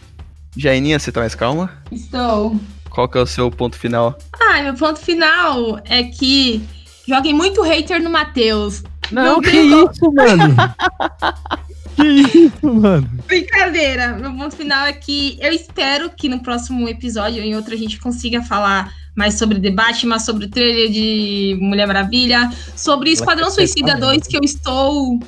Jaininha, 0.58 0.98
você 0.98 1.12
tá 1.12 1.20
mais 1.20 1.36
calma? 1.36 1.70
Estou. 1.92 2.56
Qual 2.90 3.08
que 3.08 3.18
é 3.18 3.22
o 3.22 3.28
seu 3.28 3.52
ponto 3.52 3.78
final? 3.78 4.18
Ah, 4.40 4.64
meu 4.64 4.74
ponto 4.74 5.00
final 5.00 5.80
é 5.86 6.02
que 6.04 6.64
joguem 7.08 7.34
muito 7.34 7.62
hater 7.62 8.02
no 8.02 8.10
Matheus. 8.10 8.82
Não, 9.12 9.36
Não 9.36 9.42
que 9.42 9.52
como. 9.52 9.92
isso, 9.92 10.12
mano? 10.12 10.56
que 11.96 12.04
isso, 12.04 12.74
mano? 12.74 13.10
Brincadeira. 13.28 14.14
Meu 14.18 14.34
ponto 14.36 14.56
final 14.56 14.86
é 14.86 14.94
que 14.94 15.38
eu 15.42 15.52
espero 15.52 16.10
que 16.10 16.28
no 16.30 16.40
próximo 16.40 16.88
episódio 16.88 17.42
ou 17.42 17.48
em 17.48 17.56
outro 17.56 17.74
a 17.74 17.78
gente 17.78 18.00
consiga 18.00 18.42
falar 18.42 18.92
mais 19.16 19.36
sobre 19.36 19.60
debate, 19.60 20.06
mais 20.06 20.24
sobre 20.24 20.46
o 20.46 20.50
trailer 20.50 20.92
de 20.92 21.58
Mulher 21.62 21.88
Maravilha, 21.88 22.52
sobre 22.76 23.12
Esquadrão 23.12 23.50
Suicida 23.50 23.94
falando. 23.94 24.10
2, 24.18 24.28
que 24.28 24.36
eu 24.38 24.42
estou 24.44 25.20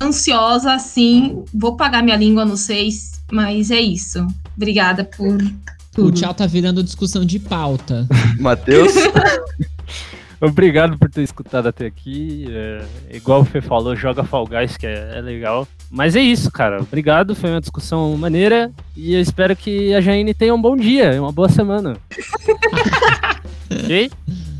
ansiosa, 0.00 0.78
sim. 0.78 1.42
Vou 1.54 1.76
pagar 1.76 2.02
minha 2.02 2.16
língua 2.16 2.44
no 2.44 2.56
6, 2.56 3.22
mas 3.32 3.70
é 3.70 3.80
isso. 3.80 4.26
Obrigada 4.56 5.04
por 5.04 5.36
O 5.36 5.50
tudo. 5.92 6.12
tchau 6.12 6.34
tá 6.34 6.46
virando 6.46 6.82
discussão 6.82 7.24
de 7.24 7.38
pauta. 7.38 8.06
Matheus? 8.38 8.92
Obrigado 10.40 10.98
por 10.98 11.10
ter 11.10 11.22
escutado 11.22 11.68
até 11.68 11.86
aqui. 11.86 12.46
É, 12.48 12.82
igual 13.12 13.42
o 13.42 13.44
Fê 13.44 13.60
falou, 13.60 13.94
joga 13.94 14.24
Fall 14.24 14.46
Guys, 14.46 14.76
que 14.76 14.86
é, 14.86 15.18
é 15.18 15.20
legal. 15.20 15.68
Mas 15.90 16.16
é 16.16 16.20
isso, 16.20 16.50
cara. 16.50 16.80
Obrigado, 16.80 17.34
foi 17.34 17.50
uma 17.50 17.60
discussão 17.60 18.16
maneira. 18.16 18.70
E 18.96 19.14
eu 19.14 19.20
espero 19.20 19.54
que 19.54 19.92
a 19.92 20.00
Jaine 20.00 20.32
tenha 20.32 20.54
um 20.54 20.60
bom 20.60 20.76
dia, 20.76 21.20
uma 21.20 21.32
boa 21.32 21.48
semana. 21.48 21.96
ok? 23.70 24.10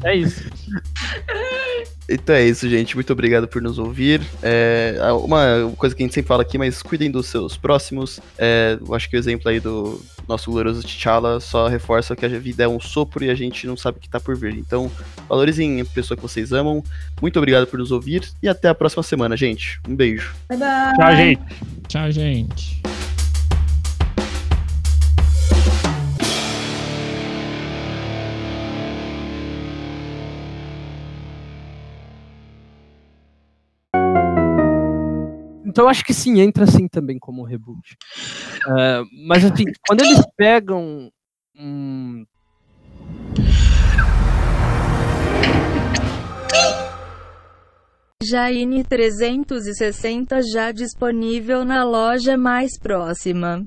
É 0.05 0.15
isso. 0.15 0.49
Então 2.09 2.35
é 2.35 2.45
isso, 2.45 2.69
gente. 2.69 2.97
Muito 2.97 3.13
obrigado 3.13 3.47
por 3.47 3.63
nos 3.63 3.79
ouvir. 3.79 4.21
É, 4.43 4.97
uma 5.23 5.73
coisa 5.77 5.95
que 5.95 6.03
a 6.03 6.05
gente 6.05 6.15
sempre 6.15 6.27
fala 6.27 6.43
aqui, 6.43 6.59
mas 6.59 6.83
cuidem 6.83 7.11
dos 7.11 7.27
seus 7.27 7.57
próximos. 7.57 8.19
É, 8.37 8.77
eu 8.81 8.95
acho 8.95 9.09
que 9.09 9.17
o 9.17 9.19
exemplo 9.19 9.49
aí 9.49 9.61
do 9.61 10.03
nosso 10.27 10.51
glorioso 10.51 10.83
T'Challa 10.83 11.41
só 11.41 11.69
reforça 11.69 12.17
que 12.17 12.27
a 12.27 12.29
vida 12.29 12.65
é 12.65 12.69
um 12.69 12.81
sopro 12.81 13.25
e 13.25 13.31
a 13.31 13.35
gente 13.35 13.67
não 13.67 13.77
sabe 13.77 13.99
o 13.99 14.01
que 14.01 14.09
tá 14.09 14.19
por 14.19 14.37
vir. 14.37 14.55
Então, 14.57 14.91
valorizem 15.29 15.81
a 15.81 15.85
pessoa 15.85 16.17
que 16.17 16.23
vocês 16.23 16.53
amam. 16.53 16.83
Muito 17.21 17.39
obrigado 17.39 17.67
por 17.67 17.79
nos 17.79 17.93
ouvir 17.93 18.29
e 18.43 18.49
até 18.49 18.69
a 18.69 18.75
próxima 18.75 19.03
semana, 19.03 19.37
gente. 19.37 19.81
Um 19.89 19.95
beijo. 19.95 20.35
Bye 20.49 20.59
bye. 20.59 20.97
Tchau, 20.97 21.17
gente. 21.17 21.43
Tchau, 21.89 22.11
gente. 22.11 23.00
Então 35.71 35.85
eu 35.85 35.89
acho 35.89 36.05
que 36.05 36.13
sim, 36.13 36.41
entra 36.41 36.65
assim 36.65 36.89
também 36.89 37.17
como 37.17 37.45
reboot. 37.45 37.97
É, 38.77 39.03
mas 39.27 39.45
assim, 39.45 39.65
quando 39.87 40.03
eles 40.03 40.21
pegam 40.37 41.09
um. 41.57 42.25
Jaine 48.23 48.85
360 48.85 50.41
já 50.43 50.73
disponível 50.73 51.65
na 51.65 51.85
loja 51.85 52.37
mais 52.37 52.77
próxima. 52.77 53.65